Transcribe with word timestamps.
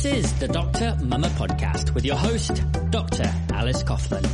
This 0.00 0.24
is 0.24 0.32
the 0.38 0.48
Dr. 0.48 0.96
Mama 1.04 1.28
Podcast 1.28 1.92
with 1.92 2.06
your 2.06 2.16
host, 2.16 2.62
Dr. 2.88 3.30
Alice 3.52 3.82
Coughlin. 3.82 4.26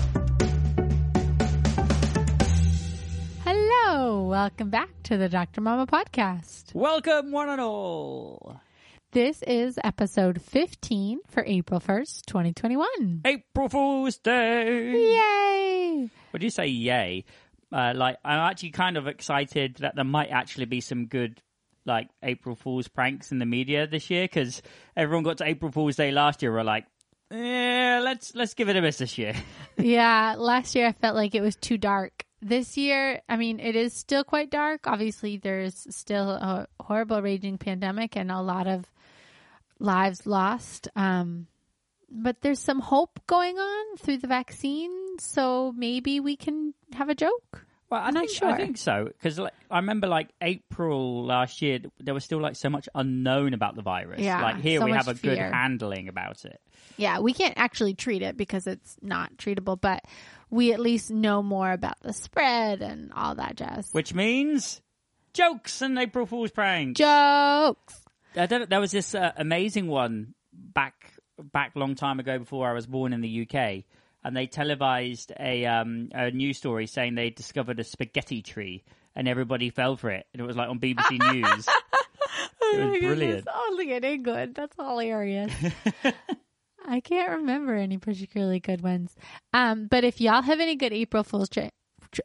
Hello, 3.42 4.28
welcome 4.28 4.70
back 4.70 4.90
to 5.02 5.16
the 5.16 5.28
Dr. 5.28 5.60
Mama 5.60 5.88
Podcast. 5.88 6.72
Welcome, 6.72 7.32
one 7.32 7.48
and 7.48 7.60
all. 7.60 8.60
This 9.10 9.42
is 9.42 9.76
episode 9.82 10.40
15 10.40 11.18
for 11.26 11.42
April 11.44 11.80
1st, 11.80 12.26
2021. 12.26 13.22
April 13.24 13.68
Fool's 13.68 14.18
Day. 14.18 14.92
Yay! 14.92 16.10
What 16.30 16.38
do 16.38 16.46
you 16.46 16.50
say 16.50 16.68
yay? 16.68 17.24
Uh, 17.72 17.92
like, 17.96 18.18
I'm 18.24 18.38
actually 18.38 18.70
kind 18.70 18.96
of 18.96 19.08
excited 19.08 19.78
that 19.80 19.96
there 19.96 20.04
might 20.04 20.28
actually 20.28 20.66
be 20.66 20.80
some 20.80 21.06
good, 21.06 21.42
like, 21.86 22.08
April 22.22 22.56
Fool's 22.56 22.88
pranks 22.88 23.32
in 23.32 23.38
the 23.38 23.46
media 23.46 23.86
this 23.86 24.10
year 24.10 24.24
because 24.24 24.62
everyone 24.96 25.24
got 25.24 25.38
to 25.38 25.44
April 25.44 25.70
Fool's 25.70 25.96
Day 25.96 26.10
last 26.10 26.42
year. 26.42 26.52
We're 26.52 26.62
like, 26.62 26.86
yeah, 27.30 28.00
let's 28.02 28.34
let's 28.34 28.54
give 28.54 28.68
it 28.68 28.76
a 28.76 28.82
miss 28.82 28.98
this 28.98 29.18
year. 29.18 29.34
yeah, 29.76 30.36
last 30.38 30.74
year 30.74 30.86
I 30.86 30.92
felt 30.92 31.16
like 31.16 31.34
it 31.34 31.40
was 31.40 31.56
too 31.56 31.78
dark. 31.78 32.24
This 32.40 32.76
year, 32.76 33.22
I 33.28 33.36
mean, 33.36 33.58
it 33.58 33.74
is 33.74 33.94
still 33.94 34.22
quite 34.22 34.50
dark. 34.50 34.86
Obviously, 34.86 35.36
there's 35.36 35.86
still 35.90 36.30
a 36.30 36.68
horrible 36.78 37.22
raging 37.22 37.58
pandemic 37.58 38.16
and 38.16 38.30
a 38.30 38.40
lot 38.40 38.68
of 38.68 38.84
lives 39.80 40.26
lost. 40.26 40.88
Um, 40.94 41.48
but 42.10 42.40
there's 42.42 42.60
some 42.60 42.80
hope 42.80 43.18
going 43.26 43.58
on 43.58 43.96
through 43.96 44.18
the 44.18 44.28
vaccine, 44.28 45.18
so 45.18 45.72
maybe 45.76 46.20
we 46.20 46.36
can 46.36 46.74
have 46.94 47.08
a 47.08 47.14
joke. 47.14 47.66
Well, 47.90 48.00
I 48.00 48.06
I'm 48.08 48.14
not 48.14 48.26
think 48.26 48.38
sure. 48.38 48.48
I 48.48 48.56
think 48.56 48.78
so 48.78 49.04
because 49.04 49.38
like, 49.38 49.52
I 49.70 49.76
remember 49.76 50.06
like 50.08 50.28
April 50.40 51.24
last 51.24 51.62
year, 51.62 51.80
there 52.00 52.14
was 52.14 52.24
still 52.24 52.40
like 52.40 52.56
so 52.56 52.68
much 52.68 52.88
unknown 52.94 53.54
about 53.54 53.76
the 53.76 53.82
virus. 53.82 54.20
Yeah, 54.20 54.42
like 54.42 54.60
here 54.60 54.80
so 54.80 54.86
we 54.86 54.92
have 54.92 55.06
a 55.06 55.12
much 55.12 55.22
good 55.22 55.38
handling 55.38 56.08
about 56.08 56.44
it. 56.44 56.60
Yeah, 56.96 57.20
we 57.20 57.32
can't 57.32 57.54
actually 57.56 57.94
treat 57.94 58.22
it 58.22 58.36
because 58.36 58.66
it's 58.66 58.96
not 59.02 59.36
treatable, 59.36 59.80
but 59.80 60.04
we 60.50 60.72
at 60.72 60.80
least 60.80 61.10
know 61.10 61.42
more 61.42 61.70
about 61.70 62.00
the 62.02 62.12
spread 62.12 62.82
and 62.82 63.12
all 63.12 63.34
that 63.36 63.56
jazz. 63.56 63.88
which 63.92 64.14
means 64.14 64.80
jokes 65.32 65.82
and 65.82 65.98
April 65.98 66.26
Fool's 66.26 66.50
pranks. 66.50 66.98
Jokes. 66.98 68.00
I 68.34 68.46
don't, 68.46 68.68
there 68.68 68.80
was 68.80 68.90
this 68.92 69.14
uh, 69.14 69.32
amazing 69.36 69.86
one 69.86 70.34
back 70.52 71.12
back 71.52 71.72
long 71.74 71.94
time 71.94 72.18
ago 72.18 72.38
before 72.38 72.68
I 72.68 72.72
was 72.72 72.86
born 72.86 73.12
in 73.12 73.20
the 73.20 73.42
UK, 73.48 73.84
and 74.26 74.36
they 74.36 74.48
televised 74.48 75.32
a 75.38 75.64
um, 75.66 76.08
a 76.12 76.32
news 76.32 76.58
story 76.58 76.88
saying 76.88 77.14
they 77.14 77.30
discovered 77.30 77.78
a 77.78 77.84
spaghetti 77.84 78.42
tree, 78.42 78.82
and 79.14 79.28
everybody 79.28 79.70
fell 79.70 79.96
for 79.96 80.10
it, 80.10 80.26
and 80.32 80.42
it 80.42 80.44
was 80.44 80.56
like 80.56 80.68
on 80.68 80.80
BBC 80.80 81.32
News. 81.32 81.66
It 82.60 82.90
was 82.90 83.00
brilliant. 83.00 83.46
Only 83.68 83.92
in 83.92 84.02
England. 84.02 84.56
That's 84.56 84.74
hilarious. 84.74 85.52
I 86.88 87.00
can't 87.00 87.38
remember 87.38 87.74
any 87.74 87.98
particularly 87.98 88.58
good 88.58 88.80
ones. 88.80 89.14
Um, 89.52 89.86
but 89.86 90.02
if 90.02 90.20
y'all 90.20 90.42
have 90.42 90.58
any 90.58 90.74
good 90.74 90.92
April 90.92 91.22
Fool's 91.22 91.48
tra- 91.48 91.70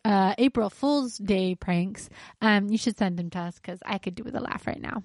uh, 0.04 0.34
April 0.40 0.72
Fool's 0.72 1.18
Day 1.18 1.54
pranks, 1.54 2.10
um, 2.42 2.68
you 2.70 2.80
should 2.80 2.98
send 2.98 3.18
them 3.18 3.30
to 3.32 3.40
us 3.40 3.56
because 3.56 3.80
I 3.86 4.00
could 4.00 4.16
do 4.16 4.24
with 4.24 4.36
a 4.36 4.40
laugh 4.40 4.66
right 4.66 4.82
now. 4.82 5.04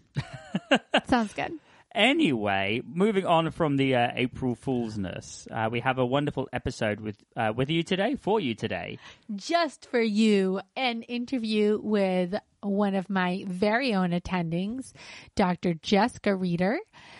Sounds 1.08 1.34
good. 1.34 1.52
Anyway, 1.96 2.82
moving 2.86 3.24
on 3.24 3.50
from 3.50 3.78
the 3.78 3.94
uh, 3.94 4.08
April 4.14 4.54
Foolsness, 4.54 5.50
uh, 5.50 5.70
we 5.70 5.80
have 5.80 5.96
a 5.96 6.04
wonderful 6.04 6.46
episode 6.52 7.00
with 7.00 7.16
uh, 7.34 7.54
with 7.56 7.70
you 7.70 7.82
today 7.82 8.16
for 8.16 8.38
you 8.38 8.54
today. 8.54 8.98
just 9.34 9.88
for 9.88 10.02
you 10.02 10.60
an 10.76 11.00
interview 11.04 11.80
with 11.82 12.34
one 12.60 12.94
of 12.94 13.08
my 13.08 13.44
very 13.48 13.94
own 13.94 14.10
attendings, 14.10 14.92
Dr. 15.36 15.72
Jessica 15.72 16.36
Reeder. 16.36 16.78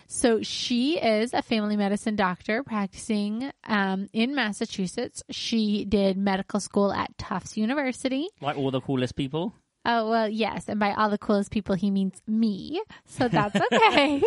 So 0.09 0.42
she 0.42 0.98
is 0.98 1.32
a 1.32 1.41
family 1.41 1.78
medicine 1.78 2.15
doctor 2.16 2.62
practicing 2.62 3.50
um, 3.65 4.09
in 4.12 4.34
Massachusetts. 4.34 5.22
She 5.31 5.86
did 5.86 6.19
medical 6.19 6.60
school 6.60 6.92
at 6.92 7.16
Tufts 7.16 7.56
University. 7.56 8.28
Like 8.42 8.59
all 8.59 8.70
the 8.70 8.82
coolest 8.82 9.16
people. 9.16 9.54
Oh, 9.88 10.10
well, 10.10 10.28
yes. 10.28 10.69
And 10.69 10.80
by 10.80 10.92
all 10.94 11.10
the 11.10 11.16
coolest 11.16 11.52
people, 11.52 11.76
he 11.76 11.92
means 11.92 12.20
me. 12.26 12.82
So 13.04 13.28
that's 13.28 13.54
okay. 13.72 14.20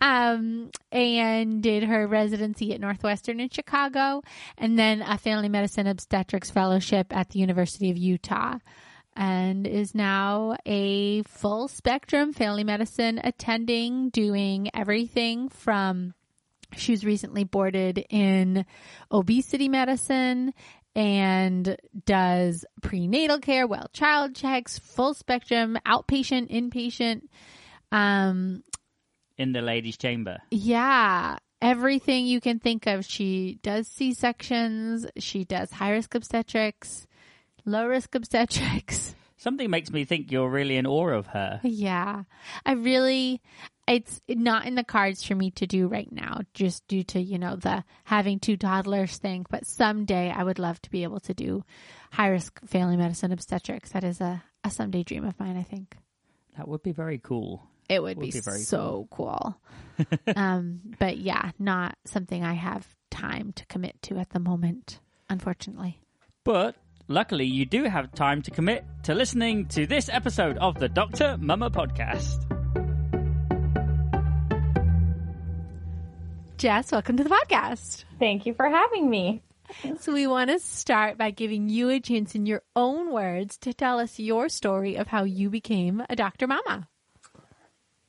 um, 0.00 0.70
and 0.92 1.60
did 1.60 1.82
her 1.82 2.06
residency 2.06 2.72
at 2.72 2.80
Northwestern 2.80 3.40
in 3.40 3.48
Chicago 3.48 4.22
and 4.56 4.78
then 4.78 5.02
a 5.02 5.18
family 5.18 5.48
medicine 5.48 5.88
obstetrics 5.88 6.52
fellowship 6.52 7.08
at 7.10 7.30
the 7.30 7.40
University 7.40 7.90
of 7.90 7.98
Utah 7.98 8.58
and 9.16 9.66
is 9.66 9.92
now 9.92 10.56
a 10.66 11.22
full 11.24 11.66
spectrum 11.66 12.32
family 12.32 12.62
medicine 12.62 13.20
attending, 13.24 14.10
doing 14.10 14.70
everything 14.72 15.48
from 15.48 16.14
she 16.76 16.92
was 16.92 17.04
recently 17.04 17.44
boarded 17.44 18.04
in 18.10 18.66
obesity 19.10 19.68
medicine 19.68 20.52
and 20.96 21.76
does 22.06 22.64
prenatal 22.82 23.38
care, 23.38 23.66
well 23.66 23.88
child 23.92 24.34
checks, 24.34 24.78
full 24.78 25.14
spectrum, 25.14 25.78
outpatient, 25.86 26.50
inpatient. 26.50 27.20
Um, 27.92 28.64
in 29.38 29.52
the 29.52 29.60
ladies' 29.60 29.98
chamber. 29.98 30.38
yeah, 30.50 31.36
everything 31.60 32.26
you 32.26 32.40
can 32.40 32.58
think 32.58 32.86
of. 32.86 33.04
She 33.04 33.58
does 33.62 33.86
C 33.86 34.14
sections, 34.14 35.06
she 35.18 35.44
does 35.44 35.70
high 35.70 35.92
risk 35.92 36.14
obstetrics, 36.14 37.06
low 37.66 37.86
risk 37.86 38.14
obstetrics. 38.14 39.14
Something 39.38 39.70
makes 39.70 39.92
me 39.92 40.04
think 40.06 40.32
you're 40.32 40.48
really 40.48 40.76
in 40.78 40.86
awe 40.86 41.10
of 41.10 41.26
her. 41.28 41.60
Yeah. 41.62 42.22
I 42.64 42.72
really 42.72 43.42
it's 43.86 44.20
not 44.28 44.66
in 44.66 44.74
the 44.74 44.84
cards 44.84 45.22
for 45.22 45.34
me 45.34 45.50
to 45.52 45.66
do 45.66 45.86
right 45.86 46.10
now 46.10 46.40
just 46.54 46.86
due 46.88 47.04
to, 47.04 47.20
you 47.20 47.38
know, 47.38 47.56
the 47.56 47.84
having 48.04 48.40
two 48.40 48.56
toddlers 48.56 49.16
thing, 49.18 49.46
but 49.48 49.66
someday 49.66 50.30
I 50.30 50.42
would 50.42 50.58
love 50.58 50.80
to 50.82 50.90
be 50.90 51.04
able 51.04 51.20
to 51.20 51.34
do 51.34 51.64
high 52.10 52.28
risk 52.28 52.60
family 52.66 52.96
medicine 52.96 53.32
obstetrics. 53.32 53.90
That 53.90 54.04
is 54.04 54.20
a, 54.20 54.42
a 54.64 54.70
someday 54.70 55.04
dream 55.04 55.24
of 55.24 55.38
mine, 55.38 55.56
I 55.56 55.62
think. 55.62 55.96
That 56.56 56.66
would 56.66 56.82
be 56.82 56.92
very 56.92 57.18
cool. 57.18 57.62
It 57.88 58.02
would, 58.02 58.16
Would 58.16 58.24
be, 58.24 58.32
be 58.32 58.40
very 58.40 58.58
so 58.58 59.06
cool. 59.10 59.56
um, 60.36 60.80
but 60.98 61.18
yeah, 61.18 61.52
not 61.58 61.96
something 62.04 62.42
I 62.42 62.54
have 62.54 62.86
time 63.10 63.52
to 63.52 63.66
commit 63.66 64.02
to 64.02 64.18
at 64.18 64.30
the 64.30 64.40
moment, 64.40 64.98
unfortunately. 65.30 66.00
But 66.42 66.74
luckily, 67.06 67.46
you 67.46 67.64
do 67.64 67.84
have 67.84 68.12
time 68.12 68.42
to 68.42 68.50
commit 68.50 68.84
to 69.04 69.14
listening 69.14 69.66
to 69.66 69.86
this 69.86 70.08
episode 70.08 70.58
of 70.58 70.80
the 70.80 70.88
Dr. 70.88 71.36
Mama 71.38 71.70
podcast. 71.70 72.65
Jess, 76.58 76.90
welcome 76.90 77.18
to 77.18 77.22
the 77.22 77.28
podcast. 77.28 78.04
Thank 78.18 78.46
you 78.46 78.54
for 78.54 78.66
having 78.66 79.10
me. 79.10 79.42
So 80.00 80.14
we 80.14 80.26
want 80.26 80.48
to 80.48 80.58
start 80.58 81.18
by 81.18 81.30
giving 81.30 81.68
you 81.68 81.90
a 81.90 82.00
chance 82.00 82.34
in 82.34 82.46
your 82.46 82.62
own 82.74 83.12
words 83.12 83.58
to 83.58 83.74
tell 83.74 84.00
us 84.00 84.18
your 84.18 84.48
story 84.48 84.94
of 84.94 85.08
how 85.08 85.24
you 85.24 85.50
became 85.50 86.02
a 86.08 86.16
Dr. 86.16 86.46
Mama. 86.46 86.88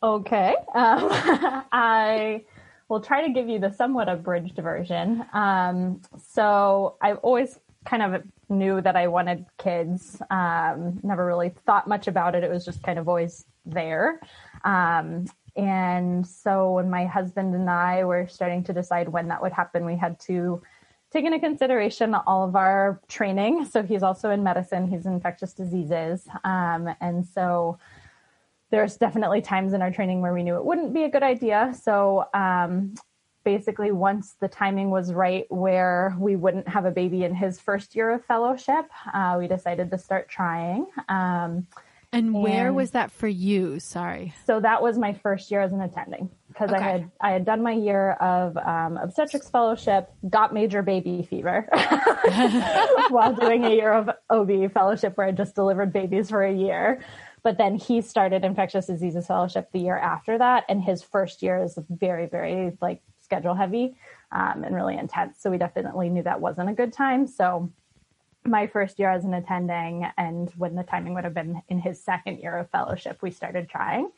Okay. 0.01 0.55
Um, 0.73 1.09
I 1.73 2.45
will 2.87 3.01
try 3.01 3.27
to 3.27 3.33
give 3.33 3.49
you 3.49 3.59
the 3.59 3.73
somewhat 3.73 4.07
abridged 4.07 4.55
version. 4.55 5.25
Um, 5.33 6.01
so 6.29 6.95
I've 7.01 7.17
always 7.17 7.59
kind 7.83 8.01
of 8.01 8.23
knew 8.47 8.79
that 8.79 8.95
I 8.95 9.07
wanted 9.07 9.45
kids. 9.57 10.21
Um, 10.29 11.01
never 11.03 11.25
really 11.25 11.49
thought 11.65 11.85
much 11.85 12.07
about 12.07 12.33
it. 12.33 12.45
It 12.45 12.49
was 12.49 12.63
just 12.63 12.81
kind 12.81 12.97
of 12.97 13.09
always 13.09 13.43
there. 13.65 14.21
Um, 14.63 15.25
and 15.57 16.25
so 16.25 16.71
when 16.73 16.89
my 16.89 17.05
husband 17.05 17.55
and 17.55 17.69
I 17.69 18.05
were 18.05 18.27
starting 18.27 18.63
to 18.65 18.73
decide 18.73 19.09
when 19.09 19.27
that 19.29 19.41
would 19.41 19.51
happen, 19.51 19.85
we 19.85 19.97
had 19.97 20.19
to 20.21 20.61
take 21.11 21.25
into 21.25 21.39
consideration 21.39 22.13
all 22.13 22.47
of 22.47 22.55
our 22.55 23.01
training. 23.07 23.65
So 23.65 23.81
he's 23.81 24.03
also 24.03 24.29
in 24.29 24.43
medicine, 24.43 24.87
he's 24.87 25.05
in 25.05 25.13
infectious 25.13 25.53
diseases. 25.53 26.27
Um, 26.43 26.89
and 27.01 27.25
so 27.25 27.79
there's 28.69 28.97
definitely 28.97 29.41
times 29.41 29.73
in 29.73 29.81
our 29.81 29.91
training 29.91 30.21
where 30.21 30.33
we 30.33 30.43
knew 30.43 30.55
it 30.55 30.65
wouldn't 30.65 30.93
be 30.93 31.03
a 31.03 31.09
good 31.09 31.23
idea. 31.23 31.73
So 31.81 32.25
um, 32.33 32.93
basically, 33.43 33.91
once 33.91 34.35
the 34.39 34.49
timing 34.49 34.89
was 34.91 35.13
right 35.13 35.45
where 35.49 36.15
we 36.19 36.35
wouldn't 36.35 36.67
have 36.67 36.85
a 36.85 36.91
baby 36.91 37.23
in 37.23 37.33
his 37.33 37.59
first 37.59 37.95
year 37.95 38.11
of 38.11 38.25
fellowship, 38.25 38.85
uh, 39.13 39.37
we 39.39 39.47
decided 39.47 39.89
to 39.89 39.97
start 39.97 40.29
trying. 40.29 40.85
Um, 41.09 41.65
And 42.13 42.33
where 42.33 42.67
And- 42.67 42.75
was 42.75 42.91
that 42.91 43.11
for 43.11 43.27
you? 43.27 43.79
Sorry. 43.79 44.33
so 44.45 44.59
that 44.59 44.81
was 44.81 44.97
my 44.97 45.13
first 45.13 45.51
year 45.51 45.61
as 45.61 45.73
an 45.73 45.81
attending 45.81 46.29
because 46.47 46.71
I 46.71 46.79
had 46.79 47.11
I 47.21 47.31
had 47.31 47.45
done 47.45 47.61
my 47.61 47.73
year 47.73 48.11
of 48.13 48.57
um, 48.57 48.97
obstetrics 48.97 49.49
fellowship, 49.49 50.09
got 50.29 50.53
major 50.53 50.81
baby 50.81 51.21
fever 51.29 51.67
while 53.09 53.33
doing 53.33 53.65
a 53.65 53.69
year 53.71 53.91
of 53.93 54.09
OB 54.29 54.71
fellowship 54.71 55.17
where 55.17 55.27
I 55.27 55.31
just 55.31 55.53
delivered 55.53 55.93
babies 55.93 56.29
for 56.29 56.43
a 56.43 56.53
year. 56.53 57.03
But 57.43 57.57
then 57.57 57.75
he 57.75 58.01
started 58.01 58.43
infectious 58.43 58.87
diseases 58.87 59.27
fellowship 59.27 59.69
the 59.71 59.79
year 59.79 59.97
after 59.97 60.37
that, 60.37 60.63
and 60.67 60.81
his 60.81 61.03
first 61.03 61.43
year 61.43 61.61
is 61.63 61.77
very 61.89 62.25
very 62.27 62.77
like 62.81 63.01
schedule 63.21 63.53
heavy 63.53 63.95
um, 64.31 64.63
and 64.63 64.73
really 64.73 64.97
intense. 64.97 65.39
So 65.41 65.51
we 65.51 65.57
definitely 65.57 66.09
knew 66.09 66.23
that 66.23 66.39
wasn't 66.41 66.69
a 66.69 66.73
good 66.73 66.93
time. 66.93 67.27
So 67.27 67.71
my 68.47 68.67
first 68.67 68.99
year 68.99 69.09
as 69.09 69.25
an 69.25 69.33
attending 69.33 70.07
and 70.17 70.49
when 70.57 70.75
the 70.75 70.83
timing 70.83 71.13
would 71.13 71.23
have 71.23 71.33
been 71.33 71.61
in 71.69 71.79
his 71.79 72.01
second 72.01 72.39
year 72.39 72.57
of 72.57 72.69
fellowship, 72.69 73.19
we 73.21 73.31
started 73.31 73.69
trying. 73.69 74.09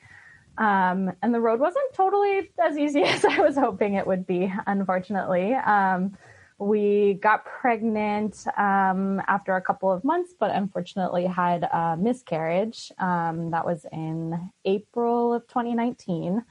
Um, 0.58 1.14
and 1.22 1.34
the 1.34 1.40
road 1.40 1.60
wasn't 1.60 1.94
totally 1.94 2.52
as 2.64 2.78
easy 2.78 3.04
as 3.04 3.26
I 3.26 3.40
was 3.40 3.56
hoping 3.56 3.96
it 3.96 4.06
would 4.06 4.28
be, 4.28 4.54
unfortunately. 4.68 5.54
Um, 5.54 6.18
we 6.58 7.14
got 7.22 7.46
pregnant 7.46 8.46
um, 8.58 9.22
after 9.28 9.56
a 9.56 9.62
couple 9.62 9.92
of 9.92 10.04
months, 10.04 10.34
but 10.38 10.52
unfortunately 10.52 11.26
had 11.26 11.64
a 11.64 11.96
miscarriage. 11.98 12.92
Um, 12.98 13.52
that 13.52 13.66
was 13.66 13.86
in 13.94 14.52
April 14.66 15.34
of 15.34 15.48
2019. 15.48 16.44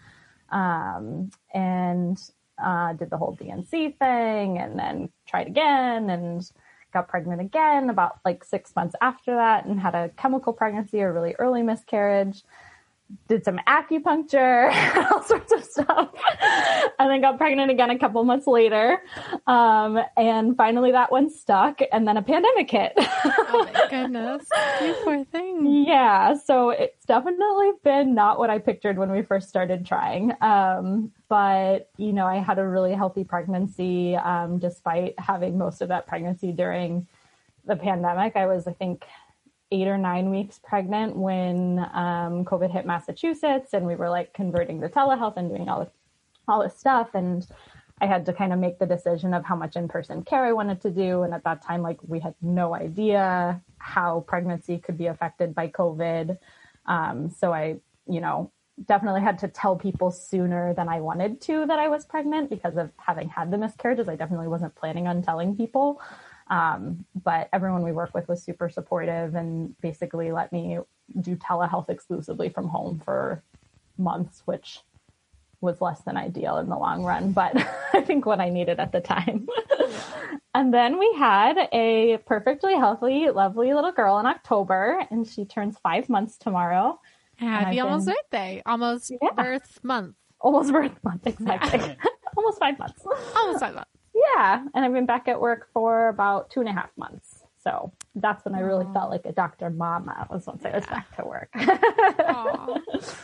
Um, 0.51 1.31
and 1.53 2.19
uh, 2.63 2.95
did 2.95 3.11
the 3.11 3.19
whole 3.19 3.35
D&C 3.35 3.91
thing 3.91 4.59
and 4.59 4.79
then 4.79 5.11
tried 5.27 5.47
again 5.47 6.11
and 6.11 6.51
got 6.99 7.09
pregnant 7.09 7.41
again 7.41 7.91
about 7.91 8.19
like 8.25 8.45
six 8.45 8.75
months 8.75 8.95
after 9.01 9.35
that 9.35 9.65
and 9.67 9.81
had 9.81 9.95
a 9.95 10.11
chemical 10.17 10.53
pregnancy, 10.53 11.01
or 11.03 11.13
really 11.13 11.35
early 11.39 11.63
miscarriage 11.63 12.43
did 13.27 13.45
some 13.45 13.59
acupuncture, 13.67 14.71
all 15.13 15.23
sorts 15.23 15.53
of 15.53 15.65
stuff, 15.65 16.11
and 16.99 17.11
then 17.11 17.21
got 17.21 17.39
pregnant 17.39 17.71
again 17.71 17.91
a 17.91 17.99
couple 17.99 18.23
months 18.25 18.47
later. 18.47 19.03
Um, 19.47 19.99
and 20.17 20.57
finally, 20.57 20.93
that 20.93 21.11
one 21.11 21.31
stuck, 21.31 21.81
and 21.93 22.07
then 22.07 22.17
a 22.17 22.23
pandemic 22.23 22.71
hit. 22.71 22.93
oh 22.97 23.69
my 23.73 23.87
goodness, 23.91 24.47
you 24.83 24.95
poor 25.05 25.25
thing. 25.25 25.85
Yeah, 25.87 26.35
so 26.35 26.71
it's 26.71 27.05
definitely 27.07 27.73
been 27.83 28.15
not 28.15 28.39
what 28.39 28.51
I 28.51 28.59
pictured 28.59 28.99
when 28.99 29.11
we 29.11 29.23
first 29.23 29.49
started 29.49 29.87
trying. 29.87 30.33
Um, 30.41 31.13
but 31.29 31.91
you 31.97 32.13
know, 32.13 32.27
I 32.27 32.37
had 32.37 32.59
a 32.59 32.67
really 32.67 32.93
healthy 32.93 33.25
pregnancy, 33.25 34.17
um, 34.17 34.59
despite 34.59 35.19
having 35.19 35.59
most 35.59 35.81
of 35.81 35.89
that 35.89 36.07
pregnancy 36.07 36.53
during 36.53 37.07
the 37.65 37.77
pandemic. 37.77 38.37
I 38.37 38.47
was, 38.47 38.67
I 38.67 38.73
think, 38.73 39.05
eight 39.71 39.87
or 39.87 39.99
nine 39.99 40.31
weeks 40.31 40.59
pregnant 40.63 41.17
when 41.17 41.79
um, 41.93 42.45
COVID 42.45 42.71
hit 42.71 42.87
Massachusetts, 42.87 43.75
and 43.75 43.87
we 43.87 43.97
were 43.97 44.09
like 44.09 44.33
converting 44.33 44.81
to 44.81 44.89
telehealth 44.89 45.37
and 45.37 45.49
doing 45.49 45.69
all 45.69 45.81
this, 45.81 45.93
all 46.47 46.63
this 46.63 46.79
stuff. 46.79 47.11
And 47.15 47.47
I 48.01 48.07
had 48.07 48.27
to 48.27 48.33
kind 48.33 48.53
of 48.53 48.59
make 48.59 48.79
the 48.79 48.87
decision 48.87 49.35
of 49.35 49.45
how 49.45 49.57
much 49.57 49.77
in 49.77 49.89
person 49.89 50.23
care 50.23 50.45
I 50.45 50.53
wanted 50.53 50.81
to 50.83 50.91
do. 50.91 51.23
And 51.23 51.35
at 51.35 51.45
that 51.45 51.63
time, 51.63 51.83
like 51.83 51.99
we 52.07 52.21
had 52.21 52.35
no 52.41 52.75
idea 52.75 53.61
how 53.79 54.25
pregnancy 54.27 54.79
could 54.79 54.97
be 54.97 55.07
affected 55.07 55.55
by 55.55 55.69
COVID. 55.69 56.39
Um, 56.87 57.31
so 57.31 57.53
I, 57.53 57.77
you 58.09 58.21
know, 58.21 58.51
definitely 58.87 59.21
had 59.21 59.39
to 59.41 59.49
tell 59.49 59.77
people 59.77 60.11
sooner 60.11 60.73
than 60.75 60.89
I 60.89 61.01
wanted 61.01 61.41
to 61.43 61.67
that 61.67 61.79
I 61.79 61.89
was 61.89 62.07
pregnant 62.07 62.49
because 62.49 62.77
of 62.77 62.91
having 62.97 63.29
had 63.29 63.51
the 63.51 63.59
miscarriages. 63.59 64.09
I 64.09 64.17
definitely 64.17 64.49
wasn't 64.49 64.75
planning 64.77 65.09
on 65.09 65.23
telling 65.23 65.57
people. 65.57 66.01
Um, 66.51 67.05
but 67.23 67.49
everyone 67.53 67.83
we 67.83 67.93
work 67.93 68.15
with 68.15 68.29
was 68.29 68.43
super 68.43 68.69
supportive 68.69 69.35
and 69.35 69.79
basically 69.81 70.33
let 70.33 70.53
me 70.53 70.79
do 71.21 71.37
telehealth 71.37 71.91
exclusively 71.91 72.49
from 72.49 72.69
home 72.69 73.01
for 73.05 73.43
months, 73.99 74.43
which 74.47 74.81
was 75.61 75.81
less 75.81 76.01
than 76.03 76.17
ideal 76.17 76.59
in 76.59 76.69
the 76.69 76.77
long 76.77 77.03
run, 77.03 77.33
but 77.33 77.53
I 77.93 78.01
think 78.01 78.27
what 78.27 78.41
I 78.41 78.49
needed 78.49 78.79
at 78.79 78.93
the 78.93 79.01
time. 79.01 79.49
and 80.55 80.73
then 80.73 80.99
we 80.99 81.13
had 81.19 81.69
a 81.73 82.19
perfectly 82.27 82.75
healthy, 82.75 83.29
lovely 83.31 83.75
little 83.75 83.93
girl 83.93 84.19
in 84.19 84.27
October, 84.27 85.05
and 85.11 85.27
she 85.27 85.45
turns 85.45 85.77
five 85.79 86.09
months 86.09 86.39
tomorrow. 86.39 87.01
Happy 87.37 87.81
almost 87.81 88.07
been... 88.07 88.15
birthday, 88.15 88.63
almost 88.67 89.11
yeah. 89.11 89.31
birth 89.37 89.81
month. 89.83 90.15
Almost 90.41 90.73
birth 90.73 90.93
month, 91.03 91.27
exactly. 91.27 91.97
almost 92.37 92.59
five 92.59 92.79
months. 92.79 93.05
Almost 93.35 93.61
five 93.61 93.75
months. 93.75 93.91
Yeah, 94.15 94.65
and 94.75 94.85
I've 94.85 94.93
been 94.93 95.07
back 95.07 95.29
at 95.29 95.41
work 95.41 95.69
for 95.73 96.09
about 96.09 96.51
two 96.51 96.61
and 96.61 96.69
a 96.69 96.73
half 96.73 96.91
months. 96.97 97.45
So 97.63 97.93
that's 98.15 98.45
when 98.45 98.55
I 98.55 98.61
really 98.61 98.85
Aww. 98.87 98.95
felt 98.95 99.11
like 99.11 99.27
a 99.27 99.33
Dr. 99.33 99.71
Mama 99.71 100.27
was 100.31 100.47
once 100.47 100.65
I 100.65 100.71
was 100.71 100.87
back 100.87 101.15
to 101.17 101.25
work. 101.25 101.51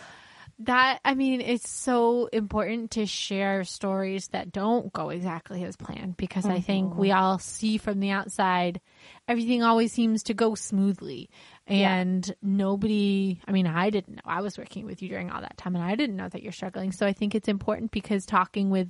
that 0.61 1.01
I 1.05 1.15
mean, 1.15 1.41
it's 1.41 1.69
so 1.69 2.27
important 2.27 2.93
to 2.93 3.07
share 3.07 3.65
stories 3.65 4.29
that 4.29 4.53
don't 4.53 4.93
go 4.93 5.11
exactly 5.11 5.65
as 5.65 5.77
planned 5.77 6.17
because 6.17 6.45
mm-hmm. 6.45 6.57
I 6.57 6.61
think 6.61 6.95
we 6.97 7.09
mm-hmm. 7.09 7.19
all 7.19 7.39
see 7.39 7.79
from 7.79 8.01
the 8.01 8.11
outside 8.11 8.81
everything 9.27 9.63
always 9.63 9.93
seems 9.93 10.25
to 10.25 10.35
go 10.35 10.55
smoothly. 10.55 11.31
And 11.67 12.27
yeah. 12.27 12.35
nobody, 12.43 13.41
I 13.49 13.53
mean, 13.53 13.67
I 13.67 13.91
didn't 13.91 14.17
know. 14.17 14.23
I 14.27 14.43
was 14.43 14.59
working 14.59 14.85
with 14.85 15.01
you 15.01 15.09
during 15.09 15.31
all 15.31 15.41
that 15.41 15.57
time 15.57 15.75
and 15.75 15.85
I 15.85 15.95
didn't 15.95 16.17
know 16.17 16.29
that 16.29 16.43
you're 16.43 16.53
struggling. 16.53 16.93
So 16.93 17.07
I 17.07 17.15
think 17.15 17.35
it's 17.35 17.49
important 17.49 17.91
because 17.91 18.27
talking 18.27 18.69
with 18.69 18.89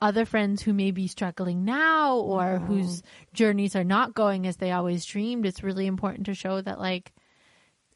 other 0.00 0.24
friends 0.24 0.62
who 0.62 0.72
may 0.72 0.90
be 0.90 1.06
struggling 1.06 1.64
now 1.64 2.16
or 2.16 2.56
oh. 2.56 2.58
whose 2.58 3.02
journeys 3.32 3.74
are 3.74 3.84
not 3.84 4.14
going 4.14 4.46
as 4.46 4.56
they 4.56 4.72
always 4.72 5.04
dreamed, 5.04 5.46
it's 5.46 5.62
really 5.62 5.86
important 5.86 6.26
to 6.26 6.34
show 6.34 6.60
that 6.60 6.78
like 6.78 7.12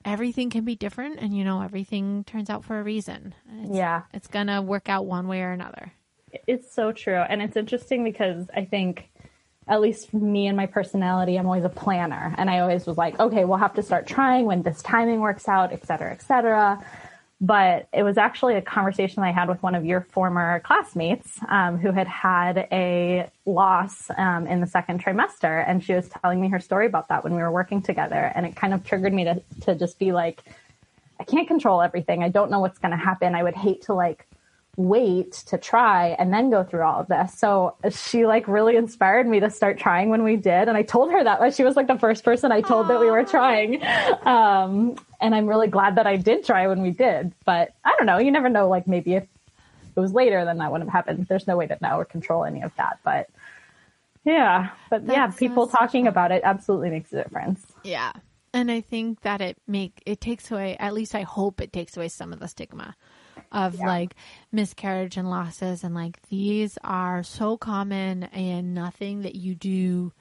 everything 0.05 0.49
can 0.51 0.65
be 0.65 0.75
different 0.75 1.19
and 1.21 1.37
you 1.37 1.45
know 1.45 1.61
everything 1.61 2.25
turns 2.25 2.49
out 2.49 2.65
for 2.65 2.79
a 2.79 2.83
reason. 2.83 3.35
It's, 3.61 3.77
yeah. 3.77 4.03
It's 4.15 4.29
going 4.29 4.47
to 4.47 4.63
work 4.63 4.89
out 4.89 5.07
one 5.07 5.29
way 5.29 5.43
or 5.43 5.53
another. 5.53 5.93
It's 6.47 6.73
so 6.73 6.93
true. 6.93 7.19
And 7.19 7.43
it's 7.43 7.57
interesting 7.57 8.05
because 8.05 8.47
I 8.55 8.65
think 8.65 9.11
at 9.69 9.81
least 9.81 10.15
me 10.15 10.47
and 10.47 10.57
my 10.57 10.67
personality, 10.67 11.37
I'm 11.37 11.47
always 11.47 11.65
a 11.65 11.69
planner. 11.69 12.35
And 12.39 12.49
I 12.49 12.61
always 12.61 12.87
was 12.87 12.97
like, 12.97 13.21
okay, 13.21 13.45
we'll 13.45 13.59
have 13.59 13.75
to 13.75 13.83
start 13.83 14.07
trying 14.07 14.47
when 14.47 14.63
this 14.63 14.83
timing 14.83 15.21
works 15.21 15.49
out, 15.49 15.73
et 15.73 15.87
cetera, 15.87 16.13
et 16.13 16.23
cetera 16.23 16.85
but 17.41 17.89
it 17.93 18.03
was 18.03 18.19
actually 18.19 18.55
a 18.57 18.63
conversation 18.63 19.23
I 19.23 19.33
had 19.33 19.49
with 19.49 19.63
one 19.63 19.75
of 19.75 19.85
your 19.85 20.03
former 20.03 20.61
classmates 20.61 21.39
um, 21.49 21.79
who 21.79 21.91
had 21.91 22.07
had 22.07 22.69
a 22.71 23.31
loss 23.47 24.11
um, 24.19 24.47
in 24.47 24.61
the 24.61 24.67
second 24.67 25.03
trimester. 25.03 25.65
And 25.67 25.83
she 25.83 25.95
was 25.95 26.11
telling 26.23 26.39
me 26.39 26.49
her 26.51 26.61
story 26.61 26.87
about 26.87 27.09
that 27.09 27.25
when 27.25 27.35
we 27.35 27.41
were 27.41 27.51
working 27.51 27.81
together. 27.81 28.31
And 28.35 28.45
it 28.45 28.57
kind 28.57 28.75
of 28.75 28.85
triggered 28.85 29.15
me 29.15 29.25
to, 29.25 29.43
to 29.63 29.75
just 29.75 29.99
be 29.99 30.13
like, 30.13 30.43
I 31.19 31.25
can't 31.25 31.49
control 31.49 31.81
everything. 31.81 32.23
I 32.23 32.29
don't 32.29 32.51
know 32.51 32.61
what's 32.61 32.79
going 32.79 32.93
to 32.93 32.97
happen. 32.99 33.35
I 33.35 33.43
would 33.43 33.57
hate 33.57 33.83
to 33.83 33.95
like 33.95 34.27
wait 34.77 35.33
to 35.33 35.57
try 35.57 36.09
and 36.19 36.33
then 36.33 36.51
go 36.51 36.63
through 36.63 36.83
all 36.83 37.01
of 37.01 37.09
this. 37.09 37.39
So 37.39 37.75
she 37.91 38.27
like 38.27 38.49
really 38.49 38.77
inspired 38.77 39.27
me 39.27 39.41
to 39.41 39.49
start 39.49 39.79
trying 39.79 40.11
when 40.11 40.25
we 40.25 40.37
did. 40.37 40.69
And 40.69 40.77
I 40.77 40.83
told 40.83 41.11
her 41.11 41.25
that 41.25 41.55
she 41.55 41.65
was 41.65 41.75
like 41.75 41.87
the 41.87 41.99
first 41.99 42.23
person 42.23 42.53
I 42.53 42.61
told 42.61 42.87
Aww. 42.87 42.89
that 42.89 43.01
we 43.01 43.11
were 43.11 43.25
trying. 43.25 43.83
Um, 44.27 44.97
and 45.21 45.35
I'm 45.35 45.47
really 45.47 45.69
glad 45.69 45.97
that 45.97 46.07
I 46.07 46.17
did 46.17 46.45
try 46.45 46.67
when 46.67 46.83
we 46.83 46.91
did. 46.91 47.33
But 47.45 47.75
I 47.85 47.95
don't 47.97 48.07
know. 48.07 48.19
You 48.19 48.31
never 48.31 48.49
know. 48.49 48.69
Like 48.69 48.87
maybe 48.87 49.15
if 49.15 49.27
it 49.97 50.01
was 50.01 50.13
later, 50.13 50.45
then 50.45 50.59
that 50.59 50.71
wouldn't 50.71 50.91
have 50.91 51.07
happened. 51.07 51.27
There's 51.29 51.47
no 51.47 51.57
way 51.57 51.67
to 51.67 51.79
know 51.81 51.97
or 51.97 52.05
control 52.05 52.45
any 52.45 52.63
of 52.63 52.73
that. 52.77 52.99
But 53.05 53.29
yeah, 54.25 54.71
but 54.91 55.07
That's 55.07 55.17
yeah, 55.17 55.27
people 55.29 55.67
so 55.67 55.79
talking 55.79 56.07
about 56.07 56.33
it 56.33 56.43
absolutely 56.45 56.91
makes 56.91 57.13
a 57.13 57.23
difference. 57.23 57.65
Yeah. 57.83 58.13
And 58.53 58.71
I 58.71 58.81
think 58.81 59.21
that 59.23 59.41
it 59.41 59.59
make 59.67 60.03
it 60.07 60.21
takes 60.21 60.51
away 60.51 60.77
at 60.79 60.93
least 60.93 61.15
I 61.15 61.23
hope 61.23 61.61
it 61.61 61.73
takes 61.73 61.97
away 61.97 62.09
some 62.09 62.33
of 62.33 62.41
the 62.41 62.49
stigma 62.49 62.97
of 63.53 63.77
yeah. 63.77 63.87
like 63.87 64.15
miscarriage 64.53 65.17
and 65.17 65.31
losses 65.31 65.85
and 65.85 65.95
like 65.95 66.21
these 66.29 66.77
are 66.83 67.23
so 67.23 67.57
common 67.57 68.25
and 68.25 68.75
nothing 68.75 69.23
that 69.23 69.35
you 69.35 69.55
do 69.55 70.13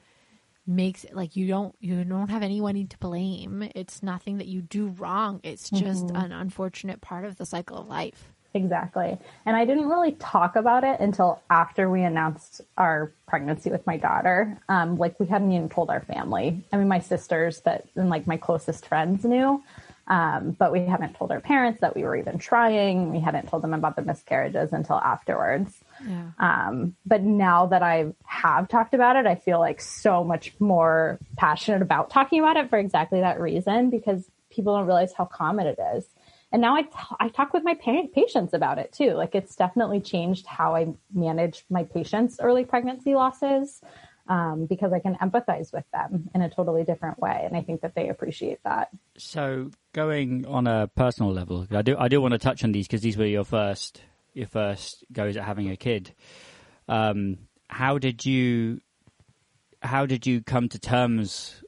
makes 0.69 1.03
it 1.03 1.15
like 1.15 1.35
you 1.35 1.47
don't 1.47 1.75
you 1.79 2.03
don't 2.03 2.29
have 2.29 2.43
anyone 2.43 2.88
to 2.88 2.97
blame. 2.99 3.67
It's 3.75 4.03
nothing 4.03 4.38
that 4.38 4.47
you 4.47 4.61
do 4.61 4.89
wrong. 4.89 5.41
It's 5.43 5.69
just 5.69 6.07
mm-hmm. 6.07 6.15
an 6.15 6.31
unfortunate 6.31 7.01
part 7.01 7.25
of 7.25 7.38
the 7.38 7.45
cycle 7.45 7.77
of 7.77 7.88
life. 7.88 8.31
Exactly. 8.53 9.17
And 9.45 9.55
i 9.55 9.63
didn't 9.63 9.88
really 9.88 10.13
talk 10.13 10.55
about 10.55 10.83
it 10.83 10.99
until 10.99 11.39
after 11.51 11.88
we 11.89 12.03
announced 12.03 12.61
our 12.77 13.11
pregnancy 13.27 13.69
with 13.69 13.85
my 13.85 13.97
daughter. 13.97 14.57
Um, 14.69 14.97
like 14.97 15.19
we 15.19 15.27
hadn't 15.27 15.51
even 15.51 15.69
told 15.69 15.89
our 15.89 16.01
family. 16.01 16.63
I 16.71 16.77
mean 16.77 16.88
my 16.88 16.99
sisters 16.99 17.61
that 17.61 17.88
and 17.95 18.09
like 18.09 18.27
my 18.27 18.38
closest 18.38 18.85
friends 18.88 19.25
knew. 19.25 19.63
Um, 20.07 20.55
but 20.57 20.71
we 20.71 20.85
haven't 20.85 21.15
told 21.15 21.31
our 21.31 21.39
parents 21.39 21.81
that 21.81 21.95
we 21.95 22.03
were 22.03 22.15
even 22.15 22.39
trying. 22.39 23.11
We 23.11 23.19
hadn't 23.19 23.47
told 23.47 23.61
them 23.61 23.75
about 23.75 23.95
the 23.95 24.01
miscarriages 24.01 24.73
until 24.73 24.95
afterwards. 24.95 25.83
Yeah. 26.06 26.32
Um, 26.39 26.96
but 27.06 27.22
now 27.22 27.68
that 27.68 27.84
I 27.84 28.13
have 28.25 28.68
talked 28.68 28.94
about 28.94 29.15
it, 29.15 29.25
I 29.25 29.36
feel 29.36 29.60
like 29.60 29.82
so 29.82 30.24
much 30.24 30.53
more 30.60 31.20
passionate 31.38 31.82
about 31.82 32.10
talking 32.10 32.39
about 32.39 32.58
it 32.58 32.70
for 32.70 32.77
exactly 32.77 33.22
that 33.22 33.39
reason 33.39 33.89
because 33.89 34.29
people 34.50 34.75
don't 34.75 34.86
realize 34.86 35.13
how 35.13 35.25
common 35.25 35.68
it 35.68 35.79
is. 35.96 36.06
And 36.51 36.62
now 36.62 36.75
I, 36.75 36.82
t- 36.84 37.15
I 37.20 37.29
talk 37.29 37.53
with 37.53 37.63
my 37.63 37.75
pa- 37.75 38.08
patients 38.13 38.53
about 38.53 38.79
it 38.79 38.91
too. 38.91 39.12
Like 39.12 39.36
it's 39.36 39.56
definitely 39.56 40.01
changed 40.01 40.48
how 40.48 40.75
I 40.75 40.94
manage 41.13 41.63
my 41.70 41.84
patients' 41.84 42.39
early 42.41 42.65
pregnancy 42.65 43.13
losses 43.13 43.82
um, 44.29 44.68
because 44.68 44.94
I 44.94 45.00
can 45.00 45.15
empathize 45.15 45.74
with 45.74 45.86
them 45.91 46.29
in 46.34 46.41
a 46.41 46.50
totally 46.50 46.84
different 46.84 47.20
way, 47.20 47.41
and 47.44 47.58
I 47.58 47.62
think 47.62 47.82
that 47.82 47.96
they 47.96 48.10
appreciate 48.10 48.60
that. 48.63 48.89
So, 49.18 49.72
going 49.91 50.46
on 50.46 50.68
a 50.68 50.88
personal 50.88 51.34
level, 51.34 51.65
I 51.72 51.82
do 51.82 51.98
I 51.98 52.08
do 52.08 52.22
want 52.22 52.34
to 52.34 52.38
touch 52.38 52.63
on 52.63 52.72
these 52.72 52.88
because 52.88 53.01
these 53.01 53.18
were 53.18 53.25
your 53.25 53.44
first 53.44 54.03
your 54.33 54.48
first 54.48 55.03
goes 55.12 55.38
at 55.38 55.43
having 55.43 55.69
a 55.69 55.75
kid. 55.75 56.13
Um, 56.88 57.38
how 57.67 57.98
did 57.98 58.25
you 58.25 58.81
how 59.81 60.05
did 60.05 60.27
you 60.27 60.41
come 60.41 60.67
to 60.69 60.79
terms 60.79 61.63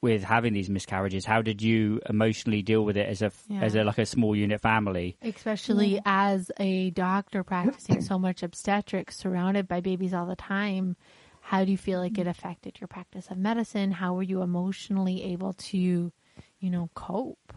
with 0.00 0.24
having 0.24 0.52
these 0.52 0.68
miscarriages? 0.68 1.24
How 1.24 1.42
did 1.42 1.62
you 1.62 2.00
emotionally 2.08 2.62
deal 2.62 2.84
with 2.84 2.96
it 2.96 3.08
as 3.08 3.22
a 3.22 3.30
yeah. 3.48 3.60
as 3.60 3.74
a 3.74 3.84
like 3.84 3.98
a 3.98 4.06
small 4.06 4.34
unit 4.34 4.60
family? 4.60 5.16
Especially 5.22 5.94
yeah. 5.94 6.00
as 6.04 6.50
a 6.58 6.90
doctor 6.90 7.44
practicing 7.44 8.00
so 8.02 8.18
much 8.18 8.42
obstetrics, 8.42 9.16
surrounded 9.16 9.68
by 9.68 9.80
babies 9.80 10.12
all 10.12 10.26
the 10.26 10.36
time. 10.36 10.96
How 11.40 11.64
do 11.64 11.70
you 11.72 11.78
feel 11.78 11.98
like 12.00 12.18
it 12.18 12.26
affected 12.26 12.80
your 12.80 12.88
practice 12.88 13.28
of 13.30 13.36
medicine? 13.36 13.90
How 13.90 14.14
were 14.14 14.22
you 14.22 14.42
emotionally 14.42 15.24
able 15.24 15.54
to, 15.54 15.76
you 15.76 16.70
know, 16.70 16.88
cope? 16.94 17.52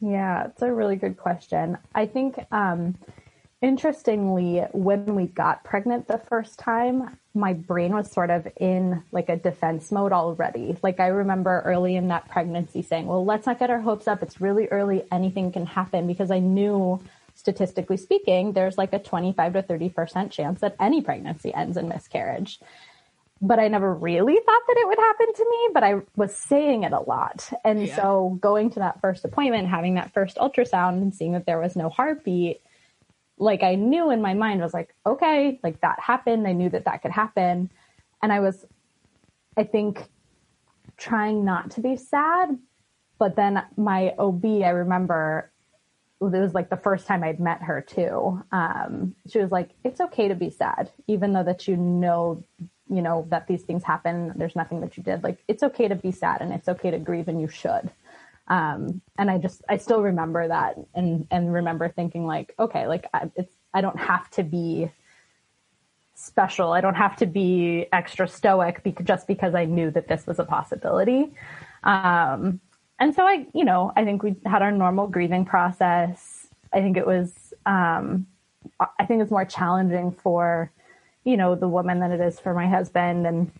Yeah, 0.00 0.46
it's 0.46 0.62
a 0.62 0.72
really 0.72 0.96
good 0.96 1.16
question. 1.16 1.78
I 1.94 2.06
think, 2.06 2.38
um, 2.50 2.96
interestingly, 3.60 4.60
when 4.72 5.14
we 5.14 5.26
got 5.26 5.64
pregnant 5.64 6.08
the 6.08 6.18
first 6.18 6.58
time, 6.58 7.18
my 7.34 7.52
brain 7.52 7.92
was 7.92 8.10
sort 8.10 8.30
of 8.30 8.46
in 8.56 9.02
like 9.12 9.28
a 9.28 9.36
defense 9.36 9.90
mode 9.90 10.12
already. 10.12 10.76
Like 10.82 11.00
I 11.00 11.08
remember 11.08 11.62
early 11.64 11.96
in 11.96 12.08
that 12.08 12.28
pregnancy 12.28 12.82
saying, 12.82 13.06
well, 13.06 13.24
let's 13.24 13.46
not 13.46 13.58
get 13.58 13.70
our 13.70 13.80
hopes 13.80 14.08
up. 14.08 14.22
It's 14.22 14.40
really 14.40 14.68
early. 14.68 15.04
Anything 15.10 15.52
can 15.52 15.66
happen 15.66 16.06
because 16.06 16.30
I 16.30 16.38
knew 16.38 17.00
statistically 17.34 17.96
speaking, 17.96 18.52
there's 18.52 18.76
like 18.76 18.92
a 18.92 18.98
25 18.98 19.52
to 19.52 19.62
30% 19.62 20.30
chance 20.30 20.60
that 20.60 20.74
any 20.80 21.00
pregnancy 21.00 21.54
ends 21.54 21.76
in 21.76 21.88
miscarriage 21.88 22.60
but 23.40 23.58
I 23.58 23.68
never 23.68 23.94
really 23.94 24.34
thought 24.34 24.62
that 24.66 24.76
it 24.76 24.86
would 24.86 24.98
happen 24.98 25.32
to 25.32 25.44
me, 25.48 25.68
but 25.72 25.84
I 25.84 25.94
was 26.16 26.34
saying 26.34 26.82
it 26.82 26.92
a 26.92 27.00
lot. 27.00 27.48
And 27.64 27.86
yeah. 27.86 27.96
so 27.96 28.38
going 28.40 28.70
to 28.70 28.80
that 28.80 29.00
first 29.00 29.24
appointment, 29.24 29.68
having 29.68 29.94
that 29.94 30.12
first 30.12 30.36
ultrasound 30.36 31.02
and 31.02 31.14
seeing 31.14 31.32
that 31.32 31.46
there 31.46 31.60
was 31.60 31.76
no 31.76 31.88
heartbeat, 31.88 32.60
like 33.38 33.62
I 33.62 33.74
knew 33.74 34.10
in 34.10 34.20
my 34.20 34.34
mind 34.34 34.60
I 34.60 34.64
was 34.64 34.74
like, 34.74 34.94
okay, 35.06 35.60
like 35.62 35.80
that 35.80 36.00
happened. 36.00 36.46
I 36.46 36.52
knew 36.52 36.68
that 36.70 36.84
that 36.84 37.02
could 37.02 37.10
happen. 37.10 37.70
And 38.22 38.32
I 38.32 38.40
was, 38.40 38.64
I 39.56 39.64
think, 39.64 40.04
trying 40.96 41.44
not 41.44 41.70
to 41.72 41.80
be 41.80 41.96
sad. 41.96 42.58
But 43.18 43.36
then 43.36 43.62
my 43.76 44.14
OB, 44.18 44.44
I 44.44 44.70
remember 44.70 45.50
it 46.20 46.24
was 46.24 46.54
like 46.54 46.68
the 46.68 46.76
first 46.76 47.06
time 47.06 47.22
I'd 47.22 47.38
met 47.38 47.62
her 47.62 47.80
too. 47.80 48.42
Um, 48.50 49.14
she 49.28 49.38
was 49.38 49.52
like, 49.52 49.70
it's 49.84 50.00
okay 50.00 50.28
to 50.28 50.34
be 50.34 50.50
sad, 50.50 50.90
even 51.06 51.32
though 51.32 51.44
that 51.44 51.68
you 51.68 51.76
know 51.76 52.42
you 52.90 53.02
know, 53.02 53.26
that 53.30 53.46
these 53.46 53.62
things 53.62 53.84
happen. 53.84 54.32
There's 54.36 54.56
nothing 54.56 54.80
that 54.80 54.96
you 54.96 55.02
did. 55.02 55.22
Like, 55.22 55.38
it's 55.46 55.62
okay 55.62 55.88
to 55.88 55.94
be 55.94 56.10
sad 56.10 56.40
and 56.40 56.52
it's 56.52 56.68
okay 56.68 56.90
to 56.90 56.98
grieve 56.98 57.28
and 57.28 57.40
you 57.40 57.48
should. 57.48 57.90
Um, 58.48 59.00
and 59.18 59.30
I 59.30 59.38
just, 59.38 59.62
I 59.68 59.76
still 59.76 60.02
remember 60.02 60.48
that 60.48 60.76
and, 60.94 61.26
and 61.30 61.52
remember 61.52 61.88
thinking 61.88 62.26
like, 62.26 62.54
okay, 62.58 62.86
like 62.86 63.06
I, 63.12 63.30
it's, 63.36 63.54
I 63.72 63.80
don't 63.80 63.98
have 63.98 64.30
to 64.32 64.42
be 64.42 64.90
special. 66.14 66.72
I 66.72 66.80
don't 66.80 66.94
have 66.94 67.16
to 67.16 67.26
be 67.26 67.86
extra 67.92 68.26
stoic 68.26 68.82
because 68.82 69.06
just 69.06 69.26
because 69.26 69.54
I 69.54 69.66
knew 69.66 69.90
that 69.90 70.08
this 70.08 70.26
was 70.26 70.38
a 70.38 70.44
possibility. 70.44 71.32
Um, 71.84 72.60
and 72.98 73.14
so 73.14 73.24
I, 73.24 73.46
you 73.54 73.64
know, 73.64 73.92
I 73.96 74.04
think 74.04 74.22
we 74.22 74.34
had 74.44 74.62
our 74.62 74.72
normal 74.72 75.06
grieving 75.06 75.44
process. 75.44 76.48
I 76.72 76.80
think 76.80 76.96
it 76.96 77.06
was, 77.06 77.52
um, 77.66 78.26
I 78.80 79.04
think 79.06 79.22
it's 79.22 79.30
more 79.30 79.44
challenging 79.44 80.10
for 80.10 80.72
you 81.28 81.36
know, 81.36 81.54
the 81.54 81.68
woman 81.68 82.00
than 82.00 82.10
it 82.10 82.20
is 82.20 82.40
for 82.40 82.54
my 82.54 82.66
husband. 82.66 83.26
And, 83.26 83.52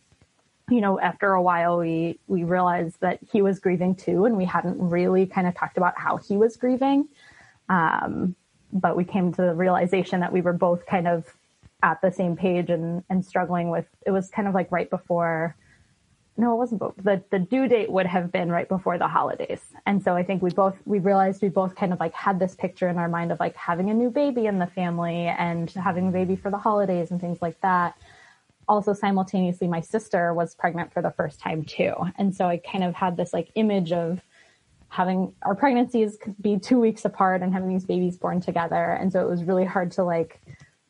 you 0.70 0.80
know, 0.80 1.00
after 1.00 1.32
a 1.32 1.42
while, 1.42 1.78
we, 1.78 2.18
we 2.26 2.44
realized 2.44 3.00
that 3.00 3.18
he 3.32 3.42
was 3.42 3.58
grieving 3.58 3.94
too. 3.94 4.24
And 4.24 4.36
we 4.36 4.44
hadn't 4.44 4.78
really 4.78 5.26
kind 5.26 5.46
of 5.46 5.54
talked 5.54 5.76
about 5.76 5.98
how 5.98 6.18
he 6.18 6.36
was 6.36 6.56
grieving. 6.56 7.08
Um, 7.68 8.34
but 8.72 8.96
we 8.96 9.04
came 9.04 9.32
to 9.32 9.42
the 9.42 9.54
realization 9.54 10.20
that 10.20 10.32
we 10.32 10.40
were 10.40 10.52
both 10.52 10.86
kind 10.86 11.08
of 11.08 11.32
at 11.82 12.00
the 12.02 12.10
same 12.10 12.36
page 12.36 12.70
and, 12.70 13.04
and 13.08 13.24
struggling 13.24 13.70
with, 13.70 13.86
it 14.04 14.10
was 14.10 14.28
kind 14.28 14.48
of 14.48 14.54
like 14.54 14.70
right 14.70 14.90
before, 14.90 15.56
no, 16.38 16.52
it 16.52 16.56
wasn't. 16.56 17.04
The 17.04 17.20
the 17.30 17.40
due 17.40 17.66
date 17.66 17.90
would 17.90 18.06
have 18.06 18.30
been 18.30 18.48
right 18.48 18.68
before 18.68 18.96
the 18.96 19.08
holidays, 19.08 19.60
and 19.86 20.00
so 20.00 20.14
I 20.14 20.22
think 20.22 20.40
we 20.40 20.50
both 20.50 20.76
we 20.84 21.00
realized 21.00 21.42
we 21.42 21.48
both 21.48 21.74
kind 21.74 21.92
of 21.92 21.98
like 21.98 22.14
had 22.14 22.38
this 22.38 22.54
picture 22.54 22.88
in 22.88 22.96
our 22.96 23.08
mind 23.08 23.32
of 23.32 23.40
like 23.40 23.56
having 23.56 23.90
a 23.90 23.94
new 23.94 24.08
baby 24.08 24.46
in 24.46 24.60
the 24.60 24.68
family 24.68 25.26
and 25.26 25.68
having 25.70 26.08
a 26.08 26.10
baby 26.12 26.36
for 26.36 26.52
the 26.52 26.56
holidays 26.56 27.10
and 27.10 27.20
things 27.20 27.42
like 27.42 27.60
that. 27.62 27.96
Also, 28.68 28.92
simultaneously, 28.92 29.66
my 29.66 29.80
sister 29.80 30.34
was 30.34 30.54
pregnant 30.54 30.92
for 30.92 31.02
the 31.02 31.10
first 31.10 31.40
time 31.40 31.64
too, 31.64 31.94
and 32.16 32.34
so 32.34 32.46
I 32.46 32.58
kind 32.58 32.84
of 32.84 32.94
had 32.94 33.16
this 33.16 33.32
like 33.32 33.50
image 33.54 33.92
of 33.92 34.20
having 34.90 35.32
our 35.42 35.54
pregnancies 35.54 36.16
could 36.20 36.40
be 36.40 36.58
two 36.58 36.80
weeks 36.80 37.04
apart 37.04 37.42
and 37.42 37.52
having 37.52 37.68
these 37.68 37.84
babies 37.84 38.16
born 38.16 38.40
together, 38.40 38.92
and 38.92 39.12
so 39.12 39.20
it 39.20 39.28
was 39.28 39.44
really 39.44 39.64
hard 39.64 39.92
to 39.92 40.04
like 40.04 40.40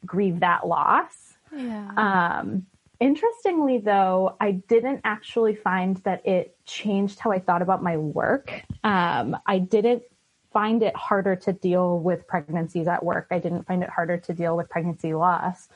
grieve 0.04 0.40
that 0.40 0.66
loss. 0.66 1.34
Yeah. 1.54 1.90
Um, 1.96 2.66
Interestingly, 3.00 3.78
though, 3.78 4.36
I 4.40 4.52
didn't 4.52 5.02
actually 5.04 5.54
find 5.54 5.98
that 5.98 6.26
it 6.26 6.56
changed 6.64 7.20
how 7.20 7.30
I 7.30 7.38
thought 7.38 7.62
about 7.62 7.80
my 7.80 7.96
work. 7.96 8.62
Um, 8.82 9.36
I 9.46 9.60
didn't 9.60 10.02
find 10.52 10.82
it 10.82 10.96
harder 10.96 11.36
to 11.36 11.52
deal 11.52 12.00
with 12.00 12.26
pregnancies 12.26 12.88
at 12.88 13.04
work. 13.04 13.28
I 13.30 13.38
didn't 13.38 13.68
find 13.68 13.84
it 13.84 13.90
harder 13.90 14.16
to 14.16 14.32
deal 14.32 14.56
with 14.56 14.68
pregnancy 14.68 15.14
loss. 15.14 15.68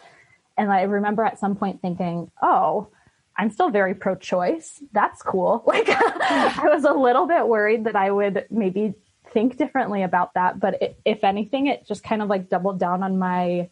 And 0.56 0.72
I 0.72 0.82
remember 0.82 1.24
at 1.24 1.38
some 1.38 1.56
point 1.56 1.80
thinking, 1.80 2.30
oh, 2.42 2.88
I'm 3.36 3.50
still 3.50 3.70
very 3.70 3.94
pro 3.94 4.14
choice. 4.14 4.82
That's 4.92 5.22
cool. 5.22 5.62
Like, 5.66 5.88
I 5.88 6.68
was 6.72 6.84
a 6.84 6.92
little 6.92 7.26
bit 7.26 7.48
worried 7.48 7.84
that 7.84 7.96
I 7.96 8.10
would 8.10 8.46
maybe 8.50 8.94
think 9.30 9.56
differently 9.56 10.02
about 10.02 10.34
that. 10.34 10.60
But 10.60 10.80
it, 10.82 11.00
if 11.04 11.24
anything, 11.24 11.66
it 11.66 11.86
just 11.86 12.04
kind 12.04 12.22
of 12.22 12.28
like 12.28 12.48
doubled 12.48 12.78
down 12.78 13.02
on 13.02 13.18
my 13.18 13.70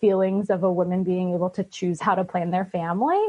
feelings 0.00 0.48
of 0.50 0.62
a 0.62 0.72
woman 0.72 1.04
being 1.04 1.34
able 1.34 1.50
to 1.50 1.64
choose 1.64 2.00
how 2.00 2.14
to 2.14 2.24
plan 2.24 2.50
their 2.50 2.64
family. 2.64 3.20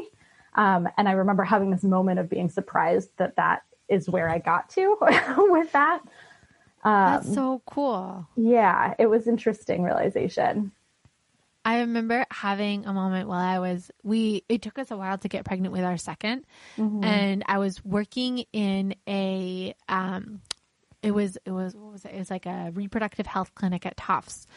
Um, 0.56 0.88
and 0.98 1.08
I 1.08 1.14
remember 1.14 1.44
having 1.44 1.72
this 1.72 1.84
moment 1.84 2.20
of 2.20 2.30
being 2.30 2.50
surprised 2.50 3.10
that 3.18 3.36
that 3.36 3.64
is 3.88 4.10
where 4.10 4.30
I 4.30 4.40
got 4.40 4.70
to 4.72 4.98
with 5.38 5.72
that. 5.74 6.02
Um, 6.84 7.14
That's 7.14 7.34
so 7.34 7.62
cool. 7.66 8.28
Yeah, 8.36 8.94
it 8.98 9.08
was 9.08 9.28
interesting 9.28 9.84
realization. 9.84 10.72
I 11.66 11.82
remember 11.82 12.26
having 12.32 12.86
a 12.86 12.94
moment 12.94 13.28
while 13.28 13.40
I 13.40 13.60
was 13.60 13.92
we 14.04 14.44
it 14.50 14.62
took 14.62 14.80
us 14.80 14.92
a 14.92 14.98
while 14.98 15.18
to 15.18 15.28
get 15.28 15.46
pregnant 15.46 15.74
with 15.74 15.84
our 15.84 15.96
2nd 15.96 16.44
mm-hmm. 16.78 17.04
and 17.04 17.44
I 17.48 17.58
was 17.58 17.84
working 17.84 18.46
in 18.54 18.96
a 19.08 19.76
um 19.88 20.42
it 21.02 21.12
was 21.12 21.38
it 21.46 21.52
was 21.52 21.76
what 21.76 21.92
was 21.92 22.06
it? 22.06 22.14
It 22.14 22.20
was 22.20 22.32
like 22.32 22.46
a 22.46 22.72
reproductive 22.74 23.28
health 23.28 23.54
clinic 23.56 23.86
at 23.86 23.98
Tufts 23.98 24.48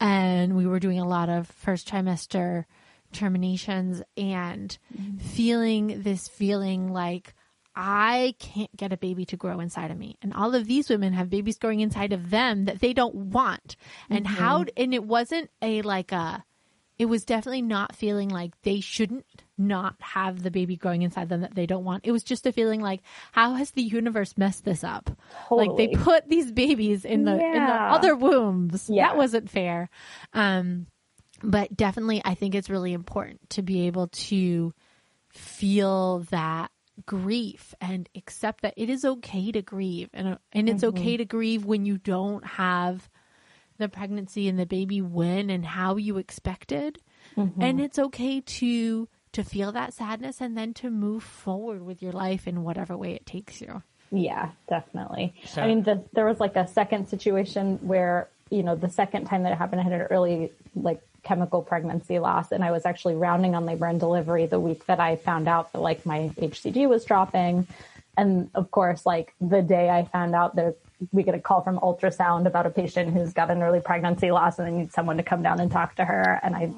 and 0.00 0.56
we 0.56 0.66
were 0.66 0.80
doing 0.80 1.00
a 1.00 1.08
lot 1.08 1.28
of 1.28 1.48
first 1.48 1.88
trimester 1.88 2.64
terminations 3.12 4.02
and 4.16 4.76
mm-hmm. 4.96 5.18
feeling 5.18 6.02
this 6.02 6.28
feeling 6.28 6.92
like 6.92 7.34
I 7.74 8.34
can't 8.38 8.74
get 8.76 8.92
a 8.92 8.96
baby 8.96 9.24
to 9.26 9.36
grow 9.36 9.60
inside 9.60 9.90
of 9.90 9.98
me. 9.98 10.16
And 10.22 10.34
all 10.34 10.54
of 10.54 10.66
these 10.66 10.88
women 10.88 11.12
have 11.12 11.30
babies 11.30 11.58
growing 11.58 11.80
inside 11.80 12.12
of 12.12 12.30
them 12.30 12.64
that 12.64 12.80
they 12.80 12.92
don't 12.92 13.14
want. 13.14 13.76
And 14.10 14.24
mm-hmm. 14.24 14.34
how, 14.34 14.64
and 14.76 14.92
it 14.94 15.04
wasn't 15.04 15.50
a 15.62 15.82
like 15.82 16.12
a, 16.12 16.44
it 16.98 17.06
was 17.06 17.24
definitely 17.24 17.62
not 17.62 17.94
feeling 17.94 18.28
like 18.28 18.60
they 18.62 18.80
shouldn't 18.80 19.24
not 19.56 19.94
have 20.00 20.42
the 20.42 20.50
baby 20.50 20.76
growing 20.76 21.02
inside 21.02 21.28
them 21.28 21.42
that 21.42 21.54
they 21.54 21.66
don't 21.66 21.84
want. 21.84 22.04
It 22.04 22.10
was 22.10 22.24
just 22.24 22.46
a 22.46 22.52
feeling 22.52 22.80
like, 22.80 23.02
how 23.30 23.54
has 23.54 23.70
the 23.70 23.82
universe 23.82 24.36
messed 24.36 24.64
this 24.64 24.82
up? 24.82 25.10
Totally. 25.48 25.68
Like 25.68 25.76
they 25.76 25.96
put 25.96 26.28
these 26.28 26.50
babies 26.50 27.04
in 27.04 27.24
the 27.24 27.36
yeah. 27.36 27.56
in 27.56 27.66
the 27.66 27.72
other 27.72 28.16
wombs. 28.16 28.90
Yeah. 28.90 29.06
That 29.06 29.16
wasn't 29.16 29.48
fair. 29.48 29.90
Um, 30.32 30.86
but 31.42 31.76
definitely, 31.76 32.20
I 32.24 32.34
think 32.34 32.56
it's 32.56 32.70
really 32.70 32.92
important 32.92 33.50
to 33.50 33.62
be 33.62 33.86
able 33.86 34.08
to 34.08 34.74
feel 35.30 36.20
that 36.30 36.72
grief 37.06 37.74
and 37.80 38.08
accept 38.14 38.62
that 38.62 38.74
it 38.76 38.90
is 38.90 39.04
okay 39.04 39.52
to 39.52 39.62
grieve 39.62 40.10
and 40.12 40.38
and 40.52 40.68
it's 40.68 40.82
mm-hmm. 40.82 40.98
okay 40.98 41.16
to 41.16 41.24
grieve 41.24 41.64
when 41.64 41.84
you 41.84 41.96
don't 41.98 42.44
have 42.44 43.08
the 43.78 43.88
pregnancy 43.88 44.48
and 44.48 44.58
the 44.58 44.66
baby 44.66 45.00
when 45.00 45.50
and 45.50 45.64
how 45.64 45.96
you 45.96 46.18
expected. 46.18 46.98
Mm-hmm. 47.36 47.62
And 47.62 47.80
it's 47.80 47.98
okay 47.98 48.40
to 48.40 49.08
to 49.32 49.44
feel 49.44 49.72
that 49.72 49.94
sadness 49.94 50.40
and 50.40 50.56
then 50.56 50.74
to 50.74 50.90
move 50.90 51.22
forward 51.22 51.82
with 51.82 52.02
your 52.02 52.12
life 52.12 52.46
in 52.48 52.64
whatever 52.64 52.96
way 52.96 53.12
it 53.12 53.26
takes 53.26 53.60
you. 53.60 53.82
Yeah, 54.10 54.50
definitely. 54.68 55.34
So, 55.44 55.62
I 55.62 55.66
mean, 55.66 55.82
the, 55.82 56.02
there 56.14 56.24
was 56.24 56.40
like 56.40 56.56
a 56.56 56.66
second 56.66 57.08
situation 57.08 57.78
where, 57.82 58.28
you 58.48 58.62
know, 58.62 58.74
the 58.74 58.88
second 58.88 59.26
time 59.26 59.42
that 59.42 59.52
it 59.52 59.58
happened, 59.58 59.82
I 59.82 59.84
had 59.84 59.92
an 59.92 60.00
early 60.02 60.50
like 60.74 61.02
chemical 61.28 61.60
pregnancy 61.60 62.18
loss 62.18 62.52
and 62.52 62.64
I 62.64 62.70
was 62.70 62.86
actually 62.86 63.14
rounding 63.14 63.54
on 63.54 63.66
labor 63.66 63.84
and 63.84 64.00
delivery 64.00 64.46
the 64.46 64.58
week 64.58 64.86
that 64.86 64.98
I 64.98 65.16
found 65.16 65.46
out 65.46 65.70
that 65.72 65.80
like 65.80 66.06
my 66.06 66.30
HCG 66.38 66.88
was 66.88 67.04
dropping. 67.04 67.66
And 68.16 68.50
of 68.54 68.70
course, 68.70 69.04
like 69.04 69.34
the 69.38 69.60
day 69.60 69.90
I 69.90 70.04
found 70.04 70.34
out 70.34 70.56
that 70.56 70.76
we 71.12 71.22
get 71.22 71.34
a 71.34 71.38
call 71.38 71.60
from 71.60 71.78
ultrasound 71.80 72.46
about 72.46 72.64
a 72.64 72.70
patient 72.70 73.12
who's 73.12 73.34
got 73.34 73.50
an 73.50 73.62
early 73.62 73.80
pregnancy 73.80 74.30
loss 74.30 74.58
and 74.58 74.66
they 74.66 74.72
need 74.72 74.90
someone 74.90 75.18
to 75.18 75.22
come 75.22 75.42
down 75.42 75.60
and 75.60 75.70
talk 75.70 75.94
to 75.96 76.04
her. 76.06 76.40
And 76.42 76.56
I 76.56 76.72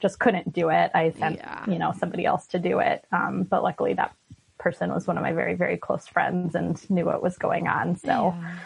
just 0.00 0.18
couldn't 0.18 0.52
do 0.52 0.68
it. 0.68 0.90
I 0.94 1.12
sent, 1.12 1.36
yeah. 1.36 1.64
you 1.66 1.78
know, 1.78 1.94
somebody 1.98 2.26
else 2.26 2.46
to 2.48 2.58
do 2.58 2.80
it. 2.80 3.06
Um, 3.10 3.44
but 3.44 3.62
luckily 3.62 3.94
that 3.94 4.14
person 4.58 4.92
was 4.92 5.06
one 5.06 5.16
of 5.16 5.22
my 5.22 5.32
very, 5.32 5.54
very 5.54 5.78
close 5.78 6.06
friends 6.06 6.54
and 6.54 6.78
knew 6.90 7.06
what 7.06 7.22
was 7.22 7.38
going 7.38 7.68
on. 7.68 7.96
So 7.96 8.34
yeah, 8.36 8.56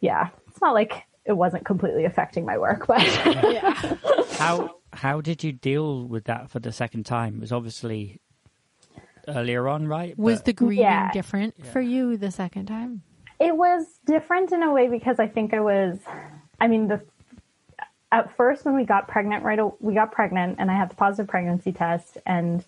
yeah 0.00 0.28
it's 0.48 0.62
not 0.62 0.72
like 0.72 1.04
it 1.28 1.36
wasn't 1.36 1.64
completely 1.64 2.06
affecting 2.06 2.44
my 2.44 2.56
work, 2.56 2.86
but 2.86 3.02
yeah. 3.26 3.96
how, 4.38 4.76
how 4.94 5.20
did 5.20 5.44
you 5.44 5.52
deal 5.52 6.04
with 6.06 6.24
that 6.24 6.50
for 6.50 6.58
the 6.58 6.72
second 6.72 7.04
time? 7.04 7.36
It 7.36 7.40
was 7.40 7.52
obviously 7.52 8.20
earlier 9.28 9.68
on, 9.68 9.86
right? 9.86 10.18
Was 10.18 10.38
but... 10.38 10.46
the 10.46 10.52
grieving 10.54 10.84
yeah. 10.84 11.12
different 11.12 11.66
for 11.66 11.82
you 11.82 12.16
the 12.16 12.30
second 12.30 12.66
time? 12.66 13.02
It 13.38 13.56
was 13.56 13.84
different 14.06 14.52
in 14.52 14.62
a 14.62 14.72
way 14.72 14.88
because 14.88 15.20
I 15.20 15.28
think 15.28 15.52
I 15.52 15.60
was, 15.60 15.98
I 16.58 16.66
mean, 16.66 16.88
the 16.88 17.02
at 18.10 18.34
first 18.36 18.64
when 18.64 18.74
we 18.74 18.84
got 18.84 19.06
pregnant, 19.06 19.44
right, 19.44 19.60
we 19.82 19.92
got 19.92 20.12
pregnant 20.12 20.56
and 20.58 20.70
I 20.70 20.76
had 20.76 20.90
the 20.90 20.94
positive 20.94 21.28
pregnancy 21.28 21.72
test 21.72 22.16
and 22.24 22.64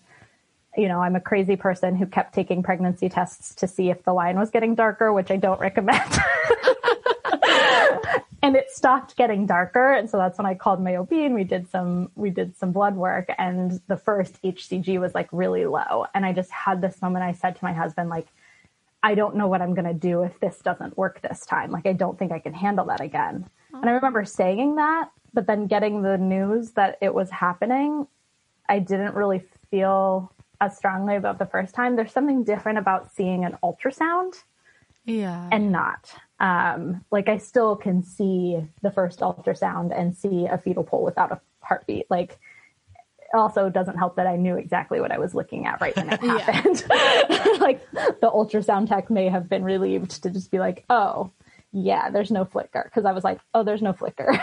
you 0.77 0.87
know, 0.87 1.01
I'm 1.01 1.17
a 1.17 1.19
crazy 1.19 1.57
person 1.57 1.95
who 1.95 2.05
kept 2.05 2.33
taking 2.33 2.63
pregnancy 2.63 3.09
tests 3.09 3.55
to 3.55 3.67
see 3.67 3.89
if 3.89 4.03
the 4.03 4.13
line 4.13 4.39
was 4.39 4.51
getting 4.51 4.75
darker, 4.75 5.11
which 5.11 5.29
I 5.29 5.35
don't 5.35 5.59
recommend. 5.59 5.99
and 8.51 8.57
it 8.57 8.69
stopped 8.69 9.15
getting 9.15 9.45
darker. 9.45 9.93
And 9.93 10.09
so 10.09 10.17
that's 10.17 10.37
when 10.37 10.45
I 10.45 10.55
called 10.55 10.83
my 10.83 10.97
OB 10.97 11.13
and 11.13 11.33
we 11.33 11.45
did 11.45 11.69
some, 11.69 12.11
we 12.15 12.29
did 12.29 12.53
some 12.57 12.73
blood 12.73 12.97
work 12.97 13.29
and 13.37 13.79
the 13.87 13.95
first 13.95 14.41
HCG 14.41 14.99
was 14.99 15.15
like 15.15 15.29
really 15.31 15.65
low. 15.65 16.05
And 16.13 16.25
I 16.25 16.33
just 16.33 16.51
had 16.51 16.81
this 16.81 17.01
moment. 17.01 17.23
I 17.23 17.31
said 17.31 17.55
to 17.55 17.63
my 17.63 17.71
husband, 17.71 18.09
like, 18.09 18.27
I 19.03 19.15
don't 19.15 19.37
know 19.37 19.47
what 19.47 19.61
I'm 19.61 19.73
going 19.73 19.87
to 19.87 19.93
do 19.93 20.23
if 20.23 20.37
this 20.41 20.59
doesn't 20.59 20.97
work 20.97 21.21
this 21.21 21.45
time. 21.45 21.71
Like, 21.71 21.85
I 21.85 21.93
don't 21.93 22.19
think 22.19 22.33
I 22.33 22.39
can 22.39 22.53
handle 22.53 22.85
that 22.87 22.99
again. 22.99 23.45
And 23.73 23.89
I 23.89 23.93
remember 23.93 24.25
saying 24.25 24.75
that, 24.75 25.09
but 25.33 25.47
then 25.47 25.67
getting 25.67 26.01
the 26.01 26.17
news 26.17 26.71
that 26.71 26.97
it 26.99 27.13
was 27.13 27.29
happening, 27.29 28.05
I 28.67 28.79
didn't 28.79 29.15
really 29.15 29.45
feel 29.69 30.29
as 30.59 30.75
strongly 30.75 31.15
about 31.15 31.39
the 31.39 31.45
first 31.45 31.73
time. 31.73 31.95
There's 31.95 32.11
something 32.11 32.43
different 32.43 32.79
about 32.79 33.13
seeing 33.13 33.45
an 33.45 33.57
ultrasound 33.63 34.43
Yeah. 35.05 35.47
and 35.53 35.71
not. 35.71 36.13
Um, 36.41 37.05
like 37.11 37.29
I 37.29 37.37
still 37.37 37.75
can 37.75 38.01
see 38.01 38.57
the 38.81 38.89
first 38.89 39.19
ultrasound 39.19 39.97
and 39.97 40.17
see 40.17 40.47
a 40.47 40.57
fetal 40.57 40.83
pole 40.83 41.03
without 41.03 41.31
a 41.31 41.39
heartbeat. 41.61 42.07
Like 42.09 42.39
also 43.33 43.69
doesn't 43.69 43.97
help 43.97 44.15
that 44.15 44.25
I 44.25 44.37
knew 44.37 44.57
exactly 44.57 44.99
what 44.99 45.11
I 45.11 45.19
was 45.19 45.35
looking 45.35 45.67
at 45.67 45.79
right 45.79 45.95
when 45.95 46.11
it 46.11 46.19
happened. 46.19 46.83
like 47.61 47.87
the 47.91 48.31
ultrasound 48.33 48.89
tech 48.89 49.11
may 49.11 49.29
have 49.29 49.47
been 49.47 49.63
relieved 49.63 50.23
to 50.23 50.31
just 50.31 50.49
be 50.49 50.57
like, 50.57 50.83
oh, 50.89 51.31
yeah, 51.73 52.09
there's 52.09 52.31
no 52.31 52.43
flicker. 52.43 52.89
Cause 52.93 53.05
I 53.05 53.13
was 53.13 53.23
like, 53.23 53.39
oh, 53.53 53.63
there's 53.63 53.83
no 53.83 53.93
flicker. 53.93 54.37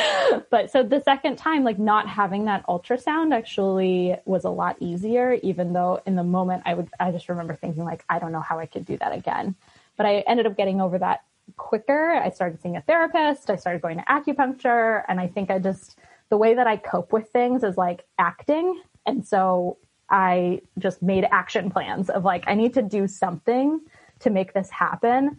but 0.50 0.70
so 0.70 0.82
the 0.82 1.00
second 1.00 1.36
time, 1.36 1.64
like 1.64 1.78
not 1.78 2.06
having 2.08 2.44
that 2.44 2.66
ultrasound 2.66 3.34
actually 3.34 4.16
was 4.26 4.44
a 4.44 4.50
lot 4.50 4.76
easier, 4.80 5.32
even 5.42 5.72
though 5.72 6.02
in 6.04 6.14
the 6.14 6.22
moment 6.22 6.64
I 6.66 6.74
would, 6.74 6.90
I 7.00 7.10
just 7.10 7.30
remember 7.30 7.54
thinking 7.54 7.84
like, 7.84 8.04
I 8.08 8.18
don't 8.18 8.32
know 8.32 8.40
how 8.40 8.58
I 8.58 8.66
could 8.66 8.84
do 8.84 8.98
that 8.98 9.12
again. 9.12 9.56
But 9.96 10.04
I 10.04 10.18
ended 10.28 10.46
up 10.46 10.56
getting 10.56 10.80
over 10.80 10.98
that 10.98 11.22
quicker. 11.56 12.12
I 12.12 12.30
started 12.30 12.60
seeing 12.60 12.76
a 12.76 12.82
therapist. 12.82 13.50
I 13.50 13.56
started 13.56 13.82
going 13.82 13.98
to 13.98 14.04
acupuncture. 14.04 15.02
And 15.08 15.20
I 15.20 15.28
think 15.28 15.50
I 15.50 15.58
just, 15.58 15.98
the 16.28 16.36
way 16.36 16.54
that 16.54 16.66
I 16.66 16.76
cope 16.76 17.12
with 17.12 17.30
things 17.30 17.62
is 17.62 17.76
like 17.76 18.04
acting. 18.18 18.80
And 19.06 19.26
so 19.26 19.78
I 20.10 20.62
just 20.78 21.02
made 21.02 21.26
action 21.30 21.70
plans 21.70 22.10
of 22.10 22.24
like, 22.24 22.44
I 22.46 22.54
need 22.54 22.74
to 22.74 22.82
do 22.82 23.06
something 23.06 23.80
to 24.20 24.30
make 24.30 24.52
this 24.54 24.70
happen. 24.70 25.38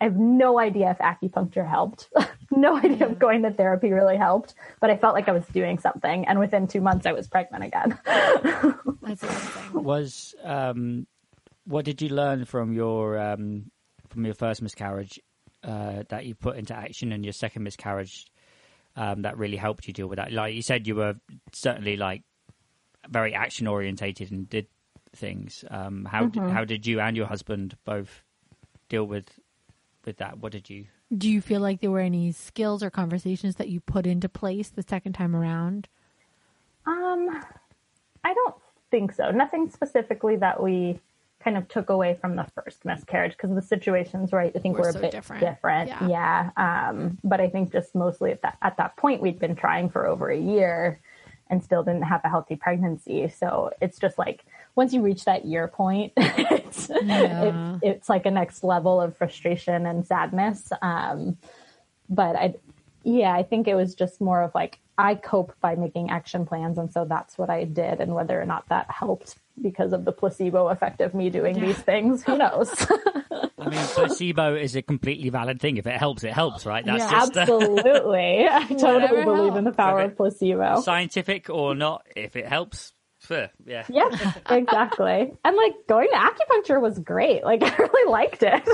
I 0.00 0.04
have 0.04 0.16
no 0.16 0.58
idea 0.58 0.90
if 0.90 0.98
acupuncture 0.98 1.68
helped. 1.68 2.08
no 2.50 2.76
idea 2.76 3.08
if 3.08 3.18
going 3.18 3.42
to 3.42 3.50
therapy 3.50 3.92
really 3.92 4.16
helped, 4.16 4.54
but 4.80 4.88
I 4.88 4.96
felt 4.96 5.14
like 5.14 5.28
I 5.28 5.32
was 5.32 5.46
doing 5.48 5.78
something. 5.78 6.26
And 6.26 6.38
within 6.38 6.66
two 6.66 6.80
months, 6.80 7.04
I 7.06 7.12
was 7.12 7.28
pregnant 7.28 7.64
again. 7.64 7.98
That's 9.02 9.22
amazing. 9.22 9.82
Was 9.82 10.34
um, 10.42 11.06
what 11.64 11.84
did 11.84 12.00
you 12.00 12.08
learn 12.08 12.46
from 12.46 12.72
your 12.72 13.18
um, 13.18 13.70
from 14.08 14.24
your 14.24 14.34
first 14.34 14.62
miscarriage 14.62 15.20
uh, 15.62 16.04
that 16.08 16.26
you 16.26 16.34
put 16.34 16.56
into 16.56 16.74
action 16.74 17.12
and 17.12 17.24
your 17.24 17.32
second 17.32 17.62
miscarriage 17.62 18.26
um, 18.96 19.22
that 19.22 19.38
really 19.38 19.56
helped 19.56 19.86
you 19.86 19.92
deal 19.92 20.06
with 20.06 20.16
that? 20.16 20.32
Like 20.32 20.54
you 20.54 20.62
said, 20.62 20.86
you 20.86 20.94
were 20.94 21.14
certainly 21.52 21.96
like 21.96 22.22
very 23.08 23.34
action 23.34 23.66
orientated 23.66 24.30
and 24.30 24.48
did 24.48 24.66
things. 25.14 25.64
Um, 25.70 26.04
how 26.04 26.26
did, 26.26 26.42
how 26.42 26.64
did 26.64 26.86
you 26.86 27.00
and 27.00 27.16
your 27.16 27.26
husband 27.26 27.76
both 27.84 28.22
deal 28.88 29.04
with 29.04 29.38
with 30.04 30.18
that? 30.18 30.38
What 30.38 30.52
did 30.52 30.70
you? 30.70 30.86
Do 31.16 31.28
you 31.28 31.40
feel 31.40 31.60
like 31.60 31.80
there 31.80 31.90
were 31.90 32.00
any 32.00 32.30
skills 32.32 32.82
or 32.82 32.90
conversations 32.90 33.56
that 33.56 33.68
you 33.68 33.80
put 33.80 34.06
into 34.06 34.28
place 34.28 34.68
the 34.68 34.82
second 34.82 35.14
time 35.14 35.34
around? 35.34 35.88
Um, 36.86 37.42
I 38.24 38.32
don't 38.32 38.54
think 38.90 39.12
so. 39.12 39.30
Nothing 39.30 39.70
specifically 39.70 40.36
that 40.36 40.62
we 40.62 41.00
kind 41.42 41.56
of 41.56 41.66
took 41.68 41.88
away 41.90 42.16
from 42.20 42.36
the 42.36 42.46
first 42.54 42.84
miscarriage 42.84 43.32
because 43.32 43.54
the 43.54 43.62
situations, 43.62 44.32
right? 44.32 44.52
I 44.54 44.58
think 44.58 44.76
Were 44.76 44.84
were, 44.84 44.92
so 44.92 44.98
a 44.98 45.02
bit 45.02 45.10
different. 45.12 45.40
different. 45.40 45.88
Yeah. 45.88 46.08
Yeah. 46.56 46.88
Um, 46.90 47.18
but 47.24 47.40
I 47.40 47.48
think 47.48 47.72
just 47.72 47.94
mostly 47.94 48.30
at 48.32 48.42
that 48.42 48.58
at 48.62 48.76
that 48.76 48.96
point 48.96 49.22
we'd 49.22 49.38
been 49.38 49.56
trying 49.56 49.88
for 49.90 50.06
over 50.06 50.28
a 50.28 50.38
year 50.38 51.00
and 51.48 51.64
still 51.64 51.82
didn't 51.82 52.02
have 52.02 52.20
a 52.24 52.28
healthy 52.28 52.56
pregnancy. 52.56 53.28
So 53.28 53.70
it's 53.80 53.98
just 53.98 54.18
like 54.18 54.44
once 54.76 54.92
you 54.92 55.02
reach 55.02 55.24
that 55.24 55.44
year 55.44 55.66
point, 55.66 56.12
it's 56.16 56.88
Yeah. 57.02 57.76
it, 57.82 57.88
it's 57.90 58.08
like 58.08 58.26
a 58.26 58.30
next 58.30 58.62
level 58.62 59.00
of 59.00 59.16
frustration 59.16 59.86
and 59.86 60.06
sadness. 60.06 60.70
Um, 60.82 61.38
but 62.08 62.36
I, 62.36 62.54
yeah, 63.02 63.32
I 63.32 63.42
think 63.42 63.66
it 63.66 63.74
was 63.74 63.94
just 63.94 64.20
more 64.20 64.42
of 64.42 64.54
like 64.54 64.78
I 65.00 65.14
cope 65.14 65.52
by 65.60 65.74
making 65.76 66.10
action 66.10 66.46
plans, 66.46 66.78
and 66.78 66.92
so 66.92 67.04
that's 67.04 67.38
what 67.38 67.50
I 67.50 67.64
did. 67.64 68.00
And 68.00 68.14
whether 68.14 68.40
or 68.40 68.44
not 68.46 68.68
that 68.68 68.90
helped 68.90 69.36
because 69.62 69.92
of 69.92 70.04
the 70.04 70.12
placebo 70.12 70.68
effect 70.68 71.00
of 71.00 71.14
me 71.14 71.30
doing 71.30 71.58
these 71.60 71.78
things, 71.78 72.22
who 72.24 72.36
knows? 72.38 72.70
I 73.58 73.68
mean, 73.68 73.80
placebo 73.94 74.54
is 74.54 74.74
a 74.76 74.82
completely 74.82 75.28
valid 75.28 75.60
thing. 75.60 75.76
If 75.76 75.86
it 75.86 75.96
helps, 75.98 76.24
it 76.24 76.32
helps, 76.32 76.64
right? 76.66 76.84
That's 76.84 77.02
Yeah. 77.04 77.10
just 77.10 77.36
Absolutely, 77.36 78.46
I 78.50 78.66
totally 78.68 78.92
Whatever 79.02 79.24
believe 79.24 79.56
in 79.56 79.64
the 79.64 79.72
power 79.72 80.00
of 80.00 80.16
placebo. 80.16 80.80
scientific 80.80 81.50
or 81.50 81.74
not. 81.74 82.06
If 82.16 82.36
it 82.36 82.46
helps, 82.46 82.92
fair, 83.18 83.50
yeah. 83.66 83.84
Exactly. 84.48 85.32
And 85.44 85.56
like 85.56 85.74
going 85.88 86.08
to 86.10 86.16
acupuncture 86.16 86.80
was 86.80 86.98
great. 86.98 87.44
Like 87.44 87.62
I 87.64 87.76
really 87.76 88.10
liked 88.10 88.42
it. 88.42 88.66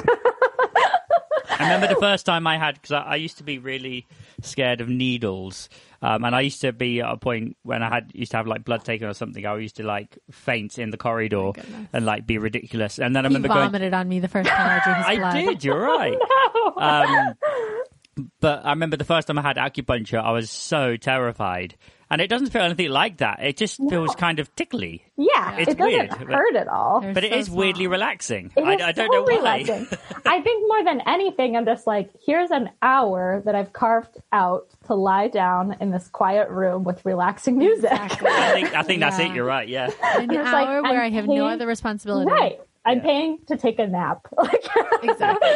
I 1.49 1.65
remember 1.65 1.89
the 1.89 2.01
first 2.01 2.27
time 2.27 2.47
I 2.47 2.59
had 2.59 2.75
because 2.75 2.93
I, 2.93 3.01
I 3.03 3.17
used 3.17 3.39
to 3.39 3.45
be 3.45 3.59
really 3.59 4.07
scared 4.43 4.81
of 4.81 4.89
needles, 4.89 5.69
um, 6.03 6.25
and 6.25 6.35
I 6.35 6.41
used 6.43 6.61
to 6.63 6.73
be 6.73 7.01
at 7.01 7.11
a 7.13 7.17
point 7.17 7.57
when 7.63 7.83
I 7.83 7.89
had 7.89 8.11
used 8.15 8.31
to 8.33 8.37
have 8.39 8.47
like 8.47 8.65
blood 8.65 8.85
taken 8.85 9.09
or 9.09 9.15
something. 9.15 9.45
I 9.47 9.57
used 9.57 9.77
to 9.77 9.83
like 9.83 10.19
faint 10.31 10.79
in 10.79 10.91
the 10.91 10.97
corridor 10.97 11.53
goodness. 11.55 11.89
and 11.93 12.05
like 12.07 12.27
be 12.27 12.39
ridiculous. 12.39 12.99
And 12.99 13.15
then 13.17 13.25
I 13.25 13.29
He 13.29 13.35
remember 13.35 13.49
going, 13.49 13.61
vomited 13.67 13.95
on 13.95 14.09
me 14.09 14.21
the 14.21 14.29
first 14.29 14.49
time 14.49 14.81
I 14.81 14.85
drew 14.85 14.95
his 14.95 15.07
I 15.09 15.17
blood. 15.17 15.35
did. 15.35 15.65
You're 15.65 15.81
right. 15.81 16.19
um, 16.77 17.35
but 18.41 18.65
I 18.65 18.71
remember 18.71 18.97
the 18.97 19.05
first 19.05 19.27
time 19.29 19.39
I 19.39 19.43
had 19.43 19.57
acupuncture, 19.57 20.23
I 20.23 20.33
was 20.33 20.51
so 20.51 20.97
terrified, 20.97 21.77
and 22.11 22.21
it 22.21 22.29
doesn't 22.29 22.51
feel 22.51 22.63
anything 22.63 22.91
like 22.91 23.19
that. 23.19 23.39
It 23.43 23.57
just 23.57 23.77
feels 23.89 24.15
kind 24.15 24.39
of 24.39 24.55
tickly, 24.57 25.03
yeah, 25.17 25.57
It's 25.57 25.73
it 25.73 25.79
doesn't 25.79 25.93
weird, 25.93 26.11
but- 26.11 26.29
hurt 26.29 26.57
at 26.57 26.69
all. 26.69 27.01
But 27.01 27.25
it 27.25 27.33
so 27.33 27.39
is 27.39 27.51
weirdly 27.51 27.85
small. 27.85 27.93
relaxing. 27.93 28.53
It 28.57 28.63
I, 28.63 28.75
is 28.75 28.81
I 28.83 28.93
don't 28.93 29.13
so 29.13 29.19
know 29.19 29.23
why. 29.25 29.37
relaxing. 29.59 29.99
I 30.27 30.41
think 30.41 30.65
more 30.69 30.85
than 30.85 31.01
anything, 31.07 31.57
I'm 31.57 31.65
just 31.65 31.87
like, 31.87 32.11
here's 32.25 32.51
an 32.51 32.71
hour 32.83 33.43
that 33.45 33.55
I've 33.55 33.73
carved 33.73 34.17
out 34.33 34.69
to 34.87 34.95
lie 34.95 35.29
down 35.29 35.77
in 35.81 35.91
this 35.91 36.09
quiet 36.09 36.49
room 36.51 36.85
with 36.85 37.05
relaxing 37.05 37.59
music. 37.59 37.91
Exactly. 37.93 38.29
I 38.31 38.53
think 38.53 38.75
I 38.75 38.83
think 38.83 39.01
that's 39.01 39.19
it. 39.19 39.33
You're 39.33 39.45
right. 39.45 39.69
Yeah. 39.69 39.87
An 40.17 40.31
It's 40.31 40.33
like, 40.53 40.69
hour 40.69 40.83
where 40.83 41.03
I'm 41.03 41.13
I 41.13 41.15
have 41.17 41.27
paying- 41.27 41.39
no 41.39 41.47
other 41.47 41.67
responsibility. 41.67 42.31
Right. 42.31 42.61
I'm 42.87 42.99
Yeah. 42.99 43.03
paying 43.03 43.39
to 43.49 43.57
take 43.57 43.79
a 43.79 43.87
nap. 43.87 44.27
Exactly. 45.03 45.49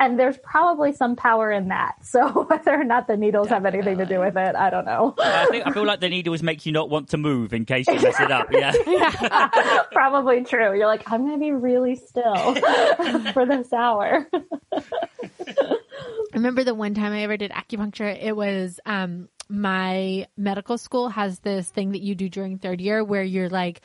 and 0.00 0.18
there's 0.18 0.36
probably 0.38 0.92
some 0.92 1.14
power 1.16 1.50
in 1.52 1.68
that. 1.68 1.94
So 2.04 2.26
whether 2.48 2.72
or 2.74 2.84
not 2.84 3.06
the 3.06 3.16
needles 3.16 3.48
have 3.48 3.64
anything 3.64 3.98
to 3.98 4.06
do 4.06 4.18
with 4.20 4.36
it, 4.36 4.56
I 4.56 4.70
don't 4.70 4.84
know. 4.84 5.14
I 5.18 5.46
think 5.50 5.66
I 5.66 5.70
feel 5.72 5.84
like 5.86 6.00
the 6.00 6.08
needles 6.08 6.42
make 6.42 6.66
you 6.66 6.72
not 6.72 6.90
want 6.90 7.10
to 7.10 7.16
move 7.16 7.52
in 7.54 7.64
case 7.64 7.86
you 7.86 7.94
mess 8.00 8.18
it 8.20 8.30
up. 8.32 8.48
Yeah. 8.50 8.72
probably 9.92 10.44
true. 10.44 10.76
You're 10.76 10.86
like, 10.88 11.10
I'm 11.10 11.20
going 11.26 11.32
to 11.34 11.38
be 11.38 11.52
really 11.52 11.94
still 11.96 12.54
for 13.32 13.46
this 13.46 13.72
hour. 13.72 14.26
I 14.72 16.34
remember 16.34 16.64
the 16.64 16.74
one 16.74 16.94
time 16.94 17.12
I 17.12 17.22
ever 17.22 17.36
did 17.36 17.50
acupuncture, 17.50 18.16
it 18.20 18.36
was 18.36 18.80
um 18.86 19.28
my 19.48 20.26
medical 20.36 20.76
school 20.76 21.08
has 21.08 21.38
this 21.40 21.70
thing 21.70 21.92
that 21.92 22.02
you 22.02 22.14
do 22.14 22.28
during 22.28 22.58
third 22.58 22.80
year 22.80 23.02
where 23.02 23.22
you're 23.22 23.48
like 23.48 23.80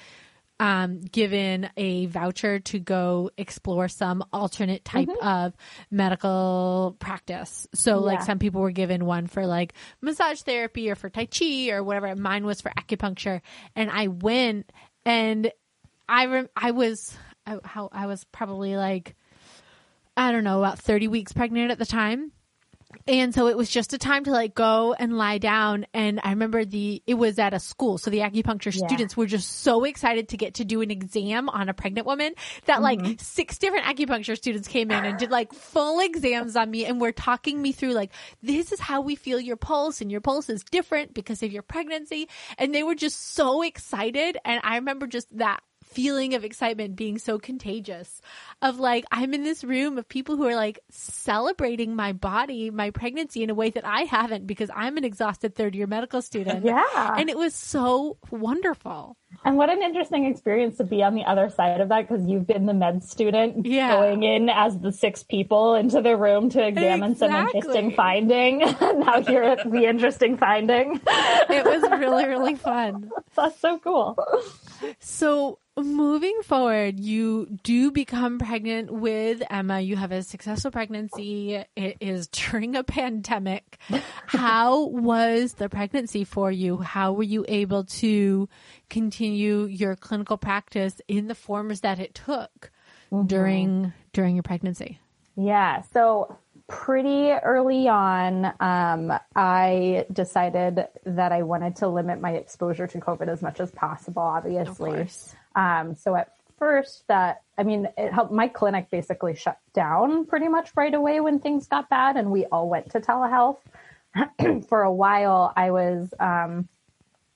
um 0.60 1.02
given 1.02 1.70
a 1.78 2.06
voucher 2.06 2.60
to 2.60 2.80
go 2.80 3.32
explore 3.38 3.88
some 3.88 4.24
alternate 4.32 4.86
type 4.86 5.10
of 5.22 5.54
medical 5.90 6.96
practice. 7.00 7.68
So 7.74 8.00
like 8.00 8.22
some 8.22 8.40
people 8.40 8.62
were 8.62 8.72
given 8.72 9.06
one 9.06 9.28
for 9.28 9.46
like 9.46 9.74
massage 10.02 10.42
therapy 10.42 10.90
or 10.90 10.96
for 10.96 11.10
tai 11.10 11.26
chi 11.26 11.70
or 11.70 11.84
whatever. 11.84 12.16
Mine 12.16 12.46
was 12.46 12.62
for 12.62 12.72
acupuncture 12.72 13.42
and 13.76 13.90
I 13.90 14.08
went 14.08 14.72
and 15.06 15.52
I 16.08 16.26
rem- 16.28 16.50
I 16.56 16.72
was 16.72 17.16
I, 17.46 17.58
how 17.64 17.90
I 17.92 18.06
was 18.06 18.24
probably 18.26 18.76
like 18.78 19.16
I 20.16 20.32
don't 20.32 20.44
know, 20.44 20.60
about 20.60 20.80
30 20.80 21.08
weeks 21.08 21.34
pregnant 21.34 21.72
at 21.72 21.80
the 21.80 21.86
time. 21.86 22.32
And 23.08 23.34
so 23.34 23.48
it 23.48 23.58
was 23.58 23.70
just 23.70 23.94
a 23.94 23.98
time 23.98 24.24
to 24.26 24.32
like 24.32 24.56
go 24.56 24.94
and 24.98 25.18
lie 25.18 25.38
down. 25.38 25.86
And 25.94 26.20
I 26.24 26.30
remember 26.30 26.64
the, 26.64 27.04
it 27.06 27.16
was 27.16 27.38
at 27.40 27.54
a 27.54 27.60
school. 27.60 27.98
So 27.98 28.10
the 28.10 28.20
acupuncture 28.20 28.74
Yeah. 28.74 28.88
students 28.88 29.18
were 29.18 29.26
just 29.26 29.60
so 29.60 29.84
excited 29.84 30.30
to 30.30 30.38
get 30.38 30.56
to 30.56 30.66
do 30.66 30.82
an 30.82 30.92
exam 30.92 31.50
on 31.50 31.70
a 31.70 31.74
pregnant 31.74 32.08
woman 32.08 32.34
that 32.66 32.82
like 32.82 33.00
mm-hmm. 33.00 33.14
six 33.18 33.58
different 33.58 33.86
acupuncture 33.86 34.38
students 34.38 34.68
came 34.68 34.92
in 34.92 35.06
and 35.06 35.18
did 35.20 35.32
like 35.32 35.54
full 35.54 36.00
exams 36.00 36.56
on 36.56 36.72
me 36.72 36.86
and 36.86 37.02
were 37.02 37.12
talking 37.12 37.62
me 37.62 37.72
through 37.72 37.94
like, 37.94 38.12
this 38.42 38.72
is 38.72 38.80
how 38.80 39.02
we 39.02 39.16
feel 39.16 39.40
your 39.40 39.58
pulse 39.58 40.02
and 40.02 40.12
your 40.12 40.22
pulse 40.22 40.50
is 40.50 40.64
different 40.64 41.14
because 41.14 41.44
of 41.44 41.52
your 41.52 41.64
pregnancy. 41.64 42.30
And 42.58 42.74
they 42.74 42.84
were 42.84 42.96
just 42.96 43.34
so 43.34 43.62
excited. 43.62 44.38
And 44.46 44.62
I 44.64 44.76
remember 44.76 45.08
just 45.08 45.36
that 45.38 45.62
feeling 45.94 46.34
of 46.34 46.44
excitement 46.44 46.96
being 46.96 47.18
so 47.18 47.38
contagious 47.40 48.22
of 48.62 48.80
like, 48.80 49.06
I'm 49.12 49.34
in 49.34 49.44
this 49.44 49.64
room 49.64 49.98
of 49.98 50.08
people 50.08 50.36
who 50.36 50.48
are 50.48 50.56
like 50.56 50.80
celebrating 50.90 51.96
my 51.96 52.14
body, 52.14 52.70
my 52.70 52.90
pregnancy 52.90 53.44
in 53.44 53.50
a 53.50 53.54
way 53.54 53.70
that 53.72 53.86
I 53.86 54.02
haven't 54.02 54.48
because 54.48 54.70
I'm 54.76 54.98
an 54.98 55.04
exhausted 55.04 55.56
third 55.56 55.76
year 55.76 55.88
medical 55.88 56.22
student. 56.22 56.66
Yeah. 56.66 57.16
And 57.18 57.30
it 57.30 57.38
was 57.38 57.54
so 57.54 58.18
wonderful. 58.32 59.18
And 59.46 59.58
what 59.58 59.70
an 59.70 59.82
interesting 59.82 60.26
experience 60.26 60.78
to 60.78 60.84
be 60.84 61.02
on 61.04 61.16
the 61.16 61.24
other 61.26 61.50
side 61.50 61.82
of 61.82 61.90
that 61.90 62.08
because 62.08 62.26
you've 62.28 62.46
been 62.48 62.66
the 62.66 62.74
med 62.74 63.04
student 63.04 63.66
Yeah. 63.66 63.96
going 63.96 64.24
in 64.24 64.50
as 64.50 64.80
the 64.80 64.92
six 64.92 65.24
people 65.24 65.76
into 65.76 66.02
the 66.02 66.16
room 66.16 66.50
to 66.52 66.66
examine 66.66 67.16
some 67.16 67.32
interesting 67.34 67.92
finding. 67.92 68.60
now 68.82 69.18
you're 69.18 69.56
the 69.56 69.86
interesting 69.88 70.38
finding. 70.38 71.02
It 71.50 71.66
was 71.66 71.82
really, 72.00 72.28
really 72.28 72.56
fun. 72.56 73.10
That's 73.36 73.60
so 73.60 73.80
cool. 73.80 74.18
So 75.00 75.60
moving 75.78 76.40
forward, 76.44 77.00
you 77.00 77.48
do 77.64 77.92
become 77.92 78.38
pregnant 78.38 78.92
with 78.92 79.42
Emma. 79.50 79.80
You 79.80 79.96
have 79.96 80.12
a 80.12 80.22
successful 80.22 80.72
pregnancy. 80.72 81.64
It 81.76 81.98
is 82.00 82.28
during 82.28 82.76
a 82.76 82.84
pandemic. 82.84 83.80
How 84.28 84.86
was 84.86 85.54
the 85.54 85.70
pregnancy 85.70 86.24
for 86.24 86.52
you? 86.52 86.78
How 86.78 87.14
were 87.14 87.24
you 87.24 87.46
able 87.48 87.86
to 87.86 88.48
continue 88.90 89.66
your 89.66 89.96
clinical 89.96 90.38
practice 90.38 91.02
in 91.08 91.28
the 91.28 91.36
forms 91.36 91.82
that 91.82 92.00
it 92.00 92.14
took 92.14 92.72
during 93.26 93.94
during 94.14 94.36
your 94.36 94.44
pregnancy? 94.44 95.00
Yeah. 95.36 95.82
So 95.94 96.38
pretty 96.68 97.32
early 97.32 97.88
on, 97.88 98.46
um, 98.60 99.14
I 99.36 100.06
decided 100.12 100.88
that 101.06 101.32
I 101.32 101.44
wanted 101.44 101.76
to 101.78 101.88
limit 101.88 102.22
my 102.22 102.32
exposure 102.32 102.88
to 102.88 103.00
COVID 103.00 103.28
as 103.28 103.42
much 103.42 103.60
as 103.60 103.72
possible, 103.72 104.22
obviously. 104.22 105.08
Um, 105.56 105.96
so 105.96 106.16
at 106.16 106.34
first 106.58 107.08
that, 107.08 107.42
I 107.58 107.64
mean, 107.64 107.88
it 107.98 108.14
helped 108.14 108.32
my 108.32 108.48
clinic 108.48 108.90
basically 108.90 109.36
shut 109.36 109.58
down 109.74 110.26
pretty 110.26 110.48
much 110.48 110.72
right 110.76 110.94
away 110.94 111.20
when 111.20 111.40
things 111.40 111.68
got 111.68 111.90
bad 111.90 112.18
and 112.18 112.32
we 112.32 112.46
all 112.46 112.70
went 112.70 112.92
to 112.92 113.00
telehealth. 113.00 113.58
For 114.70 114.84
a 114.84 114.94
while, 114.94 115.54
I 115.56 115.72
was, 115.72 116.14
um, 116.20 116.68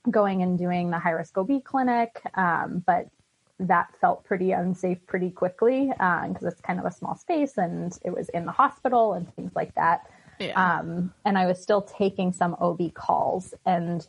going 0.09 0.41
and 0.41 0.57
doing 0.57 0.89
the 0.89 0.99
high 0.99 1.11
risk 1.11 1.37
OB 1.37 1.63
clinic. 1.63 2.21
Um, 2.35 2.83
but 2.85 3.07
that 3.59 3.95
felt 3.99 4.23
pretty 4.23 4.51
unsafe 4.51 5.05
pretty 5.07 5.31
quickly 5.31 5.87
because 5.89 6.43
it's 6.43 6.61
kind 6.61 6.79
of 6.79 6.85
a 6.85 6.91
small 6.91 7.15
space 7.15 7.57
and 7.57 7.97
it 8.05 8.11
was 8.11 8.29
in 8.29 8.45
the 8.45 8.51
hospital 8.51 9.13
and 9.13 9.33
things 9.35 9.51
like 9.55 9.73
that. 9.75 10.09
Yeah. 10.39 10.53
Um, 10.53 11.13
and 11.25 11.37
I 11.37 11.47
was 11.47 11.61
still 11.61 11.81
taking 11.81 12.31
some 12.31 12.55
OB 12.59 12.93
calls 12.93 13.55
and 13.65 14.07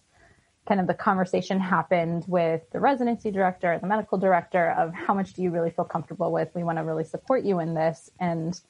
kind 0.69 0.81
of 0.81 0.87
the 0.87 0.95
conversation 0.95 1.59
happened 1.59 2.25
with 2.29 2.61
the 2.73 2.79
residency 2.79 3.31
director, 3.31 3.73
and 3.73 3.83
the 3.83 3.87
medical 3.87 4.19
director 4.19 4.73
of 4.73 4.93
how 4.93 5.15
much 5.15 5.33
do 5.33 5.43
you 5.43 5.51
really 5.51 5.71
feel 5.71 5.87
comfortable 5.87 6.31
with? 6.31 6.55
We 6.55 6.63
want 6.63 6.77
to 6.77 6.85
really 6.85 7.05
support 7.05 7.43
you 7.43 7.59
in 7.61 7.73
this. 7.73 8.11
And 8.21 8.61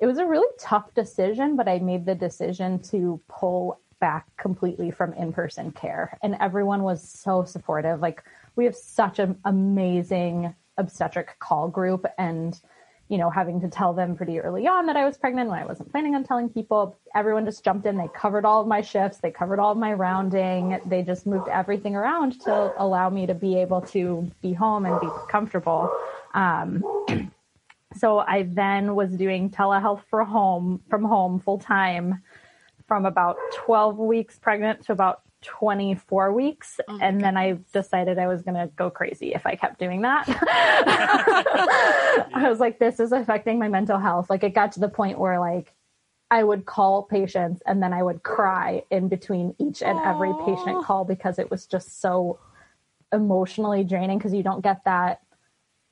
it 0.00 0.06
was 0.06 0.16
a 0.16 0.26
really 0.26 0.48
tough 0.58 0.94
decision, 0.94 1.54
but 1.54 1.68
I 1.68 1.78
made 1.78 2.06
the 2.06 2.14
decision 2.14 2.80
to 2.84 3.20
pull 3.28 3.78
back 4.00 4.26
completely 4.36 4.90
from 4.90 5.12
in-person 5.12 5.70
care 5.70 6.18
and 6.24 6.34
everyone 6.40 6.82
was 6.82 7.08
so 7.08 7.44
supportive. 7.44 8.00
Like 8.00 8.24
we 8.56 8.64
have 8.64 8.74
such 8.74 9.20
an 9.20 9.38
amazing 9.44 10.52
obstetric 10.76 11.38
call 11.38 11.68
group 11.68 12.04
and 12.18 12.58
you 13.12 13.18
know, 13.18 13.28
having 13.28 13.60
to 13.60 13.68
tell 13.68 13.92
them 13.92 14.16
pretty 14.16 14.40
early 14.40 14.66
on 14.66 14.86
that 14.86 14.96
I 14.96 15.04
was 15.04 15.18
pregnant 15.18 15.50
when 15.50 15.58
I 15.58 15.66
wasn't 15.66 15.90
planning 15.92 16.14
on 16.14 16.24
telling 16.24 16.48
people. 16.48 16.96
Everyone 17.14 17.44
just 17.44 17.62
jumped 17.62 17.84
in. 17.84 17.98
They 17.98 18.08
covered 18.14 18.46
all 18.46 18.62
of 18.62 18.66
my 18.66 18.80
shifts. 18.80 19.18
They 19.18 19.30
covered 19.30 19.60
all 19.60 19.72
of 19.72 19.76
my 19.76 19.92
rounding. 19.92 20.80
They 20.86 21.02
just 21.02 21.26
moved 21.26 21.46
everything 21.48 21.94
around 21.94 22.40
to 22.40 22.72
allow 22.78 23.10
me 23.10 23.26
to 23.26 23.34
be 23.34 23.58
able 23.58 23.82
to 23.82 24.30
be 24.40 24.54
home 24.54 24.86
and 24.86 24.98
be 24.98 25.08
comfortable. 25.28 25.94
Um, 26.32 26.82
so 27.98 28.20
I 28.20 28.44
then 28.44 28.94
was 28.94 29.10
doing 29.10 29.50
telehealth 29.50 30.00
for 30.08 30.24
home 30.24 30.80
from 30.88 31.04
home 31.04 31.38
full 31.38 31.58
time 31.58 32.22
from 32.88 33.04
about 33.04 33.36
12 33.56 33.98
weeks 33.98 34.38
pregnant 34.38 34.86
to 34.86 34.92
about 34.92 35.20
24 35.42 36.32
weeks. 36.32 36.80
and 37.00 37.20
then 37.20 37.36
I 37.36 37.58
decided 37.72 38.18
I 38.18 38.26
was 38.26 38.42
going 38.42 38.54
to 38.54 38.68
go 38.76 38.90
crazy 38.90 39.34
if 39.34 39.46
I 39.46 39.54
kept 39.54 39.78
doing 39.78 40.02
that. 40.02 40.28
I 42.34 42.48
was 42.48 42.60
like, 42.60 42.78
this 42.78 43.00
is 43.00 43.12
affecting 43.12 43.58
my 43.58 43.68
mental 43.68 43.98
health. 43.98 44.30
Like 44.30 44.44
it 44.44 44.54
got 44.54 44.72
to 44.72 44.80
the 44.80 44.88
point 44.88 45.18
where 45.18 45.38
like 45.38 45.74
I 46.30 46.44
would 46.44 46.64
call 46.64 47.02
patients 47.02 47.62
and 47.66 47.82
then 47.82 47.92
I 47.92 48.02
would 48.02 48.22
cry 48.22 48.84
in 48.90 49.08
between 49.08 49.54
each 49.58 49.82
and 49.82 49.98
every 49.98 50.32
patient 50.46 50.84
call 50.84 51.04
because 51.04 51.38
it 51.38 51.50
was 51.50 51.66
just 51.66 52.00
so 52.00 52.38
emotionally 53.12 53.84
draining 53.84 54.16
because 54.16 54.32
you 54.32 54.42
don't 54.42 54.62
get 54.62 54.84
that 54.84 55.20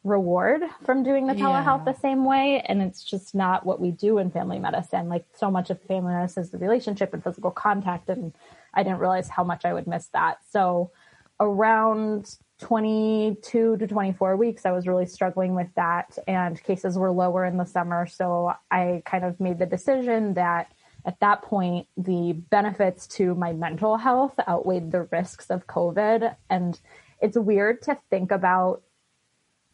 reward 0.02 0.62
from 0.84 1.02
doing 1.02 1.26
the 1.26 1.34
telehealth 1.34 1.86
Yeah. 1.86 1.92
the 1.92 1.98
same 1.98 2.24
way 2.24 2.60
and 2.60 2.80
it's 2.80 3.04
just 3.04 3.34
not 3.34 3.66
what 3.66 3.80
we 3.80 3.90
do 3.90 4.16
in 4.18 4.30
family 4.30 4.58
medicine. 4.58 5.08
Like 5.08 5.26
so 5.34 5.50
much 5.50 5.68
of 5.68 5.80
family 5.82 6.14
medicine 6.14 6.42
is 6.42 6.50
the 6.50 6.58
relationship 6.58 7.12
and 7.12 7.22
physical 7.22 7.50
contact 7.50 8.08
and 8.08 8.32
i 8.72 8.82
didn't 8.82 8.98
realize 8.98 9.28
how 9.28 9.44
much 9.44 9.64
i 9.64 9.72
would 9.74 9.86
miss 9.86 10.06
that. 10.08 10.38
So 10.48 10.90
around 11.38 12.36
22 12.60 13.76
to 13.78 13.86
24 13.86 14.36
weeks 14.36 14.66
i 14.66 14.70
was 14.70 14.86
really 14.86 15.06
struggling 15.06 15.54
with 15.54 15.68
that 15.76 16.18
and 16.26 16.62
cases 16.62 16.98
were 16.98 17.10
lower 17.10 17.44
in 17.44 17.56
the 17.58 17.64
summer. 17.66 18.06
So 18.06 18.52
i 18.70 19.02
kind 19.04 19.24
of 19.24 19.38
made 19.38 19.58
the 19.58 19.66
decision 19.66 20.34
that 20.34 20.72
at 21.04 21.20
that 21.20 21.42
point 21.42 21.86
the 21.96 22.32
benefits 22.32 23.06
to 23.06 23.34
my 23.34 23.52
mental 23.52 23.98
health 23.98 24.34
outweighed 24.48 24.92
the 24.92 25.02
risks 25.10 25.50
of 25.50 25.66
covid. 25.66 26.36
And 26.48 26.80
it's 27.20 27.36
weird 27.36 27.82
to 27.82 27.98
think 28.08 28.30
about 28.30 28.82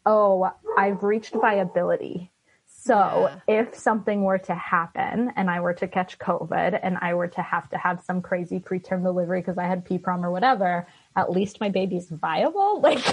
oh, 0.07 0.49
I've 0.77 1.03
reached 1.03 1.33
viability. 1.33 2.31
So 2.65 3.29
if 3.49 3.75
something 3.75 4.23
were 4.23 4.37
to 4.37 4.55
happen 4.55 5.33
and 5.35 5.49
I 5.49 5.59
were 5.59 5.73
to 5.73 5.87
catch 5.89 6.17
COVID 6.19 6.79
and 6.81 6.97
I 7.01 7.15
were 7.15 7.27
to 7.27 7.41
have 7.41 7.69
to 7.71 7.77
have 7.77 8.01
some 8.01 8.21
crazy 8.21 8.61
preterm 8.61 9.03
delivery 9.03 9.41
because 9.41 9.57
I 9.57 9.65
had 9.65 9.85
PPROM 9.85 10.23
or 10.23 10.31
whatever, 10.31 10.87
at 11.17 11.29
least 11.29 11.59
my 11.59 11.69
baby's 11.69 12.09
viable. 12.09 12.81
Like 12.87 13.03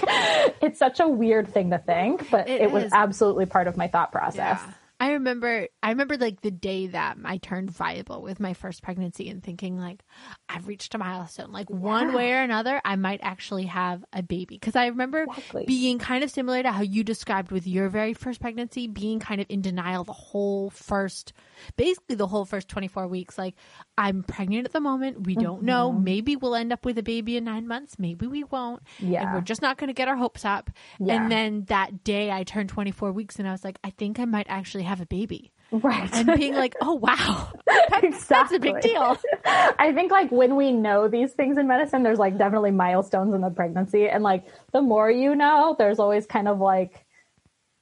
it's 0.62 0.78
such 0.78 1.00
a 1.00 1.08
weird 1.08 1.52
thing 1.52 1.70
to 1.70 1.78
think, 1.78 2.30
but 2.30 2.48
It 2.48 2.60
it, 2.60 2.70
was 2.70 2.92
absolutely 2.92 3.46
part 3.46 3.66
of 3.66 3.76
my 3.76 3.88
thought 3.88 4.12
process. 4.12 4.60
I 5.04 5.12
remember 5.12 5.68
I 5.82 5.90
remember 5.90 6.16
like 6.16 6.40
the 6.40 6.50
day 6.50 6.86
that 6.86 7.18
I 7.24 7.36
turned 7.36 7.70
viable 7.70 8.22
with 8.22 8.40
my 8.40 8.54
first 8.54 8.82
pregnancy 8.82 9.28
and 9.28 9.42
thinking 9.42 9.78
like 9.78 10.02
I've 10.48 10.66
reached 10.66 10.94
a 10.94 10.98
milestone. 10.98 11.52
Like 11.52 11.68
one 11.68 12.14
way 12.14 12.32
or 12.32 12.40
another 12.40 12.80
I 12.86 12.96
might 12.96 13.20
actually 13.22 13.64
have 13.66 14.02
a 14.14 14.22
baby. 14.22 14.56
Because 14.56 14.76
I 14.76 14.86
remember 14.86 15.24
Exactly. 15.28 15.64
being 15.66 15.98
kind 15.98 16.24
of 16.24 16.30
similar 16.30 16.62
to 16.62 16.72
how 16.72 16.80
you 16.80 17.04
described 17.04 17.50
with 17.50 17.66
your 17.66 17.90
very 17.90 18.14
first 18.14 18.40
pregnancy 18.40 18.86
being 18.86 19.20
kind 19.20 19.42
of 19.42 19.46
in 19.50 19.60
denial 19.60 20.04
the 20.04 20.12
whole 20.14 20.70
first 20.70 21.34
basically 21.76 22.16
the 22.16 22.26
whole 22.26 22.46
first 22.46 22.68
24 22.68 23.06
weeks. 23.06 23.36
Like 23.36 23.54
I'm 23.98 24.22
pregnant 24.22 24.64
at 24.66 24.72
the 24.72 24.80
moment. 24.80 25.26
We 25.26 25.34
don't 25.36 25.62
know. 25.64 25.92
Mm-hmm. 25.92 26.04
Maybe 26.04 26.36
we'll 26.36 26.54
end 26.54 26.72
up 26.72 26.84
with 26.86 26.96
a 26.98 27.02
baby 27.02 27.36
in 27.36 27.44
9 27.44 27.66
months. 27.68 27.98
Maybe 27.98 28.26
we 28.26 28.42
won't. 28.44 28.82
And 29.00 29.10
Yeah. 29.10 29.34
we're 29.34 29.40
just 29.42 29.60
not 29.62 29.76
going 29.76 29.88
to 29.88 29.94
get 29.94 30.08
our 30.08 30.16
hopes 30.16 30.44
up. 30.46 30.70
Yeah. 30.98 31.14
and 31.22 31.30
then 31.30 31.64
that 31.66 32.04
day 32.04 32.30
I 32.30 32.44
turned 32.44 32.70
24 32.70 33.12
weeks 33.12 33.38
and 33.38 33.46
I 33.46 33.52
was 33.52 33.64
like 33.64 33.78
I 33.84 33.90
think 33.90 34.18
I 34.18 34.24
might 34.24 34.46
actually 34.48 34.84
have 34.84 34.93
a 35.00 35.06
baby 35.06 35.52
Right. 35.72 36.08
and 36.14 36.32
being 36.38 36.54
like, 36.54 36.74
oh 36.80 36.94
wow, 36.94 37.50
exactly. 38.02 38.20
that's 38.28 38.52
a 38.52 38.58
big 38.60 38.80
deal. 38.80 39.16
I 39.44 39.92
think 39.92 40.12
like 40.12 40.30
when 40.30 40.54
we 40.54 40.70
know 40.70 41.08
these 41.08 41.32
things 41.32 41.58
in 41.58 41.66
medicine, 41.66 42.02
there's 42.04 42.18
like 42.18 42.38
definitely 42.38 42.70
milestones 42.70 43.34
in 43.34 43.40
the 43.40 43.50
pregnancy. 43.50 44.08
And 44.08 44.22
like 44.22 44.44
the 44.72 44.80
more 44.82 45.10
you 45.10 45.34
know, 45.34 45.74
there's 45.76 45.98
always 45.98 46.26
kind 46.26 46.46
of 46.46 46.60
like 46.60 47.03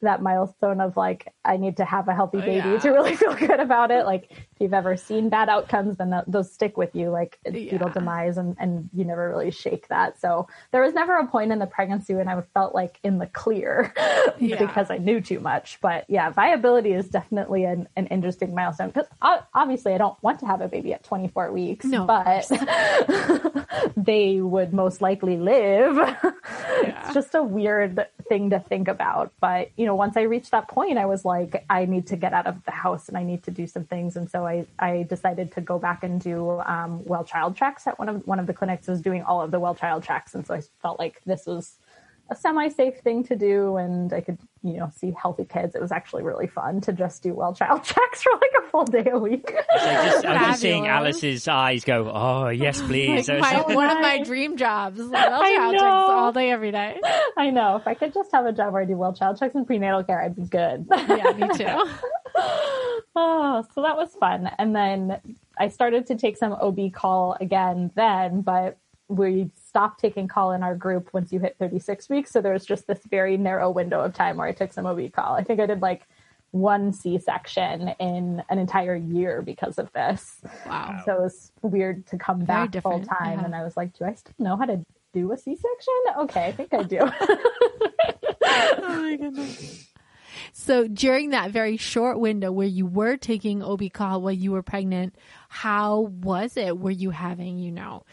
that 0.03 0.23
milestone 0.23 0.81
of 0.81 0.97
like, 0.97 1.33
I 1.45 1.57
need 1.57 1.77
to 1.79 1.85
have 1.85 2.09
a 2.09 2.15
healthy 2.15 2.39
oh, 2.39 2.43
baby 2.43 2.69
yeah. 2.69 2.79
to 2.79 2.91
really 2.91 3.17
feel 3.23 3.35
good 3.35 3.59
about 3.61 3.91
it. 3.91 4.05
Like 4.05 4.31
if 4.31 4.47
you've 4.61 4.75
ever 4.75 4.97
seen 4.97 5.29
bad 5.29 5.49
outcomes, 5.49 5.97
then 5.97 6.11
th- 6.11 6.25
those 6.27 6.53
stick 6.53 6.77
with 6.77 6.95
you, 6.95 7.11
like 7.11 7.39
fetal 7.45 7.89
Yeah. 7.89 7.93
demise 7.93 8.37
and, 8.39 8.57
and 8.59 8.91
you 8.93 9.05
never 9.05 9.29
really 9.31 9.51
shake 9.51 9.89
that. 9.89 10.21
So 10.21 10.47
there 10.71 10.83
was 10.83 10.95
never 10.95 11.17
a 11.17 11.27
point 11.27 11.51
in 11.53 11.59
the 11.59 11.67
pregnancy 11.67 12.15
when 12.15 12.29
I 12.29 12.41
felt 12.55 12.75
like 12.75 12.99
in 13.03 13.19
the 13.19 13.27
clear 13.27 13.93
Yeah. 14.39 14.59
because 14.59 14.91
I 14.91 14.99
knew 14.99 15.21
too 15.21 15.41
much. 15.41 15.79
But 15.81 16.05
yeah, 16.09 16.31
viability 16.31 16.93
is 16.93 17.09
definitely 17.09 17.65
an, 17.65 17.89
an 17.97 18.07
interesting 18.09 18.55
milestone 18.55 18.89
because 18.91 19.09
obviously 19.55 19.95
I 19.95 19.99
don't 19.99 20.21
want 20.23 20.41
to 20.41 20.47
have 20.47 20.61
a 20.61 20.69
baby 20.69 20.93
at 20.93 21.03
24 21.05 21.53
weeks, 21.53 21.85
No, 21.87 22.05
but 22.07 22.51
they 23.97 24.41
would 24.41 24.73
most 24.73 25.01
likely 25.01 25.37
live. 25.37 25.99
it's 26.83 27.15
just 27.15 27.35
a 27.35 27.43
weird 27.43 28.07
thing 28.29 28.51
to 28.51 28.61
think 28.61 28.89
about. 28.89 29.33
But, 29.41 29.71
you 29.77 29.87
know, 29.87 29.92
once 29.95 30.17
I 30.17 30.23
reached 30.23 30.51
that 30.51 30.69
point, 30.69 30.99
I 30.99 31.07
was 31.07 31.25
like, 31.25 31.65
I 31.69 31.85
need 31.85 32.07
to 32.09 32.17
get 32.17 32.33
out 32.33 32.47
of 32.47 32.65
the 32.65 32.71
house 32.71 33.09
and 33.09 33.17
I 33.17 33.23
need 33.23 33.43
to 33.45 33.51
do 33.51 33.67
some 33.67 33.85
things. 33.85 34.17
And 34.17 34.31
so 34.31 34.47
I, 34.47 34.67
I 34.79 35.05
decided 35.09 35.53
to 35.53 35.61
go 35.61 35.79
back 35.79 36.03
and 36.05 36.21
do 36.21 36.61
um, 36.67 37.05
well 37.05 37.25
child 37.25 37.57
checks 37.57 37.87
at 37.87 37.99
one 37.99 38.09
of 38.09 38.27
one 38.27 38.39
of 38.39 38.47
the 38.47 38.55
clinics 38.55 38.87
was 38.89 39.01
doing 39.01 39.23
all 39.23 39.41
of 39.41 39.51
the 39.51 39.61
well 39.61 39.75
child 39.75 40.05
checks. 40.05 40.35
And 40.35 40.47
so 40.47 40.55
I 40.55 40.63
felt 40.81 40.99
like 40.99 41.21
this 41.25 41.47
was 41.47 41.77
a 42.31 42.37
semi 42.37 42.69
safe 42.69 42.99
thing 43.01 43.25
to 43.25 43.37
do 43.37 43.77
and 43.77 44.13
I 44.13 44.21
could 44.21 44.39
you 44.63 44.75
know, 44.75 44.91
see 44.95 45.13
healthy 45.21 45.45
kids. 45.45 45.75
It 45.75 45.83
was 45.83 45.91
actually 45.91 46.23
really 46.23 46.47
fun 46.47 46.81
to 46.83 46.93
just 46.93 47.23
do 47.23 47.35
well 47.35 47.53
child 47.53 47.83
checks 47.85 48.23
for 48.23 48.33
like 48.33 48.51
a 48.65 48.69
full 48.69 48.85
day 48.85 49.11
a 49.11 49.19
week. 49.19 49.49
So 49.49 49.79
just, 49.79 50.25
I 50.25 50.33
was 50.33 50.47
just 50.49 50.61
seeing 50.61 50.87
Alice's 50.87 51.49
eyes 51.49 51.85
go, 51.85 52.11
"Oh 52.13 52.49
yes, 52.49 52.81
please." 52.87 53.29
Like 53.29 53.41
my, 53.41 53.75
one 53.75 53.91
of 53.91 54.01
my 54.01 54.23
dream 54.25 54.57
jobs. 54.57 54.99
Well 54.99 55.43
I 55.43 55.57
child 55.57 55.75
checks 55.75 55.83
know. 55.83 56.11
all 56.11 56.33
day, 56.33 56.51
every 56.51 56.71
day. 56.71 57.01
I 57.37 57.51
know. 57.51 57.77
If 57.77 57.87
I 57.89 57.95
could 57.95 58.15
just 58.15 58.31
have 58.33 58.47
a 58.47 58.53
job 58.53 58.73
where 58.73 58.83
I 58.83 58.85
do 58.85 58.97
well 58.97 59.13
child 59.13 59.39
checks 59.39 59.55
and 59.55 59.67
prenatal 59.67 60.05
care, 60.05 60.23
I'd 60.23 60.37
be 60.37 60.43
good. 60.43 60.87
Yeah, 60.91 61.33
me 61.33 61.49
too. 61.57 61.93
oh, 63.17 63.65
so 63.75 63.83
that 63.83 63.97
was 63.97 64.15
fun. 64.15 64.49
And 64.59 64.75
then 64.75 65.21
I 65.59 65.69
started 65.69 66.07
to 66.07 66.15
take 66.15 66.37
some 66.37 66.53
OB 66.53 66.93
call 66.93 67.37
again 67.41 67.91
then, 67.95 68.43
but 68.43 68.79
we 69.09 69.51
stopped 69.73 70.01
taking 70.01 70.29
call 70.29 70.53
in 70.53 70.63
our 70.63 70.75
group 70.75 71.09
once 71.15 71.33
you 71.33 71.41
hit 71.41 71.57
36 71.59 72.11
weeks. 72.11 72.31
So 72.31 72.43
there 72.43 72.53
was 72.53 72.67
just 72.67 72.87
this 72.87 73.01
very 73.09 73.39
narrow 73.39 73.71
window 73.71 74.03
of 74.03 74.13
time 74.13 74.37
where 74.37 74.47
I 74.47 74.53
took 74.53 74.71
some 74.71 74.85
OB 74.85 75.11
call. 75.13 75.35
I 75.35 75.43
think 75.43 75.61
I 75.61 75.67
did 75.67 75.81
like 75.81 76.03
one 76.51 76.93
C 76.93 77.17
section 77.17 77.89
in 77.99 78.43
an 78.51 78.59
entire 78.59 78.95
year 78.95 79.41
because 79.41 79.79
of 79.79 79.91
this. 79.95 80.43
Wow. 80.67 81.01
So 81.07 81.15
it 81.15 81.21
was 81.23 81.53
weird 81.63 82.07
to 82.09 82.19
come 82.19 82.45
Very 82.45 82.69
back 82.69 82.83
full 82.83 83.03
time. 83.03 83.39
yeah. 83.39 83.45
And 83.47 83.55
I 83.55 83.65
was 83.65 83.75
like, 83.75 83.97
do 83.97 84.05
I 84.05 84.13
still 84.13 84.35
know 84.39 84.59
how 84.59 84.67
to 84.67 84.85
do 85.15 85.33
a 85.33 85.39
C 85.39 85.57
section? 85.57 85.95
Okay, 86.25 86.45
I 86.45 86.53
think 86.53 86.75
I 86.75 86.83
do. 86.83 87.01
Oh 88.85 89.03
my 89.03 89.17
goodness. 89.17 89.89
So 90.53 90.87
during 90.87 91.31
that 91.31 91.51
very 91.51 91.79
short 91.79 92.21
window 92.21 92.53
where 92.53 92.67
you 92.67 92.85
were 92.85 93.17
taking 93.17 93.63
OB 93.63 93.85
call 93.95 94.21
while 94.21 94.33
you 94.33 94.53
were 94.53 94.63
pregnant, 94.63 95.15
how 95.49 96.01
was 96.01 96.57
it? 96.59 96.79
Were 96.79 96.91
you 96.91 97.11
having, 97.11 97.59
you 97.59 97.73
know, 97.73 98.05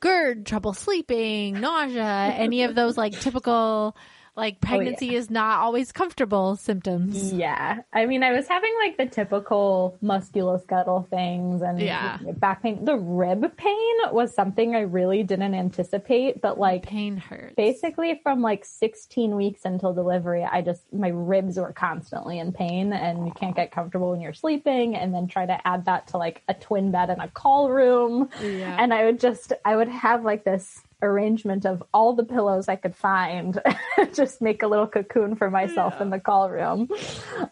GERD, 0.00 0.46
trouble 0.46 0.72
sleeping, 0.72 1.60
nausea, 1.60 2.04
any 2.36 2.62
of 2.62 2.74
those 2.74 2.96
like 2.96 3.18
typical 3.18 3.96
like 4.38 4.56
oh, 4.64 4.68
pregnancy 4.68 5.14
is 5.14 5.28
not 5.30 5.58
always 5.58 5.92
comfortable 5.92 6.56
symptoms? 6.56 7.32
Yeah. 7.32 7.80
I 7.92 8.06
mean, 8.06 8.22
I 8.22 8.32
was 8.32 8.48
having 8.48 8.72
like 8.82 8.96
the 8.96 9.06
typical 9.06 9.98
musculoskeletal 10.02 11.08
things 11.08 11.62
and 11.62 11.80
Yeah. 11.80 12.18
back 12.38 12.62
pain. 12.62 12.84
The 12.84 12.96
rib 12.96 13.56
pain 13.56 13.94
was 14.12 14.34
something 14.34 14.74
I 14.74 14.80
really 14.80 15.22
didn't 15.22 15.54
anticipate, 15.54 16.40
but 16.40 16.58
like 16.58 16.84
Pain 16.86 17.16
hurts. 17.16 17.54
basically 17.56 18.20
from 18.22 18.40
like 18.40 18.64
16 18.64 19.34
weeks 19.36 19.64
until 19.64 19.92
delivery, 19.92 20.44
I 20.44 20.62
just, 20.62 20.82
my 20.92 21.08
ribs 21.08 21.58
were 21.58 21.72
constantly 21.72 22.38
in 22.38 22.52
pain 22.52 22.92
and 22.92 23.26
you 23.26 23.32
can't 23.32 23.56
get 23.56 23.70
comfortable 23.72 24.10
when 24.12 24.20
you're 24.20 24.32
sleeping. 24.32 24.96
And 24.96 25.12
then 25.14 25.26
try 25.26 25.46
to 25.46 25.66
add 25.66 25.84
that 25.86 26.06
to 26.08 26.18
like 26.18 26.42
a 26.48 26.54
twin 26.54 26.90
bed 26.90 27.10
in 27.10 27.20
a 27.20 27.28
call 27.28 27.70
room. 27.70 28.28
Yeah. 28.42 28.76
And 28.78 28.94
I 28.94 29.04
would 29.04 29.20
just, 29.20 29.52
I 29.64 29.76
would 29.76 29.88
have 29.88 30.24
like 30.24 30.44
this 30.44 30.82
arrangement 31.02 31.64
of 31.64 31.82
all 31.94 32.14
the 32.14 32.24
pillows 32.24 32.68
I 32.68 32.76
could 32.76 32.96
find, 32.96 33.60
just 34.14 34.40
make 34.42 34.62
a 34.62 34.66
little 34.66 34.86
cocoon 34.86 35.36
for 35.36 35.50
myself 35.50 36.00
in 36.00 36.10
the 36.10 36.20
call 36.20 36.50
room. 36.50 36.88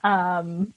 Um, 0.03 0.75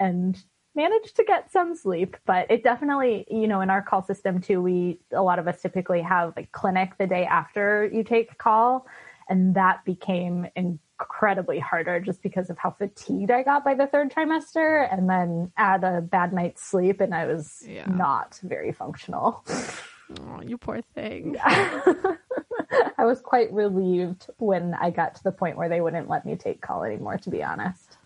and 0.00 0.40
managed 0.74 1.16
to 1.16 1.24
get 1.24 1.50
some 1.50 1.74
sleep, 1.74 2.16
but 2.24 2.50
it 2.50 2.62
definitely, 2.62 3.26
you 3.28 3.48
know, 3.48 3.60
in 3.60 3.68
our 3.70 3.82
call 3.82 4.02
system 4.02 4.40
too, 4.40 4.62
we, 4.62 5.00
a 5.12 5.22
lot 5.22 5.38
of 5.40 5.48
us 5.48 5.60
typically 5.60 6.00
have 6.02 6.32
like 6.36 6.52
clinic 6.52 6.92
the 6.98 7.06
day 7.06 7.24
after 7.24 7.90
you 7.92 8.04
take 8.04 8.38
call. 8.38 8.86
And 9.28 9.54
that 9.56 9.84
became 9.84 10.46
incredibly 10.56 11.58
harder 11.58 12.00
just 12.00 12.22
because 12.22 12.48
of 12.48 12.58
how 12.58 12.70
fatigued 12.70 13.30
I 13.30 13.42
got 13.42 13.64
by 13.64 13.74
the 13.74 13.86
third 13.86 14.12
trimester 14.12 14.88
and 14.90 15.10
then 15.10 15.52
add 15.56 15.84
a 15.84 16.00
bad 16.00 16.32
night's 16.32 16.62
sleep 16.62 17.00
and 17.00 17.14
I 17.14 17.26
was 17.26 17.62
Yeah. 17.66 17.84
not 17.88 18.38
very 18.42 18.72
functional. 18.72 19.44
Oh, 20.20 20.40
you 20.42 20.58
poor 20.58 20.80
thing. 20.94 21.36
I 21.44 23.04
was 23.04 23.20
quite 23.20 23.52
relieved 23.52 24.26
when 24.38 24.74
I 24.74 24.90
got 24.90 25.14
to 25.16 25.22
the 25.22 25.32
point 25.32 25.56
where 25.56 25.68
they 25.68 25.80
wouldn't 25.80 26.08
let 26.08 26.26
me 26.26 26.36
take 26.36 26.60
call 26.60 26.84
anymore, 26.84 27.18
to 27.18 27.30
be 27.30 27.42
honest. 27.42 27.98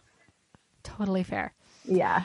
Totally 0.82 1.22
fair. 1.22 1.54
Yeah. 1.84 2.24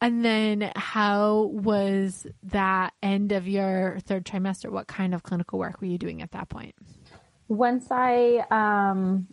And 0.00 0.24
then 0.24 0.72
how 0.76 1.50
was 1.52 2.26
that 2.44 2.92
end 3.02 3.32
of 3.32 3.48
your 3.48 3.98
third 4.00 4.24
trimester? 4.24 4.70
What 4.70 4.86
kind 4.86 5.14
of 5.14 5.22
clinical 5.22 5.58
work 5.58 5.80
were 5.80 5.86
you 5.86 5.98
doing 5.98 6.22
at 6.22 6.32
that 6.32 6.48
point? 6.48 6.74
Once 7.48 7.86
I, 7.90 8.44
um, 8.50 9.26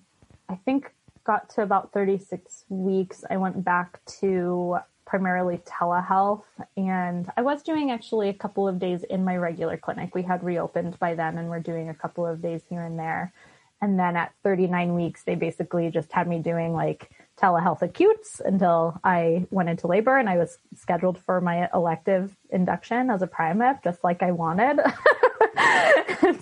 I 0.48 0.56
think, 0.56 0.94
got 1.26 1.50
to 1.52 1.62
about 1.62 1.94
36 1.94 2.66
weeks, 2.70 3.24
I 3.30 3.38
went 3.38 3.64
back 3.64 4.04
to 4.20 4.78
primarily 5.14 5.60
telehealth. 5.60 6.42
And 6.76 7.30
I 7.38 7.44
was 7.44 7.62
doing 7.62 7.92
actually 7.92 8.30
a 8.30 8.34
couple 8.34 8.68
of 8.68 8.80
days 8.80 9.04
in 9.04 9.24
my 9.24 9.38
regular 9.38 9.78
clinic. 9.78 10.16
We 10.16 10.24
had 10.24 10.44
reopened 10.44 10.98
by 10.98 11.14
then 11.14 11.38
and 11.38 11.50
we're 11.50 11.60
doing 11.60 11.90
a 11.90 11.94
couple 11.94 12.26
of 12.26 12.42
days 12.42 12.64
here 12.68 12.82
and 12.82 12.98
there. 12.98 13.32
And 13.80 14.00
then 14.00 14.16
at 14.16 14.34
39 14.44 14.96
weeks, 14.96 15.24
they 15.24 15.36
basically 15.36 15.92
just 15.92 16.12
had 16.12 16.28
me 16.28 16.40
doing 16.40 16.74
like 16.74 17.12
telehealth 17.40 17.84
acutes 17.84 18.42
until 18.44 19.00
I 19.04 19.46
went 19.52 19.70
into 19.70 19.86
labor 19.86 20.18
and 20.18 20.28
I 20.28 20.38
was 20.38 20.58
scheduled 20.76 21.20
for 21.20 21.40
my 21.40 21.70
elective 21.76 22.36
induction 22.50 23.12
as 23.12 23.22
a 23.22 23.28
primip, 23.28 23.84
just 23.84 24.04
like 24.04 24.24
I 24.24 24.32
wanted. 24.32 24.80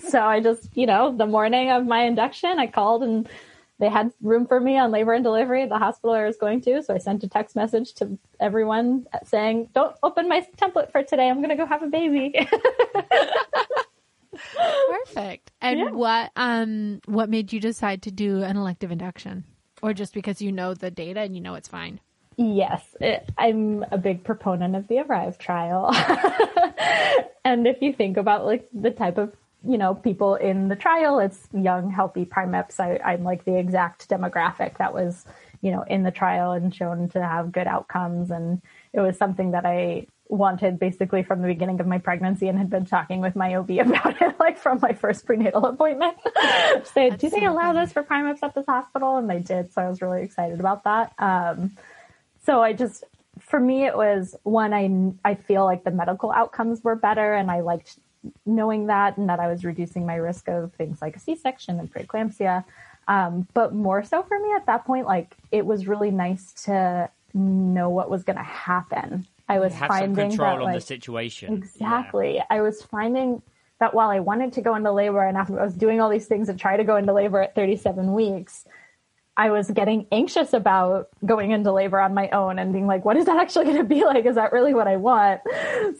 so 0.08 0.22
I 0.22 0.40
just, 0.40 0.74
you 0.74 0.86
know, 0.86 1.14
the 1.14 1.26
morning 1.26 1.70
of 1.70 1.84
my 1.84 2.04
induction, 2.04 2.58
I 2.58 2.68
called 2.68 3.02
and 3.02 3.28
they 3.78 3.88
had 3.88 4.12
room 4.20 4.46
for 4.46 4.60
me 4.60 4.78
on 4.78 4.90
labor 4.90 5.12
and 5.12 5.24
delivery 5.24 5.62
at 5.62 5.68
the 5.68 5.78
hospital 5.78 6.14
I 6.14 6.24
was 6.24 6.36
going 6.36 6.60
to. 6.62 6.82
So 6.82 6.94
I 6.94 6.98
sent 6.98 7.24
a 7.24 7.28
text 7.28 7.56
message 7.56 7.94
to 7.94 8.18
everyone 8.38 9.06
saying, 9.24 9.70
don't 9.74 9.96
open 10.02 10.28
my 10.28 10.46
template 10.56 10.92
for 10.92 11.02
today. 11.02 11.28
I'm 11.28 11.38
going 11.38 11.48
to 11.50 11.56
go 11.56 11.66
have 11.66 11.82
a 11.82 11.88
baby. 11.88 12.34
Perfect. 14.90 15.50
And 15.60 15.78
Yeah. 15.78 15.90
what 15.90 16.30
um 16.36 17.00
what 17.06 17.28
made 17.28 17.52
you 17.52 17.60
decide 17.60 18.02
to 18.02 18.10
do 18.10 18.42
an 18.42 18.56
elective 18.56 18.90
induction? 18.90 19.44
Or 19.82 19.92
just 19.92 20.14
because 20.14 20.40
you 20.40 20.52
know 20.52 20.74
the 20.74 20.90
data 20.90 21.20
and 21.20 21.34
you 21.34 21.40
know 21.40 21.54
it's 21.54 21.68
fine? 21.68 22.00
Yes, 22.36 22.82
it, 23.00 23.30
I'm 23.36 23.84
a 23.90 23.98
big 23.98 24.24
proponent 24.24 24.74
of 24.74 24.88
the 24.88 25.00
Arrive 25.00 25.38
trial. 25.38 25.90
and 27.44 27.66
if 27.66 27.82
you 27.82 27.92
think 27.92 28.16
about 28.16 28.46
like 28.46 28.68
the 28.72 28.90
type 28.90 29.18
of 29.18 29.34
you 29.66 29.78
know 29.78 29.94
people 29.94 30.34
in 30.34 30.68
the 30.68 30.76
trial, 30.76 31.18
it's 31.18 31.48
young, 31.52 31.90
healthy 31.90 32.24
primips. 32.24 32.80
I, 32.80 32.98
I'm 33.04 33.24
like 33.24 33.44
the 33.44 33.58
exact 33.58 34.08
demographic 34.08 34.78
that 34.78 34.94
was 34.94 35.24
you 35.60 35.70
know 35.70 35.82
in 35.82 36.02
the 36.02 36.10
trial 36.10 36.52
and 36.52 36.74
shown 36.74 37.08
to 37.10 37.22
have 37.22 37.52
good 37.52 37.66
outcomes, 37.66 38.30
and 38.30 38.60
it 38.92 39.00
was 39.00 39.16
something 39.16 39.52
that 39.52 39.64
I 39.64 40.06
wanted 40.32 40.78
basically 40.78 41.22
from 41.22 41.42
the 41.42 41.46
beginning 41.46 41.78
of 41.78 41.86
my 41.86 41.98
pregnancy 41.98 42.48
and 42.48 42.56
had 42.56 42.70
been 42.70 42.86
talking 42.86 43.20
with 43.20 43.36
my 43.36 43.54
OB 43.54 43.70
about 43.80 44.20
it 44.20 44.34
like 44.40 44.58
from 44.58 44.78
my 44.80 44.92
first 44.92 45.26
prenatal 45.26 45.66
appointment. 45.66 46.16
Say, 46.84 47.10
do 47.10 47.28
they 47.28 47.40
so 47.40 47.52
allow 47.52 47.72
this 47.72 47.92
for 47.92 48.02
primips 48.02 48.42
at 48.42 48.54
this 48.54 48.66
hospital? 48.66 49.18
And 49.18 49.28
they 49.28 49.40
did, 49.40 49.72
so 49.72 49.82
I 49.82 49.88
was 49.88 50.00
really 50.00 50.22
excited 50.22 50.58
about 50.58 50.84
that. 50.84 51.12
Um, 51.18 51.76
so 52.44 52.62
I 52.62 52.72
just, 52.72 53.04
for 53.38 53.60
me, 53.60 53.84
it 53.84 53.96
was 53.96 54.34
one, 54.42 54.72
I, 54.72 55.30
I 55.30 55.34
feel 55.34 55.64
like 55.64 55.84
the 55.84 55.90
medical 55.90 56.32
outcomes 56.32 56.82
were 56.82 56.96
better 56.96 57.34
and 57.34 57.50
I 57.50 57.60
liked 57.60 57.98
knowing 58.46 58.86
that 58.86 59.16
and 59.16 59.28
that 59.28 59.40
I 59.40 59.48
was 59.48 59.64
reducing 59.64 60.06
my 60.06 60.16
risk 60.16 60.48
of 60.48 60.72
things 60.74 61.02
like 61.02 61.16
a 61.16 61.18
C-section 61.18 61.78
and 61.78 61.92
preeclampsia. 61.92 62.64
Um, 63.08 63.48
but 63.52 63.74
more 63.74 64.04
so 64.04 64.22
for 64.22 64.38
me 64.38 64.52
at 64.54 64.66
that 64.66 64.84
point, 64.84 65.06
like 65.06 65.36
it 65.50 65.66
was 65.66 65.86
really 65.86 66.10
nice 66.10 66.52
to 66.64 67.10
know 67.34 67.88
what 67.88 68.10
was 68.10 68.22
going 68.22 68.36
to 68.36 68.42
happen. 68.42 69.26
I 69.48 69.58
was 69.58 69.74
finding 69.74 70.14
control 70.14 70.58
that 70.58 70.62
on 70.62 70.72
the 70.72 70.80
situation. 70.80 71.52
Exactly. 71.54 72.42
I 72.48 72.60
was 72.60 72.82
finding 72.82 73.42
that 73.80 73.94
while 73.94 74.10
I 74.10 74.20
wanted 74.20 74.52
to 74.54 74.62
go 74.62 74.76
into 74.76 74.92
labor 74.92 75.26
and 75.26 75.36
after 75.36 75.58
I 75.58 75.64
was 75.64 75.74
doing 75.74 76.00
all 76.00 76.08
these 76.08 76.26
things 76.26 76.46
to 76.46 76.54
try 76.54 76.76
to 76.76 76.84
go 76.84 76.96
into 76.96 77.12
labor 77.12 77.42
at 77.42 77.54
37 77.54 78.14
weeks, 78.14 78.64
I 79.36 79.50
was 79.50 79.70
getting 79.70 80.06
anxious 80.12 80.52
about 80.52 81.08
going 81.24 81.52
into 81.52 81.72
labor 81.72 81.98
on 81.98 82.12
my 82.12 82.28
own 82.30 82.58
and 82.58 82.72
being 82.72 82.86
like, 82.86 83.04
what 83.04 83.16
is 83.16 83.24
that 83.26 83.38
actually 83.38 83.64
going 83.64 83.78
to 83.78 83.84
be 83.84 84.04
like? 84.04 84.26
Is 84.26 84.34
that 84.34 84.52
really 84.52 84.74
what 84.74 84.86
I 84.86 84.96
want? 84.96 85.40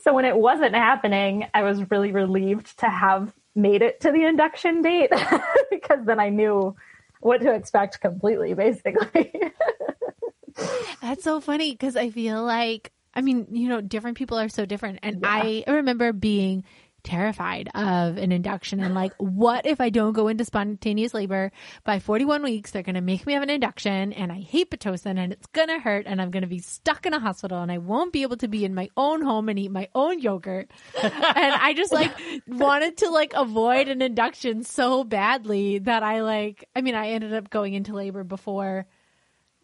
So 0.03 0.12
when 0.12 0.25
it 0.25 0.37
wasn't 0.37 0.75
happening, 0.75 1.47
I 1.55 1.62
was 1.62 1.90
really 1.90 2.12
relieved 2.12 2.79
to 2.81 2.88
have 2.88 3.33
made 3.55 3.83
it 3.83 4.01
to 4.01 4.12
the 4.12 4.25
induction 4.25 4.83
date 4.83 5.11
because 5.71 6.05
then 6.05 6.21
I 6.21 6.29
knew 6.29 6.77
what 7.21 7.40
to 7.42 7.55
expect 7.55 8.01
completely, 8.01 8.55
basically. 8.55 9.33
That's 11.01 11.25
so 11.25 11.40
funny 11.40 11.73
because 11.73 11.97
I 11.97 12.11
feel 12.11 12.42
like, 12.42 12.92
I 13.14 13.21
mean, 13.21 13.47
you 13.51 13.68
know, 13.68 13.81
different 13.81 14.16
people 14.16 14.38
are 14.38 14.49
so 14.49 14.66
different. 14.66 15.01
And 15.03 15.25
I 15.25 15.64
remember 15.66 16.12
being 16.12 16.64
terrified 17.05 17.69
of 17.75 18.17
an 18.17 18.33
induction 18.33 18.81
and 18.81 18.95
like, 18.95 19.12
what 19.19 19.67
if 19.67 19.81
I 19.81 19.91
don't 19.91 20.12
go 20.12 20.29
into 20.29 20.45
spontaneous 20.45 21.15
labor 21.15 21.51
by 21.85 21.99
41 21.99 22.43
weeks? 22.43 22.71
They're 22.71 22.83
going 22.83 22.95
to 22.95 23.01
make 23.01 23.27
me 23.27 23.33
have 23.35 23.43
an 23.43 23.51
induction 23.51 24.12
and 24.12 24.31
I 24.31 24.41
hate 24.41 24.71
Pitocin 24.71 25.19
and 25.19 25.33
it's 25.33 25.47
going 25.49 25.69
to 25.69 25.79
hurt 25.79 26.07
and 26.07 26.21
I'm 26.23 26.31
going 26.31 26.43
to 26.43 26.49
be 26.49 26.61
stuck 26.61 27.05
in 27.07 27.15
a 27.15 27.21
hospital 27.21 27.61
and 27.61 27.71
I 27.73 27.79
won't 27.79 28.12
be 28.12 28.23
able 28.23 28.37
to 28.38 28.49
be 28.49 28.65
in 28.65 28.75
my 28.75 28.88
own 28.97 29.23
home 29.23 29.49
and 29.49 29.59
eat 29.59 29.71
my 29.71 29.88
own 29.95 30.21
yogurt. 30.21 30.71
and 31.03 31.12
I 31.15 31.75
just 31.75 31.93
like 31.93 32.12
wanted 32.47 32.99
to 32.99 33.11
like 33.11 33.33
avoid 33.35 33.88
an 33.88 34.03
induction 34.03 34.62
so 34.65 35.05
badly 35.05 35.79
that 35.81 36.03
I 36.03 36.23
like, 36.23 36.69
I 36.77 36.81
mean, 36.81 36.95
I 36.95 37.09
ended 37.11 37.35
up 37.35 37.51
going 37.51 37.75
into 37.75 37.95
labor 37.95 38.25
before 38.25 38.87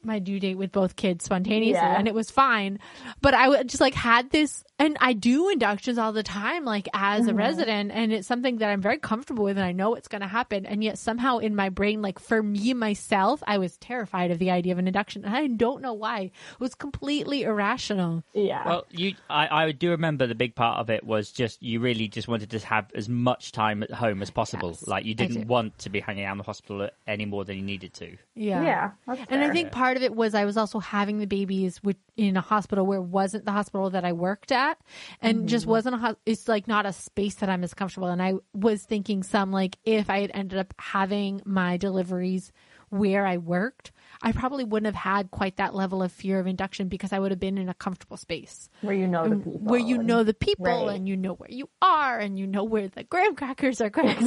my 0.03 0.21
due 0.21 0.39
date 0.39 0.57
with 0.57 0.71
both 0.71 0.95
kids 0.95 1.25
spontaneously 1.25 1.73
Yeah. 1.73 1.99
and 1.99 2.07
it 2.07 2.15
was 2.15 2.31
fine 2.31 2.79
but 3.21 3.35
i 3.35 3.65
just 3.65 3.81
like 3.81 3.95
had 3.95 4.31
this 4.31 4.63
and 4.81 4.97
I 5.01 5.13
do 5.13 5.49
inductions 5.49 5.99
all 5.99 6.13
the 6.13 6.23
time, 6.23 6.65
like 6.65 6.89
as 6.95 7.27
a 7.27 7.31
mm-hmm. 7.31 7.39
resident, 7.39 7.91
and 7.93 8.13
it's 8.13 8.29
something 8.29 8.59
that 8.59 8.71
I'm 8.71 8.81
very 8.81 8.99
comfortable 8.99 9.43
with, 9.45 9.57
and 9.57 9.67
I 9.67 9.73
know 9.73 9.97
it's 9.97 10.07
going 10.07 10.21
to 10.21 10.29
happen. 10.29 10.67
And 10.67 10.85
yet 10.85 10.99
somehow 10.99 11.39
in 11.39 11.57
my 11.57 11.69
brain, 11.69 12.01
like 12.01 12.21
for 12.21 12.43
me 12.43 12.73
myself, 12.75 13.43
I 13.47 13.59
was 13.59 13.77
terrified 13.79 14.31
of 14.31 14.39
the 14.39 14.53
idea 14.53 14.73
of 14.73 14.79
an 14.79 14.87
induction, 14.87 15.25
and 15.25 15.35
I 15.35 15.49
don't 15.49 15.83
know 15.83 15.95
why. 15.95 16.21
It 16.21 16.61
was 16.61 16.77
completely 16.77 17.43
irrational. 17.43 18.23
Yeah. 18.35 18.67
Well, 18.67 18.87
you, 18.91 19.15
I, 19.29 19.65
I 19.65 19.73
do 19.73 19.91
remember 19.91 20.29
the 20.29 20.37
big 20.37 20.55
part 20.55 20.79
of 20.79 20.91
it 20.91 21.03
was 21.03 21.33
just 21.33 21.61
you 21.61 21.81
really 21.81 22.07
just 22.07 22.29
wanted 22.29 22.51
to 22.51 22.61
have 22.61 22.87
as 22.95 23.09
much 23.09 23.51
time 23.51 23.83
at 23.83 23.91
home 23.91 24.23
as 24.23 24.31
possible. 24.31 24.71
Yes, 24.71 24.87
like 24.87 25.05
you 25.05 25.15
didn't 25.15 25.49
want 25.49 25.77
to 25.79 25.91
be 25.91 25.99
hanging 25.99 26.25
out 26.25 26.33
in 26.33 26.39
the 26.39 26.45
hospital 26.45 26.89
any 27.09 27.27
more 27.27 27.45
than 27.45 27.57
you 27.57 27.63
needed 27.63 27.95
to. 27.95 28.17
Yeah. 28.37 28.63
yeah. 28.63 28.91
That's 29.09 29.21
And 29.29 29.43
I 29.43 29.51
think 29.51 29.73
part 29.73 29.97
of 29.97 30.05
it 30.05 30.15
was 30.15 30.35
I 30.37 30.45
was 30.45 30.57
also 30.57 30.79
having 30.79 31.19
the 31.19 31.27
babies 31.27 31.83
with, 31.83 31.97
in 32.17 32.37
a 32.37 32.41
hospital 32.41 32.87
where 32.87 32.99
it 32.99 33.03
wasn't 33.03 33.45
the 33.45 33.53
hospital 33.53 33.91
that 33.91 34.05
I 34.05 34.13
worked 34.13 34.53
at 34.53 34.68
and 35.23 35.49
just 35.49 35.63
mm-hmm. 35.63 35.71
wasn't 35.71 35.95
a, 35.97 36.17
it's 36.27 36.49
like 36.49 36.69
not 36.69 36.85
a 36.85 36.93
space 36.93 37.37
that 37.37 37.49
I'm 37.49 37.65
as 37.65 37.75
comfortable. 37.75 38.09
And 38.09 38.23
I 38.23 38.35
was 38.53 38.83
thinking 38.83 39.23
some 39.23 39.53
like 39.53 39.79
if 39.85 40.11
I 40.11 40.21
had 40.21 40.31
ended 40.35 40.59
up 40.59 40.75
having 40.79 41.41
my 41.45 41.77
deliveries 41.77 42.53
where 42.91 43.27
I 43.27 43.37
worked, 43.37 43.93
I 44.23 44.33
probably 44.33 44.65
wouldn't 44.65 44.87
have 44.87 44.95
had 45.03 45.31
quite 45.31 45.57
that 45.57 45.75
level 45.75 46.03
of 46.03 46.11
fear 46.11 46.41
of 46.41 46.47
induction 46.47 46.89
because 46.89 47.13
I 47.13 47.19
would 47.19 47.31
have 47.31 47.39
been 47.41 47.59
in 47.59 47.69
a 47.69 47.75
comfortable 47.75 48.17
space 48.17 48.69
where 48.81 48.95
you 48.95 49.07
know 49.07 49.29
the 49.29 49.37
people. 49.37 49.53
where 49.61 49.79
you 49.81 49.97
and- 49.97 50.07
know 50.07 50.23
the 50.25 50.35
people 50.35 50.65
right. 50.67 50.97
and 50.97 51.09
you 51.09 51.17
know 51.17 51.35
where 51.35 51.51
you 51.51 51.69
are 51.83 52.19
and 52.19 52.39
you 52.39 52.47
know 52.47 52.65
where 52.65 52.89
the 52.89 53.05
graham 53.05 53.37
crackers 53.37 53.81
are 53.81 53.91
cooked. 53.91 54.09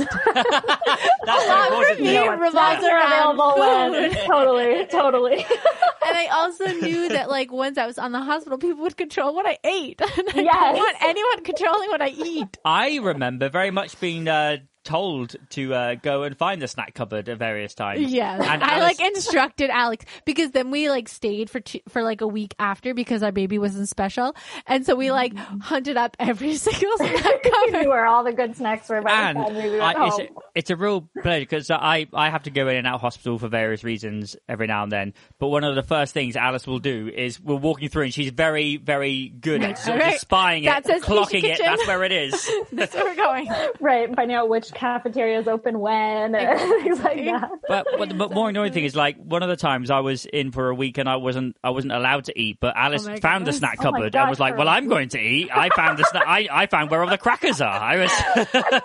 That's 1.25 1.47
lot 1.47 1.85
for 1.95 2.01
me 2.01 2.13
know. 2.13 2.25
know 2.25 2.25
what 2.27 2.39
revolves 2.39 2.83
around 2.83 4.11
food. 4.11 4.19
totally, 4.27 4.85
totally. 4.87 5.33
and 6.07 6.17
I 6.17 6.27
also 6.31 6.67
knew 6.73 7.09
that 7.09 7.29
like 7.29 7.51
once 7.51 7.77
I 7.77 7.85
was 7.85 7.97
on 7.97 8.11
the 8.11 8.21
hospital, 8.21 8.57
people 8.57 8.83
would 8.83 8.97
control 8.97 9.33
what 9.35 9.45
I 9.47 9.57
ate. 9.63 10.01
And 10.01 10.29
I 10.29 10.41
Yes. 10.41 10.53
don't 10.53 10.75
want 10.77 10.97
anyone 11.03 11.43
controlling 11.43 11.89
what 11.89 12.01
I 12.01 12.09
eat. 12.09 12.57
I 12.65 12.97
remember 13.01 13.49
very 13.49 13.71
much 13.71 13.99
being 13.99 14.27
uh, 14.27 14.57
told 14.83 15.35
to 15.51 15.73
uh, 15.73 15.95
go 15.95 16.23
and 16.23 16.37
find 16.37 16.61
the 16.61 16.67
snack 16.67 16.93
cupboard 16.93 17.29
at 17.29 17.37
various 17.37 17.73
times. 17.75 18.11
Yes, 18.11 18.41
And 18.45 18.63
I 18.63 18.77
Alice- 18.79 18.99
like 18.99 19.07
instructed 19.07 19.69
Alex 19.69 20.05
because 20.25 20.51
then 20.51 20.71
we 20.71 20.89
like 20.89 21.07
stayed 21.07 21.49
for 21.49 21.59
two, 21.59 21.79
for 21.89 22.03
like 22.03 22.21
a 22.21 22.27
week 22.27 22.55
after 22.59 22.93
because 22.93 23.23
our 23.23 23.31
baby 23.31 23.57
wasn't 23.59 23.87
special, 23.89 24.35
and 24.67 24.85
so 24.85 24.95
we 24.95 25.11
like 25.11 25.35
hunted 25.35 25.97
up 25.97 26.15
every 26.19 26.55
single 26.57 26.97
snack 26.97 27.43
cupboard. 27.43 27.87
where 27.87 28.05
all 28.05 28.23
the 28.23 28.33
good 28.33 28.55
snacks 28.55 28.89
were 28.89 29.01
by 29.01 29.11
and 29.11 29.37
we 29.55 29.69
went 29.71 29.81
I, 29.81 30.07
it's, 30.07 30.17
home. 30.17 30.27
it's 30.55 30.69
a 30.69 30.75
real 30.75 31.07
pleasure 31.21 31.41
because 31.41 31.69
I, 31.71 32.07
I 32.13 32.29
have 32.29 32.43
to 32.43 32.51
go 32.51 32.67
in 32.67 32.77
and 32.77 32.87
out 32.87 32.95
of 32.95 33.01
hospital 33.01 33.37
for 33.39 33.47
various 33.47 33.83
reasons 33.83 34.35
every 34.49 34.67
now 34.67 34.83
and 34.83 34.91
then. 34.91 35.13
But 35.39 35.47
one 35.47 35.63
of 35.63 35.75
the 35.75 35.83
first 35.83 36.13
things 36.13 36.35
Alice 36.35 36.65
will 36.67 36.79
do 36.79 37.07
is 37.13 37.39
we're 37.39 37.55
walking 37.55 37.89
through 37.89 38.03
and 38.03 38.13
she's 38.13 38.31
very, 38.31 38.77
very 38.77 39.29
good 39.29 39.63
at 39.63 39.77
sort 39.77 39.99
Right. 39.99 40.11
just 40.11 40.21
spying 40.21 40.63
That 40.65 40.87
it, 40.89 41.03
clocking 41.03 41.43
it. 41.43 41.59
That's 41.59 41.85
where 41.87 42.03
it 42.03 42.11
is. 42.11 42.49
That's 42.71 42.93
where 42.95 43.05
we're 43.05 43.15
going. 43.15 43.49
right, 43.79 44.13
finding 44.15 44.35
out 44.37 44.49
which 44.49 44.70
cafeteria 44.73 45.39
is 45.39 45.47
open 45.47 45.79
when, 45.79 46.35
and 46.35 46.59
things 46.83 46.99
like 47.01 47.25
that. 47.25 47.49
but, 47.67 47.87
but 47.97 48.09
the 48.09 48.15
but 48.15 48.31
more 48.33 48.49
annoying 48.49 48.73
thing 48.73 48.85
is 48.85 48.95
like 48.95 49.17
one 49.17 49.43
of 49.43 49.49
the 49.49 49.55
times 49.55 49.89
I 49.89 49.99
was 49.99 50.25
in 50.25 50.51
for 50.51 50.69
a 50.69 50.75
week 50.75 50.97
and 50.97 51.07
I 51.09 51.15
wasn't 51.17 51.57
I 51.63 51.69
wasn't 51.71 51.93
allowed 51.93 52.25
to 52.25 52.39
eat, 52.39 52.57
but 52.59 52.75
Alice 52.75 53.05
Oh 53.05 53.09
my 53.11 53.19
found 53.19 53.45
the 53.45 53.51
goodness. 53.51 53.57
snack 53.59 53.77
Oh 53.79 53.83
my 53.91 53.91
cupboard 53.91 54.13
gosh, 54.13 54.21
and 54.21 54.29
was 54.29 54.39
like, 54.39 54.57
"Well, 54.57 54.67
I'm 54.69 54.87
going 54.87 55.09
to 55.09 55.19
eat. 55.19 55.49
I 55.51 55.69
found 55.75 55.97
the 55.97 56.03
snack. 56.05 56.23
I, 56.27 56.47
I 56.51 56.65
found 56.67 56.89
where 56.91 57.03
all 57.03 57.09
the 57.09 57.17
crackers 57.17 57.61
are." 57.61 57.67
I 57.69 57.97
was. 57.97 58.11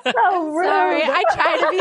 So 0.06 0.50
rude. 0.50 0.66
Sorry, 0.66 1.02
I 1.02 1.22
try 1.32 1.58
to 1.60 1.70
be 1.70 1.78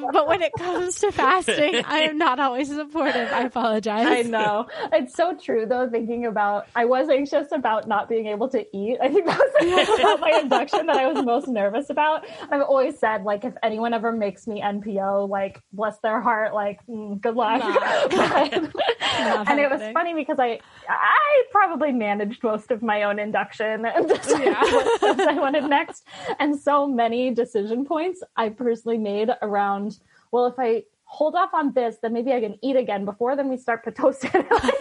supportive, 0.00 0.12
but 0.12 0.26
when 0.28 0.42
it 0.42 0.52
comes 0.58 0.98
to 1.00 1.12
fasting, 1.12 1.82
I 1.84 2.00
am 2.00 2.18
not 2.18 2.38
always 2.40 2.68
supportive. 2.68 3.28
I 3.32 3.42
apologize. 3.42 4.06
I 4.06 4.22
know. 4.22 4.66
It's 4.92 5.14
so 5.14 5.34
true 5.36 5.66
though, 5.66 5.88
thinking 5.90 6.26
about 6.26 6.66
I 6.74 6.84
was 6.84 7.08
anxious 7.08 7.48
about 7.52 7.88
not 7.88 8.08
being 8.08 8.26
able 8.26 8.48
to 8.50 8.64
eat. 8.76 8.98
I 9.02 9.08
think 9.08 9.26
that 9.26 9.38
was 9.38 9.52
the 9.96 10.02
about 10.02 10.20
my 10.20 10.38
induction 10.40 10.86
that 10.86 10.96
I 10.96 11.06
was 11.10 11.24
most 11.24 11.48
nervous 11.48 11.90
about. 11.90 12.26
I've 12.50 12.62
always 12.62 12.98
said, 12.98 13.17
like, 13.24 13.44
if 13.44 13.54
anyone 13.62 13.94
ever 13.94 14.12
makes 14.12 14.46
me 14.46 14.60
NPO, 14.60 15.28
like, 15.28 15.62
bless 15.72 15.98
their 16.00 16.20
heart, 16.20 16.54
like, 16.54 16.80
mm, 16.86 17.20
good 17.20 17.34
luck. 17.34 17.60
Not 17.60 18.12
and 19.48 19.60
it 19.60 19.70
was 19.70 19.82
funny 19.92 20.14
because 20.14 20.38
I 20.38 20.60
I 20.88 21.44
probably 21.50 21.92
managed 21.92 22.42
most 22.42 22.70
of 22.70 22.82
my 22.82 23.02
own 23.04 23.18
induction 23.18 23.84
and 23.86 24.08
Yeah. 24.28 24.60
what 24.62 24.98
steps 24.98 25.20
I 25.20 25.34
wanted 25.38 25.64
next. 25.64 26.04
And 26.38 26.58
so 26.58 26.86
many 26.86 27.32
decision 27.32 27.84
points 27.84 28.22
I 28.36 28.50
personally 28.50 28.98
made 28.98 29.30
around, 29.42 29.98
well, 30.32 30.46
if 30.46 30.54
I 30.58 30.84
hold 31.04 31.34
off 31.34 31.54
on 31.54 31.72
this, 31.72 31.96
then 32.02 32.12
maybe 32.12 32.32
I 32.32 32.40
can 32.40 32.56
eat 32.62 32.76
again 32.76 33.04
before 33.06 33.34
then 33.34 33.48
we 33.48 33.56
start 33.56 33.84
Pitocin. 33.84 34.48
like, 34.50 34.74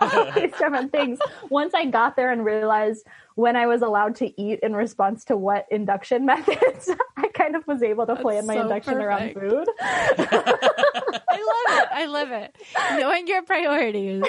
all 0.00 0.32
these 0.32 0.52
different 0.52 0.92
things. 0.92 1.18
Once 1.50 1.74
I 1.74 1.86
got 1.86 2.14
there 2.16 2.30
and 2.30 2.44
realized 2.44 3.06
when 3.34 3.56
I 3.56 3.66
was 3.66 3.82
allowed 3.82 4.16
to 4.16 4.40
eat 4.40 4.60
in 4.62 4.74
response 4.74 5.24
to 5.26 5.36
what 5.36 5.66
induction 5.70 6.26
methods, 6.32 6.90
I 7.16 7.28
kind 7.28 7.56
of 7.56 7.66
was 7.66 7.82
able 7.82 8.06
to 8.06 8.16
plan 8.16 8.46
my 8.46 8.54
so 8.54 8.62
induction 8.62 8.94
around 8.98 9.34
food. 9.34 9.68
I 11.32 11.66
love 11.66 11.78
it. 11.78 11.88
I 11.92 12.06
love 12.06 12.30
it. 12.30 12.56
Knowing 12.98 13.26
your 13.26 13.42
priorities, 13.42 14.24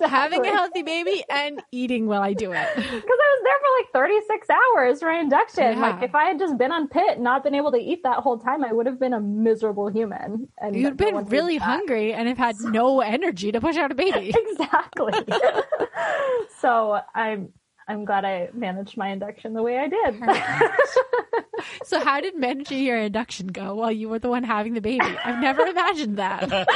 having 0.00 0.44
a 0.46 0.50
healthy 0.50 0.82
baby, 0.82 1.22
and 1.28 1.62
eating 1.72 2.06
while 2.06 2.22
I 2.22 2.32
do 2.32 2.52
it. 2.52 2.68
Because 2.74 2.86
I 2.86 2.94
was 2.94 3.40
there 3.44 3.58
for 3.58 4.00
like 4.02 4.10
36 4.10 4.48
hours 4.50 5.00
for 5.00 5.10
induction. 5.10 5.78
Yeah. 5.78 5.80
Like, 5.80 6.02
if 6.02 6.14
I 6.14 6.24
had 6.24 6.38
just 6.38 6.56
been 6.56 6.72
on 6.72 6.88
pit 6.88 7.14
and 7.14 7.24
not 7.24 7.44
been 7.44 7.54
able 7.54 7.72
to 7.72 7.78
eat 7.78 8.02
that 8.04 8.18
whole 8.18 8.38
time, 8.38 8.64
I 8.64 8.72
would 8.72 8.86
have 8.86 8.98
been 8.98 9.12
a 9.12 9.20
miserable 9.20 9.88
human. 9.88 10.48
And 10.58 10.74
You'd 10.74 10.96
been 10.96 11.26
really 11.26 11.56
hungry 11.58 12.12
and 12.12 12.28
have 12.28 12.38
had 12.38 12.56
no 12.60 13.00
energy 13.00 13.52
to 13.52 13.60
push 13.60 13.76
out 13.76 13.92
a 13.92 13.94
baby. 13.94 14.34
Exactly. 14.36 15.12
so 16.60 17.00
I'm 17.14 17.52
I'm 17.88 18.04
glad 18.04 18.24
I 18.24 18.50
managed 18.52 18.96
my 18.96 19.08
induction 19.08 19.54
the 19.54 19.62
way 19.62 19.78
I 19.78 19.88
did. 19.88 20.22
So, 21.84 22.00
how 22.00 22.20
did 22.20 22.36
managing 22.36 22.84
your 22.84 22.98
induction 22.98 23.48
go 23.48 23.74
while 23.74 23.92
you 23.92 24.08
were 24.08 24.18
the 24.18 24.28
one 24.28 24.44
having 24.44 24.74
the 24.74 24.80
baby? 24.80 25.06
I've 25.24 25.40
never 25.40 25.62
imagined 25.62 26.18
that. 26.18 26.50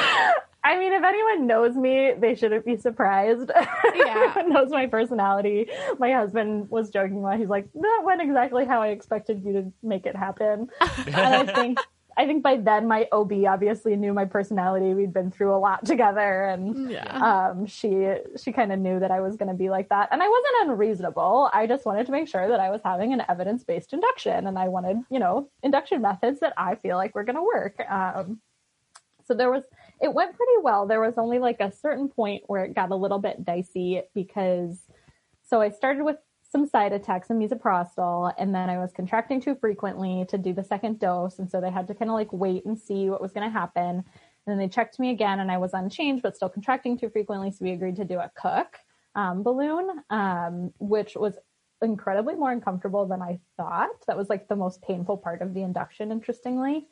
I 0.65 0.79
mean, 0.79 0.93
if 0.93 1.03
anyone 1.03 1.47
knows 1.47 1.75
me, 1.75 2.13
they 2.17 2.35
shouldn't 2.35 2.65
be 2.65 2.77
surprised. 2.77 3.51
Yeah. 3.95 4.31
Everyone 4.31 4.53
knows 4.53 4.71
my 4.71 4.87
personality. 4.87 5.69
My 5.99 6.13
husband 6.13 6.71
was 6.71 6.89
joking 6.89 7.21
while 7.21 7.37
he's 7.37 7.49
like, 7.49 7.69
that 7.75 8.01
went 8.05 8.23
exactly 8.23 8.65
how 8.65 8.81
I 8.81 8.89
expected 8.89 9.45
you 9.45 9.53
to 9.53 9.73
make 9.83 10.07
it 10.07 10.17
happen. 10.17 10.69
and 11.07 11.15
I 11.15 11.45
think 11.45 11.79
I 12.17 12.27
think 12.27 12.43
by 12.43 12.57
then 12.57 12.87
my 12.89 13.09
OB 13.13 13.33
obviously 13.49 13.97
knew 13.97 14.13
my 14.13 14.25
personality. 14.25 14.95
We'd 14.95 15.13
been 15.13 15.31
through 15.31 15.55
a 15.55 15.59
lot 15.59 15.85
together 15.93 16.45
and 16.45 16.91
Yeah. 16.91 17.49
um, 17.51 17.67
she 17.67 18.15
she 18.37 18.53
kind 18.53 18.73
of 18.73 18.79
knew 18.79 19.01
that 19.01 19.11
I 19.11 19.21
was 19.21 19.37
going 19.37 19.49
to 19.49 19.55
be 19.55 19.71
like 19.71 19.89
that, 19.89 20.09
and 20.13 20.23
I 20.23 20.29
wasn't 20.29 20.71
unreasonable. 20.71 21.51
I 21.53 21.67
just 21.67 21.87
wanted 21.87 22.07
to 22.07 22.13
make 22.13 22.29
sure 22.29 22.49
that 22.49 22.61
I 22.61 22.71
was 22.71 22.81
having 22.85 23.13
an 23.13 23.23
evidence 23.29 23.65
based 23.65 23.93
induction, 23.93 24.47
and 24.47 24.59
I 24.59 24.69
wanted 24.69 24.99
you 25.11 25.19
know 25.19 25.49
induction 25.63 26.03
methods 26.03 26.41
that 26.41 26.53
I 26.57 26.75
feel 26.77 26.97
like 26.97 27.15
were 27.15 27.25
going 27.25 27.37
to 27.37 27.43
work. 27.43 27.81
Um, 27.89 28.41
so 29.27 29.35
there 29.35 29.51
was 29.51 29.63
it 30.01 30.13
went 30.13 30.37
pretty 30.37 30.59
well. 30.63 30.87
There 30.87 31.01
was 31.01 31.17
only 31.17 31.39
like 31.39 31.61
a 31.61 31.71
certain 31.73 32.09
point 32.09 32.43
where 32.47 32.65
it 32.65 32.75
got 32.75 32.91
a 32.91 32.97
little 32.97 33.19
bit 33.19 33.45
dicey 33.45 34.03
because 34.15 34.81
so 35.45 35.61
I 35.61 35.71
started 35.71 36.03
with 36.05 36.17
some 36.53 36.69
Cytotec 36.69 37.31
and 37.31 37.43
misoprostol, 37.43 38.35
and 38.39 38.55
then 38.55 38.69
I 38.69 38.79
was 38.79 38.93
contracting 38.93 39.41
too 39.41 39.55
frequently 39.55 40.27
to 40.29 40.37
do 40.37 40.53
the 40.53 40.63
second 40.63 41.01
dose, 41.01 41.39
and 41.39 41.51
so 41.51 41.61
they 41.61 41.71
had 41.71 41.87
to 41.89 41.95
kind 41.95 42.11
of 42.11 42.15
like 42.15 42.31
wait 42.33 42.67
and 42.67 42.79
see 42.79 43.09
what 43.09 43.23
was 43.23 43.33
going 43.33 43.51
to 43.51 43.53
happen. 43.53 43.97
And 43.97 44.05
then 44.47 44.59
they 44.59 44.69
checked 44.69 45.01
me 45.01 45.11
again, 45.11 45.41
and 45.41 45.51
I 45.51 45.57
was 45.57 45.73
unchanged 45.73 46.23
but 46.23 46.37
still 46.37 46.51
contracting 46.51 46.99
too 46.99 47.09
frequently, 47.09 47.51
so 47.51 47.65
we 47.65 47.73
agreed 47.73 47.97
to 47.97 48.05
do 48.05 48.19
a 48.19 48.31
cook 48.37 48.77
um, 49.15 49.43
balloon, 49.43 50.03
um, 50.11 50.73
which 50.79 51.17
was 51.17 51.39
incredibly 51.81 52.35
more 52.35 52.53
uncomfortable 52.53 53.07
than 53.07 53.23
I 53.23 53.41
thought. 53.57 53.89
That 54.07 54.17
was 54.19 54.29
like 54.29 54.47
the 54.47 54.57
most 54.57 54.83
painful 54.83 55.17
part 55.17 55.41
of 55.41 55.55
the 55.55 55.63
induction, 55.63 56.13
interestingly. 56.13 56.87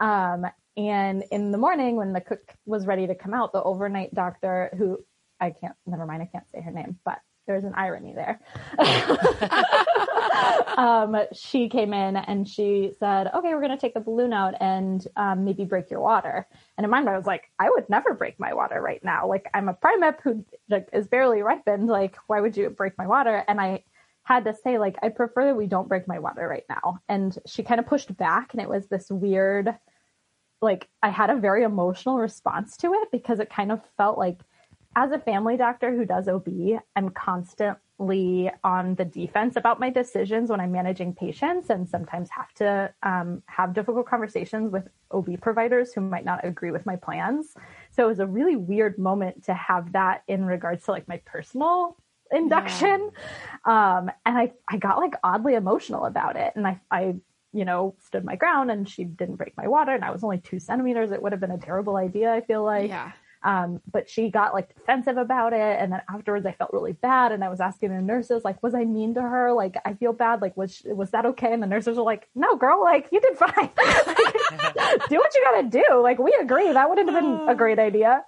Um, 0.00 0.46
and 0.76 1.22
in 1.30 1.52
the 1.52 1.58
morning, 1.58 1.94
when 1.96 2.12
the 2.12 2.20
cook 2.20 2.54
was 2.66 2.86
ready 2.86 3.06
to 3.06 3.14
come 3.14 3.34
out, 3.34 3.52
the 3.52 3.62
overnight 3.62 4.12
doctor, 4.14 4.74
who 4.76 4.98
I 5.40 5.50
can't, 5.50 5.76
never 5.86 6.06
mind, 6.06 6.22
I 6.22 6.26
can't 6.26 6.50
say 6.50 6.60
her 6.60 6.72
name, 6.72 6.98
but 7.04 7.20
there's 7.46 7.64
an 7.64 7.74
irony 7.74 8.14
there. 8.14 8.40
um, 10.76 11.16
she 11.32 11.68
came 11.68 11.92
in 11.92 12.16
and 12.16 12.48
she 12.48 12.92
said, 12.98 13.30
"Okay, 13.34 13.54
we're 13.54 13.60
going 13.60 13.70
to 13.70 13.76
take 13.76 13.94
the 13.94 14.00
balloon 14.00 14.32
out 14.32 14.54
and 14.60 15.06
um, 15.16 15.44
maybe 15.44 15.64
break 15.64 15.90
your 15.90 16.00
water." 16.00 16.46
And 16.76 16.84
in 16.84 16.90
my 16.90 16.98
mind, 16.98 17.10
I 17.10 17.16
was 17.16 17.26
like, 17.26 17.50
"I 17.58 17.70
would 17.70 17.88
never 17.88 18.14
break 18.14 18.38
my 18.38 18.52
water 18.54 18.80
right 18.80 19.02
now. 19.04 19.26
Like, 19.26 19.48
I'm 19.54 19.68
a 19.68 19.74
primip 19.74 20.20
who 20.22 20.44
like, 20.68 20.88
is 20.92 21.06
barely 21.06 21.42
ripened. 21.42 21.88
Like, 21.88 22.16
why 22.26 22.40
would 22.40 22.56
you 22.56 22.70
break 22.70 22.98
my 22.98 23.06
water?" 23.06 23.44
And 23.48 23.60
I 23.60 23.84
had 24.26 24.44
to 24.44 24.54
say, 24.54 24.76
like, 24.78 24.96
I 25.02 25.08
prefer 25.08 25.44
that 25.44 25.56
we 25.56 25.68
don't 25.68 25.88
break 25.88 26.08
my 26.08 26.18
water 26.18 26.48
right 26.48 26.64
now. 26.68 26.98
And 27.08 27.38
she 27.46 27.62
kind 27.62 27.78
of 27.78 27.86
pushed 27.86 28.16
back, 28.16 28.52
and 28.52 28.60
it 28.60 28.68
was 28.68 28.88
this 28.88 29.08
weird, 29.08 29.72
like, 30.60 30.88
I 31.00 31.10
had 31.10 31.30
a 31.30 31.36
very 31.36 31.62
emotional 31.62 32.18
response 32.18 32.76
to 32.78 32.92
it 32.92 33.08
because 33.12 33.38
it 33.38 33.50
kind 33.50 33.70
of 33.70 33.80
felt 33.96 34.18
like 34.18 34.40
as 34.96 35.12
a 35.12 35.18
family 35.18 35.58
doctor 35.58 35.94
who 35.94 36.06
does 36.06 36.26
OB, 36.26 36.48
I'm 36.96 37.10
constantly 37.10 38.50
on 38.64 38.94
the 38.94 39.04
defense 39.04 39.56
about 39.56 39.78
my 39.78 39.90
decisions 39.90 40.48
when 40.48 40.58
I'm 40.58 40.72
managing 40.72 41.14
patients 41.14 41.68
and 41.68 41.86
sometimes 41.86 42.30
have 42.30 42.52
to 42.54 42.94
um, 43.02 43.42
have 43.44 43.74
difficult 43.74 44.06
conversations 44.06 44.72
with 44.72 44.88
OB 45.10 45.38
providers 45.42 45.92
who 45.92 46.00
might 46.00 46.24
not 46.24 46.46
agree 46.46 46.70
with 46.70 46.86
my 46.86 46.96
plans. 46.96 47.52
So 47.90 48.06
it 48.06 48.08
was 48.08 48.20
a 48.20 48.26
really 48.26 48.56
weird 48.56 48.98
moment 48.98 49.44
to 49.44 49.54
have 49.54 49.92
that 49.92 50.22
in 50.28 50.46
regards 50.46 50.86
to 50.86 50.92
like 50.92 51.06
my 51.06 51.20
personal 51.26 51.98
induction. 52.32 53.10
Yeah. 53.66 53.98
Um, 53.98 54.10
and 54.24 54.38
I, 54.38 54.52
I 54.66 54.78
got 54.78 54.96
like 54.96 55.12
oddly 55.22 55.54
emotional 55.56 56.06
about 56.06 56.36
it. 56.36 56.54
And 56.56 56.66
I, 56.66 56.80
I, 56.90 57.16
you 57.52 57.66
know, 57.66 57.96
stood 58.06 58.24
my 58.24 58.36
ground 58.36 58.70
and 58.70 58.88
she 58.88 59.04
didn't 59.04 59.36
break 59.36 59.58
my 59.58 59.68
water 59.68 59.94
and 59.94 60.04
I 60.04 60.10
was 60.10 60.24
only 60.24 60.38
two 60.38 60.58
centimeters. 60.58 61.12
It 61.12 61.22
would 61.22 61.32
have 61.32 61.40
been 61.40 61.50
a 61.50 61.58
terrible 61.58 61.96
idea. 61.96 62.32
I 62.32 62.40
feel 62.40 62.64
like, 62.64 62.88
yeah. 62.88 63.12
Um, 63.42 63.80
but 63.90 64.08
she 64.08 64.30
got 64.30 64.54
like 64.54 64.74
defensive 64.74 65.16
about 65.16 65.52
it. 65.52 65.78
And 65.80 65.92
then 65.92 66.02
afterwards 66.08 66.46
I 66.46 66.52
felt 66.52 66.72
really 66.72 66.92
bad. 66.92 67.32
And 67.32 67.44
I 67.44 67.48
was 67.48 67.60
asking 67.60 67.90
the 67.90 68.00
nurses, 68.00 68.44
like, 68.44 68.62
was 68.62 68.74
I 68.74 68.84
mean 68.84 69.14
to 69.14 69.22
her? 69.22 69.52
Like, 69.52 69.76
I 69.84 69.94
feel 69.94 70.12
bad. 70.12 70.42
Like, 70.42 70.56
was, 70.56 70.76
she, 70.76 70.92
was 70.92 71.10
that 71.10 71.26
okay? 71.26 71.52
And 71.52 71.62
the 71.62 71.66
nurses 71.66 71.96
were 71.96 72.02
like, 72.02 72.28
no, 72.34 72.56
girl, 72.56 72.82
like 72.82 73.08
you 73.12 73.20
did 73.20 73.36
fine. 73.38 73.50
like, 73.56 75.08
do 75.08 75.16
what 75.16 75.34
you 75.34 75.42
gotta 75.44 75.68
do. 75.68 76.00
Like, 76.02 76.18
we 76.18 76.36
agree. 76.40 76.72
That 76.72 76.88
wouldn't 76.88 77.10
have 77.10 77.22
been 77.22 77.48
a 77.48 77.54
great 77.56 77.78
idea. 77.78 78.24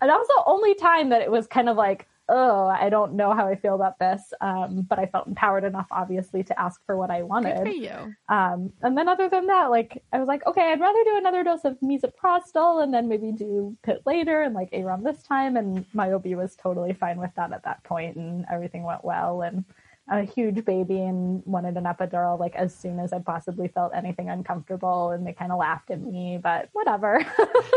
And 0.00 0.10
that 0.10 0.16
was 0.18 0.28
the 0.28 0.42
only 0.46 0.74
time 0.74 1.10
that 1.10 1.22
it 1.22 1.30
was 1.30 1.46
kind 1.46 1.68
of 1.68 1.76
like, 1.76 2.08
oh, 2.32 2.66
I 2.66 2.88
don't 2.88 3.12
know 3.12 3.34
how 3.34 3.46
I 3.46 3.56
feel 3.56 3.74
about 3.74 3.98
this. 3.98 4.32
Um, 4.40 4.86
but 4.88 4.98
I 4.98 5.06
felt 5.06 5.26
empowered 5.26 5.64
enough, 5.64 5.86
obviously, 5.90 6.42
to 6.44 6.58
ask 6.58 6.80
for 6.86 6.96
what 6.96 7.10
I 7.10 7.22
wanted. 7.22 7.56
Good 7.58 7.66
for 7.66 7.72
you. 7.72 8.14
Um, 8.28 8.72
and 8.80 8.96
then 8.96 9.06
other 9.06 9.28
than 9.28 9.46
that, 9.48 9.66
like 9.66 10.02
I 10.12 10.18
was 10.18 10.28
like, 10.28 10.44
okay, 10.46 10.72
I'd 10.72 10.80
rather 10.80 11.04
do 11.04 11.18
another 11.18 11.44
dose 11.44 11.64
of 11.64 11.78
misoprostol 11.80 12.82
and 12.82 12.92
then 12.92 13.06
maybe 13.06 13.32
do 13.32 13.76
pit 13.82 14.02
later 14.06 14.42
and 14.42 14.54
like 14.54 14.70
AROM 14.72 15.04
this 15.04 15.22
time. 15.22 15.58
And 15.58 15.84
my 15.92 16.10
OB 16.10 16.26
was 16.28 16.56
totally 16.56 16.94
fine 16.94 17.18
with 17.18 17.34
that 17.36 17.52
at 17.52 17.64
that 17.64 17.84
point, 17.84 18.16
and 18.16 18.46
everything 18.50 18.82
went 18.82 19.04
well. 19.04 19.42
And 19.42 19.64
a 20.10 20.22
huge 20.22 20.64
baby 20.64 20.98
and 20.98 21.42
wanted 21.46 21.76
an 21.76 21.84
epidural 21.84 22.38
like 22.38 22.54
as 22.56 22.74
soon 22.74 22.98
as 22.98 23.12
I 23.12 23.20
possibly 23.20 23.68
felt 23.68 23.92
anything 23.94 24.28
uncomfortable, 24.28 25.10
and 25.10 25.26
they 25.26 25.32
kind 25.32 25.52
of 25.52 25.58
laughed 25.58 25.90
at 25.90 26.00
me, 26.00 26.38
but 26.42 26.68
whatever. 26.72 27.24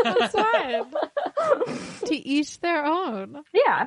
That's 0.02 0.34
fine. 0.34 0.84
to 2.06 2.14
each 2.14 2.60
their 2.60 2.84
own. 2.84 3.42
Yeah. 3.54 3.86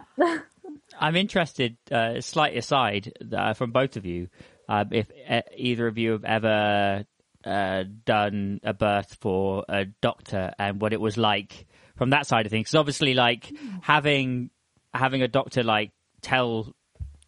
I'm 0.99 1.15
interested, 1.15 1.77
uh, 1.91 2.21
slight 2.21 2.55
aside 2.57 3.13
uh, 3.35 3.53
from 3.53 3.71
both 3.71 3.97
of 3.97 4.05
you, 4.05 4.29
uh, 4.67 4.85
if 4.91 5.07
uh, 5.29 5.41
either 5.55 5.87
of 5.87 5.97
you 5.97 6.11
have 6.11 6.23
ever 6.25 7.05
uh, 7.43 7.83
done 8.05 8.59
a 8.63 8.73
birth 8.73 9.17
for 9.19 9.65
a 9.67 9.85
doctor 9.85 10.53
and 10.59 10.81
what 10.81 10.93
it 10.93 11.01
was 11.01 11.17
like 11.17 11.65
from 11.97 12.11
that 12.11 12.25
side 12.27 12.45
of 12.45 12.51
things. 12.51 12.67
Because 12.67 12.75
obviously, 12.75 13.13
like 13.13 13.51
having 13.81 14.49
having 14.93 15.21
a 15.21 15.27
doctor 15.27 15.63
like 15.63 15.91
tell 16.21 16.73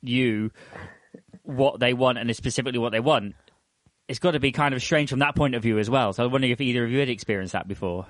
you 0.01 0.51
what 1.43 1.79
they 1.79 1.93
want 1.93 2.17
and 2.17 2.35
specifically 2.35 2.79
what 2.79 2.91
they 2.91 2.99
want, 2.99 3.35
it's 4.07 4.19
got 4.19 4.31
to 4.31 4.39
be 4.39 4.51
kind 4.51 4.73
of 4.73 4.81
strange 4.81 5.09
from 5.09 5.19
that 5.19 5.35
point 5.35 5.55
of 5.55 5.63
view 5.63 5.79
as 5.79 5.89
well. 5.89 6.13
So 6.13 6.25
I'm 6.25 6.31
wondering 6.31 6.51
if 6.51 6.61
either 6.61 6.83
of 6.83 6.91
you 6.91 6.99
had 6.99 7.09
experienced 7.09 7.53
that 7.53 7.67
before. 7.67 8.05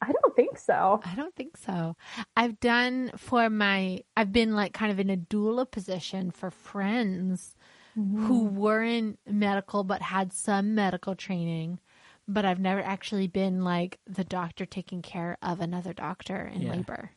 I 0.00 0.12
don't 0.12 0.36
think 0.36 0.58
so. 0.58 1.00
I 1.04 1.14
don't 1.14 1.34
think 1.34 1.56
so. 1.56 1.96
I've 2.36 2.60
done 2.60 3.10
for 3.16 3.48
my, 3.48 4.02
I've 4.16 4.32
been 4.32 4.54
like 4.54 4.72
kind 4.74 4.92
of 4.92 5.00
in 5.00 5.10
a 5.10 5.16
doula 5.16 5.70
position 5.70 6.30
for 6.30 6.50
friends 6.50 7.56
mm-hmm. 7.98 8.26
who 8.26 8.44
weren't 8.44 9.18
medical 9.26 9.82
but 9.82 10.02
had 10.02 10.32
some 10.32 10.74
medical 10.74 11.14
training. 11.14 11.80
But 12.26 12.44
I've 12.44 12.60
never 12.60 12.80
actually 12.80 13.28
been 13.28 13.64
like 13.64 13.98
the 14.06 14.24
doctor 14.24 14.64
taking 14.64 15.02
care 15.02 15.36
of 15.42 15.60
another 15.60 15.92
doctor 15.92 16.50
in 16.54 16.62
yeah. 16.62 16.72
labor. 16.72 17.10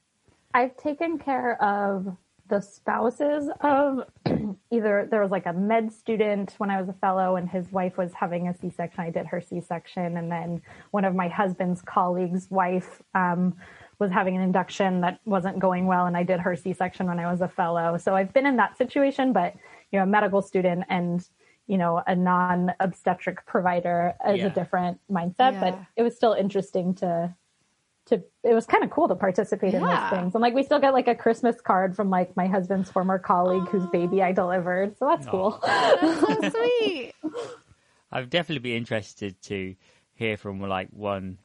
I've 0.53 0.75
taken 0.77 1.19
care 1.19 1.61
of 1.61 2.17
the 2.49 2.61
spouses 2.61 3.49
of 3.61 4.01
either 4.71 5.07
there 5.09 5.21
was 5.21 5.31
like 5.31 5.45
a 5.45 5.53
med 5.53 5.91
student 5.91 6.55
when 6.57 6.69
I 6.69 6.79
was 6.79 6.89
a 6.89 6.93
fellow 6.93 7.35
and 7.35 7.49
his 7.49 7.71
wife 7.71 7.97
was 7.97 8.13
having 8.13 8.47
a 8.47 8.57
C 8.57 8.69
section. 8.69 9.01
I 9.01 9.09
did 9.09 9.25
her 9.27 9.41
C 9.41 9.61
section. 9.61 10.17
And 10.17 10.31
then 10.31 10.61
one 10.91 11.05
of 11.05 11.15
my 11.15 11.27
husband's 11.27 11.81
colleagues' 11.81 12.49
wife 12.49 13.01
um, 13.15 13.55
was 13.99 14.11
having 14.11 14.35
an 14.35 14.41
induction 14.41 15.01
that 15.01 15.19
wasn't 15.25 15.59
going 15.59 15.87
well. 15.87 16.05
And 16.05 16.15
I 16.15 16.23
did 16.23 16.39
her 16.39 16.55
C 16.55 16.73
section 16.73 17.07
when 17.07 17.19
I 17.19 17.31
was 17.31 17.41
a 17.41 17.47
fellow. 17.47 17.97
So 17.97 18.15
I've 18.15 18.33
been 18.33 18.45
in 18.45 18.57
that 18.57 18.77
situation, 18.77 19.33
but 19.33 19.53
you 19.91 19.99
know, 19.99 20.03
a 20.03 20.07
medical 20.07 20.41
student 20.41 20.85
and 20.89 21.27
you 21.67 21.77
know, 21.77 22.01
a 22.07 22.15
non 22.15 22.73
obstetric 22.79 23.45
provider 23.45 24.15
is 24.27 24.37
yeah. 24.37 24.45
a 24.45 24.49
different 24.49 24.99
mindset, 25.11 25.51
yeah. 25.53 25.59
but 25.59 25.79
it 25.97 26.03
was 26.03 26.15
still 26.15 26.31
interesting 26.31 26.95
to 26.95 27.35
to 28.07 28.23
it 28.43 28.53
was 28.53 28.65
kind 28.65 28.83
of 28.83 28.89
cool 28.89 29.07
to 29.07 29.15
participate 29.15 29.73
yeah. 29.73 29.79
in 29.79 29.85
those 29.85 30.09
things. 30.09 30.35
And 30.35 30.41
like 30.41 30.53
we 30.53 30.63
still 30.63 30.79
get 30.79 30.93
like 30.93 31.07
a 31.07 31.15
Christmas 31.15 31.61
card 31.61 31.95
from 31.95 32.09
like 32.09 32.35
my 32.35 32.47
husband's 32.47 32.89
former 32.89 33.19
colleague 33.19 33.63
Aww. 33.63 33.69
whose 33.69 33.85
baby 33.87 34.21
I 34.21 34.31
delivered. 34.31 34.97
So 34.97 35.07
that's 35.07 35.25
Aww. 35.27 35.31
cool. 35.31 35.59
That's 35.63 36.55
so 36.55 36.61
sweet. 36.79 37.13
I'd 38.11 38.29
definitely 38.29 38.59
be 38.59 38.75
interested 38.75 39.41
to 39.43 39.75
hear 40.13 40.37
from 40.37 40.61
like 40.61 40.89
one 40.91 41.37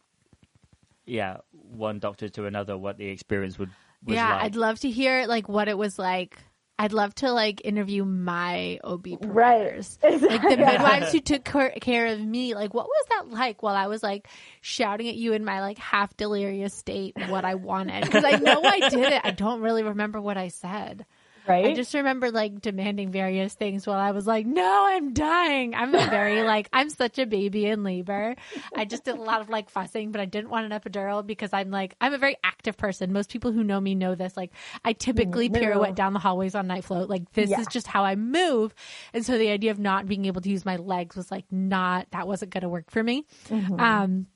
yeah, 1.05 1.39
one 1.53 1.99
doctor 1.99 2.29
to 2.29 2.47
another 2.47 2.77
what 2.79 2.99
the 2.99 3.07
experience 3.07 3.59
would 3.59 3.71
yeah, 4.07 4.35
like. 4.35 4.45
I'd 4.45 4.57
love 4.57 4.81
to 4.81 4.91
hear 4.91 5.27
like 5.27 5.49
what 5.49 5.69
it 5.69 5.77
was 5.77 5.99
like 5.99 6.39
I'd 6.79 6.93
love 6.93 7.15
to 7.17 7.31
like 7.31 7.61
interview 7.65 8.05
my 8.05 8.81
OB 8.83 9.07
providers, 9.21 9.99
right. 10.03 10.21
like 10.21 10.43
the 10.43 10.57
midwives 10.57 11.13
who 11.13 11.21
took 11.21 11.45
care 11.45 12.07
of 12.07 12.21
me. 12.21 12.55
Like, 12.55 12.75
what 12.75 12.87
was 12.87 13.07
that 13.11 13.31
like 13.31 13.63
while 13.63 13.77
I 13.77 13.87
was 13.87 14.03
like 14.03 14.27
shouting 14.63 15.09
at 15.09 15.15
you 15.15 15.33
in 15.33 15.45
my 15.45 15.61
like 15.61 15.79
half 15.79 16.17
delirious 16.17 16.75
state 16.75 17.15
what 17.29 17.45
I 17.45 17.55
wanted? 17.55 18.05
Because 18.05 18.25
I 18.25 18.33
know 18.37 18.63
I 18.65 18.89
did 18.89 19.13
it. 19.13 19.21
I 19.23 19.31
don't 19.31 19.61
really 19.61 19.83
remember 19.83 20.21
what 20.21 20.37
I 20.37 20.49
said. 20.49 21.07
Right. 21.47 21.67
I 21.67 21.75
just 21.75 21.93
remember 21.95 22.31
like 22.31 22.61
demanding 22.61 23.11
various 23.11 23.55
things 23.55 23.87
while 23.87 23.99
I 23.99 24.13
was 24.13 24.27
like, 24.27 24.47
no, 24.47 24.87
I'm 24.89 25.13
dying. 25.13 25.75
I'm 25.75 25.91
very 25.91 26.43
like, 26.45 26.69
I'm 26.73 26.89
such 26.89 27.19
a 27.19 27.27
baby 27.27 27.67
in 27.67 27.83
labor. 27.83 28.37
I 28.77 28.85
just 28.85 29.05
did 29.05 29.17
a 29.17 29.21
lot 29.21 29.41
of 29.41 29.49
like 29.49 29.69
fussing, 29.69 30.13
but 30.13 30.21
I 30.21 30.25
didn't 30.25 30.51
want 30.51 30.71
an 30.71 30.79
epidural 30.79 31.27
because 31.27 31.53
I'm 31.53 31.71
like, 31.71 31.97
I'm 32.01 32.15
a 32.15 32.19
very 32.19 32.37
active 32.45 32.77
person. 32.77 33.13
Most 33.13 33.31
people 33.31 33.51
who 33.51 33.65
know 33.65 33.81
me 33.81 33.95
know 33.95 34.15
this. 34.15 34.37
Like, 34.37 34.53
I 34.85 34.93
typically 34.93 35.49
no. 35.49 35.61
pirouette 35.61 35.97
down 35.97 36.13
the 36.13 36.21
hallways 36.21 36.55
on 36.55 36.67
night 36.69 36.85
float. 36.85 37.09
Like, 37.09 37.33
this 37.33 37.51
yeah. 37.51 37.61
is 37.61 37.67
just 37.67 37.87
how 37.87 38.05
I 38.05 38.15
move. 38.15 38.75
And 39.13 39.25
so 39.27 39.37
the 39.37 39.51
idea 39.51 39.73
of 39.73 39.79
not 39.79 40.07
being 40.07 40.27
able 40.27 40.43
to 40.43 40.49
use 40.49 40.65
my 40.65 40.77
legs 40.77 41.17
was 41.17 41.31
like, 41.31 41.45
not, 41.51 42.07
that 42.13 42.29
wasn't 42.29 42.53
going 42.53 42.63
to 42.63 42.69
work 42.69 42.91
for 42.91 43.03
me. 43.03 43.27
Mm-hmm. 43.49 43.81
Um, 43.81 44.27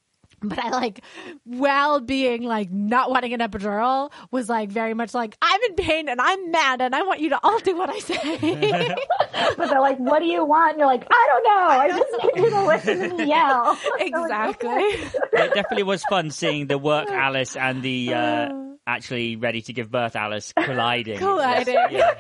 but 0.49 0.59
I 0.59 0.71
like, 0.71 1.03
while 1.45 2.01
being 2.01 2.43
like 2.43 2.71
not 2.71 3.11
wanting 3.11 3.33
an 3.33 3.41
epidural, 3.41 4.11
was 4.31 4.49
like 4.49 4.71
very 4.71 4.95
much 4.95 5.15
like, 5.15 5.37
I'm 5.41 5.61
in 5.63 5.75
pain 5.75 6.09
and 6.09 6.21
I'm 6.21 6.51
mad 6.51 6.81
and 6.81 6.95
I 6.95 7.03
want 7.03 7.21
you 7.21 7.31
to 7.31 7.41
all 7.43 7.59
do 7.61 7.77
what 7.77 7.91
I 7.91 7.99
say. 7.99 8.17
but 9.57 9.69
they're 9.69 9.81
like, 9.81 9.99
what 9.99 10.21
do 10.21 10.27
you 10.27 10.45
want? 10.45 10.73
And 10.73 10.79
you're 10.79 10.89
like, 10.89 11.07
I 11.11 11.29
don't 11.29 11.45
know. 11.45 11.67
I 11.69 11.89
just 11.89 12.35
need 12.37 12.45
you 12.45 12.51
to 12.51 12.67
listen 12.67 13.11
to 13.11 13.17
me 13.17 13.25
yell. 13.29 13.79
Exactly. 13.99 14.71
it 14.71 15.55
definitely 15.55 15.83
was 15.83 16.03
fun 16.05 16.31
seeing 16.31 16.67
the 16.67 16.79
work 16.79 17.09
Alice 17.09 17.57
and 17.57 17.83
the 17.83 18.15
uh, 18.15 18.53
actually 18.87 19.37
ready 19.37 19.63
to 19.63 19.73
give 19.73 19.91
birth 19.91 20.17
Alice 20.17 20.53
colliding. 20.53 21.19
Colliding. 21.19 21.75
Yeah. 21.91 22.15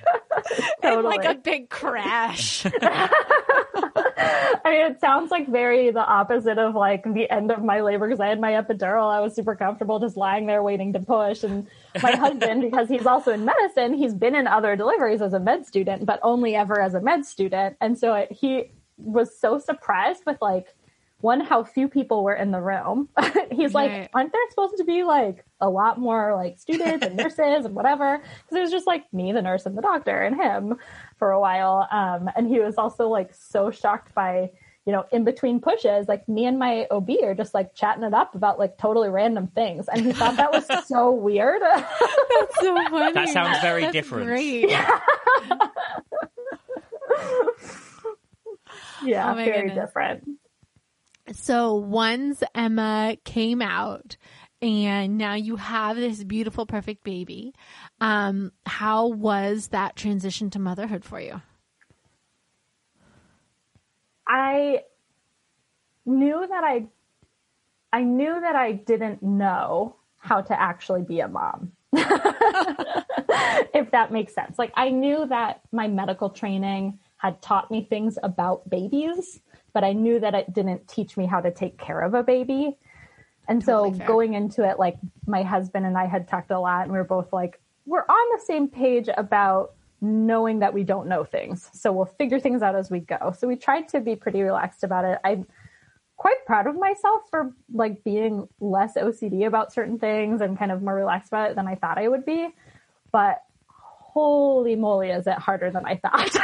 totally. 0.82 1.16
like 1.16 1.24
a 1.24 1.38
big 1.38 1.68
crash. 1.68 2.66
I 4.64 4.70
mean, 4.70 4.92
it 4.92 5.00
sounds 5.00 5.30
like 5.30 5.46
very 5.46 5.90
the 5.90 6.04
opposite 6.04 6.58
of 6.58 6.74
like 6.74 7.04
the 7.04 7.30
end 7.30 7.50
of 7.50 7.62
my 7.62 7.82
labor 7.82 8.08
because 8.08 8.20
I 8.20 8.28
had 8.28 8.40
my 8.40 8.52
epidural. 8.52 9.10
I 9.10 9.20
was 9.20 9.34
super 9.34 9.54
comfortable 9.54 9.98
just 10.00 10.16
lying 10.16 10.46
there 10.46 10.62
waiting 10.62 10.92
to 10.94 11.00
push. 11.00 11.42
And 11.42 11.66
my 12.02 12.12
husband, 12.16 12.62
because 12.62 12.88
he's 12.88 13.04
also 13.04 13.32
in 13.32 13.44
medicine, 13.44 13.92
he's 13.92 14.14
been 14.14 14.34
in 14.34 14.46
other 14.46 14.74
deliveries 14.74 15.20
as 15.20 15.34
a 15.34 15.40
med 15.40 15.66
student, 15.66 16.06
but 16.06 16.18
only 16.22 16.54
ever 16.54 16.80
as 16.80 16.94
a 16.94 17.00
med 17.00 17.26
student. 17.26 17.76
And 17.80 17.98
so 17.98 18.14
it, 18.14 18.32
he 18.32 18.70
was 18.96 19.38
so 19.38 19.58
surprised 19.58 20.24
with 20.24 20.38
like, 20.40 20.74
one, 21.20 21.40
how 21.40 21.64
few 21.64 21.88
people 21.88 22.22
were 22.22 22.34
in 22.34 22.50
the 22.50 22.60
room. 22.60 23.08
he's 23.50 23.74
like, 23.74 24.10
aren't 24.12 24.32
there 24.32 24.40
supposed 24.50 24.76
to 24.76 24.84
be 24.84 25.02
like 25.02 25.44
a 25.60 25.68
lot 25.68 25.98
more 25.98 26.34
like 26.34 26.58
students 26.58 27.04
and 27.04 27.16
nurses 27.18 27.64
and 27.64 27.74
whatever? 27.74 28.18
Because 28.18 28.56
it 28.56 28.60
was 28.60 28.70
just 28.70 28.86
like 28.86 29.10
me, 29.12 29.32
the 29.32 29.42
nurse, 29.42 29.66
and 29.66 29.76
the 29.76 29.82
doctor, 29.82 30.20
and 30.20 30.36
him 30.36 30.76
for 31.18 31.30
a 31.30 31.40
while. 31.40 31.88
Um, 31.90 32.30
and 32.36 32.46
he 32.46 32.60
was 32.60 32.76
also 32.76 33.08
like 33.08 33.32
so 33.34 33.70
shocked 33.70 34.14
by, 34.14 34.50
you 34.84 34.92
know, 34.92 35.06
in 35.10 35.24
between 35.24 35.58
pushes, 35.58 36.06
like 36.06 36.28
me 36.28 36.44
and 36.44 36.58
my 36.58 36.86
OB 36.90 37.10
are 37.22 37.34
just 37.34 37.54
like 37.54 37.74
chatting 37.74 38.04
it 38.04 38.12
up 38.12 38.34
about 38.34 38.58
like 38.58 38.76
totally 38.76 39.08
random 39.08 39.46
things. 39.48 39.88
And 39.88 40.04
he 40.04 40.12
thought 40.12 40.36
that 40.36 40.52
was 40.52 40.66
so 40.86 41.10
weird. 41.12 41.62
That's 41.62 42.60
so 42.60 42.76
funny. 42.90 43.12
That 43.14 43.28
sounds 43.30 43.58
very 43.60 43.82
That's 43.82 43.92
different. 43.94 44.26
Great. 44.26 44.68
Yeah, 44.68 45.00
yeah 49.02 49.32
oh 49.32 49.34
very 49.34 49.68
goodness. 49.68 49.86
different. 49.86 50.28
So 51.32 51.74
once 51.74 52.42
Emma 52.54 53.16
came 53.24 53.60
out, 53.60 54.16
and 54.62 55.18
now 55.18 55.34
you 55.34 55.56
have 55.56 55.96
this 55.96 56.24
beautiful, 56.24 56.66
perfect 56.66 57.04
baby. 57.04 57.54
Um, 58.00 58.52
how 58.64 59.08
was 59.08 59.68
that 59.68 59.96
transition 59.96 60.50
to 60.50 60.58
motherhood 60.58 61.04
for 61.04 61.20
you? 61.20 61.42
I 64.26 64.84
knew 66.04 66.46
that 66.48 66.64
I, 66.64 66.86
I 67.92 68.02
knew 68.02 68.40
that 68.40 68.56
I 68.56 68.72
didn't 68.72 69.22
know 69.22 69.96
how 70.16 70.40
to 70.40 70.60
actually 70.60 71.02
be 71.02 71.20
a 71.20 71.28
mom. 71.28 71.72
if 71.92 73.90
that 73.92 74.10
makes 74.12 74.34
sense. 74.34 74.58
Like 74.58 74.72
I 74.74 74.90
knew 74.90 75.26
that 75.26 75.60
my 75.72 75.88
medical 75.88 76.30
training 76.30 76.98
had 77.16 77.40
taught 77.40 77.70
me 77.70 77.86
things 77.88 78.18
about 78.22 78.68
babies, 78.68 79.40
but 79.76 79.84
I 79.84 79.92
knew 79.92 80.18
that 80.20 80.34
it 80.34 80.54
didn't 80.54 80.88
teach 80.88 81.18
me 81.18 81.26
how 81.26 81.38
to 81.38 81.50
take 81.50 81.76
care 81.76 82.00
of 82.00 82.14
a 82.14 82.22
baby. 82.22 82.78
And 83.46 83.62
totally 83.62 83.92
so 83.92 83.98
fair. 83.98 84.06
going 84.06 84.32
into 84.32 84.66
it, 84.66 84.78
like 84.78 84.96
my 85.26 85.42
husband 85.42 85.84
and 85.84 85.98
I 85.98 86.06
had 86.06 86.28
talked 86.28 86.50
a 86.50 86.58
lot 86.58 86.84
and 86.84 86.92
we 86.92 86.96
were 86.96 87.04
both 87.04 87.30
like, 87.30 87.60
we're 87.84 88.00
on 88.00 88.38
the 88.38 88.42
same 88.42 88.68
page 88.68 89.10
about 89.14 89.74
knowing 90.00 90.60
that 90.60 90.72
we 90.72 90.82
don't 90.82 91.08
know 91.08 91.24
things. 91.24 91.68
So 91.74 91.92
we'll 91.92 92.06
figure 92.06 92.40
things 92.40 92.62
out 92.62 92.74
as 92.74 92.90
we 92.90 93.00
go. 93.00 93.34
So 93.38 93.46
we 93.46 93.56
tried 93.56 93.90
to 93.90 94.00
be 94.00 94.16
pretty 94.16 94.40
relaxed 94.40 94.82
about 94.82 95.04
it. 95.04 95.18
I'm 95.22 95.46
quite 96.16 96.46
proud 96.46 96.66
of 96.66 96.78
myself 96.78 97.28
for 97.28 97.52
like 97.70 98.02
being 98.02 98.48
less 98.60 98.94
OCD 98.96 99.46
about 99.46 99.74
certain 99.74 99.98
things 99.98 100.40
and 100.40 100.58
kind 100.58 100.72
of 100.72 100.80
more 100.80 100.94
relaxed 100.94 101.28
about 101.28 101.50
it 101.50 101.56
than 101.56 101.68
I 101.68 101.74
thought 101.74 101.98
I 101.98 102.08
would 102.08 102.24
be. 102.24 102.48
But 103.12 103.42
holy 103.66 104.74
moly, 104.74 105.10
is 105.10 105.26
it 105.26 105.34
harder 105.34 105.70
than 105.70 105.84
I 105.84 105.96
thought? 105.96 106.34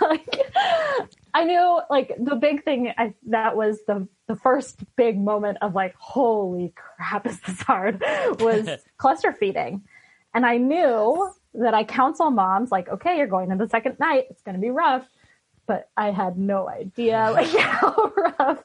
like, 0.00 0.36
I 1.36 1.44
knew 1.44 1.80
like 1.90 2.12
the 2.18 2.34
big 2.34 2.64
thing 2.64 2.94
I, 2.96 3.12
that 3.26 3.58
was 3.58 3.78
the 3.86 4.08
the 4.26 4.36
first 4.36 4.82
big 4.96 5.20
moment 5.20 5.58
of 5.60 5.74
like, 5.74 5.94
holy 5.98 6.72
crap, 6.74 7.26
is 7.26 7.38
this 7.40 7.60
hard? 7.60 8.02
Was 8.40 8.66
cluster 8.96 9.34
feeding, 9.34 9.82
and 10.32 10.46
I 10.46 10.56
knew 10.56 11.30
that 11.52 11.74
I 11.74 11.84
counsel 11.84 12.30
moms 12.30 12.72
like, 12.72 12.88
okay, 12.88 13.18
you're 13.18 13.26
going 13.26 13.50
to 13.50 13.56
the 13.56 13.68
second 13.68 13.98
night, 14.00 14.28
it's 14.30 14.40
going 14.40 14.54
to 14.54 14.60
be 14.62 14.70
rough. 14.70 15.06
But 15.66 15.90
I 15.94 16.10
had 16.10 16.38
no 16.38 16.70
idea 16.70 17.30
like 17.34 17.48
how 17.58 18.14
rough, 18.16 18.64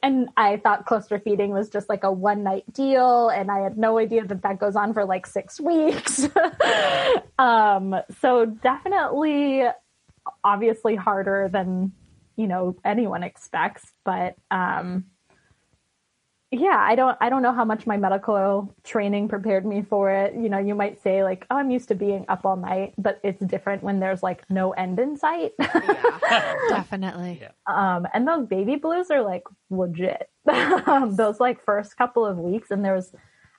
and 0.00 0.28
I 0.36 0.58
thought 0.58 0.86
cluster 0.86 1.18
feeding 1.18 1.50
was 1.50 1.70
just 1.70 1.88
like 1.88 2.04
a 2.04 2.12
one 2.12 2.44
night 2.44 2.72
deal, 2.72 3.30
and 3.30 3.50
I 3.50 3.62
had 3.62 3.76
no 3.76 3.98
idea 3.98 4.24
that 4.24 4.42
that 4.42 4.60
goes 4.60 4.76
on 4.76 4.94
for 4.94 5.04
like 5.04 5.26
six 5.26 5.60
weeks. 5.60 6.28
um, 7.36 7.96
so 8.20 8.46
definitely, 8.46 9.64
obviously 10.44 10.94
harder 10.94 11.50
than 11.52 11.90
you 12.36 12.46
know 12.46 12.76
anyone 12.84 13.22
expects, 13.22 13.92
but 14.04 14.36
um, 14.50 15.04
yeah, 16.54 16.76
I 16.78 16.94
don't 16.96 17.16
I 17.18 17.30
don't 17.30 17.40
know 17.40 17.52
how 17.52 17.64
much 17.64 17.86
my 17.86 17.96
medical 17.96 18.74
training 18.84 19.28
prepared 19.28 19.64
me 19.64 19.82
for 19.82 20.10
it. 20.10 20.34
You 20.34 20.50
know, 20.50 20.58
you 20.58 20.74
might 20.74 21.02
say 21.02 21.24
like, 21.24 21.46
"Oh, 21.50 21.56
I'm 21.56 21.70
used 21.70 21.88
to 21.88 21.94
being 21.94 22.26
up 22.28 22.44
all 22.44 22.56
night," 22.56 22.92
but 22.98 23.20
it's 23.22 23.42
different 23.46 23.82
when 23.82 24.00
there's 24.00 24.22
like 24.22 24.48
no 24.50 24.72
end 24.72 24.98
in 24.98 25.16
sight. 25.16 25.52
Yeah, 25.58 26.54
definitely. 26.68 27.40
Yeah. 27.40 27.52
um, 27.66 28.06
and 28.12 28.28
those 28.28 28.46
baby 28.46 28.76
blues 28.76 29.10
are 29.10 29.22
like 29.22 29.44
legit. 29.70 30.28
Um, 30.84 31.14
those 31.16 31.40
like 31.40 31.64
first 31.64 31.96
couple 31.96 32.26
of 32.26 32.36
weeks, 32.36 32.70
and 32.70 32.84
there 32.84 32.94
was 32.94 33.14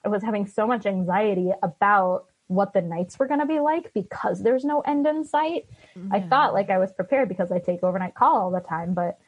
I 0.05 0.09
was 0.09 0.21
having 0.21 0.45
so 0.45 0.67
much 0.67 0.86
anxiety 0.86 1.51
about 1.63 2.26
what 2.56 2.74
the 2.74 2.82
nights 2.82 3.18
were 3.20 3.28
going 3.28 3.39
to 3.39 3.45
be 3.45 3.60
like 3.60 3.93
because 3.93 4.41
there's 4.43 4.64
no 4.64 4.82
end 4.82 5.06
in 5.08 5.24
sight. 5.26 5.66
I 6.12 6.20
thought 6.30 6.54
like 6.54 6.70
I 6.70 6.78
was 6.78 6.91
prepared 6.91 7.30
because 7.30 7.51
I 7.51 7.60
take 7.60 7.84
overnight 7.84 8.16
call 8.16 8.38
all 8.38 8.51
the 8.51 8.60
time, 8.60 8.93
but 8.93 9.20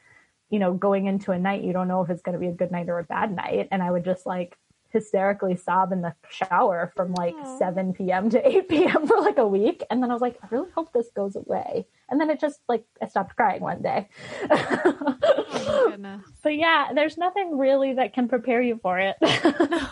you 0.50 0.58
know, 0.58 0.72
going 0.74 1.06
into 1.06 1.32
a 1.32 1.38
night, 1.38 1.64
you 1.64 1.72
don't 1.72 1.88
know 1.88 2.02
if 2.02 2.10
it's 2.10 2.22
going 2.22 2.34
to 2.34 2.38
be 2.38 2.46
a 2.46 2.52
good 2.52 2.70
night 2.70 2.88
or 2.88 2.98
a 2.98 3.04
bad 3.04 3.34
night. 3.34 3.68
And 3.70 3.82
I 3.82 3.90
would 3.90 4.04
just 4.04 4.26
like 4.26 4.56
hysterically 4.90 5.56
sob 5.56 5.92
in 5.92 6.00
the 6.00 6.14
shower 6.30 6.92
from 6.96 7.12
like 7.14 7.34
7 7.58 7.92
p.m. 7.92 8.30
to 8.30 8.48
8 8.48 8.68
p.m. 8.70 9.06
for 9.06 9.18
like 9.20 9.38
a 9.38 9.46
week. 9.46 9.82
And 9.90 10.02
then 10.02 10.10
I 10.10 10.14
was 10.14 10.22
like, 10.22 10.38
I 10.42 10.46
really 10.50 10.70
hope 10.74 10.92
this 10.92 11.08
goes 11.14 11.36
away. 11.36 11.86
And 12.08 12.20
then 12.20 12.30
it 12.30 12.40
just 12.40 12.60
like, 12.68 12.84
I 13.02 13.08
stopped 13.08 13.36
crying 13.36 13.60
one 13.60 13.82
day. 13.82 14.08
Oh 14.50 15.46
my 15.52 15.90
goodness. 15.90 16.22
but 16.42 16.56
yeah, 16.56 16.88
there's 16.94 17.18
nothing 17.18 17.58
really 17.58 17.94
that 17.94 18.14
can 18.14 18.28
prepare 18.28 18.62
you 18.62 18.78
for 18.82 18.98
it. 18.98 19.16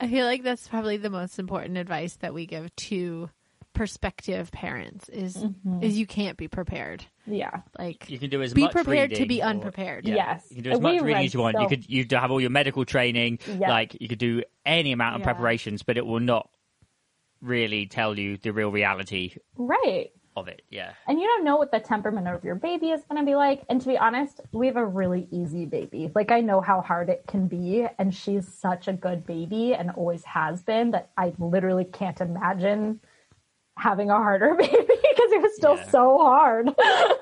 I 0.00 0.08
feel 0.08 0.26
like 0.26 0.42
that's 0.42 0.66
probably 0.68 0.96
the 0.96 1.10
most 1.10 1.38
important 1.38 1.78
advice 1.78 2.16
that 2.16 2.34
we 2.34 2.46
give 2.46 2.74
to 2.76 3.30
prospective 3.74 4.52
parents 4.52 5.08
is 5.08 5.36
mm-hmm. 5.36 5.82
is 5.82 5.98
you 5.98 6.06
can't 6.06 6.36
be 6.36 6.46
prepared. 6.46 7.04
yeah. 7.26 7.62
Like 7.78 8.08
You 8.08 8.18
can 8.18 8.30
do 8.30 8.40
as 8.40 8.52
much. 8.52 8.56
be 8.56 8.62
much 8.62 8.72
prepared 8.72 9.10
to 9.10 9.14
reading 9.22 9.28
be 9.28 9.42
or- 9.42 9.46
unprepared. 9.46 10.06
Yeah. 10.06 10.14
Yes. 10.14 10.46
You 10.48 10.56
can 10.56 10.64
do 10.64 10.70
as 10.70 10.76
And 10.76 10.82
much 10.84 10.92
we 11.00 11.06
reading 11.08 11.24
as 11.26 11.34
you 11.34 11.40
want. 11.40 11.56
You 11.60 11.66
could 11.68 11.88
you 11.88 12.06
have 12.12 12.30
all 12.30 12.40
your 12.40 12.50
medical 12.50 12.84
training. 12.84 13.40
Yeah. 13.46 13.70
Like 13.70 13.96
you 14.00 14.08
could 14.08 14.18
do 14.18 14.42
any 14.64 14.92
amount 14.92 15.16
of 15.16 15.20
Yeah. 15.22 15.24
preparations, 15.32 15.82
but 15.82 15.96
it 15.96 16.06
will 16.06 16.20
not 16.20 16.48
really 17.40 17.86
tell 17.86 18.18
you 18.18 18.36
the 18.38 18.52
real 18.52 18.70
reality 18.70 19.34
Right. 19.56 20.10
Of 20.36 20.48
it. 20.48 20.62
Yeah. 20.70 20.92
And 21.06 21.20
you 21.20 21.26
don't 21.26 21.44
know 21.44 21.56
what 21.56 21.70
the 21.70 21.80
temperament 21.80 22.26
of 22.28 22.42
your 22.44 22.56
baby 22.56 22.90
is 22.90 23.02
going 23.08 23.20
to 23.20 23.26
be 23.26 23.36
like. 23.36 23.62
And 23.68 23.80
to 23.80 23.86
be 23.88 23.96
honest, 23.98 24.40
we 24.52 24.66
have 24.66 24.76
a 24.76 24.84
really 24.84 25.28
easy 25.30 25.64
baby. 25.64 26.10
Like, 26.14 26.30
I 26.32 26.40
know 26.40 26.60
how 26.60 26.80
hard 26.80 27.08
it 27.08 27.24
can 27.28 27.46
be. 27.46 27.86
And 27.98 28.14
she's 28.14 28.46
such 28.52 28.88
a 28.88 28.92
good 28.92 29.26
baby 29.26 29.74
and 29.74 29.90
always 29.92 30.24
has 30.24 30.62
been 30.62 30.90
that 30.90 31.10
I 31.16 31.32
literally 31.38 31.84
can't 31.84 32.20
imagine 32.20 33.00
having 33.76 34.08
a 34.10 34.14
harder 34.16 34.54
baby 34.58 34.70
because 34.70 35.32
it 35.32 35.42
was 35.42 35.54
still 35.56 35.76
Yeah. 35.76 35.88
so 35.90 36.18
hard. 36.18 36.70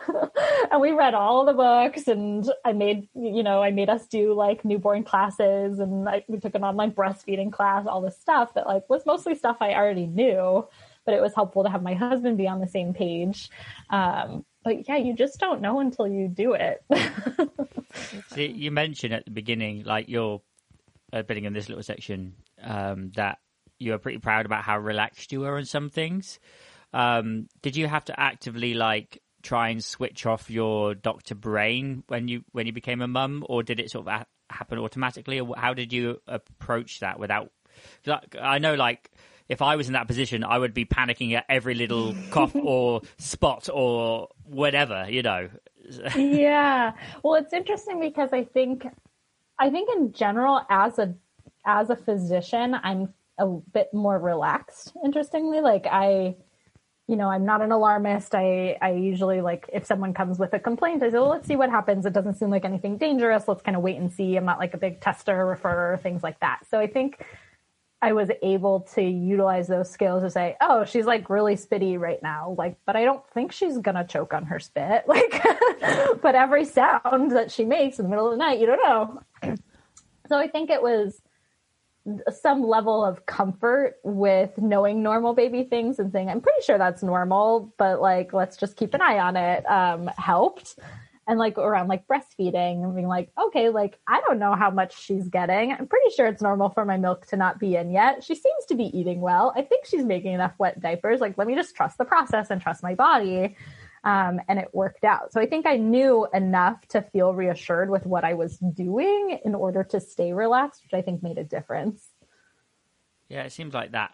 and 0.71 0.81
we 0.81 0.93
read 0.93 1.15
all 1.15 1.45
the 1.45 1.55
books 1.55 2.09
and 2.09 2.51
I 2.65 2.73
made, 2.73 3.09
you 3.15 3.43
know, 3.43 3.63
I 3.63 3.71
made 3.71 3.89
us 3.89 4.07
do 4.07 4.35
like 4.35 4.65
newborn 4.65 5.05
classes 5.05 5.79
and 5.79 6.09
I, 6.09 6.25
we 6.29 6.39
took 6.41 6.55
an 6.55 6.65
online 6.65 6.93
breastfeeding 6.93 7.53
class, 7.53 7.87
all 7.87 8.01
this 8.03 8.19
stuff 8.19 8.55
that 8.55 8.67
like 8.67 8.89
was 8.91 9.07
mostly 9.07 9.35
stuff 9.35 9.59
I 9.61 9.75
already 9.75 10.07
knew, 10.07 10.67
but 11.05 11.14
it 11.14 11.20
was 11.20 11.34
helpful 11.34 11.64
to 11.64 11.70
have 11.70 11.82
my 11.82 11.94
husband 11.94 12.38
be 12.38 12.48
on 12.48 12.61
the 12.61 12.66
same 12.66 12.94
page. 12.94 13.50
Um, 13.90 14.44
but 14.64 14.88
yeah, 14.88 14.96
you 14.96 15.14
just 15.14 15.40
don't 15.40 15.61
know 15.61 15.80
until 15.80 16.07
you 16.07 16.28
do 16.28 16.55
it. 16.55 16.84
You 18.34 18.70
mentioned 18.70 19.12
at 19.12 19.26
the 19.26 19.30
beginning, 19.30 19.84
like 19.84 20.09
you're 20.09 20.40
uh, 21.12 21.22
bidding 21.22 21.44
in 21.44 21.53
this 21.53 21.68
little 21.68 21.82
section, 21.82 22.34
um, 22.62 23.12
that 23.16 23.38
you 23.78 23.92
were 23.92 23.98
pretty 23.98 24.18
proud 24.18 24.46
about 24.46 24.64
how 24.64 24.78
relaxed 24.78 25.32
you 25.32 25.40
were 25.40 25.57
on 25.59 25.64
some 25.64 25.90
things. 25.90 26.38
Um, 26.92 27.48
did 27.61 27.76
you 27.76 27.86
have 27.86 28.05
to 28.07 28.18
actively 28.18 28.74
like 28.74 29.20
try 29.42 29.70
and 29.70 29.82
switch 29.82 30.24
off 30.24 30.50
your 30.50 30.94
doctor 30.94 31.34
brain 31.34 32.05
when 32.07 32.28
you 32.28 32.44
when 32.53 32.66
you 32.66 32.72
became 32.72 33.03
a 33.03 33.09
mum, 33.09 33.44
or 33.48 33.62
did 33.62 33.80
it 33.80 33.90
sort 33.90 34.07
of 34.07 34.12
ha- 34.12 34.26
happen 34.50 34.78
automatically, 34.78 35.40
or 35.40 35.55
how 35.57 35.74
did 35.74 35.92
you 35.92 36.20
approach 36.26 37.00
that 37.00 37.18
without? 37.18 37.50
I 38.40 38.59
know, 38.59 38.74
like 38.74 39.11
if 39.49 39.62
I 39.62 39.76
was 39.76 39.86
in 39.88 39.95
that 39.95 40.07
position, 40.07 40.45
I 40.45 40.59
would 40.59 40.74
be 40.74 40.84
panicking 40.84 41.34
at 41.34 41.45
every 41.49 41.74
little 41.74 42.14
cough 42.30 42.55
or 42.62 43.03
spot 43.18 43.68
or 43.72 44.28
whatever, 44.45 45.07
you 45.09 45.22
know. 45.22 45.49
yeah. 46.16 46.93
Well, 47.22 47.34
it's 47.34 47.53
interesting 47.53 48.01
because 48.01 48.30
I 48.32 48.45
think, 48.45 48.86
I 49.59 49.70
think 49.70 49.88
in 49.97 50.12
general, 50.12 50.61
as 50.70 50.99
a 50.99 51.14
as 51.64 51.90
a 51.90 51.97
physician, 51.97 52.74
I'm 52.82 53.14
a 53.38 53.47
bit 53.47 53.93
more 53.93 54.18
relaxed. 54.18 54.93
Interestingly, 55.05 55.61
like 55.61 55.86
I, 55.86 56.36
you 57.07 57.16
know, 57.16 57.28
I'm 57.28 57.45
not 57.45 57.62
an 57.62 57.72
alarmist. 57.72 58.34
I 58.34 58.78
I 58.80 58.93
usually 58.93 59.40
like 59.40 59.68
if 59.72 59.86
someone 59.86 60.14
comes 60.14 60.38
with 60.38 60.53
a 60.55 60.59
complaint, 60.59 61.03
I 61.03 61.11
say, 61.11 61.18
well, 61.18 61.28
let's 61.28 61.47
see 61.47 61.57
what 61.57 61.70
happens. 61.70 62.07
It 62.07 62.12
doesn't 62.12 62.34
seem 62.34 62.51
like 62.51 62.64
anything 62.64 62.97
dangerous. 62.99 63.47
Let's 63.47 63.62
kind 63.62 63.76
of 63.76 63.82
wait 63.82 63.99
and 63.99 64.12
see. 64.12 64.36
I'm 64.36 64.45
not 64.45 64.59
like 64.59 64.74
a 64.74 64.78
big 64.78 65.01
tester, 65.01 65.34
referrer, 65.34 66.01
things 66.01 66.22
like 66.22 66.40
that. 66.40 66.61
So 66.70 66.78
I 66.78 66.86
think 66.86 67.24
I 68.03 68.12
was 68.12 68.30
able 68.42 68.80
to 68.94 69.03
utilize 69.03 69.68
those 69.68 69.88
skills 69.88 70.24
to 70.24 70.30
say, 70.30 70.57
oh, 70.61 70.84
she's 70.84 71.07
like 71.07 71.30
really 71.30 71.55
spitty 71.55 71.98
right 71.98 72.20
now. 72.20 72.57
Like, 72.59 72.76
but 72.84 72.96
I 72.96 73.05
don't 73.05 73.24
think 73.32 73.53
she's 73.53 73.78
gonna 73.78 74.05
choke 74.05 74.34
on 74.34 74.44
her 74.46 74.59
spit. 74.59 75.05
Like, 75.12 76.20
but 76.22 76.34
every 76.34 76.64
sound 76.64 77.32
that 77.32 77.50
she 77.50 77.64
makes 77.64 77.98
in 77.98 78.05
the 78.05 78.09
middle 78.09 78.26
of 78.26 78.32
the 78.32 78.38
night, 78.38 78.59
you 78.59 78.66
don't 78.66 78.82
know. 78.82 79.55
So 80.28 80.38
I 80.38 80.48
think 80.48 80.70
it 80.70 80.80
was 80.80 81.20
some 82.40 82.62
level 82.62 83.05
of 83.05 83.26
comfort 83.26 83.96
with 84.03 84.57
knowing 84.57 85.03
normal 85.03 85.34
baby 85.34 85.64
things 85.64 85.98
and 85.98 86.11
saying, 86.11 86.30
I'm 86.30 86.40
pretty 86.40 86.62
sure 86.62 86.78
that's 86.78 87.03
normal, 87.03 87.74
but 87.76 88.00
like, 88.00 88.32
let's 88.32 88.57
just 88.57 88.76
keep 88.76 88.94
an 88.94 89.03
eye 89.03 89.18
on 89.18 89.36
it, 89.36 89.68
um, 89.68 90.11
helped. 90.16 90.78
And 91.33 91.39
like 91.39 91.57
around 91.57 91.89
like 91.89 92.07
breastfeeding 92.07 92.85
and 92.85 92.95
being 92.95 93.09
like, 93.09 93.30
okay, 93.41 93.70
like, 93.70 93.99
I 94.07 94.20
don't 94.20 94.39
know 94.39 94.55
how 94.55 94.70
much 94.70 95.03
she's 95.03 95.28
getting. 95.28 95.72
I'm 95.72 95.87
pretty 95.87 96.14
sure 96.14 96.26
it's 96.26 96.43
normal 96.43 96.68
for 96.68 96.85
my 96.85 96.99
milk 96.99 97.24
to 97.28 97.39
not 97.39 97.59
be 97.59 97.74
in 97.74 97.91
yet. 97.91 98.22
She 98.22 98.35
seems 98.35 98.66
to 98.68 98.74
be 98.74 98.85
eating 98.95 99.22
well. 99.22 99.51
I 99.57 99.62
think 99.62 99.87
she's 99.87 100.05
making 100.05 100.35
enough 100.35 100.53
wet 100.59 100.78
diapers. 100.78 101.22
Like, 101.22 101.39
let 101.39 101.47
me 101.47 101.55
just 101.55 101.74
trust 101.74 101.97
the 101.97 102.05
process 102.05 102.51
and 102.51 102.61
trust 102.61 102.83
my 102.83 102.95
body. 102.95 103.57
Um, 104.05 104.43
and 104.47 104.59
it 104.59 104.68
worked 104.74 105.05
out. 105.05 105.33
So 105.33 105.41
I 105.41 105.47
think 105.47 105.64
I 105.64 105.78
knew 105.78 106.28
enough 106.35 106.87
to 106.89 107.01
feel 107.01 107.33
reassured 107.33 107.89
with 107.89 108.05
what 108.05 108.24
I 108.24 108.35
was 108.35 108.59
doing 108.59 109.39
in 109.43 109.55
order 109.55 109.85
to 109.85 110.01
stay 110.01 110.35
relaxed, 110.35 110.83
which 110.83 110.93
I 110.93 111.01
think 111.01 111.22
made 111.22 111.39
a 111.39 111.45
difference. 111.45 112.07
Yeah, 113.30 113.45
it 113.45 113.53
seems 113.53 113.72
like 113.72 113.93
that. 113.93 114.11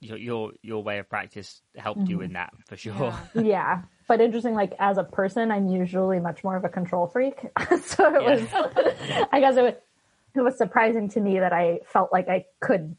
Your 0.00 0.16
your, 0.16 0.52
your 0.62 0.82
way 0.82 0.98
of 0.98 1.10
practice 1.10 1.60
helped 1.76 2.08
you 2.08 2.22
in 2.22 2.32
that 2.32 2.54
for 2.68 2.78
sure. 2.78 3.14
Yeah. 3.34 3.82
But 4.08 4.22
interesting, 4.22 4.54
like 4.54 4.72
as 4.78 4.96
a 4.96 5.04
person, 5.04 5.52
I'm 5.52 5.68
usually 5.68 6.18
much 6.18 6.42
more 6.42 6.56
of 6.56 6.64
a 6.64 6.68
control 6.68 7.06
freak. 7.06 7.38
so 7.84 8.14
it 8.14 8.24
was, 8.24 8.48
I 9.32 9.38
guess 9.38 9.56
it 9.56 9.62
was, 9.62 9.74
it 10.34 10.40
was 10.40 10.56
surprising 10.56 11.08
to 11.10 11.20
me 11.20 11.38
that 11.38 11.52
I 11.52 11.80
felt 11.86 12.10
like 12.10 12.28
I 12.28 12.46
could 12.60 12.96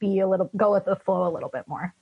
be 0.00 0.18
a 0.18 0.28
little, 0.28 0.50
go 0.56 0.72
with 0.72 0.84
the 0.84 0.96
flow 0.96 1.28
a 1.28 1.32
little 1.32 1.48
bit 1.48 1.66
more. 1.68 1.94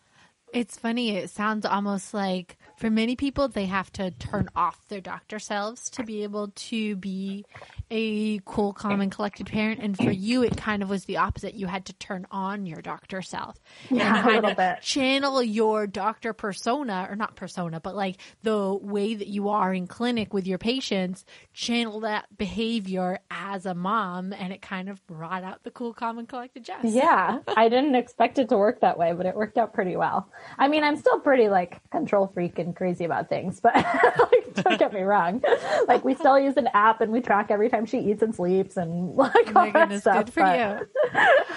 It's 0.55 0.79
funny. 0.79 1.17
It 1.17 1.31
sounds 1.31 1.67
almost 1.67 2.15
like 2.15 2.57
for 2.77 2.91
many 2.91 3.17
people, 3.17 3.49
they 3.49 3.67
have 3.67 3.93
to 3.95 4.11
turn 4.13 4.49
off 4.55 4.87
their 4.89 5.01
doctor 5.01 5.39
selves 5.39 5.91
to 5.91 6.05
be 6.05 6.23
able 6.23 6.49
to 6.49 6.97
be 6.97 7.45
a 7.91 8.41
cool, 8.45 8.73
calm, 8.73 9.01
and 9.01 9.13
collected 9.13 9.47
parent. 9.47 9.81
And 9.81 9.97
for 9.97 10.11
you, 10.11 10.43
it 10.43 10.57
kind 10.57 10.83
of 10.83 10.89
was 10.89 11.05
the 11.05 11.19
opposite. 11.19 11.55
You 11.55 11.67
had 11.67 11.87
to 11.87 11.93
turn 11.95 12.27
on 12.31 12.67
your 12.67 12.83
doctor 12.83 13.23
self 13.23 13.57
Yeah, 13.91 14.19
and 14.19 14.29
a 14.29 14.33
little 14.33 14.55
bit. 14.55 14.81
channel 14.81 15.43
your 15.43 15.87
doctor 15.87 16.33
persona, 16.33 17.07
or 17.11 17.17
not 17.17 17.37
persona, 17.37 17.81
but 17.81 17.95
like 17.95 18.17
the 18.43 18.75
way 18.75 19.15
that 19.15 19.29
you 19.29 19.49
are 19.51 19.73
in 19.73 19.87
clinic 19.87 20.33
with 20.33 20.47
your 20.47 20.59
patients, 20.59 21.25
channel 21.53 22.01
that 22.01 22.27
behavior 22.37 23.19
as 23.31 23.67
a 23.67 23.75
mom. 23.75 24.33
And 24.33 24.53
it 24.53 24.63
kind 24.63 24.89
of 24.89 25.05
brought 25.07 25.45
out 25.45 25.63
the 25.63 25.71
cool, 25.71 25.93
calm, 25.95 26.19
and 26.19 26.29
collected 26.29 26.65
Jess. 26.65 26.85
Yeah, 26.85 27.41
I 27.57 27.69
didn't 27.69 27.95
expect 27.95 28.39
it 28.39 28.49
to 28.49 28.57
work 28.57 28.81
that 28.81 28.99
way, 28.99 29.13
but 29.13 29.27
it 29.27 29.35
worked 29.37 29.59
out 29.59 29.73
pretty 29.73 29.97
well. 29.97 30.29
I 30.59 30.69
mean, 30.69 30.85
I'm 30.85 30.97
still 30.97 31.19
pretty 31.21 31.49
like 31.49 31.81
control 31.91 32.27
freak 32.33 32.59
and 32.59 32.75
crazy 32.77 33.05
about 33.05 33.29
things, 33.29 33.61
but 33.61 33.75
like, 33.75 34.55
don't 34.55 34.79
get 34.79 34.93
me 34.93 35.03
wrong. 35.03 35.43
Like 35.89 36.05
we 36.05 36.15
still 36.15 36.39
use 36.39 36.57
an 36.57 36.69
app 36.75 37.01
and 37.01 37.11
we 37.13 37.21
track 37.21 37.51
every 37.51 37.69
time 37.69 37.87
she 37.87 37.99
eats 37.99 38.23
and 38.23 38.35
sleeps 38.35 38.77
and 38.77 39.15
like 39.17 39.33
Oh 39.35 39.39
all 39.49 39.53
my 39.67 39.71
that 39.71 39.73
goodness, 39.89 40.01
stuff. 40.03 40.25
good 40.27 40.33
for 40.35 40.43
but- 40.43 40.89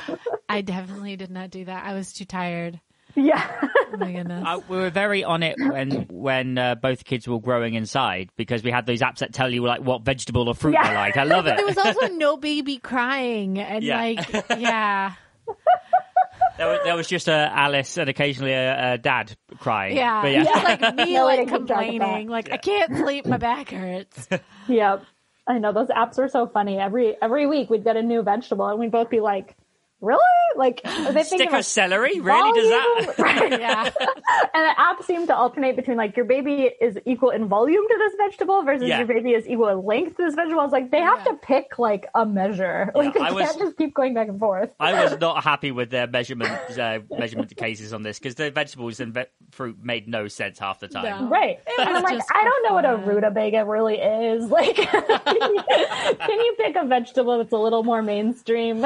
you. 0.08 0.18
I 0.50 0.62
definitely 0.62 1.16
did 1.18 1.30
not 1.32 1.50
do 1.52 1.66
that. 1.66 1.86
I 1.86 1.94
was 1.94 2.14
too 2.14 2.26
tired. 2.26 2.80
Yeah, 3.16 3.44
Oh 3.94 3.98
my 3.98 4.12
goodness. 4.12 4.44
Uh, 4.46 4.60
we 4.70 4.78
were 4.78 4.90
very 4.92 5.24
on 5.24 5.42
it 5.42 5.56
when 5.60 6.06
when 6.10 6.58
uh, 6.60 6.76
both 6.76 7.04
kids 7.04 7.28
were 7.28 7.40
growing 7.42 7.74
inside 7.74 8.30
because 8.38 8.62
we 8.62 8.70
had 8.70 8.86
those 8.86 9.02
apps 9.02 9.20
that 9.20 9.34
tell 9.34 9.52
you 9.52 9.64
like 9.64 9.82
what 9.82 10.04
vegetable 10.04 10.48
or 10.48 10.54
fruit 10.54 10.74
Yeah. 10.74 10.88
they 10.90 10.96
like. 10.96 11.18
I 11.18 11.24
love 11.24 11.48
it. 11.48 11.58
there 11.58 11.66
was 11.66 11.78
also 11.80 12.08
no 12.14 12.38
baby 12.38 12.78
crying 12.78 13.58
and 13.58 13.84
Yeah. 13.84 13.98
like 13.98 14.46
yeah 14.60 15.14
There 16.58 16.68
was, 16.68 16.80
there 16.84 16.96
was 16.96 17.08
just 17.08 17.30
uh, 17.30 17.50
Alice 17.52 17.98
and 17.98 18.10
occasionally 18.10 18.54
a, 18.54 18.94
a 18.94 18.98
dad 18.98 19.36
crying. 19.60 19.96
yeah, 19.96 20.22
but 20.22 20.32
yeah. 20.32 20.44
just 20.44 20.64
like 20.64 20.96
me 20.96 21.14
No 21.14 21.26
like 21.26 21.40
keep 21.40 21.48
track 21.50 21.62
of 21.62 21.68
complaining 21.68 22.28
that. 22.28 22.32
like 22.32 22.52
I 22.52 22.58
can't 22.58 22.98
sleep 22.98 23.26
my 23.26 23.38
back 23.38 23.70
hurts 23.70 24.28
yep. 24.68 25.04
I 25.48 25.60
know 25.60 25.72
those 25.72 25.88
apps 25.88 26.18
were 26.18 26.28
so 26.28 26.48
funny. 26.48 26.78
Every 26.78 27.16
every 27.22 27.48
week 27.48 27.70
we'd 27.70 27.84
get 27.84 27.96
a 27.96 28.02
new 28.02 28.22
vegetable 28.22 28.68
and 28.68 28.80
we'd 28.80 28.92
both 28.92 29.10
be 29.10 29.22
like, 29.22 29.56
"Really? 30.02 30.20
Like 30.56 30.82
they 30.84 31.14
think 31.24 31.26
Stick 31.28 31.48
of 31.48 31.54
of 31.56 31.60
a 31.60 31.64
celery 31.64 32.20
really 32.20 32.52
does 32.60 32.70
that? 32.70 33.16
Right. 33.20 33.52
yeah 33.60 33.84
And 34.54 34.64
the 34.66 34.80
app 34.80 35.04
seemed 35.04 35.28
to 35.28 35.36
alternate 35.36 35.76
between 35.76 35.98
like 35.98 36.16
your 36.16 36.26
baby 36.26 36.70
is 36.82 36.98
equal 37.06 37.30
in 37.32 37.48
volume 37.48 37.86
to 37.88 37.96
this 37.98 38.14
vegetable 38.18 38.64
versus 38.64 38.88
Yeah. 38.88 39.00
your 39.00 39.08
baby 39.08 39.32
is 39.34 39.48
equal 39.48 39.68
in 39.70 39.84
length 39.84 40.18
to 40.18 40.24
this 40.26 40.36
vegetable. 40.36 40.62
I 40.62 40.64
was 40.64 40.72
like, 40.72 40.92
they 40.92 41.02
have 41.02 41.20
Yeah. 41.26 41.32
to 41.32 41.38
pick 41.38 41.78
like 41.80 42.08
a 42.16 42.26
measure. 42.26 42.92
Like 42.96 43.14
they 43.14 43.20
I 43.20 43.30
can't 43.32 43.58
just 43.60 43.78
keep 43.78 43.94
going 43.94 44.14
back 44.14 44.28
and 44.30 44.40
forth. 44.40 44.70
I 44.80 45.04
was 45.04 45.20
not 45.28 45.44
happy 45.44 45.72
with 45.72 45.90
their 45.90 46.08
measurement 46.08 46.52
uh, 46.80 47.00
measurement 47.18 47.56
cases 47.56 47.94
on 47.94 48.04
this 48.04 48.18
because 48.20 48.36
the 48.36 48.50
vegetables 48.52 49.00
and 49.00 49.14
ve- 49.14 49.26
fruit 49.52 49.78
made 49.84 50.08
no 50.08 50.28
sense 50.28 50.60
half 50.60 50.80
the 50.80 50.88
time. 50.88 51.04
No. 51.26 51.30
Right. 51.30 51.60
And 51.80 51.90
I'm 51.90 52.04
like, 52.04 52.22
I 52.34 52.44
don't 52.44 52.64
know 52.64 52.74
what 52.74 52.86
a 52.86 52.96
rutabaga 52.98 53.66
really 53.66 53.96
is. 53.98 54.46
Like, 54.50 54.76
can 54.76 55.36
you, 55.36 55.64
can 56.20 56.40
you 56.40 56.56
pick 56.58 56.76
a 56.76 56.86
vegetable 56.86 57.38
that's 57.38 57.52
a 57.54 57.58
little 57.58 57.84
more 57.84 58.02
mainstream? 58.02 58.82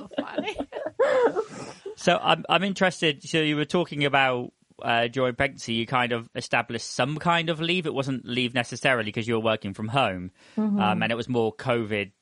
That's 0.00 0.14
so 0.16 0.24
funny 0.24 0.56
So 1.96 2.16
I'm 2.22 2.44
I'm 2.48 2.62
interested. 2.62 3.22
So 3.24 3.38
you 3.40 3.56
were 3.56 3.64
talking 3.64 4.04
about 4.04 4.52
uh, 4.80 5.08
during 5.08 5.34
pregnancy, 5.34 5.74
you 5.74 5.84
kind 5.86 6.12
of 6.12 6.28
established 6.36 6.86
some 6.88 7.16
kind 7.18 7.50
of 7.50 7.60
leave. 7.60 7.86
It 7.86 7.94
wasn't 7.94 8.24
leave 8.24 8.54
necessarily 8.54 9.06
because 9.06 9.26
you 9.26 9.34
were 9.34 9.40
working 9.40 9.74
from 9.74 9.88
home, 9.88 10.30
Mm-hmm. 10.56 10.78
um, 10.78 11.02
and 11.02 11.10
it 11.10 11.16
was 11.16 11.28
more 11.28 11.52
COVID 11.52 12.12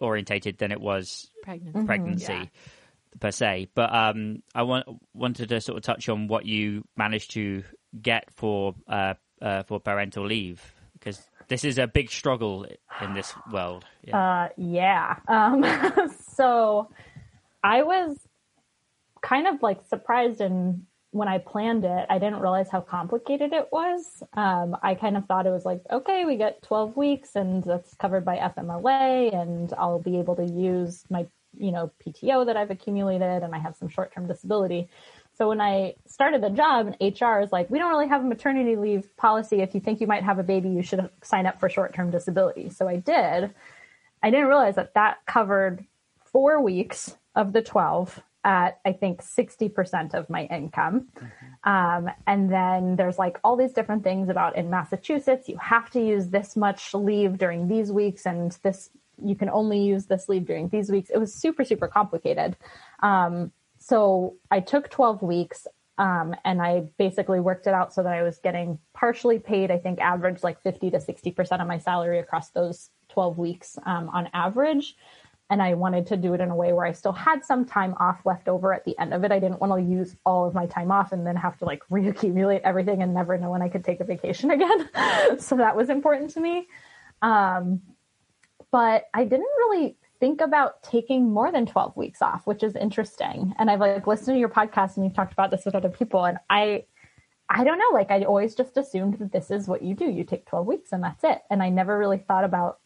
orientated 0.00 0.56
than 0.58 0.72
it 0.72 0.80
was 0.80 1.30
pregnancy 1.42 1.84
pregnancy 1.86 2.32
Yeah. 2.32 2.44
per 3.20 3.30
se. 3.30 3.68
But 3.74 3.94
um, 3.94 4.42
I 4.54 4.62
want, 4.62 4.86
wanted 5.12 5.50
to 5.50 5.60
sort 5.60 5.76
of 5.76 5.82
touch 5.82 6.08
on 6.08 6.28
what 6.28 6.46
you 6.46 6.84
managed 6.96 7.32
to 7.32 7.64
get 8.00 8.30
for 8.34 8.74
uh, 8.88 9.14
uh, 9.42 9.64
for 9.64 9.78
parental 9.78 10.24
leave 10.26 10.62
because 10.94 11.20
this 11.48 11.64
is 11.64 11.76
a 11.78 11.86
big 11.86 12.10
struggle 12.10 12.64
in 13.02 13.12
this 13.12 13.34
world. 13.52 13.84
Yeah. 14.02 14.18
Uh, 14.18 14.48
yeah. 14.56 15.16
Um, 15.28 15.64
so 16.34 16.88
I 17.68 17.82
was 17.82 18.16
kind 19.20 19.46
of 19.46 19.62
like 19.62 19.86
surprised 19.90 20.40
and 20.40 20.86
when 21.10 21.28
I 21.28 21.36
planned 21.36 21.84
it, 21.84 22.06
I 22.08 22.18
didn't 22.18 22.40
realize 22.40 22.70
how 22.70 22.80
complicated 22.80 23.52
it 23.52 23.68
was. 23.70 24.22
Um, 24.32 24.74
I 24.82 24.94
kind 24.94 25.18
of 25.18 25.26
thought 25.26 25.46
it 25.46 25.50
was 25.50 25.66
like, 25.66 25.82
okay, 25.90 26.24
we 26.24 26.36
get 26.36 26.62
12 26.62 26.96
weeks 26.96 27.36
and 27.36 27.62
that's 27.62 27.94
covered 27.96 28.24
by 28.24 28.38
FMLA 28.38 29.34
and 29.34 29.74
I'll 29.74 29.98
be 29.98 30.18
able 30.18 30.36
to 30.36 30.46
use 30.46 31.04
my, 31.10 31.26
you 31.58 31.70
know, 31.70 31.90
PTO 32.02 32.46
that 32.46 32.56
I've 32.56 32.70
accumulated 32.70 33.42
and 33.42 33.54
I 33.54 33.58
have 33.58 33.76
some 33.76 33.90
short-term 33.90 34.26
disability. 34.28 34.88
So 35.36 35.50
when 35.50 35.60
I 35.60 35.94
started 36.06 36.42
the 36.42 36.50
job, 36.50 36.86
and 36.86 37.20
HR 37.20 37.40
is 37.40 37.52
like, 37.52 37.68
we 37.68 37.78
don't 37.78 37.90
really 37.90 38.08
have 38.08 38.22
a 38.22 38.28
maternity 38.28 38.76
leave 38.76 39.14
policy. 39.18 39.60
If 39.60 39.74
you 39.74 39.80
think 39.80 40.00
you 40.00 40.06
might 40.06 40.24
have 40.24 40.38
a 40.38 40.42
baby, 40.42 40.70
you 40.70 40.82
should 40.82 41.10
sign 41.22 41.44
up 41.44 41.60
for 41.60 41.68
short-term 41.68 42.10
disability. 42.10 42.70
So 42.70 42.88
I 42.88 42.96
did. 42.96 43.52
I 44.22 44.30
didn't 44.30 44.46
realize 44.46 44.76
that 44.76 44.94
that 44.94 45.18
covered 45.26 45.84
four 46.32 46.62
weeks 46.62 47.14
of 47.34 47.52
the 47.52 47.62
12 47.62 48.22
at, 48.44 48.78
I 48.84 48.92
think, 48.92 49.22
60% 49.22 50.14
of 50.14 50.30
my 50.30 50.44
income. 50.44 51.08
Um, 51.64 52.08
and 52.26 52.50
then 52.50 52.96
there's 52.96 53.18
like 53.18 53.38
all 53.42 53.56
these 53.56 53.72
different 53.72 54.04
things 54.04 54.28
about 54.28 54.56
in 54.56 54.70
Massachusetts, 54.70 55.48
you 55.48 55.58
have 55.58 55.90
to 55.90 56.00
use 56.00 56.28
this 56.28 56.56
much 56.56 56.94
leave 56.94 57.36
during 57.36 57.68
these 57.68 57.90
weeks, 57.92 58.26
and 58.26 58.52
this, 58.62 58.90
you 59.22 59.34
can 59.34 59.50
only 59.50 59.80
use 59.80 60.06
this 60.06 60.28
leave 60.28 60.46
during 60.46 60.68
these 60.68 60.90
weeks. 60.90 61.10
It 61.10 61.18
was 61.18 61.34
super, 61.34 61.64
super 61.64 61.88
complicated. 61.88 62.56
Um, 63.02 63.52
so 63.78 64.36
I 64.50 64.60
took 64.60 64.88
12 64.90 65.22
weeks. 65.22 65.66
Um, 65.98 66.36
and 66.44 66.62
I 66.62 66.90
basically 66.96 67.40
worked 67.40 67.66
it 67.66 67.74
out 67.74 67.92
so 67.92 68.04
that 68.04 68.12
I 68.12 68.22
was 68.22 68.38
getting 68.38 68.78
partially 68.94 69.40
paid, 69.40 69.72
I 69.72 69.78
think 69.78 70.00
average 70.00 70.44
like 70.44 70.62
50 70.62 70.92
to 70.92 70.98
60% 70.98 71.60
of 71.60 71.66
my 71.66 71.78
salary 71.78 72.20
across 72.20 72.50
those 72.50 72.90
12 73.08 73.36
weeks 73.36 73.76
um, 73.84 74.08
on 74.10 74.28
average. 74.32 74.94
And 75.50 75.62
I 75.62 75.74
wanted 75.74 76.06
to 76.08 76.16
do 76.16 76.34
it 76.34 76.40
in 76.40 76.50
a 76.50 76.54
way 76.54 76.72
where 76.72 76.84
I 76.84 76.92
still 76.92 77.12
had 77.12 77.44
some 77.44 77.64
time 77.64 77.94
off 77.98 78.26
left 78.26 78.48
over 78.48 78.74
at 78.74 78.84
the 78.84 78.98
end 78.98 79.14
of 79.14 79.24
it. 79.24 79.32
I 79.32 79.38
didn't 79.38 79.60
want 79.60 79.72
to 79.72 79.80
use 79.80 80.14
all 80.26 80.46
of 80.46 80.54
my 80.54 80.66
time 80.66 80.90
off 80.90 81.12
and 81.12 81.26
then 81.26 81.36
have 81.36 81.56
to 81.58 81.64
like 81.64 81.82
reaccumulate 81.90 82.60
everything 82.64 83.02
and 83.02 83.14
never 83.14 83.38
know 83.38 83.50
when 83.50 83.62
I 83.62 83.68
could 83.68 83.84
take 83.84 84.00
a 84.00 84.04
vacation 84.04 84.50
again. 84.52 84.88
so 85.38 85.56
that 85.56 85.74
was 85.76 85.88
important 85.88 86.30
to 86.30 86.40
me. 86.40 86.68
Um, 87.22 87.80
but 88.70 89.04
I 89.14 89.24
didn't 89.24 89.48
really 89.58 89.96
think 90.20 90.40
about 90.40 90.82
taking 90.82 91.30
more 91.30 91.52
than 91.52 91.66
12 91.66 91.96
weeks 91.96 92.22
off, 92.22 92.46
which 92.46 92.62
is 92.62 92.76
interesting. 92.76 93.54
And 93.58 93.70
I've 93.70 93.80
like 93.80 94.06
listened 94.06 94.34
to 94.34 94.38
your 94.38 94.48
podcast 94.48 94.96
and 94.96 95.04
you've 95.04 95.14
talked 95.14 95.32
about 95.32 95.50
this 95.50 95.64
with 95.64 95.74
other 95.74 95.88
people. 95.88 96.24
And 96.24 96.38
I, 96.50 96.84
I 97.48 97.64
don't 97.64 97.78
know, 97.78 97.90
like 97.92 98.10
I 98.10 98.24
always 98.24 98.54
just 98.54 98.76
assumed 98.76 99.18
that 99.18 99.32
this 99.32 99.50
is 99.50 99.68
what 99.68 99.82
you 99.82 99.94
do. 99.94 100.10
You 100.10 100.24
take 100.24 100.46
12 100.46 100.66
weeks 100.66 100.92
and 100.92 101.02
that's 101.02 101.24
it. 101.24 101.40
And 101.50 101.62
I 101.62 101.70
never 101.70 101.96
really 101.96 102.18
thought 102.18 102.44
about 102.44 102.80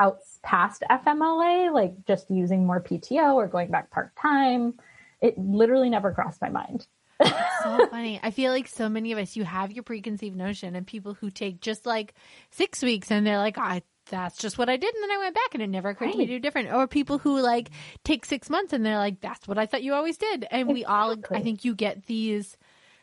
out 0.00 0.20
past 0.42 0.82
FMLA, 0.90 1.72
like 1.72 2.06
just 2.06 2.30
using 2.30 2.66
more 2.66 2.80
PTO 2.80 3.34
or 3.34 3.46
going 3.46 3.70
back 3.70 3.90
part 3.90 4.16
time. 4.16 4.74
It 5.20 5.38
literally 5.38 5.90
never 5.90 6.12
crossed 6.12 6.40
my 6.40 6.48
mind. 6.48 6.86
so 7.22 7.86
funny. 7.90 8.18
I 8.22 8.30
feel 8.30 8.50
like 8.50 8.66
so 8.66 8.88
many 8.88 9.12
of 9.12 9.18
us, 9.18 9.36
you 9.36 9.44
have 9.44 9.70
your 9.70 9.84
preconceived 9.84 10.34
notion, 10.36 10.74
and 10.74 10.86
people 10.86 11.14
who 11.14 11.30
take 11.30 11.60
just 11.60 11.84
like 11.84 12.14
six 12.50 12.82
weeks 12.82 13.10
and 13.10 13.26
they're 13.26 13.38
like, 13.38 13.58
I 13.58 13.82
that's 14.06 14.38
just 14.38 14.58
what 14.58 14.68
I 14.68 14.76
did, 14.76 14.92
and 14.92 15.02
then 15.04 15.10
I 15.12 15.18
went 15.18 15.34
back 15.34 15.54
and 15.54 15.62
it 15.62 15.68
never 15.68 15.90
occurred 15.90 16.12
to 16.12 16.18
me 16.18 16.26
to 16.26 16.32
do 16.32 16.40
different. 16.40 16.72
Or 16.72 16.88
people 16.88 17.18
who 17.18 17.40
like 17.40 17.70
take 18.02 18.24
six 18.24 18.50
months 18.50 18.72
and 18.72 18.84
they're 18.84 18.98
like, 18.98 19.20
that's 19.20 19.46
what 19.46 19.58
I 19.58 19.66
thought 19.66 19.84
you 19.84 19.94
always 19.94 20.16
did. 20.16 20.46
And 20.50 20.68
we 20.68 20.84
all, 20.84 21.14
I 21.30 21.42
think 21.42 21.64
you 21.64 21.74
get 21.74 22.06
these 22.06 22.56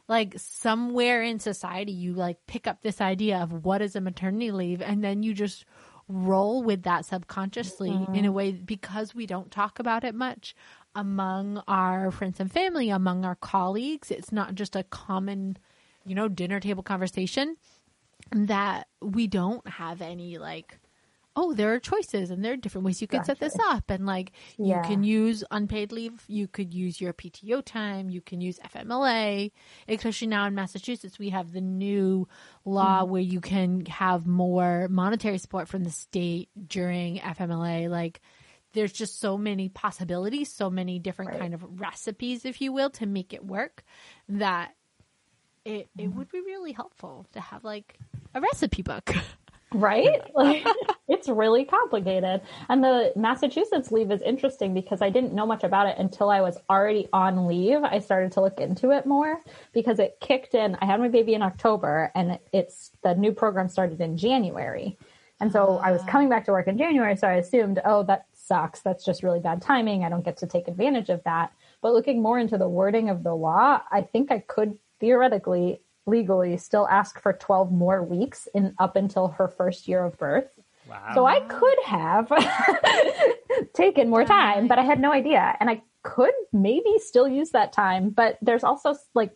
like 0.08 0.36
somewhere 0.38 1.22
in 1.22 1.40
society, 1.40 1.92
you 1.92 2.14
like 2.14 2.38
pick 2.48 2.68
up 2.68 2.82
this 2.82 3.02
idea 3.02 3.40
of 3.40 3.66
what 3.66 3.82
is 3.82 3.96
a 3.96 4.02
maternity 4.02 4.52
leave, 4.52 4.82
and 4.82 5.04
then 5.04 5.24
you 5.24 5.34
just 5.34 5.66
roll 6.08 6.64
with 6.64 6.84
that 6.84 7.06
subconsciously 7.06 7.90
in 7.90 7.96
a 7.96 8.08
mm-hmm. 8.08 8.34
way 8.34 8.52
because 8.52 9.14
we 9.14 9.26
don't 9.26 9.52
talk 9.52 9.80
about 9.80 10.04
it 10.04 10.16
much 10.16 10.56
among 10.96 11.62
our 11.68 12.12
friends 12.12 12.40
and 12.40 12.52
family, 12.52 12.90
among 12.90 13.26
our 13.26 13.36
colleagues. 13.36 14.10
It's 14.10 14.32
not 14.32 14.56
just 14.56 14.76
a 14.76 14.84
common, 14.84 15.58
you 16.06 16.16
know, 16.16 16.28
dinner 16.28 16.60
table 16.60 16.84
conversation 16.84 17.58
that 18.32 18.88
we 19.02 19.28
don't 19.28 19.68
have 19.68 20.02
any 20.02 20.38
like 20.38 20.80
oh 21.38 21.54
there 21.54 21.72
are 21.72 21.80
choices 21.80 22.32
and 22.32 22.44
there 22.44 22.54
are 22.54 22.58
different 22.58 22.84
ways 22.84 23.00
you 23.00 23.08
can 23.08 23.24
set 23.24 23.40
this 23.40 23.56
up 23.70 23.90
and 23.90 24.06
like 24.06 24.32
Yeah. 24.58 24.82
you 24.82 24.90
can 24.90 25.04
use 25.04 25.44
unpaid 25.52 25.92
leave 25.92 26.24
you 26.28 26.48
could 26.48 26.74
use 26.74 27.00
your 27.00 27.14
pto 27.14 27.64
time 27.64 28.10
you 28.10 28.22
can 28.22 28.42
use 28.42 28.60
fmla 28.60 29.52
especially 29.88 30.28
now 30.28 30.48
in 30.48 30.56
massachusetts 30.56 31.20
we 31.20 31.30
have 31.30 31.54
the 31.54 31.62
new 31.62 32.28
law 32.66 33.04
mm-hmm. 33.04 33.12
where 33.12 33.22
you 33.22 33.40
can 33.40 33.86
have 33.86 34.26
more 34.26 34.88
monetary 34.90 35.38
support 35.38 35.68
from 35.68 35.84
the 35.84 35.92
state 35.92 36.50
during 36.68 37.20
fmla 37.20 37.88
like 37.88 38.20
there's 38.74 38.92
just 38.92 39.20
so 39.20 39.38
many 39.38 39.70
possibilities 39.70 40.52
so 40.52 40.70
many 40.70 40.98
different 40.98 41.32
Right. 41.32 41.40
kind 41.40 41.54
of 41.54 41.80
recipes 41.80 42.46
if 42.46 42.62
you 42.62 42.74
will 42.74 42.90
to 42.92 43.06
make 43.06 43.32
it 43.32 43.46
work 43.46 43.84
that 44.28 44.74
it 45.66 45.72
it 45.72 45.90
mm-hmm. 45.98 46.18
would 46.18 46.32
be 46.32 46.42
really 46.42 46.72
helpful 46.72 47.28
to 47.34 47.40
have 47.40 47.64
like 47.64 48.00
a 48.34 48.42
recipe 48.42 48.82
book. 48.82 49.14
Right? 49.78 50.22
Like 50.36 50.64
it's 50.66 50.98
it's 51.08 51.30
really 51.30 51.66
complicated. 51.66 52.42
And 52.70 52.84
the 52.84 53.12
Massachusetts 53.16 53.92
leave 53.92 54.12
is 54.12 54.22
interesting 54.22 54.74
because 54.74 55.02
I 55.02 55.10
didn't 55.10 55.34
know 55.34 55.46
much 55.46 55.64
about 55.64 55.88
it 55.88 55.98
until 55.98 56.30
I 56.30 56.42
was 56.42 56.58
already 56.70 57.08
on 57.14 57.48
leave. 57.48 57.84
I 57.84 58.00
started 58.00 58.32
to 58.34 58.42
look 58.42 58.60
into 58.60 58.92
it 58.92 59.06
more 59.06 59.42
because 59.74 60.00
it 60.00 60.18
kicked 60.22 60.54
in. 60.54 60.78
I 60.82 60.86
had 60.86 61.00
my 61.00 61.08
baby 61.08 61.34
in 61.34 61.42
October 61.42 62.12
and 62.16 62.40
it's 62.54 62.92
the 63.04 63.16
new 63.16 63.32
program 63.32 63.70
started 63.70 64.02
in 64.02 64.18
January. 64.18 64.98
And 65.40 65.52
so 65.52 65.78
I 65.78 65.92
was 65.92 66.02
ah. 66.04 66.08
coming 66.08 66.30
back 66.30 66.46
to 66.46 66.52
work 66.52 66.68
in 66.68 66.78
January. 66.78 67.16
So 67.16 67.28
I 67.28 67.34
assumed, 67.34 67.80
oh, 67.86 68.04
that 68.04 68.26
sucks. 68.34 68.82
That's 68.82 69.06
just 69.06 69.24
really 69.24 69.40
bad 69.40 69.62
timing. 69.62 70.04
I 70.04 70.10
don't 70.10 70.26
get 70.26 70.38
to 70.38 70.48
take 70.48 70.68
advantage 70.68 71.10
of 71.10 71.24
that. 71.24 71.52
But 71.82 71.94
looking 71.94 72.22
more 72.22 72.40
into 72.40 72.58
the 72.58 72.68
wording 72.68 73.10
of 73.10 73.24
the 73.24 73.36
law, 73.36 73.82
I 73.92 74.02
think 74.02 74.32
I 74.32 74.40
could 74.40 74.78
theoretically, 75.00 75.82
legally 76.08 76.58
still 76.58 76.88
ask 76.88 77.22
for 77.22 77.34
12 77.34 77.72
more 77.72 78.04
weeks 78.04 78.48
in 78.54 78.74
up 78.80 78.96
until 78.96 79.28
her 79.28 79.48
first 79.48 79.88
year 79.88 80.04
of 80.04 80.18
birth. 80.18 80.48
Wow. 80.90 81.12
So 81.14 81.26
I 81.26 81.42
could 81.42 81.78
have 81.86 82.32
taken 83.74 84.10
more 84.10 84.24
time, 84.24 84.68
but 84.68 84.80
I 84.80 84.84
had 84.84 85.00
no 85.00 85.12
idea. 85.12 85.56
And 85.60 85.70
I 85.70 85.82
could 86.04 86.34
maybe 86.54 86.98
still 87.00 87.28
use 87.28 87.52
that 87.52 87.74
time. 87.74 88.10
But 88.10 88.38
there's 88.42 88.64
also 88.64 88.96
like, 89.14 89.34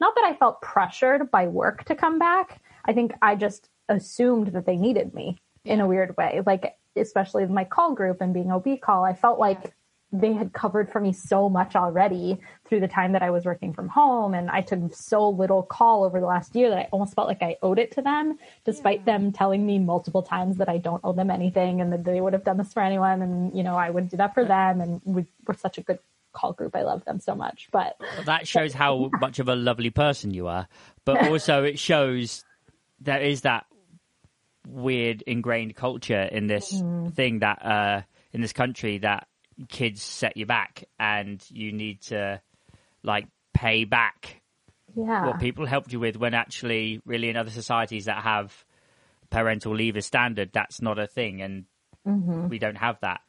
not 0.00 0.14
that 0.14 0.24
I 0.24 0.34
felt 0.34 0.62
pressured 0.62 1.30
by 1.30 1.48
work 1.48 1.84
to 1.84 1.94
come 1.94 2.18
back. 2.18 2.62
I 2.84 2.92
think 2.92 3.12
I 3.20 3.34
just 3.34 3.68
assumed 3.88 4.48
that 4.48 4.66
they 4.66 4.76
needed 4.76 5.14
me 5.14 5.38
in 5.64 5.80
a 5.80 5.86
weird 5.86 6.16
way. 6.16 6.40
Like, 6.46 6.76
especially 6.96 7.44
my 7.46 7.64
call 7.64 7.94
group 7.94 8.20
and 8.22 8.32
being 8.32 8.50
OB 8.50 8.80
call, 8.80 9.04
I 9.04 9.12
felt 9.12 9.38
like 9.38 9.74
they 10.20 10.32
had 10.32 10.52
covered 10.52 10.90
for 10.90 11.00
me 11.00 11.12
so 11.12 11.48
much 11.48 11.74
already 11.74 12.38
through 12.68 12.80
the 12.80 12.88
time 12.88 13.12
that 13.12 13.22
I 13.22 13.30
was 13.30 13.44
working 13.44 13.72
from 13.72 13.88
home. 13.88 14.34
And 14.34 14.50
I 14.50 14.60
took 14.60 14.94
so 14.94 15.28
little 15.28 15.62
call 15.62 16.04
over 16.04 16.20
the 16.20 16.26
last 16.26 16.54
year 16.54 16.70
that 16.70 16.78
I 16.78 16.88
almost 16.92 17.14
felt 17.14 17.28
like 17.28 17.42
I 17.42 17.56
owed 17.62 17.78
it 17.78 17.92
to 17.92 18.02
them, 18.02 18.38
despite 18.64 19.00
yeah. 19.00 19.18
them 19.18 19.32
telling 19.32 19.64
me 19.64 19.78
multiple 19.78 20.22
times 20.22 20.56
that 20.58 20.68
I 20.68 20.78
don't 20.78 21.00
owe 21.04 21.12
them 21.12 21.30
anything 21.30 21.80
and 21.80 21.92
that 21.92 22.04
they 22.04 22.20
would 22.20 22.32
have 22.32 22.44
done 22.44 22.56
this 22.56 22.72
for 22.72 22.82
anyone. 22.82 23.22
And, 23.22 23.56
you 23.56 23.62
know, 23.62 23.76
I 23.76 23.90
would 23.90 24.08
do 24.08 24.16
that 24.16 24.34
for 24.34 24.44
them. 24.44 24.80
And 24.80 25.00
we 25.04 25.26
were 25.46 25.54
such 25.54 25.78
a 25.78 25.82
good 25.82 25.98
call 26.32 26.52
group. 26.52 26.76
I 26.76 26.82
love 26.82 27.04
them 27.04 27.20
so 27.20 27.34
much. 27.34 27.68
But 27.72 27.96
well, 28.00 28.24
that 28.24 28.46
shows 28.46 28.72
how 28.72 29.10
much 29.20 29.38
of 29.38 29.48
a 29.48 29.56
lovely 29.56 29.90
person 29.90 30.32
you 30.32 30.46
are. 30.48 30.68
But 31.04 31.28
also, 31.30 31.64
it 31.64 31.78
shows 31.78 32.44
there 33.00 33.20
is 33.20 33.42
that 33.42 33.66
weird 34.66 35.22
ingrained 35.22 35.76
culture 35.76 36.22
in 36.22 36.46
this 36.46 36.72
mm. 36.72 37.12
thing 37.14 37.40
that 37.40 37.64
uh, 37.64 38.02
in 38.32 38.40
this 38.40 38.52
country 38.52 38.98
that 38.98 39.28
kids 39.68 40.02
set 40.02 40.36
you 40.36 40.46
back 40.46 40.84
and 40.98 41.44
you 41.50 41.72
need 41.72 42.02
to 42.02 42.40
like 43.02 43.26
pay 43.54 43.84
back 43.84 44.42
yeah. 44.94 45.26
what 45.26 45.40
people 45.40 45.66
helped 45.66 45.92
you 45.92 46.00
with 46.00 46.16
when 46.16 46.34
actually 46.34 47.00
really 47.04 47.28
in 47.28 47.36
other 47.36 47.50
societies 47.50 48.04
that 48.04 48.22
have 48.22 48.64
parental 49.30 49.74
leave 49.74 49.96
as 49.96 50.06
standard 50.06 50.50
that's 50.52 50.82
not 50.82 50.98
a 50.98 51.06
thing 51.06 51.40
and 51.40 51.64
mm-hmm. 52.06 52.48
we 52.48 52.58
don't 52.58 52.76
have 52.76 52.98
that 53.00 53.20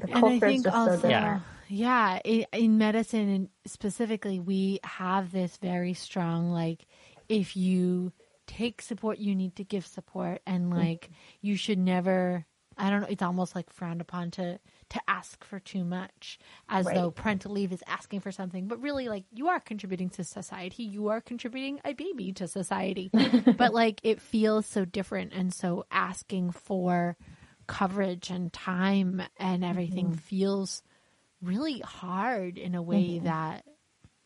and 0.00 0.24
I 0.24 0.40
think 0.40 0.66
also, 0.66 0.98
so 0.98 1.08
yeah, 1.08 1.40
yeah 1.68 2.18
in, 2.24 2.46
in 2.52 2.78
medicine 2.78 3.28
and 3.28 3.48
specifically 3.66 4.40
we 4.40 4.80
have 4.82 5.30
this 5.30 5.56
very 5.58 5.94
strong 5.94 6.50
like 6.50 6.86
if 7.28 7.56
you 7.56 8.12
take 8.46 8.82
support 8.82 9.18
you 9.18 9.34
need 9.34 9.56
to 9.56 9.64
give 9.64 9.86
support 9.86 10.42
and 10.46 10.70
like 10.70 11.06
mm-hmm. 11.06 11.14
you 11.42 11.56
should 11.56 11.78
never 11.78 12.44
I 12.76 12.90
don't 12.90 13.02
know. 13.02 13.06
It's 13.08 13.22
almost 13.22 13.54
like 13.54 13.70
frowned 13.70 14.00
upon 14.00 14.30
to 14.32 14.58
to 14.90 15.00
ask 15.08 15.44
for 15.44 15.58
too 15.60 15.84
much, 15.84 16.38
as 16.68 16.86
right. 16.86 16.94
though 16.94 17.10
parental 17.10 17.52
leave 17.52 17.72
is 17.72 17.82
asking 17.86 18.20
for 18.20 18.32
something. 18.32 18.68
But 18.68 18.80
really, 18.80 19.08
like 19.08 19.24
you 19.32 19.48
are 19.48 19.60
contributing 19.60 20.10
to 20.10 20.24
society. 20.24 20.82
You 20.84 21.08
are 21.08 21.20
contributing 21.20 21.80
a 21.84 21.92
baby 21.92 22.32
to 22.34 22.48
society. 22.48 23.10
but 23.56 23.74
like 23.74 24.00
it 24.02 24.20
feels 24.20 24.66
so 24.66 24.84
different, 24.84 25.32
and 25.32 25.52
so 25.52 25.84
asking 25.90 26.52
for 26.52 27.16
coverage 27.66 28.30
and 28.30 28.52
time 28.52 29.22
and 29.38 29.64
everything 29.64 30.08
mm-hmm. 30.08 30.16
feels 30.16 30.82
really 31.40 31.80
hard 31.80 32.58
in 32.58 32.74
a 32.74 32.82
way 32.82 33.16
mm-hmm. 33.16 33.24
that 33.24 33.64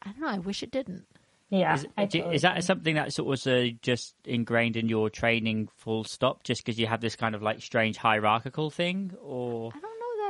I 0.03 0.11
don't 0.11 0.21
know. 0.21 0.29
I 0.29 0.39
wish 0.39 0.63
it 0.63 0.71
didn't. 0.71 1.05
Yeah. 1.51 1.75
Is, 1.75 1.87
totally 1.97 2.37
is 2.37 2.43
that 2.43 2.63
something 2.65 2.95
that's 2.95 3.17
sort 3.17 3.47
of 3.47 3.47
uh, 3.53 3.71
just 3.83 4.15
ingrained 4.25 4.77
in 4.77 4.89
your 4.89 5.09
training 5.11 5.69
full 5.77 6.05
stop 6.05 6.43
just 6.45 6.65
because 6.65 6.79
you 6.79 6.87
have 6.87 7.01
this 7.01 7.17
kind 7.17 7.35
of 7.35 7.43
like 7.43 7.63
strange 7.63 7.97
hierarchical 7.97 8.71
thing 8.71 9.13
or 9.21 9.73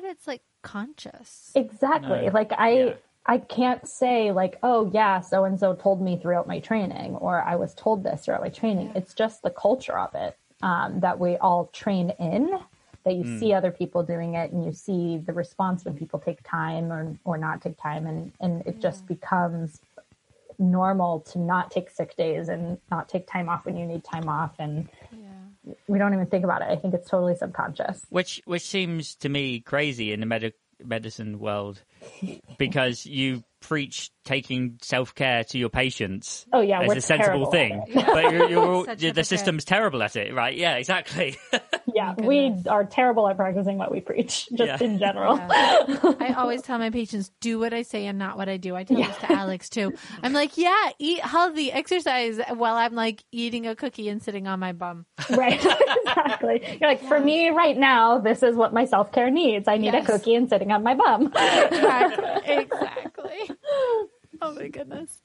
it's 0.09 0.27
like 0.27 0.43
conscious. 0.63 1.53
Exactly. 1.55 2.27
No. 2.27 2.33
Like 2.33 2.53
I 2.53 2.71
yeah. 2.71 2.93
I 3.27 3.39
can't 3.39 3.87
say 3.87 4.33
like, 4.33 4.59
oh 4.63 4.91
yeah, 4.93 5.21
so 5.21 5.45
and 5.45 5.61
so 5.61 5.75
told 5.75 6.01
me 6.01 6.17
throughout 6.17 6.49
my 6.49 6.61
training 6.61 7.15
or 7.17 7.43
I 7.43 7.57
was 7.57 7.75
told 7.75 8.03
this 8.03 8.25
throughout 8.25 8.41
my 8.41 8.49
training. 8.49 8.93
It's 8.95 9.13
just 9.13 9.43
the 9.43 9.51
culture 9.51 9.99
of 9.99 10.15
it 10.15 10.37
um, 10.63 11.01
that 11.01 11.19
we 11.19 11.37
all 11.37 11.67
train 11.67 12.11
in 12.19 12.59
that 13.05 13.15
you 13.15 13.25
mm. 13.25 13.39
see 13.39 13.53
other 13.53 13.71
people 13.71 14.03
doing 14.03 14.35
it 14.35 14.53
and 14.53 14.65
you 14.65 14.73
see 14.73 15.19
the 15.19 15.33
response 15.33 15.85
when 15.85 15.95
people 15.95 16.19
take 16.19 16.43
time 16.43 16.93
or, 16.93 17.17
or 17.25 17.39
not 17.39 17.63
take 17.63 17.81
time 17.81 18.07
and, 18.07 18.33
and 18.41 18.63
it 18.63 18.77
yeah. 18.77 18.83
just 18.83 19.07
becomes 19.07 19.81
normal 20.59 21.21
to 21.21 21.39
not 21.39 21.71
take 21.71 21.89
sick 21.89 22.17
days 22.17 22.49
and 22.49 22.79
not 22.91 23.09
take 23.09 23.27
time 23.27 23.49
off 23.49 23.65
when 23.65 23.77
you 23.77 23.87
need 23.87 24.03
time 24.05 24.29
off 24.29 24.55
and 24.59 24.89
yeah. 25.13 25.18
We 25.87 25.99
don't 25.99 26.15
even 26.15 26.27
think 26.27 26.45
about 26.45 26.63
it. 26.63 26.69
I 26.69 26.77
think 26.77 26.95
it's 26.95 27.09
totally 27.09 27.35
subconscious. 27.37 28.05
Which 28.11 28.43
which 28.45 28.63
seems 28.63 29.15
to 29.17 29.29
me 29.29 29.61
crazy 29.61 30.13
in 30.13 30.21
the 30.21 30.27
med- 30.27 30.53
medicine 30.85 31.39
world 31.39 31.83
because 32.59 33.07
you 33.07 33.45
preach 33.61 34.11
taking 34.29 34.79
self 34.83 35.15
care 35.15 35.43
to 35.43 35.59
your 35.59 35.71
patients. 35.71 36.47
Oh 36.53 36.61
yeah, 36.61 36.83
as 36.83 36.97
a 36.97 37.01
sensible 37.01 37.51
thing, 37.51 37.83
but 37.95 38.31
you're, 38.31 38.51
you're, 38.51 38.95
you're 38.99 39.13
the 39.13 39.25
system's 39.25 39.65
terrible 39.65 40.03
at 40.03 40.17
it, 40.17 40.35
right? 40.35 40.55
Yeah, 40.55 40.75
exactly. 40.77 41.39
yeah, 41.95 42.15
we 42.15 42.55
are 42.69 42.85
terrible 42.85 43.27
at 43.27 43.39
practicing 43.39 43.79
what 43.79 43.91
we 43.91 44.01
preach, 44.01 44.47
just 44.55 44.83
yeah. 44.83 44.87
in 44.87 44.99
general. 44.99 45.39
Yeah. 45.39 46.15
I 46.21 46.35
always 46.37 46.61
tell 46.61 46.79
my 46.79 46.91
patients, 46.91 47.31
do 47.41 47.59
what 47.59 47.73
I 47.73 47.83
say 47.83 48.05
and 48.05 48.19
not 48.19 48.37
what 48.37 48.51
I 48.51 48.59
do. 48.59 48.77
I 48.77 48.85
tell 48.85 48.99
yeah. 48.99 49.09
this 49.09 49.17
to 49.17 49.33
Alex 49.33 49.71
too. 49.71 49.95
I'm 50.23 50.35
like, 50.35 50.59
yeah, 50.59 50.91
eat 50.99 51.21
healthy, 51.21 51.73
exercise 51.73 52.39
while 52.53 52.77
I'm 52.77 52.95
like 52.95 53.25
eating 53.33 53.67
a 53.67 53.75
cookie 53.75 54.11
and 54.11 54.23
sitting 54.23 54.47
on 54.47 54.61
my 54.61 54.73
bum. 54.73 55.07
Right, 55.31 55.65
exactly. 56.05 56.79
You're 56.79 56.91
like, 56.91 57.03
for 57.03 57.19
me 57.19 57.49
right 57.49 57.77
now, 57.77 58.19
this 58.19 58.43
is 58.43 58.57
what 58.57 58.75
my 58.75 58.85
self 58.85 59.11
care 59.11 59.31
needs. 59.31 59.69
I 59.69 59.79
need 59.79 59.95
yes. 59.95 60.07
a 60.07 60.13
cookie 60.13 60.35
and 60.35 60.51
sitting 60.51 60.71
on 60.71 60.83
my 60.83 60.95
bum. 60.95 61.29
exactly. 61.29 62.55
exactly. 62.55 63.57
oh 64.43 64.53
my 64.55 64.69
goodness. 64.69 65.23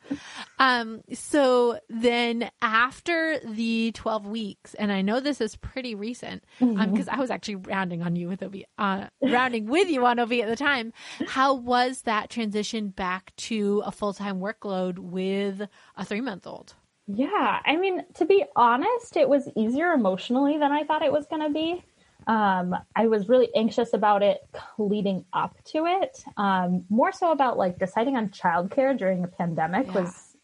Um, 0.60 1.02
so 1.14 1.80
then 1.90 2.50
after 2.62 3.40
the 3.46 3.92
12 3.94 4.28
weeks, 4.28 4.74
and 4.76 4.92
I 4.92 5.02
know 5.02 5.20
this 5.20 5.42
is 5.42 5.56
pretty 5.56 5.96
recent, 5.96 6.44
um, 6.62 6.76
mm-hmm. 6.76 6.92
because 6.92 7.08
I 7.08 7.18
was 7.18 7.30
actually 7.30 7.56
rounding 7.56 8.02
on 8.02 8.16
you 8.16 8.28
with 8.28 8.44
OB, 8.44 8.56
uh, 8.78 9.08
rounding 9.22 9.68
with 9.68 9.90
you 9.90 10.06
on 10.06 10.20
OB 10.20 10.34
at 10.34 10.48
the 10.48 10.56
time. 10.56 10.94
How 11.28 11.54
was 11.54 12.02
that 12.02 12.30
transition 12.30 12.90
back 12.90 13.36
to 13.38 13.84
a 13.86 13.92
full 13.92 14.14
time 14.14 14.40
workload 14.40 15.00
with 15.00 15.68
a 15.96 16.06
three 16.06 16.22
month 16.22 16.48
old? 16.48 16.76
Yeah. 17.08 17.60
I 17.66 17.76
mean, 17.76 18.04
to 18.16 18.26
be 18.26 18.46
honest, 18.56 19.18
it 19.18 19.28
was 19.28 19.50
easier 19.56 19.92
emotionally 19.92 20.58
than 20.58 20.72
I 20.72 20.84
thought 20.84 21.04
it 21.04 21.12
was 21.12 21.28
going 21.28 21.42
to 21.42 21.50
be. 21.50 21.84
Um, 22.28 22.76
I 22.96 23.08
was 23.08 23.30
really 23.30 23.50
anxious 23.56 23.94
about 23.94 24.24
it 24.24 24.40
leading 24.78 25.26
up 25.34 25.56
to 25.66 25.86
it. 25.86 26.24
Um, 26.38 26.86
more 26.90 27.12
so 27.12 27.32
about 27.32 27.58
like 27.58 27.80
deciding 27.80 28.18
on 28.18 28.30
childcare 28.30 28.98
during 28.98 29.24
a 29.24 29.28
pandemic 29.28 29.88
yeah. 29.88 30.02
was 30.02 30.38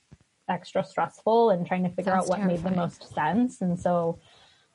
extra 0.49 0.83
stressful 0.83 1.51
and 1.51 1.65
trying 1.65 1.83
to 1.83 1.89
figure 1.89 2.11
Sounds 2.11 2.25
out 2.25 2.29
what 2.29 2.37
terrifying. 2.37 2.63
made 2.63 2.71
the 2.71 2.75
most 2.75 3.13
sense. 3.13 3.61
And 3.61 3.79
so 3.79 4.19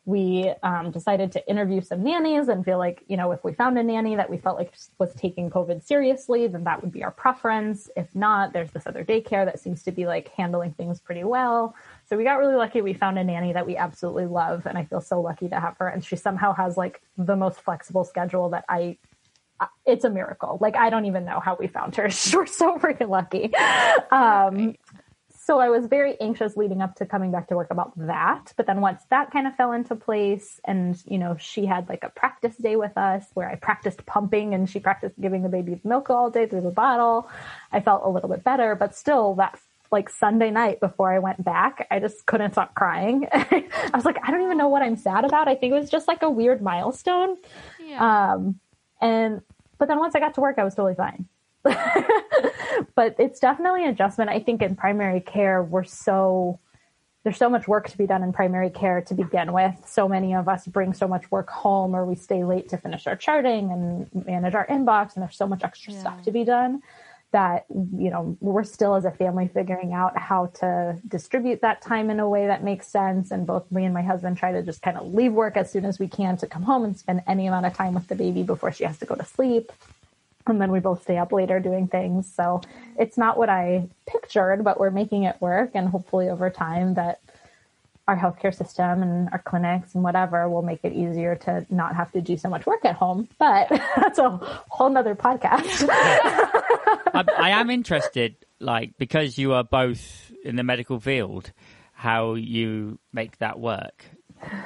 we 0.07 0.53
um, 0.63 0.91
decided 0.91 1.33
to 1.33 1.49
interview 1.49 1.81
some 1.81 2.03
nannies 2.03 2.49
and 2.49 2.63
feel 2.63 2.77
like, 2.77 3.03
you 3.09 3.17
know, 3.17 3.33
if 3.33 3.43
we 3.43 3.55
found 3.55 3.79
a 3.79 3.83
nanny 3.83 4.17
that 4.17 4.29
we 4.29 4.37
felt 4.37 4.59
like 4.59 4.75
was 4.99 5.15
taking 5.15 5.49
COVID 5.49 5.83
seriously, 5.83 6.47
then 6.47 6.65
that 6.65 6.83
would 6.83 6.93
be 6.93 7.03
our 7.03 7.11
preference. 7.11 7.89
If 7.97 8.15
not, 8.15 8.53
there's 8.53 8.71
this 8.71 8.87
other 8.87 9.03
daycare 9.03 9.47
that 9.47 9.61
seems 9.61 9.83
to 9.85 9.93
be 9.93 10.07
like 10.07 10.29
handling 10.29 10.73
things 10.73 11.01
pretty 11.01 11.25
well. 11.25 11.75
So 12.07 12.19
we 12.19 12.25
got 12.25 12.39
really 12.39 12.57
lucky. 12.57 12.83
We 12.83 12.93
found 12.93 13.19
a 13.19 13.25
nanny 13.25 13.55
that 13.55 13.67
we 13.67 13.79
absolutely 13.79 14.27
love, 14.27 14.67
and 14.67 14.77
I 14.77 14.85
feel 14.85 15.01
so 15.01 15.23
lucky 15.23 15.49
to 15.49 15.59
have 15.59 15.79
her. 15.79 15.89
And 15.89 16.05
she 16.05 16.17
somehow 16.17 16.53
has 16.53 16.77
like 16.77 17.01
the 17.17 17.37
most 17.37 17.61
flexible 17.61 18.05
schedule 18.05 18.51
that 18.51 18.65
I. 18.69 18.99
It's 19.87 20.05
a 20.05 20.11
miracle. 20.11 20.59
Like 20.61 20.77
I 20.77 20.91
don't 20.91 21.07
even 21.07 21.25
know 21.25 21.41
how 21.41 21.57
we 21.59 21.69
found 21.69 21.97
her. 21.97 22.03
We're 22.35 22.47
so 22.47 22.77
freaking 22.77 23.09
lucky. 23.09 23.55
Um, 24.11 24.75
so 25.47 25.59
I 25.59 25.69
was 25.69 25.87
very 25.87 26.19
anxious 26.23 26.57
leading 26.57 26.81
up 26.81 26.95
to 26.97 27.07
coming 27.07 27.31
back 27.31 27.49
to 27.49 27.57
work 27.57 27.71
about 27.71 27.93
that. 27.99 28.55
But 28.57 28.67
then 28.67 28.81
once 28.81 29.03
that 29.11 29.31
kind 29.31 29.47
of 29.47 29.55
fell 29.57 29.73
into 29.73 29.95
place, 29.95 30.59
and 30.65 30.97
you 31.07 31.19
know, 31.19 31.37
she 31.39 31.67
had 31.67 31.87
like 31.87 32.03
a 32.03 32.09
practice 32.09 32.57
day 32.57 32.77
with 32.77 32.97
us 32.97 33.27
where 33.35 33.51
I 33.51 33.57
practiced 33.57 34.07
pumping 34.07 34.55
and 34.55 34.69
she 34.69 34.81
practiced 34.81 35.21
giving 35.21 35.43
the 35.43 35.51
baby 35.51 35.79
milk 35.85 36.09
all 36.09 36.31
day 36.31 36.47
through 36.47 36.63
the 36.63 36.71
bottle. 36.71 37.29
I 37.71 37.81
felt 37.81 38.05
a 38.07 38.09
little 38.09 38.31
bit 38.31 38.43
better, 38.43 38.75
but 38.75 38.95
still 38.95 39.35
that 39.35 39.59
like 39.93 40.09
Sunday 40.09 40.51
night 40.51 40.81
before 40.81 41.13
I 41.13 41.19
went 41.19 41.45
back, 41.45 41.87
I 41.91 42.01
just 42.01 42.25
couldn't 42.25 42.53
stop 42.53 42.75
crying. 42.75 43.29
I 43.33 43.91
was 43.95 44.07
like, 44.07 44.17
I 44.27 44.31
don't 44.31 44.43
even 44.43 44.57
know 44.57 44.69
what 44.69 44.81
I'm 44.81 44.97
sad 44.97 45.27
about. 45.27 45.47
I 45.47 45.57
think 45.57 45.73
it 45.75 45.79
was 45.79 45.91
just 45.91 46.09
like 46.09 46.23
a 46.23 46.31
weird 46.31 46.63
milestone. 46.63 47.37
Yeah. 47.79 48.33
Um, 48.33 48.61
and, 49.03 49.43
but 49.77 49.89
then 49.89 49.99
once 49.99 50.15
I 50.15 50.21
got 50.21 50.35
to 50.35 50.41
work, 50.41 50.59
I 50.59 50.65
was 50.65 50.75
totally 50.75 50.95
fine. 50.95 51.29
but 52.95 53.17
it's 53.19 53.41
definitely 53.41 53.85
an 53.85 53.91
adjustment. 53.91 54.31
I 54.31 54.41
think 54.41 54.63
in 54.63 54.77
primary 54.77 55.21
care, 55.21 55.63
we're 55.63 55.85
so 55.85 56.61
there's 57.25 57.39
so 57.39 57.49
much 57.49 57.67
work 57.67 57.89
to 57.89 57.97
be 57.97 58.07
done 58.07 58.23
in 58.23 58.35
primary 58.35 58.69
care 58.69 59.01
to 59.01 59.15
begin 59.15 59.55
with. 59.55 59.75
So 59.87 60.07
many 60.07 60.35
of 60.35 60.47
us 60.47 60.67
bring 60.67 60.93
so 60.93 61.09
much 61.09 61.31
work 61.31 61.49
home 61.49 61.97
or 61.97 62.05
we 62.05 62.17
stay 62.17 62.45
late 62.45 62.69
to 62.69 62.77
finish 62.77 63.07
our 63.07 63.17
charting 63.17 63.73
and 63.73 64.27
manage 64.27 64.55
our 64.55 64.67
inbox 64.67 65.15
and 65.15 65.23
there's 65.23 65.37
so 65.37 65.47
much 65.47 65.65
extra 65.65 65.95
yeah. 65.95 66.01
stuff 66.01 66.23
to 66.25 66.31
be 66.31 66.45
done 66.45 66.83
that 67.35 67.65
you 67.99 68.11
know 68.11 68.37
we're 68.41 68.63
still 68.63 68.95
as 68.95 69.05
a 69.05 69.11
family 69.11 69.49
figuring 69.49 69.93
out 69.93 70.17
how 70.17 70.47
to 70.47 70.97
distribute 71.09 71.61
that 71.63 71.83
time 71.83 72.09
in 72.09 72.21
a 72.21 72.29
way 72.29 72.47
that 72.47 72.63
makes 72.63 72.87
sense 72.87 73.33
and 73.33 73.45
both 73.45 73.69
me 73.73 73.85
and 73.85 73.93
my 73.93 74.03
husband 74.03 74.37
try 74.37 74.53
to 74.53 74.63
just 74.63 74.81
kind 74.83 74.97
of 74.97 75.13
leave 75.13 75.33
work 75.33 75.57
as 75.57 75.69
soon 75.69 75.85
as 75.85 75.99
we 75.99 76.07
can 76.07 76.37
to 76.37 76.47
come 76.47 76.63
home 76.63 76.85
and 76.85 76.97
spend 76.97 77.21
any 77.27 77.49
amount 77.49 77.67
of 77.67 77.75
time 77.75 77.93
with 77.93 78.07
the 78.07 78.15
baby 78.15 78.45
before 78.45 78.71
she 78.71 78.85
has 78.85 78.99
to 78.99 79.05
go 79.05 79.17
to 79.17 79.25
sleep 79.25 79.73
and 80.47 80.61
then 80.61 80.71
we 80.71 80.81
both 80.81 81.03
stay 81.03 81.17
up 81.17 81.33
later 81.33 81.59
doing 81.61 81.87
things 81.89 82.31
so 82.33 82.61
it's 82.99 83.17
not 83.17 83.39
what 83.39 83.49
i 83.49 83.87
pictured 84.07 84.63
but 84.65 84.79
we're 84.79 84.91
making 84.91 85.25
it 85.25 85.37
work 85.41 85.71
and 85.75 85.89
hopefully 85.89 86.29
over 86.29 86.51
time 86.51 86.95
that 86.95 87.21
our 88.07 88.17
healthcare 88.17 88.55
system 88.55 89.03
and 89.03 89.29
our 89.33 89.39
clinics 89.39 89.95
and 89.95 90.05
whatever 90.05 90.49
will 90.49 90.63
make 90.63 90.81
it 90.83 90.93
easier 90.93 91.37
to 91.37 91.65
not 91.71 91.97
have 91.97 92.13
to 92.13 92.21
do 92.21 92.37
so 92.37 92.49
much 92.49 92.67
work 92.67 92.85
at 92.85 92.95
home. 92.95 93.29
But 93.39 93.69
that's 93.97 94.19
a 94.19 94.31
whole 94.69 94.91
nother 94.91 95.15
podcast. 95.15 95.89
I, 95.91 97.25
I 97.39 97.51
am 97.51 97.71
interested, 97.71 98.37
like, 98.61 98.99
because 98.99 99.39
you 99.39 99.55
are 99.55 99.65
both 99.65 100.33
in 100.45 100.57
the 100.57 100.65
medical 100.65 101.01
field, 101.01 101.53
how 101.93 102.35
you 102.35 102.99
make 103.13 103.39
that 103.39 103.59
work 103.59 104.05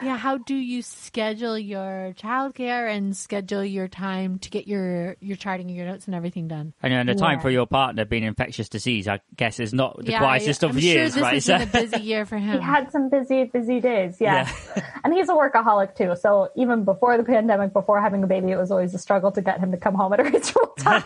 yeah, 0.02 0.16
how 0.16 0.38
do 0.38 0.54
you 0.54 0.82
schedule 0.82 1.58
your 1.58 2.14
childcare 2.18 2.94
and 2.94 3.16
schedule 3.16 3.64
your 3.64 3.88
time 3.88 4.38
to 4.40 4.50
get 4.50 4.66
your 4.66 5.16
your 5.20 5.36
charting 5.36 5.68
and 5.68 5.76
your 5.76 5.86
notes 5.86 6.06
and 6.06 6.14
everything 6.14 6.48
done? 6.48 6.72
I 6.82 6.88
know, 6.88 7.00
and 7.00 7.08
the 7.08 7.14
yeah. 7.14 7.18
time 7.18 7.40
for 7.40 7.50
your 7.50 7.66
partner 7.66 8.04
being 8.04 8.24
infectious 8.24 8.68
disease, 8.68 9.08
I 9.08 9.20
guess, 9.36 9.60
is 9.60 9.72
not 9.72 10.04
the 10.04 10.12
yeah, 10.12 10.18
quietest 10.18 10.62
of 10.62 10.70
I'm 10.70 10.78
years, 10.78 11.14
sure 11.14 11.22
this 11.22 11.22
right? 11.22 11.34
Has 11.34 11.46
been 11.46 11.62
a 11.62 11.86
busy 11.86 12.04
year 12.04 12.26
for 12.26 12.36
him. 12.38 12.58
He 12.58 12.64
had 12.64 12.90
some 12.92 13.08
busy, 13.08 13.44
busy 13.44 13.80
days, 13.80 14.18
yeah. 14.20 14.48
yeah. 14.76 14.90
and 15.04 15.12
he's 15.12 15.28
a 15.28 15.32
workaholic 15.32 15.96
too. 15.96 16.14
So 16.20 16.50
even 16.56 16.84
before 16.84 17.16
the 17.16 17.24
pandemic, 17.24 17.72
before 17.72 18.00
having 18.00 18.22
a 18.22 18.26
baby, 18.26 18.50
it 18.50 18.56
was 18.56 18.70
always 18.70 18.94
a 18.94 18.98
struggle 18.98 19.32
to 19.32 19.42
get 19.42 19.60
him 19.60 19.72
to 19.72 19.78
come 19.78 19.94
home 19.94 20.12
at 20.12 20.20
a 20.20 20.24
reasonable 20.30 20.74
time. 20.78 21.02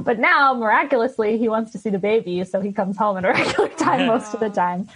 but 0.00 0.18
now, 0.18 0.54
miraculously, 0.54 1.38
he 1.38 1.48
wants 1.48 1.72
to 1.72 1.78
see 1.78 1.90
the 1.90 1.98
baby, 1.98 2.44
so 2.44 2.60
he 2.60 2.72
comes 2.72 2.96
home 2.96 3.16
at 3.16 3.24
a 3.24 3.28
regular 3.28 3.68
time 3.70 4.06
most 4.06 4.34
of 4.34 4.40
the 4.40 4.50
time. 4.50 4.88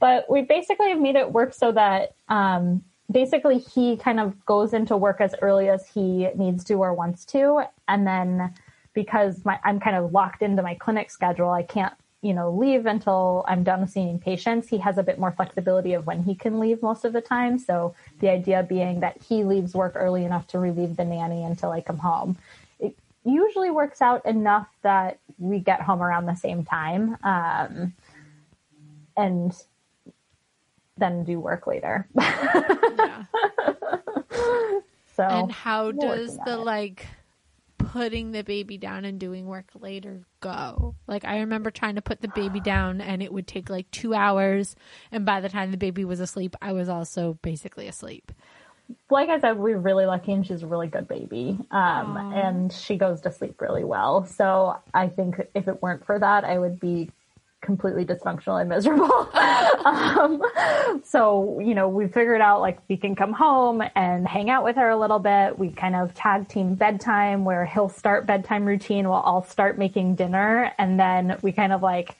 But 0.00 0.28
we 0.30 0.42
basically 0.42 0.88
have 0.88 0.98
made 0.98 1.14
it 1.14 1.30
work 1.30 1.54
so 1.54 1.70
that 1.72 2.14
um, 2.28 2.82
basically 3.10 3.58
he 3.58 3.96
kind 3.96 4.18
of 4.18 4.44
goes 4.46 4.72
into 4.72 4.96
work 4.96 5.20
as 5.20 5.34
early 5.42 5.68
as 5.68 5.86
he 5.86 6.28
needs 6.34 6.64
to 6.64 6.74
or 6.74 6.94
wants 6.94 7.24
to. 7.26 7.62
And 7.86 8.06
then 8.06 8.54
because 8.94 9.44
my, 9.44 9.58
I'm 9.62 9.78
kind 9.78 9.96
of 9.96 10.12
locked 10.12 10.42
into 10.42 10.62
my 10.62 10.74
clinic 10.74 11.10
schedule, 11.10 11.50
I 11.50 11.62
can't, 11.62 11.94
you 12.22 12.34
know, 12.34 12.50
leave 12.50 12.86
until 12.86 13.44
I'm 13.46 13.62
done 13.62 13.86
seeing 13.86 14.18
patients. 14.18 14.68
He 14.68 14.78
has 14.78 14.98
a 14.98 15.02
bit 15.02 15.18
more 15.18 15.32
flexibility 15.32 15.92
of 15.92 16.06
when 16.06 16.22
he 16.22 16.34
can 16.34 16.58
leave 16.58 16.82
most 16.82 17.04
of 17.04 17.12
the 17.12 17.20
time. 17.20 17.58
So 17.58 17.94
the 18.20 18.30
idea 18.30 18.62
being 18.62 19.00
that 19.00 19.18
he 19.22 19.44
leaves 19.44 19.74
work 19.74 19.92
early 19.94 20.24
enough 20.24 20.46
to 20.48 20.58
relieve 20.58 20.96
the 20.96 21.04
nanny 21.04 21.44
until 21.44 21.70
I 21.70 21.80
come 21.80 21.98
home. 21.98 22.36
It 22.78 22.96
usually 23.24 23.70
works 23.70 24.02
out 24.02 24.24
enough 24.26 24.68
that 24.82 25.18
we 25.38 25.58
get 25.60 25.82
home 25.82 26.02
around 26.02 26.26
the 26.26 26.34
same 26.34 26.64
time. 26.64 27.16
Um, 27.22 27.94
and 29.16 29.52
then 31.00 31.24
do 31.24 31.40
work 31.40 31.66
later. 31.66 32.06
yeah. 32.18 33.24
So 35.16 35.24
And 35.24 35.52
how 35.52 35.92
does 35.92 36.38
the 36.46 36.56
like 36.56 37.06
putting 37.76 38.32
the 38.32 38.42
baby 38.42 38.78
down 38.78 39.04
and 39.04 39.18
doing 39.18 39.46
work 39.46 39.66
later 39.78 40.24
go? 40.40 40.94
Like 41.06 41.24
I 41.24 41.40
remember 41.40 41.70
trying 41.70 41.96
to 41.96 42.02
put 42.02 42.20
the 42.20 42.28
baby 42.28 42.60
down 42.60 43.00
and 43.00 43.22
it 43.22 43.32
would 43.32 43.46
take 43.46 43.68
like 43.68 43.90
2 43.90 44.14
hours 44.14 44.76
and 45.10 45.26
by 45.26 45.40
the 45.40 45.48
time 45.48 45.72
the 45.72 45.76
baby 45.76 46.04
was 46.04 46.20
asleep, 46.20 46.56
I 46.62 46.72
was 46.72 46.88
also 46.88 47.38
basically 47.42 47.86
asleep 47.88 48.32
like 49.10 49.28
I 49.28 49.40
said, 49.40 49.58
we're 49.58 49.78
really 49.78 50.06
lucky 50.06 50.32
and 50.32 50.46
she's 50.46 50.62
a 50.62 50.66
really 50.66 50.88
good 50.88 51.08
baby. 51.08 51.58
Um, 51.70 52.16
and 52.34 52.72
she 52.72 52.96
goes 52.96 53.20
to 53.22 53.32
sleep 53.32 53.60
really 53.60 53.84
well. 53.84 54.26
So 54.26 54.78
I 54.94 55.08
think 55.08 55.40
if 55.54 55.68
it 55.68 55.82
weren't 55.82 56.04
for 56.04 56.18
that, 56.18 56.44
I 56.44 56.58
would 56.58 56.80
be 56.80 57.10
completely 57.60 58.04
dysfunctional 58.04 58.60
and 58.60 58.68
miserable. 58.68 59.28
um, 59.84 60.42
so, 61.04 61.60
you 61.60 61.74
know, 61.74 61.88
we 61.88 62.06
figured 62.06 62.40
out 62.40 62.60
like 62.60 62.78
we 62.88 62.96
can 62.96 63.14
come 63.14 63.32
home 63.32 63.82
and 63.94 64.26
hang 64.26 64.50
out 64.50 64.64
with 64.64 64.76
her 64.76 64.90
a 64.90 64.96
little 64.96 65.18
bit. 65.18 65.58
We 65.58 65.70
kind 65.70 65.94
of 65.94 66.14
tag 66.14 66.48
team 66.48 66.74
bedtime 66.74 67.44
where 67.44 67.66
he'll 67.66 67.88
start 67.88 68.26
bedtime 68.26 68.64
routine 68.64 69.08
while 69.08 69.22
I'll 69.24 69.44
start 69.44 69.78
making 69.78 70.14
dinner. 70.14 70.72
And 70.78 70.98
then 70.98 71.38
we 71.42 71.52
kind 71.52 71.72
of 71.72 71.82
like, 71.82 72.16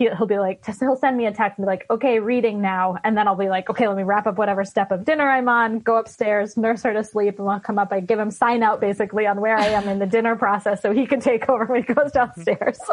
he'll, 0.00 0.16
he'll 0.16 0.26
be 0.26 0.38
like, 0.38 0.64
he'll 0.66 0.96
send 0.96 1.16
me 1.16 1.26
a 1.26 1.32
text 1.32 1.58
and 1.58 1.66
be 1.66 1.70
like, 1.70 1.86
okay, 1.90 2.18
reading 2.18 2.60
now. 2.60 2.96
And 3.04 3.16
then 3.16 3.28
I'll 3.28 3.36
be 3.36 3.48
like, 3.48 3.70
okay, 3.70 3.86
let 3.86 3.96
me 3.96 4.02
wrap 4.02 4.26
up 4.26 4.38
whatever 4.38 4.64
step 4.64 4.90
of 4.90 5.04
dinner 5.04 5.28
I'm 5.28 5.48
on, 5.48 5.78
go 5.80 5.96
upstairs, 5.98 6.56
nurse 6.56 6.82
her 6.82 6.92
to 6.92 7.04
sleep, 7.04 7.38
and 7.38 7.48
I'll 7.48 7.60
come 7.60 7.78
up. 7.78 7.92
I 7.92 8.00
give 8.00 8.18
him 8.18 8.30
sign 8.30 8.62
out 8.62 8.80
basically 8.80 9.26
on 9.26 9.40
where 9.40 9.56
I 9.56 9.66
am 9.66 9.88
in 9.88 9.98
the 9.98 10.06
dinner 10.06 10.34
process 10.34 10.82
so 10.82 10.92
he 10.92 11.06
can 11.06 11.20
take 11.20 11.48
over 11.48 11.66
when 11.66 11.84
he 11.84 11.94
goes 11.94 12.10
downstairs. 12.12 12.78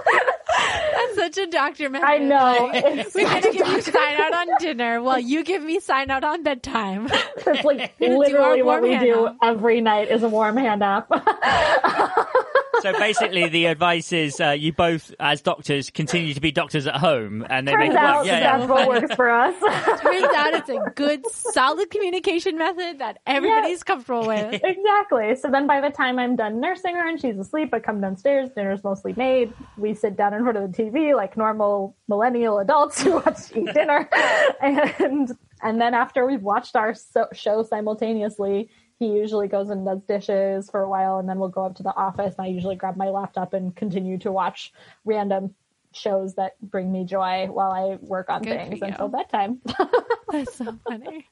That's 0.58 1.16
such 1.16 1.38
a 1.38 1.48
doctor 1.48 1.90
method. 1.90 2.06
I 2.06 2.18
know. 2.18 2.70
Like, 2.72 3.16
we're 3.16 3.24
going 3.24 3.42
to 3.42 3.52
give 3.52 3.68
you 3.68 3.82
sign 3.82 4.18
out 4.20 4.34
on 4.34 4.48
dinner 4.60 5.02
while 5.02 5.20
you 5.20 5.44
give 5.44 5.64
me 5.64 5.80
sign 5.80 6.12
out 6.12 6.24
on 6.24 6.44
bedtime. 6.44 7.10
It's 7.48 7.64
like 7.64 7.94
literally 8.00 8.62
what 8.62 8.82
we 8.82 8.98
do 8.98 9.30
every 9.42 9.80
night 9.80 10.12
is 10.12 10.24
a 10.24 10.28
warm 10.28 10.58
hand 10.58 10.84
up 10.84 11.10
so 12.82 12.94
basically, 12.94 13.48
the 13.50 13.66
advice 13.66 14.12
is 14.14 14.40
uh, 14.40 14.52
you 14.52 14.74
both, 14.74 15.14
as 15.20 15.42
doctors, 15.42 15.90
continue 15.90 16.34
to 16.34 16.42
be 16.42 16.52
doctors 16.52 16.88
at 16.88 16.96
home, 16.98 17.46
and 17.50 17.68
they 17.68 17.72
Turns 17.74 17.90
make 17.94 17.98
out 17.98 18.26
Yeah, 18.26 18.40
that's 18.40 18.62
yeah. 18.62 18.68
what 18.68 18.88
works 18.88 19.16
for 19.16 19.30
us. 19.30 19.56
Turns 20.02 20.24
out 20.36 20.54
it's 20.54 20.70
a 20.70 20.80
good, 20.96 21.26
solid 21.32 21.90
communication 21.90 22.58
method 22.58 23.00
that 23.00 23.20
everybody's 23.26 23.84
comfortable 23.84 24.28
with. 24.28 24.62
Exactly. 24.64 25.36
So 25.36 25.50
then, 25.50 25.68
by 25.68 25.82
the 25.82 25.90
time 25.90 26.20
I'm 26.20 26.36
done 26.36 26.60
nursing 26.60 26.96
her 26.96 27.08
and 27.08 27.20
she's 27.20 27.38
asleep, 27.38 27.74
I 27.74 27.80
come 27.80 28.02
downstairs. 28.02 28.50
Dinner's 28.56 28.84
mostly 28.84 29.14
made. 29.14 29.54
We 29.78 29.94
sit 29.94 30.16
down 30.18 30.34
in 30.34 30.44
front 30.44 30.58
of 30.58 30.72
the 30.72 30.84
TV 30.84 31.16
like 31.16 31.38
normal 31.38 31.96
millennial 32.08 32.60
adults 32.60 33.02
who 33.02 33.12
watch 33.16 33.56
eat 33.56 33.74
dinner, 33.74 34.10
and 34.62 35.36
and 35.62 35.82
then 35.82 35.94
after 35.94 36.26
we've 36.26 36.44
watched 36.44 36.76
our 36.76 36.94
so- 36.94 37.28
show 37.34 37.64
simultaneously 37.64 38.70
he 39.00 39.08
usually 39.08 39.48
goes 39.48 39.70
and 39.70 39.86
does 39.86 40.02
dishes 40.08 40.70
for 40.70 40.82
a 40.82 40.90
while 40.90 41.20
and 41.20 41.30
then 41.30 41.40
we'll 41.40 41.50
go 41.50 41.66
up 41.66 41.76
to 41.76 41.84
the 41.84 41.96
office 41.96 42.36
and 42.38 42.46
I 42.46 42.50
usually 42.50 42.76
grab 42.76 42.96
my 42.96 43.10
laptop 43.10 43.54
and 43.54 43.76
continue 43.76 44.18
to 44.20 44.32
watch 44.32 44.74
random 45.06 45.54
shows 45.94 46.36
that 46.36 46.60
bring 46.62 46.92
me 46.92 47.06
joy 47.06 47.48
while 47.48 47.72
I 47.72 47.96
work 48.02 48.30
on 48.30 48.44
Good 48.44 48.70
things 48.70 48.82
until 48.82 49.08
bedtime. 49.08 49.62
That's 50.32 50.56
so 50.56 50.78
funny. 50.88 51.28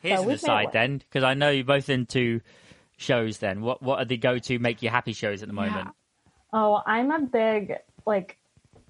Here's 0.00 0.20
so 0.20 0.26
the 0.26 0.38
side 0.38 0.68
then, 0.72 0.98
because 0.98 1.24
I 1.24 1.34
know 1.34 1.50
you're 1.50 1.64
both 1.64 1.88
into 1.88 2.40
shows 2.96 3.38
then. 3.38 3.60
What 3.60 3.82
what 3.82 3.98
are 3.98 4.04
the 4.04 4.16
go 4.16 4.38
to 4.38 4.58
make 4.58 4.82
you 4.82 4.88
happy 4.88 5.12
shows 5.12 5.42
at 5.42 5.48
the 5.48 5.54
moment? 5.54 5.86
Yeah. 5.86 5.90
Oh, 6.52 6.82
I'm 6.86 7.10
a 7.10 7.20
big 7.20 7.74
like 8.06 8.36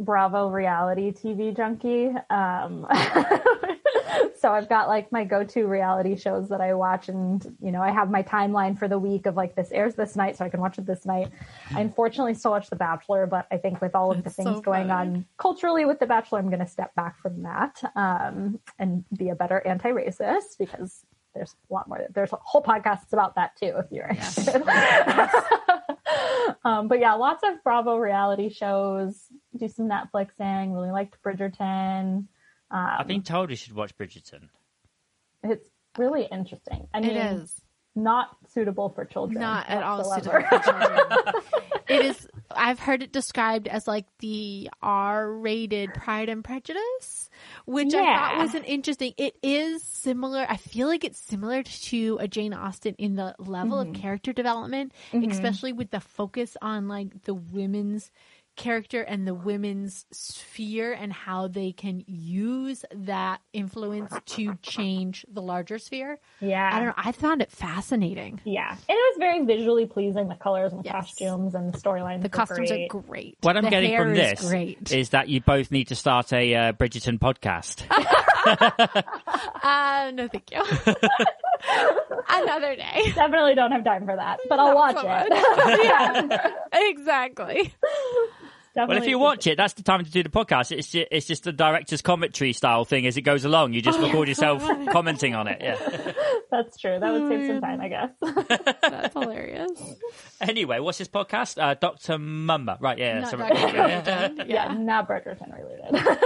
Bravo 0.01 0.49
reality 0.49 1.13
TV 1.13 1.57
junkie. 1.57 2.11
Um, 2.31 2.87
so 4.41 4.51
I've 4.51 4.69
got 4.69 4.89
like 4.89 5.13
my 5.13 5.25
go-to 5.25 5.67
reality 5.67 6.17
shows 6.17 6.49
that 6.49 6.61
I 6.61 6.75
watch, 6.75 7.09
and 7.09 7.45
you 7.61 7.71
know 7.71 7.83
I 7.83 7.91
have 7.91 8.11
my 8.11 8.23
timeline 8.23 8.79
for 8.79 8.89
the 8.89 8.99
week 8.99 9.27
of 9.27 9.37
like 9.37 9.55
this 9.55 9.71
airs 9.71 9.95
this 9.95 10.17
night, 10.17 10.37
so 10.37 10.45
I 10.45 10.49
can 10.49 10.61
watch 10.61 10.79
it 10.79 10.87
this 10.87 11.05
night. 11.05 11.29
I 11.75 11.81
unfortunately 11.81 12.35
still 12.35 12.53
watch 12.53 12.71
The 12.71 12.77
Bachelor, 12.77 13.27
but 13.27 13.47
I 13.51 13.59
think 13.59 13.81
with 13.81 13.95
all 13.95 14.11
of 14.11 14.25
the 14.25 14.31
things 14.31 14.57
so 14.57 14.61
going 14.61 14.91
on 14.91 15.27
culturally 15.39 15.85
with 15.85 15.99
The 15.99 16.07
Bachelor, 16.07 16.39
I'm 16.39 16.49
going 16.49 16.61
to 16.61 16.67
step 16.67 16.95
back 16.95 17.21
from 17.21 17.43
that 17.43 17.81
um, 17.95 18.59
and 18.79 19.05
be 19.17 19.29
a 19.29 19.35
better 19.35 19.63
anti-racist 19.67 20.59
because 20.59 21.05
there's 21.35 21.55
a 21.71 21.75
lot 21.75 21.89
more. 21.89 22.07
There's 22.13 22.33
a 22.33 22.39
whole 22.43 22.63
podcast 22.63 23.13
about 23.13 23.35
that 23.37 23.57
too, 23.57 23.75
if 23.77 23.87
you're 23.91 24.09
interested. 24.09 24.63
um, 26.65 26.89
but 26.89 27.01
yeah, 27.01 27.15
lots 27.15 27.43
of 27.45 27.63
Bravo 27.63 27.97
reality 27.97 28.51
shows. 28.51 29.27
Do 29.57 29.69
some 29.69 29.89
Netflixing. 29.89 30.75
Really 30.75 30.91
liked 30.91 31.23
Bridgerton. 31.23 32.27
Um, 32.73 32.89
I've 32.99 33.09
been 33.09 33.23
told 33.23 33.51
you 33.51 33.57
should 33.57 33.75
watch 33.75 33.97
Bridgerton. 33.97 34.49
It's 35.43 35.69
really 35.99 36.29
interesting. 36.31 36.87
I 36.95 37.01
mean, 37.01 37.11
it 37.11 37.17
is 37.17 37.61
not 37.95 38.37
suitable 38.53 38.91
for 38.91 39.05
children. 39.05 39.41
Not 39.41 39.69
at 39.69 39.83
all 39.83 40.05
suitable 40.05 40.43
for 40.49 40.59
children. 40.59 41.01
it 41.89 42.05
is. 42.05 42.29
I've 42.51 42.81
heard 42.81 43.03
it 43.03 43.13
described 43.13 43.69
as 43.69 43.87
like 43.87 44.07
the 44.19 44.71
R-rated 44.83 45.95
Pride 45.95 46.29
and 46.29 46.43
Prejudice, 46.43 47.31
which 47.65 47.93
yeah. 47.93 48.01
I 48.01 48.05
thought 48.05 48.39
was 48.39 48.55
an 48.55 48.65
interesting. 48.65 49.15
It 49.17 49.37
is 49.43 49.83
similar. 49.83 50.47
I 50.49 50.57
feel 50.57 50.89
like 50.89 51.05
it's 51.05 51.21
similar 51.21 51.63
to 51.63 52.19
a 52.21 52.29
Jane 52.29 52.55
Austen 52.55 52.95
in 52.99 53.17
the 53.17 53.35
level 53.39 53.79
mm-hmm. 53.79 53.95
of 53.95 54.01
character 54.01 54.33
development, 54.33 54.93
mm-hmm. 55.13 55.31
especially 55.31 55.73
with 55.73 55.91
the 55.91 56.01
focus 56.01 56.57
on 56.61 56.89
like 56.89 57.25
the 57.25 57.35
women's 57.35 58.11
character 58.57 59.01
and 59.03 59.27
the 59.27 59.35
women's 59.35 60.05
sphere 60.13 60.93
and 60.93 61.13
how 61.13 61.49
they 61.49 61.73
can 61.73 62.05
use 62.07 62.85
that 62.95 63.41
influence 63.53 64.13
to 64.27 64.55
change 64.63 65.25
the 65.33 65.41
larger 65.41 65.79
sphere. 65.79 66.19
Yeah. 66.41 66.69
I 66.73 66.79
don't 66.79 66.89
know. 66.89 66.95
I 66.97 67.13
found 67.13 67.43
it 67.43 67.51
fascinating. 67.51 68.41
Yeah. 68.45 68.71
And 68.71 68.79
it 68.89 68.93
was 68.93 69.17
very 69.19 69.45
visually 69.45 69.87
pleasing, 69.87 70.29
the 70.29 70.35
colors 70.35 70.73
and 70.73 70.85
Yes. 70.85 70.93
costumes 70.95 71.55
and 71.55 71.73
the 71.73 71.79
storylines. 71.79 72.23
The 72.23 72.29
costumes 72.29 72.69
great. 72.71 72.91
are 72.95 73.01
great. 73.01 73.39
What 73.41 73.57
I'm 73.57 73.65
The 73.65 73.71
getting 73.71 73.91
hair 73.91 74.03
from 74.03 74.13
is 74.13 74.39
this 74.41 74.49
great. 74.49 74.93
is 74.93 75.11
that 75.11 75.29
you 75.29 75.41
both 75.41 75.71
need 75.71 75.89
to 75.89 75.95
start 75.95 76.33
a 76.33 76.55
uh, 76.55 76.73
Bridgerton 76.73 77.19
podcast. 77.19 77.85
Uh, 79.63 80.11
no, 80.15 80.27
thank 80.29 80.51
you. 80.51 80.63
Another 82.29 82.77
day. 82.77 83.13
Definitely 83.15 83.55
don't 83.55 83.73
have 83.73 83.85
time 83.85 84.07
for 84.07 84.17
that, 84.17 84.41
but 84.49 84.59
I'll 84.59 84.75
watch 84.75 84.97
so 84.97 85.03
it. 85.07 85.29
yeah. 85.85 86.51
Exactly. 86.73 87.75
well, 88.75 88.93
if 88.93 89.07
you 89.07 89.19
watch 89.19 89.47
it, 89.47 89.57
that's 89.57 89.75
the 89.75 89.83
time 89.83 90.05
to 90.05 90.11
do 90.11 90.23
the 90.23 90.29
podcast. 90.29 90.77
It's 90.77 90.89
just, 90.91 91.09
it's 91.11 91.27
just 91.27 91.47
a 91.47 91.53
director's 91.53 92.03
commentary 92.03 92.53
style 92.53 92.85
thing 92.85 93.07
as 93.07 93.17
it 93.17 93.23
goes 93.23 93.45
along. 93.45 93.73
You 93.73 93.83
just 93.83 93.99
Oh, 93.99 94.07
record 94.07 94.29
yourself 94.29 94.63
commenting 94.93 95.35
on 95.35 95.49
it. 95.49 95.59
Yeah. 95.61 96.13
That's 96.51 96.79
true. 96.79 96.99
That 96.99 97.13
would 97.13 97.29
save 97.29 97.47
some 97.47 97.57
mm. 97.57 97.61
time, 97.61 97.81
I 97.81 97.89
guess. 97.89 98.11
That's 98.83 99.15
hilarious. 99.77 100.37
Anyway, 100.41 100.79
what's 100.81 100.99
this 100.99 101.09
podcast? 101.09 101.61
Uh, 101.63 101.75
Doctor 101.75 102.19
Mumma. 102.19 102.79
Right? 102.81 102.99
Yeah. 102.99 103.21
Not 103.21 103.31
sorry. 103.31 103.49
Dr. 103.51 103.77
Yeah. 104.47 104.47
Yeah, 104.47 104.75
not 104.75 105.09
Bridgerton 105.09 105.53
related. 105.53 106.19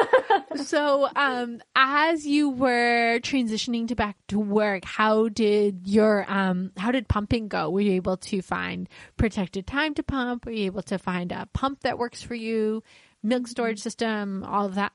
So, 0.64 1.08
um, 1.16 1.60
as 1.74 2.26
you 2.26 2.50
were 2.50 3.18
transitioning 3.20 3.88
to 3.88 3.94
back 3.96 4.16
to 4.28 4.38
work, 4.38 4.84
how 4.84 5.28
did 5.28 5.82
your 5.86 6.24
um, 6.28 6.70
how 6.76 6.90
did 6.92 7.08
pumping 7.08 7.48
go? 7.48 7.70
Were 7.70 7.80
you 7.80 7.92
able 7.92 8.16
to 8.18 8.40
find 8.42 8.88
protected 9.16 9.66
time 9.66 9.94
to 9.94 10.02
pump? 10.02 10.46
Were 10.46 10.52
you 10.52 10.66
able 10.66 10.82
to 10.82 10.98
find 10.98 11.32
a 11.32 11.46
pump 11.52 11.80
that 11.80 11.98
works 11.98 12.22
for 12.22 12.34
you? 12.34 12.82
Milk 13.22 13.48
storage 13.48 13.80
system, 13.80 14.44
all 14.44 14.66
of 14.66 14.74
that. 14.76 14.92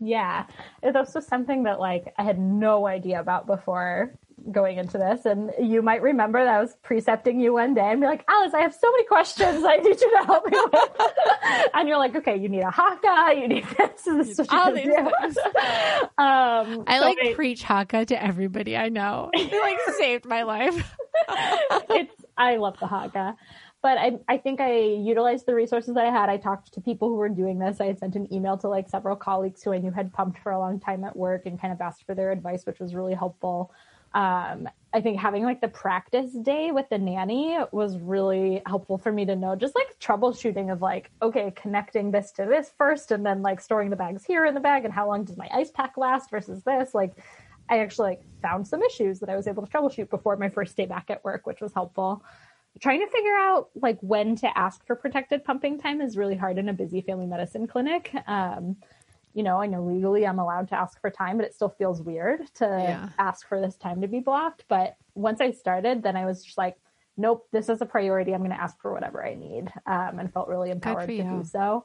yeah. 0.00 0.46
It's 0.82 0.96
also 0.96 1.20
something 1.20 1.62
that 1.64 1.80
like 1.80 2.12
I 2.18 2.22
had 2.24 2.38
no 2.38 2.86
idea 2.86 3.20
about 3.20 3.46
before 3.46 4.12
going 4.50 4.78
into 4.78 4.98
this. 4.98 5.24
And 5.24 5.50
you 5.60 5.82
might 5.82 6.02
remember 6.02 6.42
that 6.44 6.54
I 6.54 6.60
was 6.60 6.74
precepting 6.82 7.40
you 7.40 7.52
one 7.54 7.74
day 7.74 7.82
and 7.90 8.00
be 8.00 8.06
like, 8.06 8.24
Alice, 8.28 8.54
I 8.54 8.60
have 8.60 8.74
so 8.74 8.90
many 8.90 9.04
questions 9.06 9.64
I 9.64 9.76
need 9.76 10.00
you 10.00 10.18
to 10.18 10.24
help 10.26 10.46
me 10.46 10.58
with. 10.72 10.90
and 11.74 11.88
you're 11.88 11.98
like, 11.98 12.16
okay, 12.16 12.36
you 12.36 12.48
need 12.48 12.62
a 12.62 12.70
Haakaa, 12.70 13.40
you 13.40 13.48
need 13.48 13.66
this, 13.76 14.06
and 14.06 14.20
this 14.20 14.30
is 14.30 14.38
what 14.38 14.52
All 14.52 14.72
these 14.72 14.84
things. 14.84 15.38
Um, 16.18 16.84
I 16.86 16.98
so 16.98 17.04
like 17.04 17.18
it- 17.20 17.36
preach 17.36 17.62
Haakaa 17.62 18.06
to 18.08 18.22
everybody 18.22 18.76
I 18.76 18.88
know. 18.88 19.30
It 19.34 19.52
like 19.52 19.96
saved 19.96 20.24
my 20.24 20.42
life. 20.42 20.94
it's 21.90 22.14
I 22.36 22.56
love 22.56 22.78
the 22.80 22.86
Haakaa. 22.86 23.36
But 23.80 23.96
I, 23.96 24.18
I 24.26 24.38
think 24.38 24.60
I 24.60 24.72
utilized 24.80 25.46
the 25.46 25.54
resources 25.54 25.94
that 25.94 26.04
I 26.04 26.10
had. 26.10 26.28
I 26.28 26.36
talked 26.36 26.74
to 26.74 26.80
people 26.80 27.08
who 27.08 27.14
were 27.14 27.28
doing 27.28 27.60
this. 27.60 27.80
I 27.80 27.86
had 27.86 28.00
sent 28.00 28.16
an 28.16 28.32
email 28.32 28.58
to 28.58 28.68
like 28.68 28.88
several 28.88 29.14
colleagues 29.14 29.62
who 29.62 29.72
I 29.72 29.78
knew 29.78 29.92
had 29.92 30.12
pumped 30.12 30.40
for 30.40 30.50
a 30.50 30.58
long 30.58 30.80
time 30.80 31.04
at 31.04 31.14
work 31.16 31.46
and 31.46 31.60
kind 31.60 31.72
of 31.72 31.80
asked 31.80 32.04
for 32.04 32.14
their 32.16 32.32
advice, 32.32 32.66
which 32.66 32.80
was 32.80 32.92
really 32.96 33.14
helpful. 33.14 33.72
Um, 34.14 34.68
I 34.92 35.02
think 35.02 35.18
having 35.18 35.44
like 35.44 35.60
the 35.60 35.68
practice 35.68 36.32
day 36.32 36.70
with 36.72 36.88
the 36.88 36.96
nanny 36.96 37.58
was 37.72 37.98
really 37.98 38.62
helpful 38.64 38.96
for 38.96 39.12
me 39.12 39.26
to 39.26 39.36
know 39.36 39.54
just 39.54 39.74
like 39.74 39.98
troubleshooting 40.00 40.72
of 40.72 40.80
like, 40.80 41.10
okay, 41.20 41.52
connecting 41.54 42.10
this 42.10 42.32
to 42.32 42.46
this 42.46 42.72
first 42.78 43.10
and 43.10 43.24
then 43.24 43.42
like 43.42 43.60
storing 43.60 43.90
the 43.90 43.96
bags 43.96 44.24
here 44.24 44.46
in 44.46 44.54
the 44.54 44.60
bag 44.60 44.86
and 44.86 44.94
how 44.94 45.06
long 45.06 45.24
does 45.24 45.36
my 45.36 45.48
ice 45.52 45.70
pack 45.70 45.98
last 45.98 46.30
versus 46.30 46.62
this. 46.62 46.94
Like 46.94 47.12
I 47.68 47.80
actually 47.80 48.10
like 48.10 48.22
found 48.40 48.66
some 48.66 48.82
issues 48.82 49.20
that 49.20 49.28
I 49.28 49.36
was 49.36 49.46
able 49.46 49.66
to 49.66 49.70
troubleshoot 49.70 50.08
before 50.08 50.36
my 50.36 50.48
first 50.48 50.74
day 50.74 50.86
back 50.86 51.10
at 51.10 51.22
work, 51.22 51.46
which 51.46 51.60
was 51.60 51.74
helpful. 51.74 52.24
Trying 52.80 53.00
to 53.00 53.08
figure 53.08 53.36
out 53.36 53.68
like 53.74 53.98
when 54.00 54.36
to 54.36 54.58
ask 54.58 54.86
for 54.86 54.96
protected 54.96 55.44
pumping 55.44 55.78
time 55.78 56.00
is 56.00 56.16
really 56.16 56.36
hard 56.36 56.56
in 56.56 56.70
a 56.70 56.72
busy 56.72 57.02
family 57.02 57.26
medicine 57.26 57.66
clinic. 57.66 58.14
Um, 58.26 58.76
you 59.38 59.44
know, 59.44 59.62
I 59.62 59.66
know 59.68 59.84
legally 59.84 60.26
I'm 60.26 60.40
allowed 60.40 60.66
to 60.70 60.74
ask 60.74 61.00
for 61.00 61.10
time, 61.10 61.36
but 61.36 61.46
it 61.46 61.54
still 61.54 61.68
feels 61.68 62.02
weird 62.02 62.40
to 62.56 62.64
Yeah. 62.66 63.08
ask 63.20 63.46
for 63.48 63.60
this 63.60 63.76
time 63.76 64.00
to 64.00 64.08
be 64.08 64.18
blocked. 64.18 64.64
But 64.68 64.96
once 65.14 65.40
I 65.40 65.52
started, 65.52 66.02
then 66.02 66.16
I 66.16 66.26
was 66.26 66.42
just 66.44 66.58
like, 66.58 66.74
nope, 67.16 67.46
this 67.52 67.68
is 67.68 67.80
a 67.80 67.86
priority. 67.86 68.34
I'm 68.34 68.40
going 68.40 68.50
to 68.50 68.60
ask 68.60 68.76
for 68.82 68.92
whatever 68.92 69.24
I 69.24 69.34
need, 69.34 69.72
um, 69.86 70.18
and 70.18 70.32
felt 70.32 70.48
really 70.48 70.70
empowered 70.72 71.06
to 71.06 71.14
you. 71.14 71.22
do 71.22 71.44
so. 71.44 71.84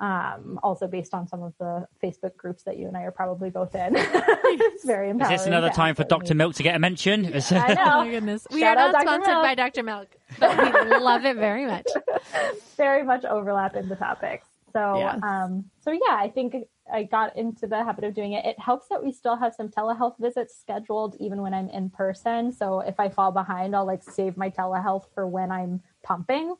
Um, 0.00 0.58
also 0.62 0.88
based 0.88 1.14
on 1.14 1.28
some 1.28 1.42
of 1.44 1.54
the 1.58 1.86
Facebook 2.02 2.36
groups 2.36 2.64
that 2.64 2.78
you 2.78 2.88
and 2.88 2.96
I 2.96 3.02
are 3.02 3.12
probably 3.12 3.50
both 3.50 3.76
in. 3.76 3.92
it's 3.96 4.84
very 4.84 5.10
empowering. 5.10 5.34
Is 5.34 5.40
this 5.42 5.46
another 5.46 5.70
time 5.70 5.94
for 5.94 6.02
Dr. 6.04 6.34
Milk 6.34 6.54
to 6.56 6.64
get 6.64 6.74
a 6.74 6.78
mention? 6.80 7.24
Is- 7.26 7.52
I 7.52 7.74
know. 7.74 7.82
Oh 7.86 8.04
my 8.04 8.10
goodness. 8.10 8.44
We 8.50 8.60
Shout 8.60 8.76
are 8.76 8.90
not 8.90 8.92
Dr. 8.92 9.06
sponsored 9.06 9.34
Milk. 9.34 9.42
by 9.44 9.54
Dr. 9.54 9.82
Milk, 9.84 10.08
but 10.40 10.84
we 10.88 10.96
love 10.98 11.24
it 11.24 11.36
very 11.36 11.64
much. 11.66 11.86
very 12.76 13.04
much 13.04 13.24
overlap 13.24 13.76
in 13.76 13.88
the 13.88 13.94
topics. 13.96 14.47
So, 14.72 14.98
Yeah. 14.98 15.18
um, 15.22 15.64
so 15.80 15.90
yeah, 15.90 16.16
I 16.16 16.28
think 16.28 16.54
I 16.92 17.02
got 17.04 17.36
into 17.36 17.66
the 17.66 17.84
habit 17.84 18.04
of 18.04 18.14
doing 18.14 18.32
it. 18.32 18.44
It 18.44 18.58
helps 18.58 18.88
that 18.88 19.02
we 19.02 19.12
still 19.12 19.36
have 19.36 19.54
some 19.54 19.68
telehealth 19.68 20.18
visits 20.18 20.58
scheduled 20.58 21.16
even 21.20 21.42
when 21.42 21.54
I'm 21.54 21.68
in 21.68 21.90
person. 21.90 22.52
So 22.52 22.80
if 22.80 22.98
I 22.98 23.08
fall 23.08 23.32
behind, 23.32 23.74
I'll 23.76 23.86
like 23.86 24.02
save 24.02 24.36
my 24.36 24.50
telehealth 24.50 25.04
for 25.14 25.26
when 25.26 25.50
I'm 25.50 25.82
pumping 26.02 26.54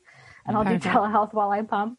and 0.46 0.56
I'll 0.56 0.64
do 0.64 0.78
telehealth 0.78 1.32
while 1.32 1.50
I 1.50 1.62
pump. 1.62 1.98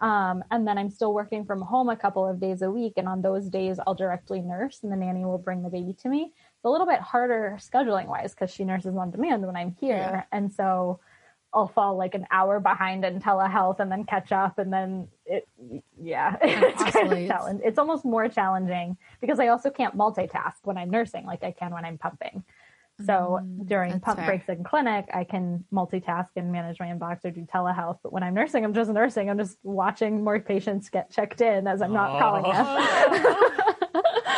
Um, 0.00 0.44
and 0.50 0.68
then 0.68 0.76
I'm 0.76 0.90
still 0.90 1.14
working 1.14 1.46
from 1.46 1.62
home 1.62 1.88
a 1.88 1.96
couple 1.96 2.26
of 2.28 2.38
days 2.38 2.60
a 2.60 2.70
week. 2.70 2.94
And 2.96 3.08
on 3.08 3.22
those 3.22 3.48
days, 3.48 3.78
I'll 3.86 3.94
directly 3.94 4.40
nurse 4.40 4.80
and 4.82 4.92
the 4.92 4.96
nanny 4.96 5.24
will 5.24 5.38
bring 5.38 5.62
the 5.62 5.70
baby 5.70 5.94
to 6.02 6.08
me. 6.08 6.32
It's 6.34 6.64
a 6.64 6.70
little 6.70 6.86
bit 6.86 7.00
harder 7.00 7.56
scheduling 7.58 8.06
wise 8.06 8.34
because 8.34 8.50
she 8.50 8.64
nurses 8.64 8.94
on 8.96 9.10
demand 9.10 9.46
when 9.46 9.56
I'm 9.56 9.74
here. 9.80 9.96
Yeah. 9.96 10.24
And 10.32 10.52
so 10.52 11.00
I'll 11.56 11.68
fall 11.68 11.96
like 11.96 12.14
an 12.14 12.26
hour 12.30 12.60
behind 12.60 13.04
in 13.04 13.18
telehealth 13.20 13.80
and 13.80 13.90
then 13.90 14.04
catch 14.04 14.30
up. 14.30 14.58
And 14.58 14.72
then 14.72 15.08
it, 15.24 15.48
yeah, 16.00 16.36
it's 16.42 16.82
kind 16.82 16.88
of 16.88 16.96
oscillates. 16.96 17.28
challenge. 17.28 17.60
It's 17.64 17.78
almost 17.78 18.04
more 18.04 18.28
challenging 18.28 18.96
because 19.20 19.40
I 19.40 19.48
also 19.48 19.70
can't 19.70 19.96
multitask 19.96 20.54
when 20.64 20.76
I'm 20.76 20.90
nursing 20.90 21.24
like 21.24 21.42
I 21.42 21.52
can 21.52 21.72
when 21.72 21.84
I'm 21.84 21.98
pumping. 21.98 22.44
So 23.06 23.40
during 23.66 23.90
Mm, 23.90 23.94
that's 23.94 24.04
pump 24.04 24.16
fair. 24.18 24.26
breaks 24.26 24.48
in 24.48 24.64
clinic, 24.64 25.06
I 25.12 25.24
can 25.24 25.64
multitask 25.72 26.28
and 26.36 26.50
manage 26.52 26.78
my 26.80 26.86
inbox 26.86 27.24
or 27.24 27.30
do 27.30 27.42
telehealth. 27.52 27.98
But 28.02 28.12
when 28.12 28.22
I'm 28.22 28.32
nursing, 28.34 28.64
I'm 28.64 28.72
just 28.74 28.90
nursing. 28.90 29.28
I'm 29.28 29.38
just 29.38 29.58
watching 29.62 30.24
more 30.24 30.40
patients 30.40 30.88
get 30.88 31.10
checked 31.10 31.40
in 31.40 31.66
as 31.66 31.82
I'm 31.82 31.92
not 31.92 32.18
calling 32.18 32.42
them. 32.42 32.66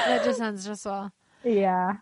That 0.05 0.23
just 0.25 0.39
sounds 0.39 0.63
stressful. 0.63 1.11
yeah. 1.45 1.97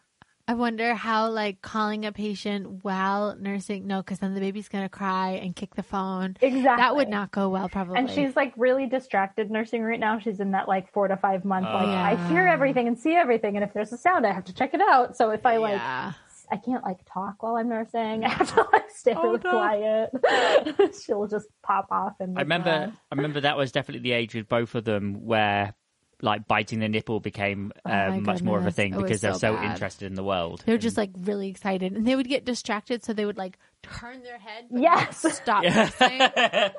I 0.49 0.55
wonder 0.55 0.95
how, 0.95 1.31
like, 1.31 1.61
calling 1.61 2.05
a 2.07 2.13
patient 2.13 2.85
while 2.85 3.35
nursing, 3.37 3.87
no, 3.89 3.99
because 4.01 4.21
then 4.21 4.33
the 4.35 4.41
baby's 4.41 4.69
going 4.69 4.85
to 4.85 4.89
cry 4.89 5.31
and 5.43 5.57
kick 5.57 5.75
the 5.75 5.83
phone. 5.83 6.37
Exactly. 6.41 6.63
That 6.63 6.95
would 6.95 7.09
not 7.09 7.33
go 7.33 7.49
well, 7.49 7.69
probably. 7.69 7.99
And 7.99 8.09
she's 8.09 8.37
like 8.37 8.53
really 8.57 8.87
distracted 8.87 9.51
nursing 9.51 9.83
right 9.83 9.99
now. 9.99 10.21
She's 10.21 10.39
in 10.39 10.53
that 10.53 10.69
like 10.69 10.93
four 10.93 11.09
to 11.09 11.17
five 11.17 11.45
month, 11.45 11.65
like 11.67 11.89
Uh. 11.89 11.91
I 11.91 12.29
hear 12.29 12.47
everything 12.47 12.87
and 12.87 12.97
see 12.97 13.15
everything. 13.15 13.57
And 13.57 13.65
if 13.65 13.73
there's 13.75 13.93
a 13.93 13.99
sound, 13.99 14.25
I 14.25 14.33
have 14.33 14.45
to 14.45 14.55
check 14.55 14.73
it 14.73 14.81
out. 14.81 15.17
So 15.17 15.31
if 15.31 15.45
I 15.45 15.57
like, 15.57 15.73
yeah. 15.79 16.13
I 16.49 16.59
can't 16.59 16.85
like 16.85 16.99
talk 17.13 17.43
while 17.43 17.57
I'm 17.57 17.69
nursing. 17.69 18.25
I 18.25 18.29
have 18.29 18.55
to 18.55 18.69
like 18.73 18.89
stay 18.91 19.15
Oh, 19.17 19.23
really 19.25 19.41
no. 19.43 19.51
quiet. 19.51 20.95
She'll 21.05 21.27
just 21.27 21.49
pop 21.65 21.89
off 21.91 22.15
and 22.21 22.39
I 22.39 22.43
remember, 22.43 22.93
I 23.11 23.15
remember 23.17 23.41
that 23.41 23.57
was 23.57 23.73
definitely 23.73 24.09
the 24.09 24.13
age 24.13 24.33
with 24.35 24.49
both 24.49 24.77
of 24.77 24.85
them 24.85 25.25
where 25.27 25.75
like 26.23 26.49
biting 26.49 26.81
the 26.81 26.89
nipple 26.89 27.21
became 27.21 27.73
Oh 27.85 27.91
uh, 27.91 28.17
much 28.21 28.43
more 28.43 28.59
of 28.59 28.67
a 28.67 28.71
thing 28.71 28.93
It 28.95 28.97
was 28.97 29.05
because 29.05 29.21
they're 29.21 29.35
so 29.35 29.61
interested 29.63 30.07
in 30.07 30.15
the 30.15 30.25
world. 30.25 30.63
They're 30.65 30.79
just 30.79 30.97
like 30.97 31.11
really 31.19 31.49
excited 31.49 31.93
and 31.93 32.07
they 32.07 32.17
would 32.17 32.29
get 32.29 32.45
distracted. 32.45 33.05
So 33.05 33.13
they 33.13 33.27
would 33.27 33.37
like 33.37 33.59
turn 33.95 34.23
their 34.23 34.39
head. 34.39 34.67
But 34.71 34.81
Yes. 34.81 35.27
Stop 35.37 35.65
Yeah. 35.65 36.71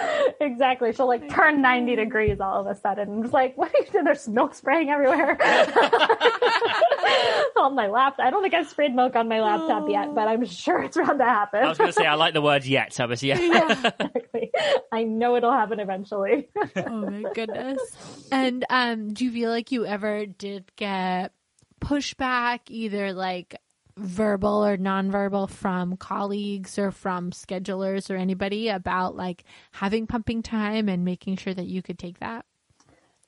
exactly. 0.40 0.92
She'll 0.92 1.06
like 1.06 1.28
turn 1.30 1.62
90 1.62 1.96
degrees 1.96 2.40
all 2.40 2.60
of 2.60 2.66
a 2.66 2.78
sudden. 2.78 3.08
I'm 3.08 3.22
just 3.22 3.34
like, 3.34 3.56
what 3.62 3.74
are 3.74 3.78
you 3.78 3.86
doing? 3.90 4.04
There's 4.04 4.28
milk 4.28 4.54
spraying 4.54 4.90
everywhere 4.90 5.38
on 7.56 7.74
my 7.74 7.86
laptop. 7.88 8.26
I 8.26 8.30
don't 8.30 8.42
think 8.42 8.54
I've 8.54 8.68
sprayed 8.68 8.94
milk 8.94 9.16
on 9.16 9.28
my 9.28 9.40
laptop 9.40 9.88
yet, 9.88 10.14
but 10.14 10.28
I'm 10.28 10.44
sure 10.44 10.82
it's 10.82 10.96
bound 10.96 11.18
to 11.18 11.24
happen. 11.24 11.64
I 11.64 11.68
was 11.68 11.78
going 11.78 11.88
to 11.88 11.92
say 11.94 12.06
I 12.06 12.14
like 12.14 12.34
the 12.34 12.42
word 12.42 12.64
yet, 12.64 12.92
so 12.92 13.04
I 13.04 13.06
was 13.06 13.22
yeah. 13.22 13.38
exactly. 13.38 14.50
I 14.92 15.04
know 15.04 15.36
it'll 15.36 15.52
happen 15.52 15.80
eventually. 15.80 16.48
oh 16.76 17.10
my 17.10 17.30
goodness. 17.34 17.80
And 18.30 18.64
um, 18.70 19.12
do 19.12 19.24
you 19.24 19.32
feel 19.32 19.50
like 19.50 19.72
you 19.72 19.86
ever 19.86 20.26
did 20.26 20.70
get 20.76 21.32
pushback, 21.80 22.60
either 22.68 23.12
like 23.12 23.56
verbal 23.96 24.64
or 24.64 24.76
nonverbal, 24.76 25.48
from 25.48 25.96
colleagues 25.96 26.78
or 26.78 26.90
from 26.90 27.30
schedulers 27.30 28.10
or 28.10 28.16
anybody 28.16 28.68
about 28.68 29.16
like 29.16 29.44
having 29.72 30.06
pumping 30.06 30.42
time 30.42 30.88
and 30.88 31.04
making 31.04 31.36
sure 31.36 31.54
that 31.54 31.66
you 31.66 31.82
could 31.82 31.98
take 31.98 32.18
that? 32.20 32.44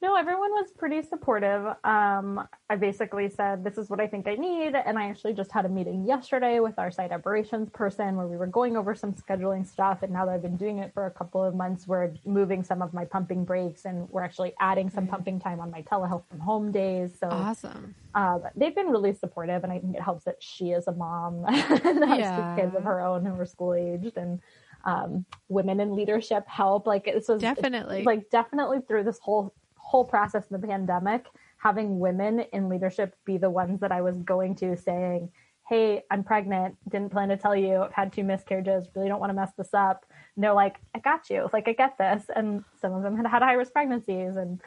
No, 0.05 0.17
everyone 0.17 0.51
was 0.51 0.71
pretty 0.71 1.01
supportive. 1.01 1.65
Um, 1.83 2.47
I 2.69 2.77
basically 2.77 3.31
said, 3.31 3.65
this 3.65 3.79
is 3.79 3.89
what 3.89 4.01
I 4.01 4.07
think 4.07 4.29
I 4.29 4.35
need. 4.35 4.75
And 4.75 4.99
I 4.99 5.09
actually 5.09 5.33
just 5.33 5.51
had 5.51 5.65
a 5.65 5.69
meeting 5.71 6.05
yesterday 6.05 6.61
with 6.61 6.79
our 6.79 6.91
site 6.91 7.11
operations 7.11 7.71
person 7.71 8.15
where 8.15 8.27
we 8.27 8.37
were 8.37 8.47
going 8.47 8.77
over 8.77 8.95
some 8.95 9.15
scheduling 9.15 9.67
stuff. 9.67 10.03
And 10.03 10.13
now 10.13 10.27
that 10.27 10.33
I've 10.33 10.43
been 10.43 10.59
doing 10.59 10.77
it 10.81 10.93
for 10.93 11.07
a 11.07 11.11
couple 11.11 11.43
of 11.43 11.55
months, 11.55 11.89
we're 11.89 12.13
moving 12.27 12.63
some 12.63 12.83
of 12.83 12.93
my 12.93 13.07
pumping 13.07 13.47
breaks 13.47 13.87
and 13.87 14.07
we're 14.11 14.23
actually 14.23 14.53
adding 14.61 14.91
some 14.91 15.07
pumping 15.07 15.41
time 15.41 15.59
on 15.59 15.71
my 15.71 15.81
telehealth 15.81 16.25
from 16.29 16.41
home 16.41 16.71
days. 16.71 17.17
So 17.19 17.29
Awesome. 17.31 17.95
uh, 18.15 18.41
they've 18.55 18.75
been 18.75 18.89
really 18.89 19.15
supportive. 19.15 19.65
And 19.65 19.73
I 19.73 19.79
think 19.79 19.97
it 19.97 20.03
helps 20.03 20.25
that 20.25 20.37
she 20.43 20.73
is 20.73 20.87
a 20.87 20.93
mom 20.93 21.45
and 21.49 22.05
has 22.05 22.19
Yeah. 22.19 22.55
two 22.57 22.61
kids 22.63 22.77
of 22.77 22.85
her 22.85 23.01
own 23.01 23.25
who 23.25 23.41
are 23.41 23.47
school 23.47 23.73
aged. 23.73 24.19
And 24.19 24.43
um, 24.85 25.25
women 25.49 25.81
in 25.81 25.97
leadership 25.97 26.47
help. 26.47 26.87
Like 26.87 27.07
this 27.07 27.27
was 27.29 27.41
Definitely. 27.41 28.03
like 28.05 28.29
definitely 28.29 28.81
through 28.87 29.05
this 29.05 29.19
whole 29.19 29.55
whole 29.95 30.05
process 30.05 30.43
in 30.51 30.61
the 30.61 30.67
pandemic, 30.67 31.25
having 31.57 32.01
women 32.01 32.41
in 32.53 32.69
leadership 32.69 33.15
be 33.25 33.39
the 33.39 33.49
ones 33.49 33.79
that 33.79 33.93
I 33.93 34.01
was 34.01 34.17
going 34.23 34.57
to 34.57 34.77
saying, 34.77 35.31
Hey, 35.69 36.03
I'm 36.11 36.25
pregnant, 36.25 36.75
didn't 36.89 37.13
plan 37.13 37.29
to 37.29 37.37
tell 37.37 37.55
you, 37.55 37.77
I've 37.83 37.93
had 37.93 38.13
two 38.13 38.25
miscarriages, 38.25 38.89
really 38.97 39.07
don't 39.09 39.21
want 39.21 39.31
to 39.31 39.35
mess 39.35 39.53
this 39.57 39.73
up. 39.73 40.05
And 40.35 40.43
they're 40.43 40.53
like, 40.53 40.79
I 40.97 40.99
got 40.99 41.31
you. 41.31 41.49
Like, 41.53 41.69
I 41.69 41.75
get 41.75 41.97
this. 41.97 42.25
And 42.35 42.65
some 42.81 42.93
of 42.93 43.05
them 43.05 43.17
had 43.17 43.25
had 43.29 43.41
high 43.41 43.53
risk 43.53 43.73
pregnancies. 43.73 44.35
And 44.35 44.61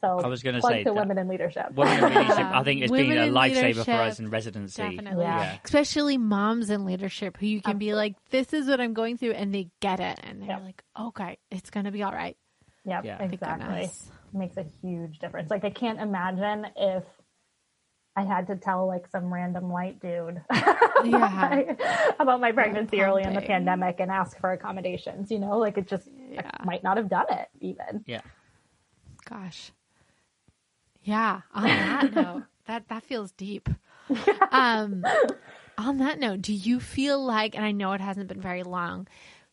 so 0.00 0.18
I 0.18 0.26
was 0.26 0.42
gonna 0.42 0.58
plug 0.58 0.72
say 0.72 0.82
to 0.84 0.92
women 0.92 1.16
in 1.16 1.28
leadership. 1.28 1.72
Women 1.74 1.96
in 1.98 2.04
leadership, 2.12 2.38
I 2.44 2.64
think 2.64 2.82
it's 2.82 2.90
been 2.90 3.12
a 3.12 3.28
lifesaver 3.28 3.84
for 3.84 3.92
us 3.92 4.18
in 4.18 4.30
residency. 4.30 4.82
Definitely. 4.82 5.24
Yeah. 5.24 5.58
Especially 5.64 6.18
moms 6.18 6.70
in 6.70 6.84
leadership 6.84 7.36
who 7.38 7.46
you 7.46 7.62
can 7.62 7.78
be 7.78 7.94
like, 7.94 8.16
this 8.30 8.52
is 8.52 8.66
what 8.66 8.80
I'm 8.80 8.94
going 8.94 9.16
through, 9.16 9.34
and 9.34 9.54
they 9.54 9.68
get 9.80 10.00
it. 10.00 10.18
And 10.24 10.42
they're 10.42 10.48
Yep. 10.48 10.62
like, 10.64 10.82
okay, 11.00 11.38
it's 11.52 11.70
going 11.70 11.86
to 11.86 11.92
be 11.92 12.02
all 12.02 12.12
right. 12.12 12.36
Yep, 12.84 13.04
Yeah. 13.04 13.18
Thank 13.18 13.34
exactly. 13.34 13.88
Goodness. 14.32 14.56
Makes 14.56 14.56
a 14.56 14.86
huge 14.86 15.18
difference. 15.18 15.50
Like 15.50 15.64
I 15.64 15.70
can't 15.70 16.00
imagine 16.00 16.66
if 16.76 17.04
I 18.14 18.22
had 18.24 18.46
to 18.48 18.56
tell 18.56 18.86
like 18.86 19.06
some 19.08 19.32
random 19.32 19.70
white 19.70 20.00
dude 20.00 20.42
Yeah. 21.04 21.74
about 22.20 22.40
my 22.40 22.52
pregnancy 22.52 23.00
early 23.00 23.22
in 23.22 23.32
the 23.34 23.40
pandemic 23.40 24.00
and 24.00 24.10
ask 24.10 24.38
for 24.38 24.52
accommodations, 24.52 25.30
you 25.30 25.38
know, 25.38 25.58
like 25.58 25.78
it 25.78 25.88
just 25.88 26.08
Yeah. 26.30 26.50
Might 26.64 26.82
not 26.82 26.96
have 26.98 27.08
done 27.08 27.26
it 27.30 27.48
even. 27.60 28.04
Yeah. 28.06 28.20
Gosh. 29.28 29.72
Yeah. 31.02 31.40
On 31.54 31.64
that 31.64 32.14
note, 32.14 32.42
that 32.66 32.88
that 32.88 33.02
feels 33.02 33.32
deep. 33.32 33.68
Um, 34.50 35.04
on 35.78 35.98
that 35.98 36.18
note, 36.20 36.42
do 36.42 36.52
you 36.52 36.80
feel 36.80 37.24
like, 37.24 37.56
and 37.56 37.64
I 37.64 37.72
know 37.72 37.92
it 37.92 38.00
hasn't 38.00 38.28
been 38.28 38.40
very 38.42 38.62
long, 38.62 39.08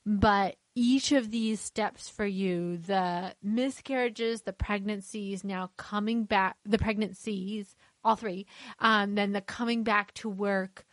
but 0.06 0.58
each 0.80 1.12
of 1.12 1.30
these 1.30 1.60
steps 1.60 2.08
for 2.08 2.26
you, 2.26 2.78
the 2.78 3.36
miscarriages, 3.44 4.44
the 4.44 4.54
pregnancies, 4.54 5.44
now 5.44 5.72
coming 5.76 6.24
back, 6.24 6.56
the 6.64 6.78
pregnancies, 6.78 7.76
all 8.02 8.16
three, 8.16 8.46
um, 8.80 9.16
then 9.16 9.34
the 9.34 9.42
coming 9.42 9.84
back 9.84 10.14
to 10.14 10.30
work 10.30 10.86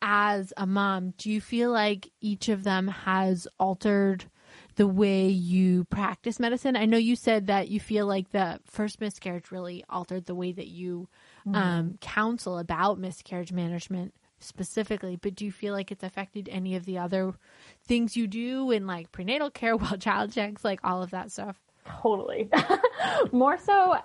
as 0.00 0.54
a 0.56 0.66
mom, 0.66 1.12
do 1.18 1.30
you 1.30 1.42
feel 1.42 1.70
like 1.70 2.10
each 2.22 2.48
of 2.48 2.64
them 2.64 2.88
has 2.88 3.46
altered 3.58 4.24
the 4.76 4.88
way 4.88 5.28
you 5.28 5.84
practice 5.84 6.40
medicine? 6.40 6.74
I 6.74 6.86
know 6.86 6.96
you 6.96 7.14
said 7.14 7.48
that 7.48 7.68
you 7.68 7.80
feel 7.80 8.06
like 8.06 8.30
the 8.30 8.60
first 8.64 8.98
miscarriage 8.98 9.50
really 9.50 9.84
altered 9.90 10.24
the 10.24 10.34
way 10.34 10.52
that 10.52 10.68
you 10.68 11.06
um, 11.52 11.98
counsel 12.00 12.58
about 12.58 12.98
miscarriage 12.98 13.52
management 13.52 14.14
specifically, 14.40 15.16
but 15.16 15.34
do 15.34 15.44
you 15.44 15.52
feel 15.52 15.72
like 15.72 15.90
it's 15.90 16.04
affected 16.04 16.48
any 16.50 16.76
of 16.76 16.84
the 16.84 16.98
other 16.98 17.34
things 17.86 18.16
you 18.16 18.26
do 18.26 18.70
in 18.70 18.86
like 18.86 19.12
prenatal 19.12 19.50
care, 19.50 19.76
well 19.78 19.96
child 19.96 20.32
checks, 20.32 20.64
like 20.64 20.80
all 20.84 21.02
of 21.02 21.10
that 21.10 21.30
stuff? 21.30 21.60
Totally. 22.02 22.48
More 23.32 23.58
so 23.58 23.96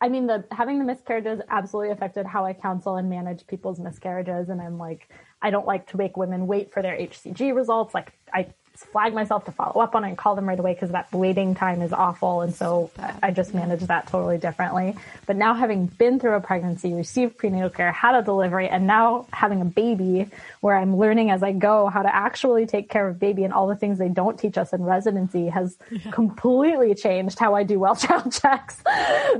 I 0.00 0.08
mean 0.08 0.26
the 0.26 0.44
having 0.50 0.78
the 0.78 0.84
miscarriages 0.84 1.40
absolutely 1.48 1.92
affected 1.92 2.26
how 2.26 2.44
I 2.44 2.52
counsel 2.52 2.96
and 2.96 3.08
manage 3.08 3.46
people's 3.46 3.80
miscarriages 3.80 4.48
and 4.48 4.60
I'm 4.60 4.78
like 4.78 5.08
I 5.42 5.50
don't 5.50 5.66
like 5.66 5.86
to 5.88 5.96
make 5.96 6.16
women 6.16 6.46
wait 6.46 6.72
for 6.72 6.82
their 6.82 6.96
HCG 6.96 7.54
results. 7.54 7.94
Like 7.94 8.12
I 8.32 8.46
flag 8.76 9.14
myself 9.14 9.44
to 9.46 9.52
follow 9.52 9.80
up 9.80 9.94
on 9.94 10.04
it 10.04 10.08
and 10.08 10.18
call 10.18 10.34
them 10.34 10.48
right 10.48 10.58
away 10.58 10.74
because 10.74 10.90
that 10.90 11.12
waiting 11.12 11.54
time 11.54 11.82
is 11.82 11.92
awful. 11.92 12.42
And 12.42 12.54
so. 12.54 12.90
I 13.22 13.30
just 13.30 13.54
manage 13.54 13.80
that 13.80 14.06
totally 14.06 14.38
differently. 14.38 14.94
But 15.26 15.36
now 15.36 15.54
having 15.54 15.86
been 15.86 16.20
through 16.20 16.34
a 16.34 16.40
pregnancy, 16.40 16.92
received 16.92 17.38
prenatal 17.38 17.70
care, 17.70 17.92
had 17.92 18.14
a 18.14 18.22
delivery, 18.22 18.68
and 18.68 18.86
now 18.86 19.26
having 19.32 19.60
a 19.60 19.64
baby 19.64 20.28
where 20.60 20.76
I'm 20.76 20.96
learning 20.96 21.30
as 21.30 21.42
I 21.42 21.52
go 21.52 21.88
how 21.88 22.02
to 22.02 22.14
actually 22.14 22.66
take 22.66 22.88
care 22.88 23.08
of 23.08 23.18
baby 23.18 23.44
and 23.44 23.52
all 23.52 23.66
the 23.66 23.76
things 23.76 23.98
they 23.98 24.08
don't 24.08 24.38
teach 24.38 24.58
us 24.58 24.72
in 24.72 24.82
residency 24.82 25.48
has 25.48 25.76
completely 26.10 26.94
changed 26.94 27.38
how 27.38 27.54
I 27.54 27.62
do 27.62 27.78
well 27.78 27.96
child 28.04 28.32
checks 28.32 28.82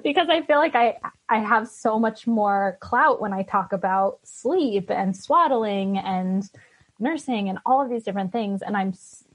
because 0.02 0.28
I 0.28 0.42
feel 0.42 0.58
like 0.58 0.74
I 0.74 0.98
I 1.28 1.38
have 1.38 1.68
so 1.68 1.98
much 1.98 2.26
more 2.26 2.76
clout 2.80 3.20
when 3.20 3.32
I 3.32 3.42
talk 3.42 3.72
about 3.72 4.18
sleep 4.24 4.90
and 4.90 5.16
swaddling 5.16 5.98
and 5.98 6.48
nursing 6.98 7.48
and 7.48 7.58
all 7.64 7.82
of 7.82 7.90
these 7.90 8.02
different 8.02 8.32
things 8.32 8.62
and 8.62 8.76
I'm 8.76 8.94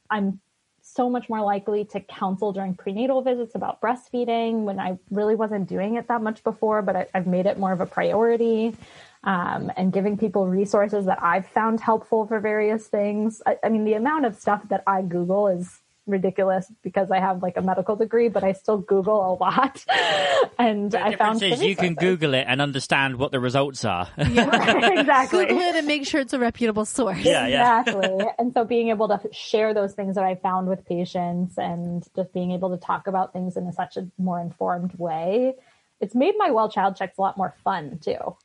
I'm 0.09 0.39
so 0.81 1.09
much 1.09 1.29
more 1.29 1.41
likely 1.41 1.85
to 1.85 1.99
counsel 1.99 2.51
during 2.51 2.73
prenatal 2.73 3.21
visits 3.21 3.53
about 3.55 3.81
breastfeeding 3.81 4.63
when 4.63 4.79
I 4.79 4.97
really 5.11 5.35
wasn't 5.35 5.67
doing 5.67 5.95
it 5.95 6.07
that 6.07 6.21
much 6.21 6.43
before, 6.43 6.81
but 6.81 6.95
I, 6.95 7.07
I've 7.13 7.27
made 7.27 7.45
it 7.45 7.59
more 7.59 7.71
of 7.71 7.81
a 7.81 7.85
priority. 7.85 8.75
Um, 9.21 9.69
and 9.75 9.91
giving 9.91 10.17
people 10.17 10.47
resources 10.47 11.05
that 11.05 11.21
I've 11.21 11.45
found 11.45 11.81
helpful 11.81 12.25
for 12.25 12.39
various 12.39 12.87
things. 12.87 13.41
I, 13.45 13.57
I 13.65 13.67
mean, 13.67 13.83
the 13.83 13.95
amount 13.95 14.25
of 14.25 14.37
stuff 14.37 14.61
that 14.69 14.81
I 14.87 15.01
Google 15.01 15.49
is 15.49 15.81
ridiculous 16.09 16.71
because 16.81 17.11
I 17.11 17.19
have 17.19 17.41
like 17.41 17.57
a 17.57 17.61
medical 17.61 17.95
degree, 17.95 18.29
but 18.29 18.43
I 18.43 18.53
still 18.53 18.77
Google 18.77 19.33
a 19.33 19.33
lot. 19.35 19.85
and 20.59 20.91
The 20.91 21.03
I 21.03 21.15
found 21.15 21.41
is 21.43 21.61
you 21.61 21.75
can. 21.75 21.95
Google 21.99 22.33
it 22.33 22.45
and 22.47 22.61
understand 22.61 23.17
what 23.17 23.31
the 23.31 23.39
results 23.39 23.83
are. 23.83 24.07
exactly. 24.17 25.45
Google 25.45 25.61
it 25.61 25.75
and 25.75 25.87
make 25.87 26.05
sure 26.05 26.21
it's 26.21 26.33
a 26.33 26.39
reputable 26.39 26.85
source. 26.85 27.23
Yeah, 27.23 27.47
yeah. 27.47 27.81
exactly. 27.81 28.25
and 28.37 28.53
so 28.53 28.63
being 28.63 28.89
able 28.89 29.07
to 29.09 29.19
share 29.31 29.73
those 29.73 29.93
things 29.93 30.15
that 30.15 30.23
I 30.23 30.35
found 30.35 30.67
with 30.67 30.85
patients 30.85 31.57
and 31.57 32.07
just 32.15 32.33
being 32.33 32.51
able 32.51 32.69
to 32.69 32.77
talk 32.77 33.07
about 33.07 33.33
things 33.33 33.57
in 33.57 33.67
a, 33.67 33.73
such 33.73 33.97
a 33.97 34.07
more 34.17 34.39
informed 34.39 34.93
way, 34.97 35.55
it's 35.99 36.15
made 36.15 36.35
my 36.37 36.51
well 36.51 36.69
child 36.69 36.95
checks 36.95 37.17
a 37.17 37.21
lot 37.21 37.37
more 37.37 37.53
fun 37.63 37.99
too. 37.99 38.35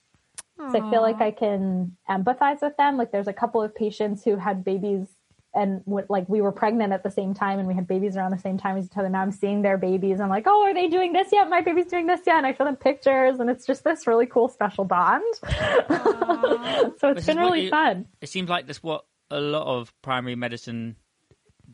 So 0.56 0.66
I 0.68 0.90
feel 0.90 1.02
like 1.02 1.20
I 1.20 1.32
can 1.32 1.96
empathize 2.08 2.62
with 2.62 2.76
them. 2.76 2.96
Like 2.96 3.10
there's 3.10 3.26
a 3.26 3.32
couple 3.32 3.60
of 3.60 3.74
patients 3.74 4.22
who 4.22 4.36
had 4.36 4.64
babies 4.64 5.08
and 5.54 5.84
w- 5.84 6.06
like 6.08 6.28
we 6.28 6.40
were 6.40 6.52
pregnant 6.52 6.92
at 6.92 7.02
the 7.02 7.10
same 7.10 7.34
time 7.34 7.58
and 7.58 7.68
we 7.68 7.74
had 7.74 7.86
babies 7.86 8.16
around 8.16 8.32
the 8.32 8.38
same 8.38 8.58
time 8.58 8.76
as 8.76 8.86
each 8.86 8.96
other. 8.96 9.08
Now 9.08 9.22
I'm 9.22 9.30
seeing 9.32 9.62
their 9.62 9.78
babies. 9.78 10.20
I'm 10.20 10.28
like, 10.28 10.44
oh, 10.46 10.64
are 10.64 10.74
they 10.74 10.88
doing 10.88 11.12
this 11.12 11.28
yet? 11.32 11.48
My 11.48 11.60
baby's 11.60 11.86
doing 11.86 12.06
this 12.06 12.20
yet. 12.26 12.36
And 12.38 12.46
I 12.46 12.54
show 12.54 12.64
them 12.64 12.76
pictures 12.76 13.38
and 13.40 13.48
it's 13.48 13.66
just 13.66 13.84
this 13.84 14.06
really 14.06 14.26
cool 14.26 14.48
special 14.48 14.84
bond. 14.84 15.22
so 15.42 15.48
This 16.88 16.92
it's 17.02 17.20
is 17.20 17.26
been 17.26 17.38
really 17.38 17.64
you- 17.64 17.70
fun. 17.70 18.06
it 18.20 18.28
seems 18.28 18.48
like 18.48 18.66
that's 18.66 18.82
what 18.82 19.04
a 19.30 19.40
lot 19.40 19.66
of 19.66 19.92
primary 20.02 20.36
medicine 20.36 20.96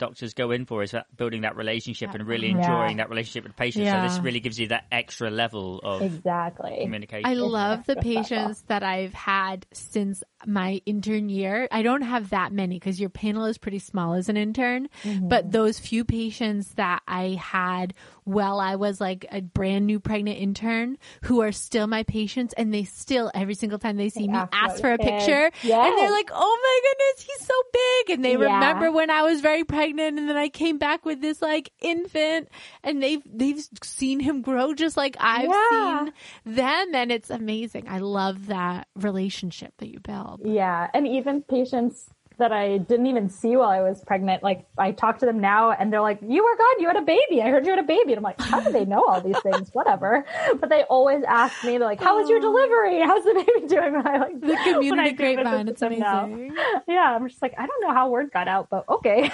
doctors 0.01 0.35
go 0.35 0.51
in 0.51 0.67
for 0.67 0.83
is 0.83 0.91
that 0.91 1.07
building 1.17 1.43
that 1.43 1.55
relationship 1.57 2.13
and 2.15 2.27
really 2.27 2.49
Yeah. 2.49 2.57
enjoying 2.59 2.97
that 2.97 3.09
relationship 3.09 3.45
with 3.45 3.55
patients. 3.55 3.91
So 3.93 4.01
this 4.01 4.19
really 4.21 4.41
gives 4.41 4.59
you 4.59 4.69
that 4.69 4.87
extra 4.91 5.31
level 5.31 5.79
of 5.85 6.03
Exactly. 6.03 6.79
communication. 6.83 7.31
I 7.31 7.35
love 7.35 7.87
the 7.87 7.99
extra 7.99 8.03
special. 8.03 8.37
patients 8.39 8.63
that 8.67 8.83
I've 8.83 9.15
had 9.15 9.67
since 9.73 10.25
my 10.47 10.81
intern 10.87 11.29
year. 11.29 11.69
I 11.71 11.83
don't 11.83 12.03
have 12.03 12.31
that 12.31 12.51
many 12.53 12.77
because 12.77 12.99
your 12.99 13.11
panel 13.11 13.45
is 13.45 13.59
pretty 13.59 13.79
small 13.79 14.15
as 14.15 14.29
an 14.29 14.37
intern, 14.37 14.89
but 15.23 15.53
those 15.53 15.79
few 15.79 16.05
patients 16.05 16.75
that 16.75 17.03
I 17.07 17.39
had 17.41 17.95
while 18.25 18.61
I 18.61 18.77
was 18.77 19.01
like 19.01 19.27
a 19.31 19.41
brand 19.41 19.87
new 19.87 20.01
pregnant 20.01 20.39
intern 20.39 20.99
who 21.23 21.41
are 21.41 21.53
still 21.53 21.87
my 21.87 22.03
patients 22.03 22.55
and 22.57 22.73
they 22.73 22.85
still 22.85 23.31
every 23.35 23.55
single 23.55 23.79
time 23.79 23.97
they 23.97 24.09
see 24.09 24.29
me 24.29 24.37
ask 24.37 24.53
ask 24.53 24.81
for 24.81 24.93
a 24.93 24.99
picture 24.99 25.51
and 25.65 25.99
they're 25.99 26.11
like, 26.11 26.31
"Oh 26.33 26.59
my 26.63 26.81
goodness, 26.91 27.27
he's 27.27 27.47
so 27.47 27.55
big." 27.73 28.11
And 28.11 28.25
they 28.25 28.37
Yeah. 28.37 28.55
remember 28.55 28.91
when 28.93 29.11
I 29.11 29.23
was 29.23 29.41
very 29.41 29.65
pregnant 29.65 30.19
and 30.19 30.29
then 30.29 30.37
I 30.37 30.49
came 30.49 30.79
back 30.79 31.05
with 31.05 31.21
this 31.21 31.41
like 31.43 31.71
infant 31.81 32.49
and 32.83 33.03
they've 33.03 33.23
they've 33.27 33.63
seen 33.83 34.21
him 34.21 34.43
grow 34.43 34.75
just 34.75 34.97
like 34.97 35.17
I've 35.21 35.49
Yeah. 35.51 36.05
seen 36.05 36.13
them 36.57 36.95
and 36.95 37.13
it's 37.13 37.31
amazing. 37.31 37.89
I 37.89 37.99
love 37.99 38.47
that 38.47 38.89
relationship 38.95 39.75
that 39.79 39.89
you 39.89 40.01
build. 40.01 40.41
Yeah, 40.45 40.89
and 40.95 41.07
even 41.07 41.43
patients 41.43 42.11
that 42.41 42.53
I 42.53 42.79
didn't 42.79 43.07
even 43.07 43.29
see 43.31 43.57
while 43.57 43.69
I 43.71 43.81
was 43.81 44.03
pregnant, 44.05 44.43
like 44.43 44.67
I 44.77 44.91
talk 44.93 45.19
to 45.21 45.27
them 45.27 45.39
now 45.41 45.71
and 45.71 45.93
they're 45.93 46.01
like, 46.01 46.19
"You 46.21 46.43
were 46.45 46.57
gone. 46.57 46.81
You 46.81 46.89
had 46.89 46.97
a 46.97 47.03
baby. 47.03 47.41
I 47.41 47.49
heard 47.51 47.65
you 47.65 47.71
had 47.71 47.79
a 47.79 47.85
baby." 47.87 48.13
And 48.13 48.19
I'm 48.19 48.23
like, 48.25 48.41
"How 48.41 48.61
do 48.61 48.73
they 48.73 48.85
know 48.85 49.05
all 49.07 49.21
these 49.21 49.39
things? 49.41 49.71
Whatever." 49.73 50.25
But 50.59 50.69
they 50.69 50.83
always 50.85 51.23
ask 51.29 51.63
me, 51.65 51.79
they're 51.79 51.87
like, 51.87 52.01
"How 52.01 52.19
was 52.19 52.29
your 52.29 52.41
delivery? 52.41 53.01
How's 53.01 53.23
the 53.25 53.35
baby 53.35 53.67
doing?" 53.69 53.93
When 54.01 54.07
I 54.09 54.19
like 54.19 54.41
The 54.41 54.57
community 54.65 55.11
do 55.11 55.17
grapevine, 55.17 55.69
it's 55.69 55.81
with 55.81 55.91
them 55.91 55.99
now. 56.01 56.25
amazing. 56.25 56.57
Yeah, 56.89 57.15
I'm 57.17 57.29
just 57.29 57.41
like, 57.41 57.55
I 57.57 57.67
don't 57.67 57.81
know 57.83 57.93
how 57.95 58.09
word 58.11 58.31
got 58.33 58.49
out, 58.49 58.69
but 58.71 58.89
okay. 58.89 59.31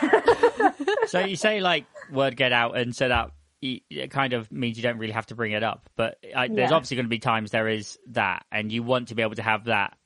so 1.06 1.20
you 1.20 1.36
say 1.36 1.60
like 1.60 1.86
word 2.12 2.36
get 2.36 2.52
out 2.52 2.76
and 2.76 2.94
so 2.94 3.08
that 3.08 3.30
it 3.62 4.10
kind 4.10 4.32
of 4.32 4.50
means 4.52 4.76
you 4.76 4.82
don't 4.82 4.98
really 4.98 5.12
have 5.12 5.26
to 5.26 5.34
bring 5.34 5.52
it 5.52 5.62
up 5.64 5.88
but 5.96 6.18
I, 6.36 6.46
there's 6.46 6.70
Yeah. 6.70 6.76
obviously 6.76 6.96
going 6.96 7.06
to 7.06 7.10
be 7.10 7.18
times 7.18 7.50
there 7.50 7.66
is 7.68 7.98
that 8.10 8.44
and 8.52 8.70
you 8.70 8.82
want 8.82 9.08
to 9.08 9.14
be 9.14 9.22
able 9.22 9.34
to 9.36 9.42
have 9.42 9.64
that, 9.64 9.96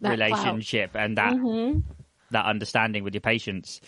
That 0.00 0.18
clout. 0.18 0.30
relationship 0.30 0.90
and 0.94 1.16
that 1.16 1.34
Mm-hmm. 1.34 1.80
That 2.34 2.46
understanding 2.46 3.02
with 3.02 3.14
your 3.14 3.20
patients 3.22 3.80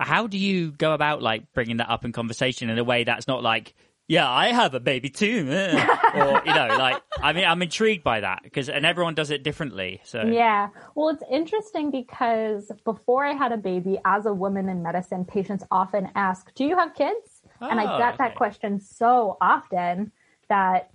how 0.00 0.26
do 0.26 0.38
you 0.38 0.72
go 0.72 0.92
about 0.92 1.22
like 1.22 1.52
bringing 1.52 1.78
that 1.78 1.90
up 1.90 2.04
in 2.04 2.12
conversation 2.12 2.70
in 2.70 2.78
a 2.78 2.84
way 2.84 3.04
that's 3.04 3.28
not 3.28 3.42
like 3.42 3.74
yeah, 4.08 4.28
I 4.28 4.52
have 4.52 4.72
a 4.72 4.80
baby 4.80 5.10
too. 5.10 5.46
or, 6.14 6.42
you 6.46 6.54
know, 6.54 6.76
like, 6.78 7.02
I 7.20 7.34
mean, 7.34 7.44
I'm 7.44 7.60
intrigued 7.60 8.02
by 8.02 8.20
that 8.20 8.40
because, 8.42 8.70
and 8.70 8.86
everyone 8.86 9.14
does 9.14 9.30
it 9.30 9.42
differently. 9.42 10.00
So, 10.04 10.22
Yeah. 10.26 10.68
Well, 10.94 11.10
it's 11.10 11.22
interesting 11.30 11.90
because 11.90 12.72
before 12.86 13.26
I 13.26 13.34
had 13.34 13.52
a 13.52 13.58
baby, 13.58 13.98
as 14.06 14.24
a 14.24 14.32
woman 14.32 14.70
in 14.70 14.82
medicine, 14.82 15.26
patients 15.26 15.62
often 15.70 16.08
ask, 16.14 16.54
Do 16.54 16.64
you 16.64 16.76
have 16.76 16.94
kids? 16.94 17.42
and 17.60 17.78
I 17.78 17.84
Oh, 17.84 17.98
get 17.98 18.14
ah, 18.14 18.16
that 18.18 18.34
question 18.36 18.80
so 18.80 19.36
often 19.40 20.12
that 20.48 20.90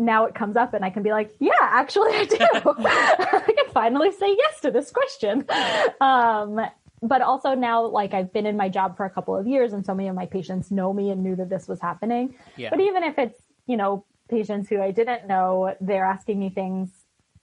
now 0.00 0.24
it 0.24 0.34
comes 0.34 0.56
up 0.56 0.74
and 0.74 0.84
I 0.84 0.90
can 0.90 1.02
be 1.02 1.10
like, 1.10 1.34
Yeah, 1.38 1.52
actually, 1.60 2.14
I 2.14 2.24
do. 2.24 2.36
I 2.44 3.42
can 3.46 3.72
finally 3.72 4.12
say 4.12 4.36
yes 4.36 4.60
to 4.62 4.70
this 4.70 4.90
question. 4.90 5.44
Um, 6.00 6.60
but 7.02 7.22
also 7.22 7.54
now, 7.54 7.86
like, 7.86 8.12
I've 8.12 8.32
been 8.32 8.46
in 8.46 8.56
my 8.56 8.68
job 8.68 8.96
for 8.96 9.06
a 9.06 9.10
couple 9.10 9.34
of 9.34 9.46
years, 9.46 9.72
and 9.72 9.84
so 9.86 9.94
many 9.94 10.08
of 10.08 10.14
my 10.14 10.26
patients 10.26 10.70
know 10.70 10.92
me 10.92 11.10
and 11.10 11.22
knew 11.22 11.34
that 11.36 11.48
this 11.48 11.66
was 11.66 11.80
happening. 11.80 12.34
Yeah. 12.56 12.70
But 12.70 12.80
even 12.80 13.04
if 13.04 13.18
it's, 13.18 13.40
you 13.66 13.76
know, 13.76 14.04
patients 14.28 14.68
who 14.68 14.82
I 14.82 14.90
didn't 14.90 15.26
know, 15.26 15.74
they're 15.80 16.04
asking 16.04 16.38
me 16.38 16.50
things 16.50 16.90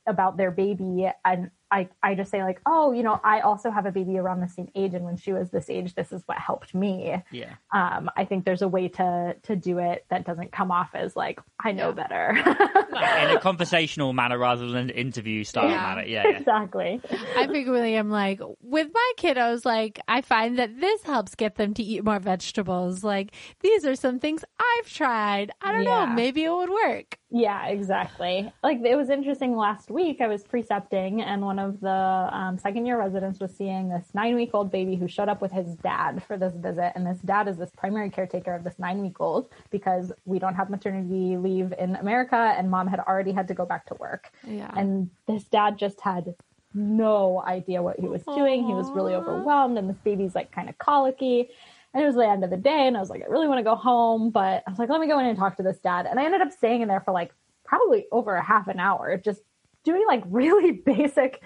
about 0.06 0.38
their 0.38 0.52
baby 0.52 1.10
and 1.26 1.49
I, 1.72 1.89
I 2.02 2.15
just 2.15 2.31
say 2.31 2.44
like, 2.44 2.61
oh, 2.65 2.91
you 2.94 3.03
know, 3.03 3.19
I 3.23 3.41
also 3.41 3.69
have 3.72 3.85
a 3.85 3.91
baby 3.91 4.18
around 4.18 4.41
the 4.41 4.48
same 4.48 4.69
age 4.76 4.94
and 4.94 5.03
when 5.03 5.18
she 5.18 5.34
was 5.34 5.49
this 5.49 5.69
age, 5.69 5.95
this 5.95 6.11
is 6.11 6.22
what 6.26 6.38
helped 6.38 6.73
me. 6.73 7.22
yeah. 7.31 7.56
Um, 7.73 8.10
I 8.15 8.26
think 8.26 8.45
there's 8.45 8.61
a 8.61 8.68
way 8.68 8.88
to 8.89 9.35
to 9.44 9.56
do 9.56 9.80
it 9.80 10.06
that 10.10 10.26
doesn't 10.26 10.52
come 10.52 10.72
off 10.72 10.91
as 10.94 11.15
like, 11.15 11.39
I 11.60 11.72
know 11.73 11.91
better. 11.91 12.31
In 12.38 13.35
a 13.35 13.39
conversational 13.41 14.14
manner 14.14 14.38
rather 14.38 14.65
than 14.68 14.76
an 14.77 14.89
interview 14.91 15.44
style 15.44 15.69
Yeah. 15.69 15.81
manner. 15.81 16.03
Yeah, 16.03 16.23
yeah. 16.27 16.38
exactly. 16.38 17.02
I 17.38 17.48
frequently 17.48 17.95
am 17.95 18.10
like, 18.10 18.39
with 18.61 18.88
my 18.94 19.11
kiddos, 19.18 19.65
like, 19.65 19.99
I 20.07 20.22
find 20.22 20.57
that 20.60 20.80
this 20.80 21.03
helps 21.03 21.35
get 21.35 21.56
them 21.56 21.73
to 21.76 21.84
eat 21.84 22.03
more 22.06 22.19
vegetables. 22.19 23.03
Like, 23.03 23.34
these 23.61 23.85
are 23.85 23.95
some 23.95 24.19
things 24.19 24.44
I've 24.60 24.89
tried. 24.89 25.52
I 25.61 25.72
don't 25.73 25.84
know, 25.84 26.06
maybe 26.07 26.44
it 26.44 26.52
would 26.52 26.69
work. 26.69 27.18
Yeah, 27.30 27.68
exactly. 27.68 28.52
Like 28.64 28.80
it 28.85 28.95
was 28.95 29.10
interesting 29.10 29.57
last 29.57 29.91
week. 29.91 30.22
I 30.22 30.27
was 30.27 30.44
precepting, 30.45 31.22
and 31.22 31.41
one 31.41 31.56
of 31.59 31.79
the 31.79 31.89
um, 31.89 32.57
second 32.57 32.85
year 32.85 32.97
residents 32.97 33.39
was 33.39 33.55
seeing 33.55 33.89
this 33.89 34.05
nine 34.13 34.35
week 34.35 34.51
old 34.53 34.71
baby 34.71 34.95
who 34.95 35.07
showed 35.07 35.29
up 35.29 35.41
with 35.41 35.51
his 35.51 35.75
dad 35.75 36.23
for 36.23 36.38
this 36.38 36.53
visit. 36.55 36.93
And 36.95 37.05
this 37.05 37.19
dad 37.19 37.47
is 37.47 37.57
this 37.57 37.69
primary 37.77 38.09
caretaker 38.09 38.53
of 38.53 38.63
this 38.63 38.79
nine 38.79 39.01
week 39.01 39.19
old 39.19 39.49
because 39.69 40.11
we 40.25 40.39
don't 40.39 40.55
have 40.55 40.69
maternity 40.69 41.38
leave 41.38 41.73
in 41.77 41.95
America, 41.95 42.53
and 42.57 42.69
mom 42.69 42.88
had 42.88 42.99
already 42.99 43.31
had 43.31 43.47
to 43.49 43.53
go 43.53 43.65
back 43.65 43.85
to 43.88 43.95
work. 43.95 44.31
Yeah. 44.45 44.71
And 44.75 45.09
this 45.27 45.43
dad 45.45 45.77
just 45.77 46.01
had 46.01 46.35
no 46.73 47.43
idea 47.45 47.81
what 47.81 47.99
he 47.99 48.07
was 48.07 48.23
doing. 48.23 48.65
He 48.65 48.73
was 48.73 48.89
really 48.91 49.15
overwhelmed, 49.15 49.77
and 49.77 49.89
this 49.89 49.97
baby's 50.03 50.35
like 50.35 50.51
kind 50.51 50.69
of 50.69 50.77
colicky. 50.77 51.49
And 51.93 52.03
it 52.03 52.05
was 52.05 52.15
the 52.15 52.27
end 52.27 52.43
of 52.43 52.49
the 52.49 52.57
day, 52.57 52.88
and 52.88 52.95
I 52.95 52.99
was 52.99 53.09
like, 53.09 53.23
I 53.23 53.25
really 53.25 53.47
want 53.47 53.59
to 53.59 53.63
go 53.63 53.75
home, 53.75 54.29
but 54.29 54.63
I 54.67 54.69
was 54.69 54.77
like, 54.77 54.89
let 54.89 54.99
me 54.99 55.07
go 55.07 55.19
in 55.19 55.25
and 55.25 55.38
talk 55.38 55.57
to 55.57 55.63
this 55.63 55.79
dad. 55.79 56.05
And 56.05 56.19
I 56.19 56.25
ended 56.25 56.41
up 56.41 56.51
staying 56.51 56.81
in 56.81 56.88
there 56.88 57.01
for 57.01 57.11
like 57.11 57.31
probably 57.65 58.05
over 58.11 58.35
a 58.35 58.43
half 58.43 58.67
an 58.67 58.79
hour, 58.79 59.17
just 59.17 59.41
doing 59.88 60.05
like 60.07 60.23
really 60.27 60.72
basic, 60.85 61.41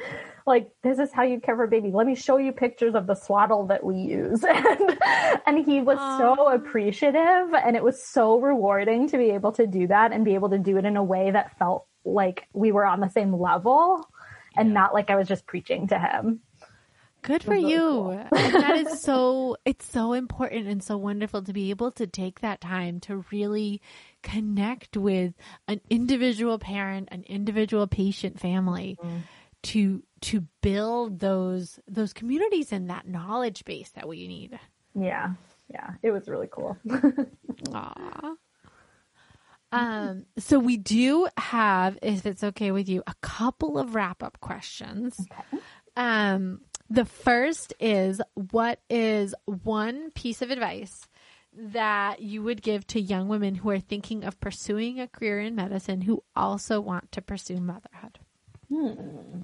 like, 0.46 0.72
this 0.84 1.00
is 1.00 1.14
how 1.14 1.24
you 1.24 1.40
care 1.40 1.56
for 1.56 1.64
a 1.64 1.68
baby. 1.68 1.92
Let 1.94 2.08
me 2.08 2.16
show 2.16 2.38
you 2.38 2.52
pictures 2.52 2.96
of 2.96 3.08
the 3.08 3.16
swaddle 3.16 3.68
that 3.68 3.84
we 3.84 3.96
use. 3.96 4.44
and, 4.48 4.98
and 5.46 5.66
he 5.66 5.82
was 5.82 6.00
so 6.18 6.36
oh. 6.40 6.54
appreciative, 6.54 7.54
and 7.54 7.76
it 7.76 7.84
was 7.84 8.04
so 8.04 8.40
rewarding 8.40 9.08
to 9.10 9.18
be 9.18 9.30
able 9.32 9.52
to 9.54 9.68
do 9.68 9.88
that 9.88 10.12
and 10.12 10.26
be 10.26 10.34
able 10.34 10.50
to 10.50 10.58
do 10.58 10.78
it 10.78 10.86
in 10.86 10.98
a 10.98 11.04
way 11.04 11.32
that 11.32 11.58
felt 11.58 11.86
like 12.04 12.48
we 12.54 12.72
were 12.72 12.86
on 12.86 13.00
the 13.00 13.10
same 13.10 13.34
level 13.40 14.08
and 14.58 14.70
Yeah. 14.70 14.74
not 14.74 14.94
like 14.94 15.10
I 15.10 15.16
was 15.16 15.28
just 15.28 15.46
preaching 15.46 15.88
to 15.90 16.00
him. 16.00 16.42
Good 17.22 17.44
for 17.44 17.52
really 17.52 17.72
you. 17.72 17.80
cool. 17.80 18.28
and 18.32 18.54
that 18.56 18.78
is 18.78 19.02
so 19.08 19.56
it's 19.64 19.86
so 19.86 20.14
important 20.14 20.68
and 20.68 20.84
so 20.84 20.98
wonderful 20.98 21.44
to 21.44 21.54
be 21.54 21.70
able 21.70 21.92
to 21.92 22.08
take 22.08 22.40
that 22.40 22.62
time 22.62 23.00
to 23.02 23.24
really 23.32 23.80
connect 24.24 24.98
with 24.98 25.34
an 25.68 25.82
individual 25.90 26.60
parent, 26.60 27.10
an 27.12 27.24
individual 27.24 27.88
patient 27.88 28.40
family 28.40 28.98
to 29.64 30.04
to 30.22 30.46
build 30.62 31.20
those 31.20 31.80
those 31.88 32.14
communities 32.14 32.72
and 32.72 32.90
that 32.90 33.08
knowledge 33.08 33.66
base 33.66 33.90
that 33.92 34.08
we 34.08 34.28
need. 34.28 34.60
Yeah. 34.96 35.34
Yeah. 35.72 35.92
It 36.04 36.12
was 36.12 36.28
really 36.28 36.50
cool. 36.52 36.78
Aw. 37.74 38.34
Um, 39.74 40.26
so 40.38 40.60
we 40.60 40.76
do 40.76 41.30
have, 41.38 41.98
if 42.02 42.26
it's 42.26 42.44
okay 42.44 42.72
with 42.72 42.90
you, 42.90 43.04
a 43.08 43.14
couple 43.22 43.78
of 43.78 43.96
wrap 43.96 44.22
up 44.22 44.40
questions. 44.42 45.18
Um, 45.96 46.60
the 46.90 47.06
first 47.06 47.74
is 47.80 48.22
what 48.34 48.82
is 48.90 49.34
one 49.46 50.12
piece 50.12 50.42
of 50.42 50.52
advice 50.52 51.08
that 51.54 52.22
you 52.22 52.44
would 52.44 52.62
give 52.62 52.88
to 52.88 53.02
young 53.02 53.28
women 53.28 53.56
who 53.56 53.70
are 53.70 53.80
thinking 53.80 54.24
of 54.24 54.40
pursuing 54.40 55.00
a 55.00 55.08
career 55.08 55.42
in 55.42 55.56
medicine 55.56 56.02
who 56.02 56.24
also 56.36 56.80
want 56.80 57.12
to 57.12 57.22
pursue 57.22 57.60
motherhood? 57.60 58.20
Hmm. 58.70 59.42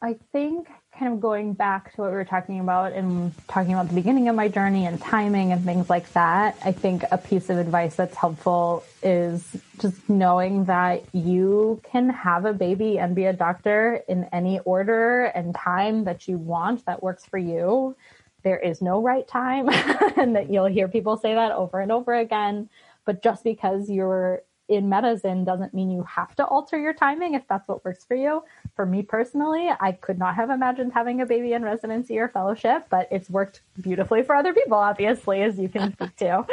I 0.00 0.16
think 0.32 0.68
kind 0.98 1.12
of 1.12 1.20
going 1.20 1.52
back 1.52 1.94
to 1.94 2.00
what 2.00 2.10
we 2.10 2.16
were 2.16 2.24
talking 2.24 2.60
about 2.60 2.92
and 2.92 3.32
talking 3.48 3.72
about 3.72 3.88
the 3.88 3.94
beginning 3.94 4.28
of 4.28 4.34
my 4.34 4.48
journey 4.48 4.86
and 4.86 5.00
timing 5.00 5.52
and 5.52 5.64
things 5.64 5.90
like 5.90 6.10
that, 6.12 6.56
I 6.64 6.72
think 6.72 7.04
a 7.10 7.18
piece 7.18 7.50
of 7.50 7.58
advice 7.58 7.96
that's 7.96 8.16
helpful 8.16 8.84
is 9.02 9.56
just 9.78 10.08
knowing 10.08 10.64
that 10.64 11.04
you 11.12 11.80
can 11.90 12.08
have 12.10 12.44
a 12.44 12.52
baby 12.52 12.98
and 12.98 13.14
be 13.14 13.26
a 13.26 13.32
doctor 13.32 14.02
in 14.08 14.24
any 14.32 14.58
order 14.60 15.24
and 15.26 15.54
time 15.54 16.04
that 16.04 16.28
you 16.28 16.38
want 16.38 16.86
that 16.86 17.02
works 17.02 17.24
for 17.24 17.38
you. 17.38 17.94
There 18.42 18.58
is 18.58 18.80
no 18.80 19.02
right 19.02 19.26
time, 19.26 19.68
and 20.16 20.36
that 20.36 20.50
you'll 20.50 20.66
hear 20.66 20.88
people 20.88 21.16
say 21.16 21.34
that 21.34 21.52
over 21.52 21.80
and 21.80 21.92
over 21.92 22.14
again. 22.14 22.70
But 23.04 23.22
just 23.22 23.44
because 23.44 23.90
you're 23.90 24.42
in 24.68 24.88
medicine 24.88 25.44
doesn't 25.44 25.72
mean 25.74 25.90
you 25.90 26.02
have 26.02 26.34
to 26.36 26.44
alter 26.44 26.78
your 26.78 26.92
timing 26.92 27.34
if 27.34 27.46
that's 27.48 27.68
what 27.68 27.84
works 27.84 28.04
for 28.04 28.16
you. 28.16 28.42
For 28.74 28.84
me 28.84 29.02
personally, 29.02 29.70
I 29.78 29.92
could 29.92 30.18
not 30.18 30.34
have 30.34 30.50
imagined 30.50 30.92
having 30.92 31.20
a 31.20 31.26
baby 31.26 31.52
in 31.52 31.62
residency 31.62 32.18
or 32.18 32.28
fellowship, 32.28 32.86
but 32.90 33.08
it's 33.10 33.30
worked 33.30 33.60
beautifully 33.80 34.22
for 34.22 34.34
other 34.34 34.52
people, 34.52 34.76
obviously, 34.76 35.42
as 35.42 35.58
you 35.58 35.68
can 35.68 35.92
speak 35.94 36.16
to. 36.16 36.44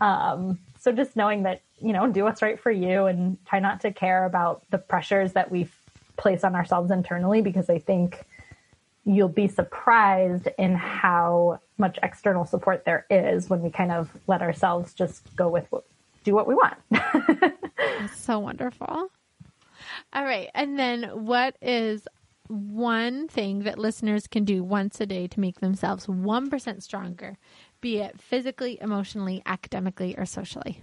Um, 0.00 0.58
so 0.78 0.92
just 0.92 1.16
knowing 1.16 1.44
that, 1.44 1.62
you 1.80 1.92
know, 1.92 2.06
do 2.06 2.24
what's 2.24 2.42
right 2.42 2.60
for 2.60 2.70
you 2.70 3.06
and 3.06 3.38
try 3.46 3.58
not 3.58 3.80
to 3.80 3.92
care 3.92 4.26
about 4.26 4.62
the 4.70 4.78
pressures 4.78 5.32
that 5.32 5.50
we 5.50 5.68
place 6.16 6.44
on 6.44 6.54
ourselves 6.54 6.90
internally, 6.90 7.40
because 7.40 7.70
I 7.70 7.78
think 7.78 8.24
you'll 9.06 9.28
be 9.28 9.48
surprised 9.48 10.48
in 10.58 10.74
how 10.74 11.60
much 11.78 11.98
external 12.02 12.44
support 12.44 12.84
there 12.84 13.06
is 13.08 13.48
when 13.48 13.62
we 13.62 13.70
kind 13.70 13.92
of 13.92 14.10
let 14.26 14.42
ourselves 14.42 14.92
just 14.92 15.34
go 15.36 15.48
with 15.48 15.66
what, 15.70 15.84
do 16.26 16.34
what 16.34 16.46
we 16.46 16.54
want. 16.54 16.74
That's 16.90 18.20
so 18.20 18.38
wonderful. 18.40 19.10
All 20.12 20.24
right. 20.24 20.50
And 20.54 20.78
then 20.78 21.04
what 21.24 21.56
is 21.62 22.06
one 22.48 23.28
thing 23.28 23.60
that 23.60 23.78
listeners 23.78 24.26
can 24.26 24.44
do 24.44 24.62
once 24.62 25.00
a 25.00 25.06
day 25.06 25.28
to 25.28 25.40
make 25.40 25.60
themselves 25.60 26.06
1% 26.06 26.82
stronger, 26.82 27.38
be 27.80 27.98
it 27.98 28.20
physically, 28.20 28.78
emotionally, 28.80 29.40
academically, 29.46 30.16
or 30.18 30.26
socially? 30.26 30.82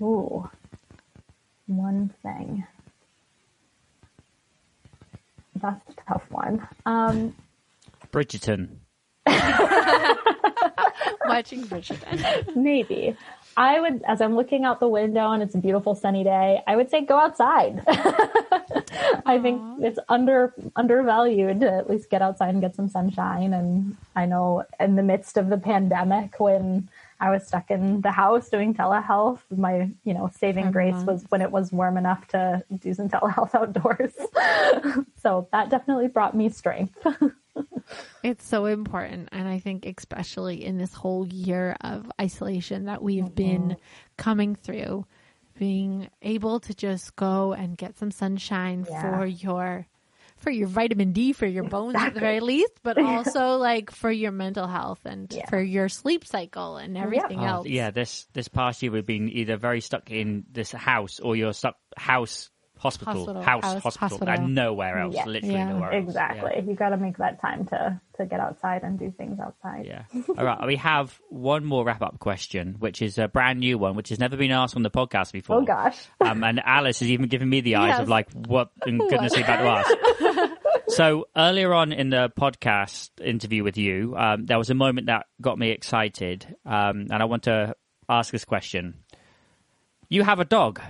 Ooh, 0.00 0.48
one 1.66 2.14
thing. 2.22 2.66
That's 5.60 5.80
a 5.90 5.94
tough 6.08 6.24
one. 6.30 6.66
Um, 6.86 7.34
Bridgerton. 8.10 8.76
Watching 11.26 11.64
Bridgerton. 11.64 12.56
maybe. 12.56 13.16
I 13.58 13.80
would, 13.80 14.02
as 14.06 14.20
I'm 14.20 14.36
looking 14.36 14.64
out 14.64 14.78
the 14.78 14.86
window 14.86 15.32
and 15.32 15.42
it's 15.42 15.56
a 15.56 15.58
beautiful 15.58 15.96
sunny 15.96 16.22
day, 16.22 16.62
I 16.68 16.76
would 16.76 16.90
say 16.90 17.04
go 17.04 17.18
outside. 17.18 17.82
I 19.26 19.40
think 19.42 19.60
it's 19.80 19.98
under 20.08 20.54
undervalued 20.76 21.58
to 21.60 21.72
at 21.72 21.90
least 21.90 22.08
get 22.08 22.22
outside 22.22 22.50
and 22.50 22.60
get 22.60 22.76
some 22.76 22.88
sunshine. 22.88 23.52
And 23.52 23.96
I 24.14 24.26
know 24.26 24.64
in 24.78 24.94
the 24.94 25.02
midst 25.02 25.36
of 25.36 25.48
the 25.48 25.58
pandemic, 25.58 26.38
when 26.38 26.88
I 27.18 27.30
was 27.30 27.48
stuck 27.48 27.68
in 27.72 28.00
the 28.00 28.12
house 28.12 28.48
doing 28.48 28.74
telehealth, 28.74 29.40
my 29.50 29.90
you 30.04 30.14
know 30.14 30.30
saving 30.38 30.70
grace 30.70 30.94
mm-hmm. 30.94 31.06
was 31.06 31.24
when 31.28 31.42
it 31.42 31.50
was 31.50 31.72
warm 31.72 31.96
enough 31.96 32.28
to 32.28 32.62
do 32.78 32.94
some 32.94 33.08
telehealth 33.14 33.56
outdoors. 33.56 34.12
so 35.20 35.48
that 35.50 35.68
definitely 35.68 36.06
brought 36.06 36.36
me 36.36 36.48
strength. 36.48 37.04
It's 38.22 38.46
so 38.46 38.66
important. 38.66 39.28
And 39.32 39.48
I 39.48 39.58
think, 39.60 39.86
especially 39.86 40.64
in 40.64 40.78
this 40.78 40.92
whole 40.92 41.26
year 41.26 41.76
of 41.80 42.10
isolation 42.20 42.86
that 42.86 43.02
we've 43.02 43.24
mm-hmm. 43.24 43.34
been 43.34 43.76
coming 44.16 44.54
through, 44.56 45.06
being 45.58 46.08
able 46.22 46.60
to 46.60 46.74
just 46.74 47.16
go 47.16 47.52
and 47.52 47.76
get 47.76 47.96
some 47.98 48.10
sunshine 48.10 48.86
Yeah. 48.88 49.18
for 49.18 49.26
your. 49.26 49.86
For 50.36 50.52
your 50.52 50.68
vitamin 50.68 51.10
D, 51.10 51.32
for 51.32 51.46
your 51.46 51.64
bones 51.64 51.96
at 51.96 52.14
the 52.14 52.20
very 52.20 52.38
least, 52.38 52.70
but 52.84 52.96
also 53.02 53.56
like 53.56 53.90
for 53.90 54.08
your 54.08 54.30
mental 54.30 54.68
health 54.68 55.00
and 55.04 55.26
Yeah. 55.32 55.48
for 55.48 55.60
your 55.60 55.88
sleep 55.88 56.24
cycle 56.24 56.76
and 56.76 56.96
oh, 56.96 57.00
everything 57.00 57.40
Oh, 57.40 57.44
else. 57.44 57.66
yeah, 57.66 57.90
this 57.90 58.28
this 58.34 58.46
past 58.46 58.80
year 58.80 58.92
we've 58.92 59.04
been 59.04 59.28
either 59.30 59.56
very 59.56 59.80
stuck 59.80 60.12
in 60.12 60.44
this 60.52 60.70
house 60.70 61.18
or 61.18 61.34
you're 61.34 61.52
stuck 61.52 61.74
house 61.96 62.50
hospital, 62.78 63.14
Hospital, 63.14 63.42
house, 63.42 63.64
house, 63.64 63.82
hospital, 63.82 64.08
hospital. 64.08 64.34
and 64.34 64.54
nowhere 64.54 64.98
else. 64.98 65.14
Yeah. 65.14 65.24
Literally 65.26 65.54
Yeah. 65.54 65.68
nowhere 65.72 65.92
else. 65.92 66.04
Exactly. 66.04 66.64
You 66.66 66.74
got 66.74 66.90
to 66.90 66.96
make 66.96 67.16
that 67.18 67.40
time 67.40 67.66
to 67.66 68.00
to 68.16 68.26
get 68.26 68.40
outside 68.40 68.82
and 68.82 68.98
do 68.98 69.12
things 69.16 69.38
outside. 69.38 69.84
Yeah. 69.86 70.02
yeah. 70.12 70.22
All 70.36 70.44
right. 70.44 70.66
We 70.66 70.76
have 70.76 71.18
one 71.28 71.64
more 71.64 71.84
wrap 71.84 72.02
up 72.02 72.18
question, 72.18 72.76
which 72.78 73.00
is 73.02 73.16
a 73.18 73.28
brand 73.28 73.60
new 73.60 73.78
one, 73.78 73.94
which 73.94 74.08
has 74.08 74.18
never 74.18 74.36
been 74.36 74.50
asked 74.50 74.74
on 74.76 74.82
the 74.82 74.90
podcast 74.90 75.32
before. 75.32 75.56
Oh 75.58 75.64
gosh. 75.64 75.96
Um, 76.20 76.42
and 76.42 76.60
Alice 76.64 76.98
has 77.00 77.10
even 77.10 77.28
given 77.28 77.48
me 77.48 77.60
the 77.60 77.76
eyes 77.76 77.90
Yes. 77.90 78.00
of 78.00 78.08
like, 78.08 78.30
what 78.32 78.70
in 78.86 78.98
goodness 78.98 79.34
are 79.34 79.38
you 79.38 79.44
about 79.44 79.84
to 79.84 79.90
ask? 80.40 80.52
so 80.88 81.28
earlier 81.36 81.72
on 81.72 81.92
in 81.92 82.10
the 82.10 82.30
podcast 82.38 83.10
interview 83.24 83.62
with 83.62 83.76
you, 83.76 84.14
um, 84.16 84.46
there 84.46 84.58
was 84.58 84.70
a 84.70 84.74
moment 84.74 85.06
that 85.06 85.26
got 85.40 85.58
me 85.58 85.70
excited, 85.70 86.56
um, 86.66 87.06
and 87.10 87.14
I 87.22 87.24
want 87.26 87.44
to 87.44 87.76
ask 88.08 88.32
this 88.32 88.44
question. 88.44 88.94
You 90.08 90.22
have 90.24 90.40
a 90.40 90.44
dog. 90.44 90.80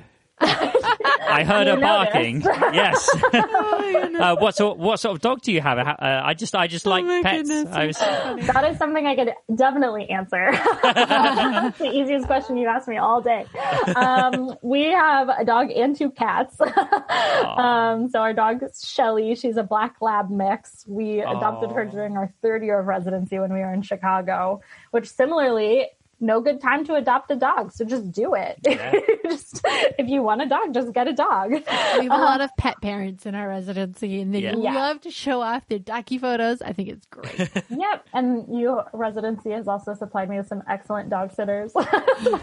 I 1.28 1.44
heard 1.44 1.66
her 1.66 1.76
barking. 1.80 2.40
noticed. 2.40 2.74
yes. 2.74 3.09
uh, 3.34 4.36
what 4.36 4.55
sort 4.56 4.78
What 4.78 4.98
sort 5.00 5.16
of 5.16 5.20
dog 5.20 5.42
do 5.42 5.52
you 5.52 5.60
have? 5.60 5.78
Uh, 5.78 5.94
I 6.00 6.34
just 6.34 6.55
I 6.55 6.66
just 6.66 6.86
like 6.86 7.05
my 7.05 7.22
pets. 7.22 7.48
goodness, 7.48 7.74
I 7.74 7.86
was, 7.86 7.98
That 7.98 8.66
is 8.70 8.78
something 8.78 9.06
I 9.06 9.14
could 9.14 9.32
definitely 9.55 10.09
answer. 10.10 10.50
That's 10.82 11.78
the 11.78 11.90
easiest 11.92 12.26
question 12.26 12.56
you've 12.56 12.68
asked 12.68 12.88
me 12.88 12.96
all 12.98 13.20
day. 13.20 13.46
Um, 13.94 14.55
we 14.62 14.84
have 14.84 15.28
a 15.28 15.44
dog 15.44 15.70
and 15.70 15.96
two 15.96 16.10
cats. 16.10 16.60
um, 16.60 18.09
so 18.10 18.20
our 18.20 18.32
dog 18.32 18.62
is 18.62 18.82
Shelly. 18.86 19.34
She's 19.34 19.56
a 19.56 19.62
black 19.62 19.96
lab 20.00 20.30
mix. 20.30 20.84
We 20.88 21.20
adopted 21.20 21.72
her 21.72 21.84
during 21.84 22.16
our 22.16 22.32
third 22.42 22.62
year 22.62 22.80
of 22.80 22.86
residency 22.86 23.38
when 23.38 23.52
we 23.52 23.60
were 23.60 23.72
in 23.72 23.82
Chicago, 23.82 24.60
which 24.90 25.09
similarly, 25.09 25.86
no 26.20 26.40
good 26.40 26.61
time 26.61 26.85
to 26.86 26.95
adopt 26.95 27.31
a 27.31 27.36
dog. 27.36 27.73
So 27.73 27.85
just 27.85 28.11
do 28.12 28.35
it. 28.35 28.59
Yeah. 28.66 28.93
just, 29.24 29.61
if 29.99 30.09
you 30.09 30.23
want 30.23 30.43
a 30.43 30.47
dog, 30.47 30.74
just 30.74 30.93
get 30.93 31.07
a 31.09 31.12
dog. 31.12 31.51
We 31.53 31.61
have 31.62 32.05
a 32.05 32.09
lot 32.09 32.40
um, 32.40 32.45
of 32.47 32.51
pet 32.57 32.74
parents 32.82 33.24
in 33.27 33.35
our 33.35 33.49
residency, 33.49 34.20
and 34.20 34.35
they 34.35 34.40
Yeah. 34.40 34.57
Yeah. 34.57 34.74
love 34.74 35.01
to 35.03 35.11
show 35.11 35.40
off 35.40 35.66
their 35.69 35.78
docu 35.78 36.20
photos. 36.20 36.61
I 36.62 36.73
think 36.73 36.89
it's 36.89 37.07
great. 37.07 37.51
Yep, 37.70 38.05
and 38.12 38.59
you 38.59 38.81
residency 38.93 39.51
has 39.51 39.69
also 39.69 39.95
supplied 39.95 40.28
me 40.28 40.39
with 40.39 40.49
some 40.49 40.62
excellent 40.69 41.11
dog 41.11 41.32
sitters, 41.32 41.73
like 41.77 41.93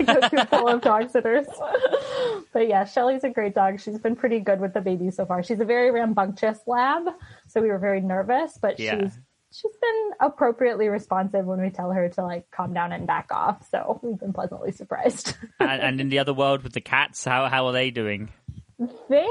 a 0.08 0.30
group 0.30 0.50
full 0.50 0.68
of 0.70 0.82
dog 0.82 1.10
sitters. 1.10 1.46
but 2.54 2.68
yeah, 2.68 2.86
Shelly's 2.86 3.24
a 3.24 3.30
great 3.30 3.54
dog. 3.56 3.80
She's 3.82 4.00
been 4.00 4.16
pretty 4.16 4.40
good 4.40 4.60
with 4.60 4.74
the 4.74 4.82
baby 4.82 5.12
so 5.12 5.26
far. 5.26 5.44
She's 5.44 5.60
a 5.60 5.66
very 5.66 5.92
rambunctious 5.92 6.60
lab, 6.68 7.04
so 7.48 7.62
we 7.62 7.68
were 7.70 7.80
very 7.80 8.02
nervous, 8.02 8.58
but 8.62 8.80
Yeah. 8.80 9.00
she's 9.02 9.20
she's 9.56 9.76
been 9.82 10.12
appropriately 10.20 10.90
responsive 10.90 11.46
when 11.46 11.62
we 11.62 11.70
tell 11.70 11.92
her 11.92 12.10
to 12.10 12.24
like 12.24 12.50
calm 12.52 12.74
down 12.74 12.92
and 12.92 13.08
back 13.08 13.30
off. 13.32 13.68
So 13.70 14.00
we've 14.02 14.20
been 14.20 14.34
pleasantly 14.34 14.72
surprised. 14.72 15.36
and, 15.60 15.82
and 15.82 16.02
in 16.02 16.10
the 16.10 16.20
other 16.20 16.34
world 16.34 16.64
with 16.64 16.74
the 16.74 16.82
cats, 16.82 17.24
how 17.24 17.48
how 17.48 17.68
are 17.68 17.74
they 17.74 17.92
doing? 17.92 18.32
They 18.78 19.28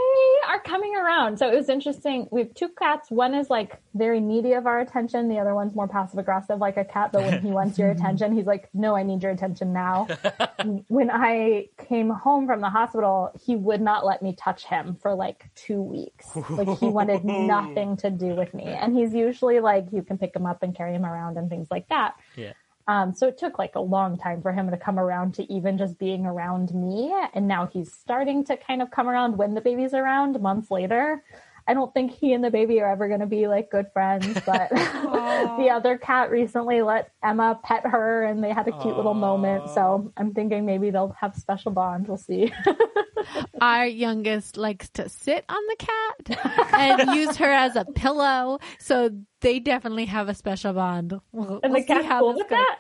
are 0.49 0.59
coming 0.61 0.97
around. 0.97 1.39
So 1.39 1.51
it 1.51 1.55
was 1.55 1.69
interesting. 1.69 2.29
We 2.31 2.41
have 2.43 2.55
two 2.55 2.71
cats. 2.71 3.11
One 3.11 3.35
is 3.35 3.51
like 3.51 3.79
very 3.95 4.19
needy 4.19 4.53
of 4.53 4.67
our 4.67 4.81
attention. 4.81 5.29
The 5.29 5.39
other 5.39 5.55
one's 5.55 5.75
more 5.75 5.87
passive 5.87 6.19
aggressive, 6.19 6.59
like 6.59 6.79
a 6.79 6.85
cat. 6.85 7.13
But 7.13 7.23
when 7.23 7.43
he 7.43 7.49
wants 7.49 7.79
your 7.79 7.91
attention, 7.97 8.35
he's 8.35 8.47
like, 8.47 8.71
no, 8.73 8.97
I 8.97 9.03
need 9.03 9.23
your 9.23 9.33
attention 9.33 9.75
now. 9.75 10.09
when 10.89 11.11
I 11.11 11.69
came 11.77 12.09
home 12.09 12.47
from 12.47 12.63
the 12.63 12.71
hospital, 12.71 13.33
he 13.45 13.55
would 13.55 13.83
not 13.83 14.07
let 14.07 14.23
me 14.23 14.35
touch 14.35 14.65
him 14.65 14.97
for 15.03 15.15
like 15.15 15.45
two 15.55 15.83
weeks. 15.83 16.27
Like 16.49 16.79
he 16.79 16.87
wanted 16.87 17.25
nothing 17.25 17.99
to 17.99 18.11
do 18.11 18.35
with 18.35 18.55
me. 18.55 18.65
And 18.65 18.97
he's 18.97 19.13
usually 19.13 19.61
like, 19.61 19.89
you 19.93 20.03
can 20.03 20.17
pick 20.17 20.35
him 20.35 20.47
up 20.47 20.63
and 20.63 20.75
carry 20.75 20.95
him 20.95 21.05
around 21.05 21.37
and 21.37 21.51
things 21.51 21.69
like 21.71 21.89
that. 21.89 22.15
Yeah. 22.35 22.55
Um, 22.87 23.15
so 23.15 23.29
it 23.29 23.39
took 23.39 23.59
like 23.59 23.77
a 23.77 23.81
long 23.81 24.19
time 24.19 24.43
for 24.43 24.53
him 24.53 24.71
to 24.71 24.77
come 24.77 24.99
around 24.99 25.35
to 25.35 25.53
even 25.53 25.79
just 25.79 25.99
being 25.99 26.27
around 26.27 26.75
me. 26.75 27.15
And 27.33 27.49
now 27.49 27.67
he's 27.67 27.93
starting 27.93 28.45
to 28.45 28.57
kind 28.57 28.83
of 28.83 28.91
come 28.91 29.09
around 29.09 29.39
when 29.39 29.55
the 29.55 29.61
baby's 29.61 29.95
around 29.95 30.41
months 30.41 30.71
later. 30.71 31.23
I 31.67 31.75
don't 31.75 31.93
think 31.95 32.13
he 32.13 32.33
and 32.33 32.45
the 32.45 32.51
baby 32.51 32.81
are 32.81 32.91
ever 32.91 33.09
going 33.09 33.21
to 33.21 33.27
be 33.27 33.47
like 33.47 33.71
good 33.71 33.87
friends, 33.93 34.27
but 34.47 34.71
the 34.71 35.69
other 35.73 35.99
cat 35.99 36.31
recently 36.31 36.83
let 36.83 37.11
Emma 37.23 37.59
pet 37.63 37.87
her 37.87 38.25
and 38.25 38.43
they 38.43 38.53
had 38.53 38.69
a 38.69 38.73
cute 38.83 38.97
little 38.97 39.15
moment. 39.15 39.71
So 39.71 40.13
I'm 40.17 40.35
thinking 40.35 40.67
maybe 40.67 40.91
they'll 40.91 41.17
have 41.21 41.35
special 41.37 41.73
bond. 41.73 42.09
We'll 42.09 42.19
see. 42.19 42.53
Our 43.61 43.87
youngest 43.87 44.57
likes 44.59 44.91
to 44.91 45.09
sit 45.09 45.45
on 45.49 45.63
the 45.69 45.77
cat 45.77 46.75
and 46.75 47.17
use 47.17 47.37
her 47.37 47.51
as 47.51 47.75
a 47.77 47.87
pillow, 47.87 48.59
so 48.79 49.11
they 49.41 49.61
definitely 49.61 50.05
have 50.07 50.29
a 50.29 50.35
special 50.35 50.75
bond. 50.75 51.19
We'll, 51.33 51.61
and 51.63 51.73
we'll 51.73 51.83
the 51.83 51.87
cat's 51.87 52.09
cool 52.09 52.33
this 52.33 52.39
with 52.43 52.51
goes. 52.51 52.59
that. 52.59 52.79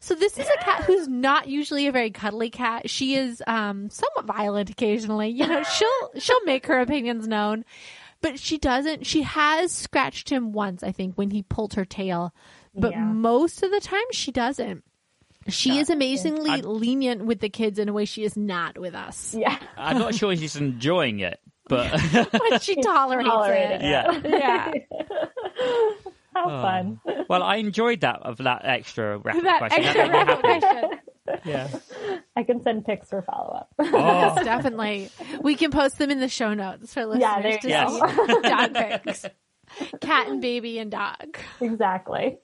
So 0.00 0.14
this 0.14 0.38
is 0.38 0.46
a 0.48 0.64
cat 0.64 0.84
who's 0.84 1.06
not 1.06 1.48
usually 1.48 1.86
a 1.86 1.92
very 1.92 2.10
cuddly 2.10 2.50
cat. 2.50 2.88
She 2.88 3.14
is 3.14 3.42
um 3.46 3.90
somewhat 3.90 4.24
violent 4.24 4.70
occasionally. 4.70 5.28
You 5.36 5.46
know, 5.46 5.62
she'll 5.62 6.10
she'll 6.18 6.44
make 6.44 6.66
her 6.66 6.80
opinions 6.80 7.28
known, 7.28 7.64
but 8.22 8.38
she 8.38 8.56
doesn't. 8.58 9.06
She 9.06 9.22
has 9.22 9.72
scratched 9.72 10.30
him 10.30 10.52
once, 10.52 10.82
I 10.82 10.92
think, 10.92 11.16
when 11.16 11.30
he 11.30 11.42
pulled 11.42 11.74
her 11.74 11.84
tail, 11.84 12.34
but 12.74 12.92
Yeah. 12.92 13.04
most 13.04 13.62
of 13.62 13.70
the 13.70 13.80
time 13.80 14.04
she 14.12 14.32
doesn't. 14.32 14.82
She 15.48 15.78
is 15.78 15.90
amazingly 15.90 16.50
I- 16.50 16.56
lenient 16.60 17.24
with 17.24 17.38
the 17.40 17.48
kids 17.50 17.78
in 17.78 17.88
a 17.88 17.92
way 17.92 18.04
she 18.04 18.24
is 18.24 18.36
not 18.36 18.78
with 18.78 18.94
us. 18.96 19.32
Yeah. 19.38 19.56
I'm 19.76 19.98
not 19.98 20.14
sure 20.14 20.34
she's 20.34 20.56
enjoying 20.56 21.20
it, 21.20 21.38
but 21.68 21.92
But 22.32 22.62
she 22.62 22.74
tolerates 22.82 23.28
Tolerating 23.28 23.82
it. 23.82 23.82
yeah. 23.82 24.20
Yeah. 24.24 24.72
How 26.36 26.50
Oh. 26.50 26.62
fun. 26.62 27.00
Well, 27.28 27.42
I 27.42 27.56
enjoyed 27.56 28.00
that 28.02 28.20
of 28.22 28.36
that 28.38 28.62
extra 28.64 29.18
rapid 29.18 29.44
That 29.44 29.58
question. 29.58 29.82
That 29.82 29.96
extra 29.96 30.08
made 30.08 30.26
me 30.26 30.32
rapid 30.32 30.60
question. 30.62 30.90
Yeah. 31.44 31.66
I 32.36 32.44
can 32.44 32.62
send 32.62 32.84
pics 32.86 33.08
for 33.10 33.20
follow 33.22 33.52
up. 33.54 33.68
Oh, 33.80 34.44
Definitely. 34.44 35.10
We 35.40 35.56
can 35.56 35.72
post 35.72 35.98
them 35.98 36.10
in 36.10 36.20
the 36.20 36.28
show 36.28 36.54
notes 36.54 36.94
for 36.94 37.04
listeners 37.04 37.20
Yeah, 37.22 37.42
there 37.42 37.58
to 37.58 37.68
you 37.68 37.74
go. 37.74 38.26
see 38.34 38.40
dog 38.48 38.74
pics. 38.74 39.26
Cat 40.00 40.28
and 40.28 40.40
baby 40.40 40.78
and 40.78 40.90
dog. 40.92 41.36
exactly. 41.60 42.38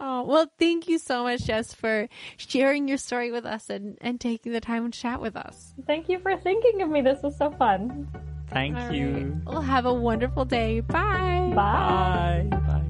Oh, 0.00 0.24
well, 0.24 0.50
thank 0.58 0.88
you 0.88 0.98
so 0.98 1.24
much, 1.24 1.44
Jess, 1.44 1.74
for 1.74 2.08
sharing 2.38 2.88
your 2.88 2.96
story 2.98 3.30
with 3.30 3.44
us 3.44 3.68
and, 3.68 3.98
and 4.00 4.18
taking 4.18 4.52
the 4.52 4.60
time 4.60 4.90
to 4.90 4.98
chat 4.98 5.20
with 5.20 5.36
us. 5.36 5.74
Thank 5.86 6.08
you 6.08 6.18
for 6.18 6.34
thinking 6.38 6.80
of 6.80 6.88
me. 6.88 7.02
This 7.02 7.22
was 7.22 7.36
so 7.36 7.50
fun. 7.50 8.08
Thank 8.48 8.76
All 8.76 8.92
you. 8.92 9.12
right. 9.12 9.44
Well, 9.46 9.60
have 9.62 9.86
a 9.86 9.94
wonderful 9.94 10.44
day. 10.44 10.80
Bye. 10.80 11.52
Bye. 11.54 12.46
Bye. 12.50 12.58
Bye. 12.58 12.82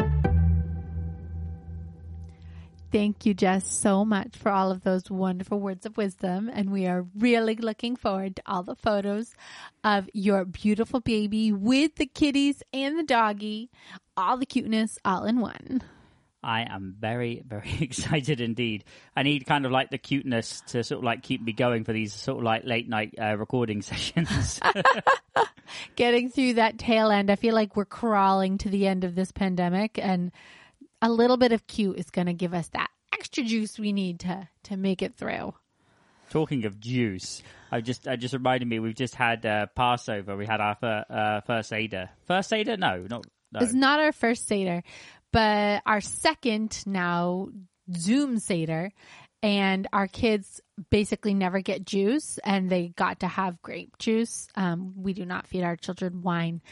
Thank 2.92 3.26
you, 3.26 3.34
Jess, 3.34 3.66
so 3.66 4.04
much 4.04 4.36
for 4.36 4.50
all 4.50 4.70
of 4.70 4.82
those 4.82 5.10
wonderful 5.10 5.60
words 5.60 5.84
of 5.84 5.96
wisdom. 5.96 6.48
And 6.50 6.70
we 6.70 6.86
are 6.86 7.04
really 7.18 7.56
looking 7.56 7.96
forward 7.96 8.36
to 8.36 8.42
all 8.46 8.62
the 8.62 8.76
photos 8.76 9.34
of 9.84 10.08
your 10.14 10.44
beautiful 10.44 11.00
baby 11.00 11.52
with 11.52 11.96
the 11.96 12.06
kitties 12.06 12.62
and 12.72 12.98
the 12.98 13.02
doggy, 13.02 13.70
all 14.16 14.38
the 14.38 14.46
cuteness 14.46 14.98
all 15.04 15.24
in 15.24 15.40
one. 15.40 15.82
I 16.46 16.60
am 16.60 16.94
very, 16.96 17.42
very 17.44 17.76
excited 17.80 18.40
indeed. 18.40 18.84
I 19.16 19.24
need 19.24 19.46
kind 19.46 19.66
of 19.66 19.72
like 19.72 19.90
the 19.90 19.98
cuteness 19.98 20.62
to 20.68 20.84
sort 20.84 20.98
of 20.98 21.04
like 21.04 21.24
keep 21.24 21.42
me 21.42 21.52
going 21.52 21.82
for 21.82 21.92
these 21.92 22.14
sort 22.14 22.38
of 22.38 22.44
like 22.44 22.62
late 22.64 22.88
night 22.88 23.16
uh, 23.20 23.36
recording 23.36 23.82
sessions. 23.82 24.60
Getting 25.96 26.30
through 26.30 26.54
that 26.54 26.78
tail 26.78 27.10
end, 27.10 27.32
I 27.32 27.36
feel 27.36 27.52
like 27.52 27.74
we're 27.74 27.84
crawling 27.84 28.58
to 28.58 28.68
the 28.68 28.86
end 28.86 29.02
of 29.02 29.16
this 29.16 29.32
pandemic, 29.32 29.98
and 29.98 30.30
a 31.02 31.10
little 31.10 31.36
bit 31.36 31.50
of 31.50 31.66
cute 31.66 31.98
is 31.98 32.10
going 32.10 32.28
to 32.28 32.32
give 32.32 32.54
us 32.54 32.68
that 32.68 32.90
extra 33.12 33.42
juice 33.42 33.76
we 33.76 33.92
need 33.92 34.20
to 34.20 34.48
to 34.64 34.76
make 34.76 35.02
it 35.02 35.16
through. 35.16 35.52
Talking 36.30 36.64
of 36.64 36.78
juice, 36.78 37.42
I 37.72 37.80
just 37.80 38.06
I 38.06 38.14
just 38.14 38.34
reminded 38.34 38.68
me 38.68 38.78
we've 38.78 38.94
just 38.94 39.16
had 39.16 39.44
uh, 39.44 39.66
Passover. 39.74 40.36
We 40.36 40.46
had 40.46 40.60
our 40.60 40.76
fir- 40.76 41.04
uh, 41.10 41.40
first 41.40 41.70
Seder. 41.70 42.10
First 42.26 42.50
Seder? 42.50 42.76
No, 42.76 43.04
not 43.10 43.26
no. 43.52 43.60
It's 43.60 43.72
not 43.74 44.00
our 44.00 44.12
first 44.12 44.46
Seder, 44.46 44.82
but 45.36 45.82
our 45.84 46.00
second 46.00 46.82
now 46.86 47.48
Zoom 47.94 48.38
Seder. 48.38 48.90
And 49.46 49.86
our 49.92 50.08
kids 50.08 50.60
basically 50.90 51.34
never 51.34 51.60
get 51.60 51.84
juice 51.84 52.38
and 52.42 52.68
they 52.68 52.88
got 52.88 53.20
to 53.20 53.28
have 53.28 53.62
grape 53.62 53.96
juice. 53.96 54.48
Um, 54.56 54.94
we 54.96 55.12
do 55.12 55.24
not 55.24 55.46
feed 55.46 55.62
our 55.62 55.76
children 55.76 56.20
wine. 56.20 56.62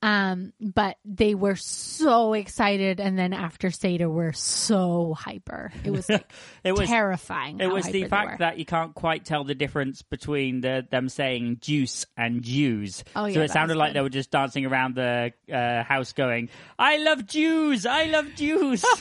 Um, 0.00 0.54
but 0.58 0.96
they 1.04 1.34
were 1.34 1.56
so 1.56 2.32
excited. 2.32 3.00
And 3.00 3.18
then 3.18 3.34
after 3.34 3.70
Seder, 3.70 4.08
we're 4.08 4.32
so 4.32 5.12
hyper. 5.12 5.72
It 5.84 5.90
was 5.90 6.08
like 6.08 6.32
It 6.64 6.72
was 6.72 6.88
terrifying. 6.88 7.60
It 7.60 7.70
was 7.70 7.84
the 7.84 8.04
fact 8.04 8.38
that 8.38 8.58
you 8.58 8.64
can't 8.64 8.94
quite 8.94 9.26
tell 9.26 9.44
the 9.44 9.54
difference 9.54 10.00
between 10.00 10.62
the, 10.62 10.86
them 10.90 11.10
saying 11.10 11.58
juice 11.60 12.06
and 12.16 12.42
Jews. 12.42 13.04
Oh, 13.14 13.26
yeah, 13.26 13.34
so 13.34 13.40
it 13.42 13.50
sounded 13.50 13.76
like 13.76 13.90
good. 13.90 13.98
they 13.98 14.02
were 14.02 14.08
just 14.08 14.30
dancing 14.30 14.64
around 14.64 14.94
the 14.94 15.34
uh, 15.52 15.84
house 15.84 16.14
going, 16.14 16.48
I 16.78 16.96
love 16.96 17.26
Jews! 17.26 17.84
I 17.84 18.06
love 18.06 18.26
Jews! 18.36 18.82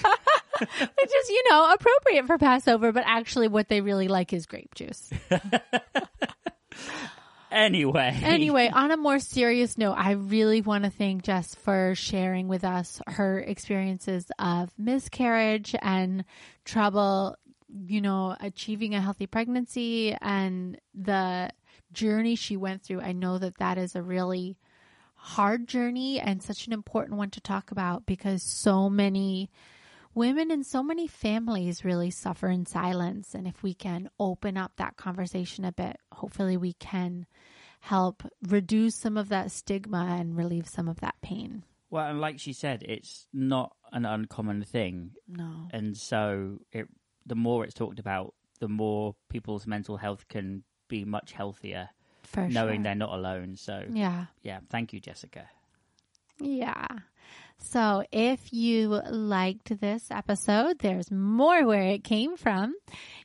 Which 0.79 1.11
is, 1.21 1.29
you 1.29 1.43
know, 1.49 1.73
appropriate 1.73 2.27
for 2.27 2.37
Passover, 2.37 2.91
but 2.91 3.03
actually 3.05 3.47
what 3.47 3.67
they 3.67 3.81
really 3.81 4.07
like 4.07 4.33
is 4.33 4.45
grape 4.45 4.75
juice. 4.75 5.09
anyway. 7.51 8.17
Anyway, 8.21 8.69
on 8.71 8.91
a 8.91 8.97
more 8.97 9.19
serious 9.19 9.77
note, 9.77 9.93
I 9.93 10.11
really 10.11 10.61
want 10.61 10.83
to 10.83 10.89
thank 10.89 11.23
Jess 11.23 11.55
for 11.55 11.95
sharing 11.95 12.47
with 12.47 12.63
us 12.63 13.01
her 13.07 13.39
experiences 13.39 14.31
of 14.37 14.71
miscarriage 14.77 15.75
and 15.81 16.23
trouble, 16.63 17.35
you 17.85 18.01
know, 18.01 18.35
achieving 18.39 18.93
a 18.93 19.01
healthy 19.01 19.27
pregnancy 19.27 20.15
and 20.21 20.79
the 20.93 21.49
journey 21.91 22.35
she 22.35 22.55
went 22.55 22.83
through. 22.83 23.01
I 23.01 23.11
know 23.11 23.37
that 23.37 23.57
that 23.57 23.77
is 23.77 23.95
a 23.95 24.03
really 24.03 24.57
hard 25.15 25.67
journey 25.67 26.19
and 26.19 26.41
such 26.41 26.65
an 26.65 26.73
important 26.73 27.17
one 27.17 27.29
to 27.29 27.39
talk 27.39 27.71
about 27.71 28.07
because 28.07 28.41
so 28.41 28.89
many 28.89 29.51
women 30.13 30.51
in 30.51 30.63
so 30.63 30.83
many 30.83 31.07
families 31.07 31.83
really 31.85 32.11
suffer 32.11 32.47
in 32.49 32.65
silence. 32.65 33.33
And 33.33 33.47
if 33.47 33.63
we 33.63 33.73
can 33.73 34.09
open 34.19 34.57
up 34.57 34.73
that 34.77 34.97
conversation 34.97 35.65
a 35.65 35.71
bit, 35.71 35.97
hopefully 36.11 36.57
we 36.57 36.73
can 36.73 37.25
help 37.79 38.23
reduce 38.47 38.95
some 38.95 39.17
of 39.17 39.29
that 39.29 39.51
stigma 39.51 40.05
and 40.19 40.37
relieve 40.37 40.67
some 40.67 40.87
of 40.87 40.99
that 40.99 41.15
pain. 41.21 41.63
Well, 41.89 42.07
and 42.09 42.21
like 42.21 42.39
she 42.39 42.53
said, 42.53 42.83
it's 42.87 43.27
not 43.33 43.75
an 43.91 44.05
uncommon 44.05 44.63
thing, 44.63 45.11
No. 45.27 45.67
and 45.71 45.97
so 45.97 46.59
it 46.71 46.87
the 47.25 47.35
more 47.35 47.63
it's 47.65 47.73
talked 47.73 47.99
about, 47.99 48.33
the 48.59 48.67
more 48.69 49.15
people's 49.29 49.67
mental 49.67 49.97
health 49.97 50.27
can 50.27 50.63
be 50.87 51.03
much 51.05 51.33
healthier, 51.33 51.89
For 52.23 52.47
knowing 52.47 52.77
sure. 52.77 52.83
they're 52.83 52.95
not 52.95 53.13
alone. 53.13 53.55
So 53.57 53.83
Yeah. 53.91 54.27
yeah, 54.41 54.59
thank 54.69 54.93
you, 54.93 54.99
Jessica. 54.99 55.49
Yeah. 56.39 56.87
So 57.63 58.03
if 58.11 58.51
you 58.51 58.89
liked 59.09 59.79
this 59.79 60.09
episode, 60.11 60.79
there's 60.79 61.11
more 61.11 61.65
where 61.65 61.83
it 61.83 62.03
came 62.03 62.35
from. 62.35 62.73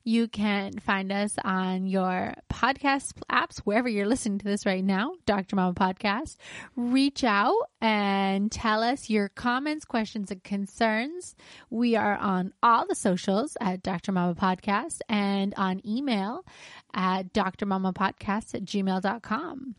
You 0.05 0.29
can 0.29 0.79
find 0.79 1.11
us 1.11 1.37
on 1.43 1.87
your 1.87 2.35
podcast 2.53 3.15
apps, 3.31 3.59
wherever 3.59 3.89
you're 3.89 4.07
listening 4.07 4.39
to 4.39 4.45
this 4.45 4.65
right 4.65 4.85
now, 4.85 5.15
Dr. 5.25 5.57
Mama 5.57 5.75
Podcast. 5.75 6.37
Reach 6.77 7.25
out 7.25 7.57
and 7.81 8.53
tell 8.53 8.83
us 8.83 9.11
your 9.11 9.29
comments, 9.31 9.85
questions, 9.85 10.31
and 10.31 10.45
concerns. 10.45 11.35
We 11.71 11.97
are 11.97 12.17
on 12.17 12.53
all 12.63 12.87
the 12.87 12.95
socials 12.95 13.57
at 13.61 13.83
Dr. 13.83 14.13
Mama 14.13 14.35
Podcast 14.35 15.01
and 15.09 15.55
on 15.57 15.81
email 15.85 16.45
at 16.95 17.33
drmamapodcast 17.33 18.55
at 18.55 18.65
gmail.com. 18.65 19.75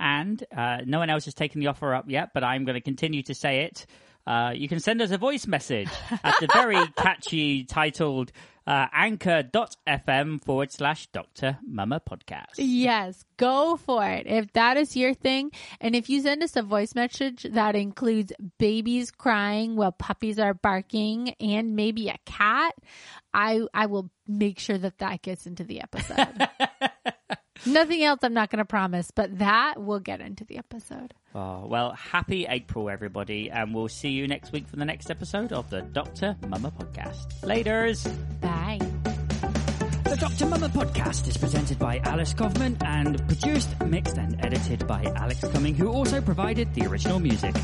And 0.00 0.42
uh, 0.56 0.78
no 0.86 0.98
one 0.98 1.10
else 1.10 1.26
has 1.26 1.34
taken 1.34 1.60
the 1.60 1.66
offer 1.68 1.94
up 1.94 2.06
yet, 2.08 2.30
but 2.32 2.42
I'm 2.42 2.64
going 2.64 2.74
to 2.74 2.80
continue 2.80 3.22
to 3.24 3.34
say 3.34 3.64
it. 3.64 3.86
Uh, 4.26 4.52
you 4.54 4.68
can 4.68 4.80
send 4.80 5.02
us 5.02 5.10
a 5.10 5.18
voice 5.18 5.46
message 5.46 5.88
at 6.24 6.34
the 6.40 6.48
very 6.52 6.78
catchy 6.96 7.64
titled 7.64 8.32
uh, 8.66 8.86
anchor.fm 8.92 10.44
forward 10.44 10.70
slash 10.70 11.08
Dr. 11.08 11.58
Mama 11.66 12.00
Podcast. 12.00 12.54
Yes, 12.56 13.24
go 13.36 13.76
for 13.76 14.06
it. 14.06 14.26
If 14.26 14.52
that 14.52 14.76
is 14.76 14.96
your 14.96 15.14
thing, 15.14 15.50
and 15.80 15.96
if 15.96 16.08
you 16.08 16.20
send 16.22 16.42
us 16.42 16.54
a 16.56 16.62
voice 16.62 16.94
message 16.94 17.42
that 17.50 17.74
includes 17.74 18.32
babies 18.58 19.10
crying 19.10 19.76
while 19.76 19.92
puppies 19.92 20.38
are 20.38 20.54
barking 20.54 21.30
and 21.40 21.74
maybe 21.74 22.08
a 22.08 22.18
cat, 22.26 22.74
I 23.34 23.62
I 23.74 23.86
will 23.86 24.10
make 24.28 24.58
sure 24.58 24.78
that 24.78 24.98
that 24.98 25.22
gets 25.22 25.46
into 25.46 25.64
the 25.64 25.80
episode. 25.80 26.48
Nothing 27.66 28.02
else 28.02 28.20
I'm 28.22 28.34
not 28.34 28.50
going 28.50 28.58
to 28.58 28.64
promise, 28.64 29.10
but 29.10 29.38
that 29.38 29.74
we'll 29.76 30.00
get 30.00 30.20
into 30.20 30.44
the 30.44 30.58
episode. 30.58 31.14
Oh, 31.34 31.66
well, 31.66 31.92
happy 31.92 32.46
April, 32.48 32.88
everybody, 32.90 33.50
and 33.50 33.74
we'll 33.74 33.88
see 33.88 34.10
you 34.10 34.26
next 34.26 34.52
week 34.52 34.66
for 34.68 34.76
the 34.76 34.84
next 34.84 35.10
episode 35.10 35.52
of 35.52 35.68
the 35.70 35.82
Dr. 35.82 36.36
Mama 36.48 36.72
Podcast. 36.72 37.40
Laters! 37.42 38.08
Bye. 38.40 38.78
The 40.04 40.16
Dr. 40.16 40.46
Mama 40.46 40.68
podcast 40.70 41.28
is 41.28 41.36
presented 41.36 41.78
by 41.78 41.98
Alice 41.98 42.32
Kaufman 42.32 42.76
and 42.84 43.24
produced, 43.28 43.80
mixed, 43.82 44.18
and 44.18 44.44
edited 44.44 44.84
by 44.88 45.04
Alex 45.14 45.44
Cumming, 45.52 45.76
who 45.76 45.88
also 45.88 46.20
provided 46.20 46.74
the 46.74 46.84
original 46.86 47.20
music. 47.20 47.54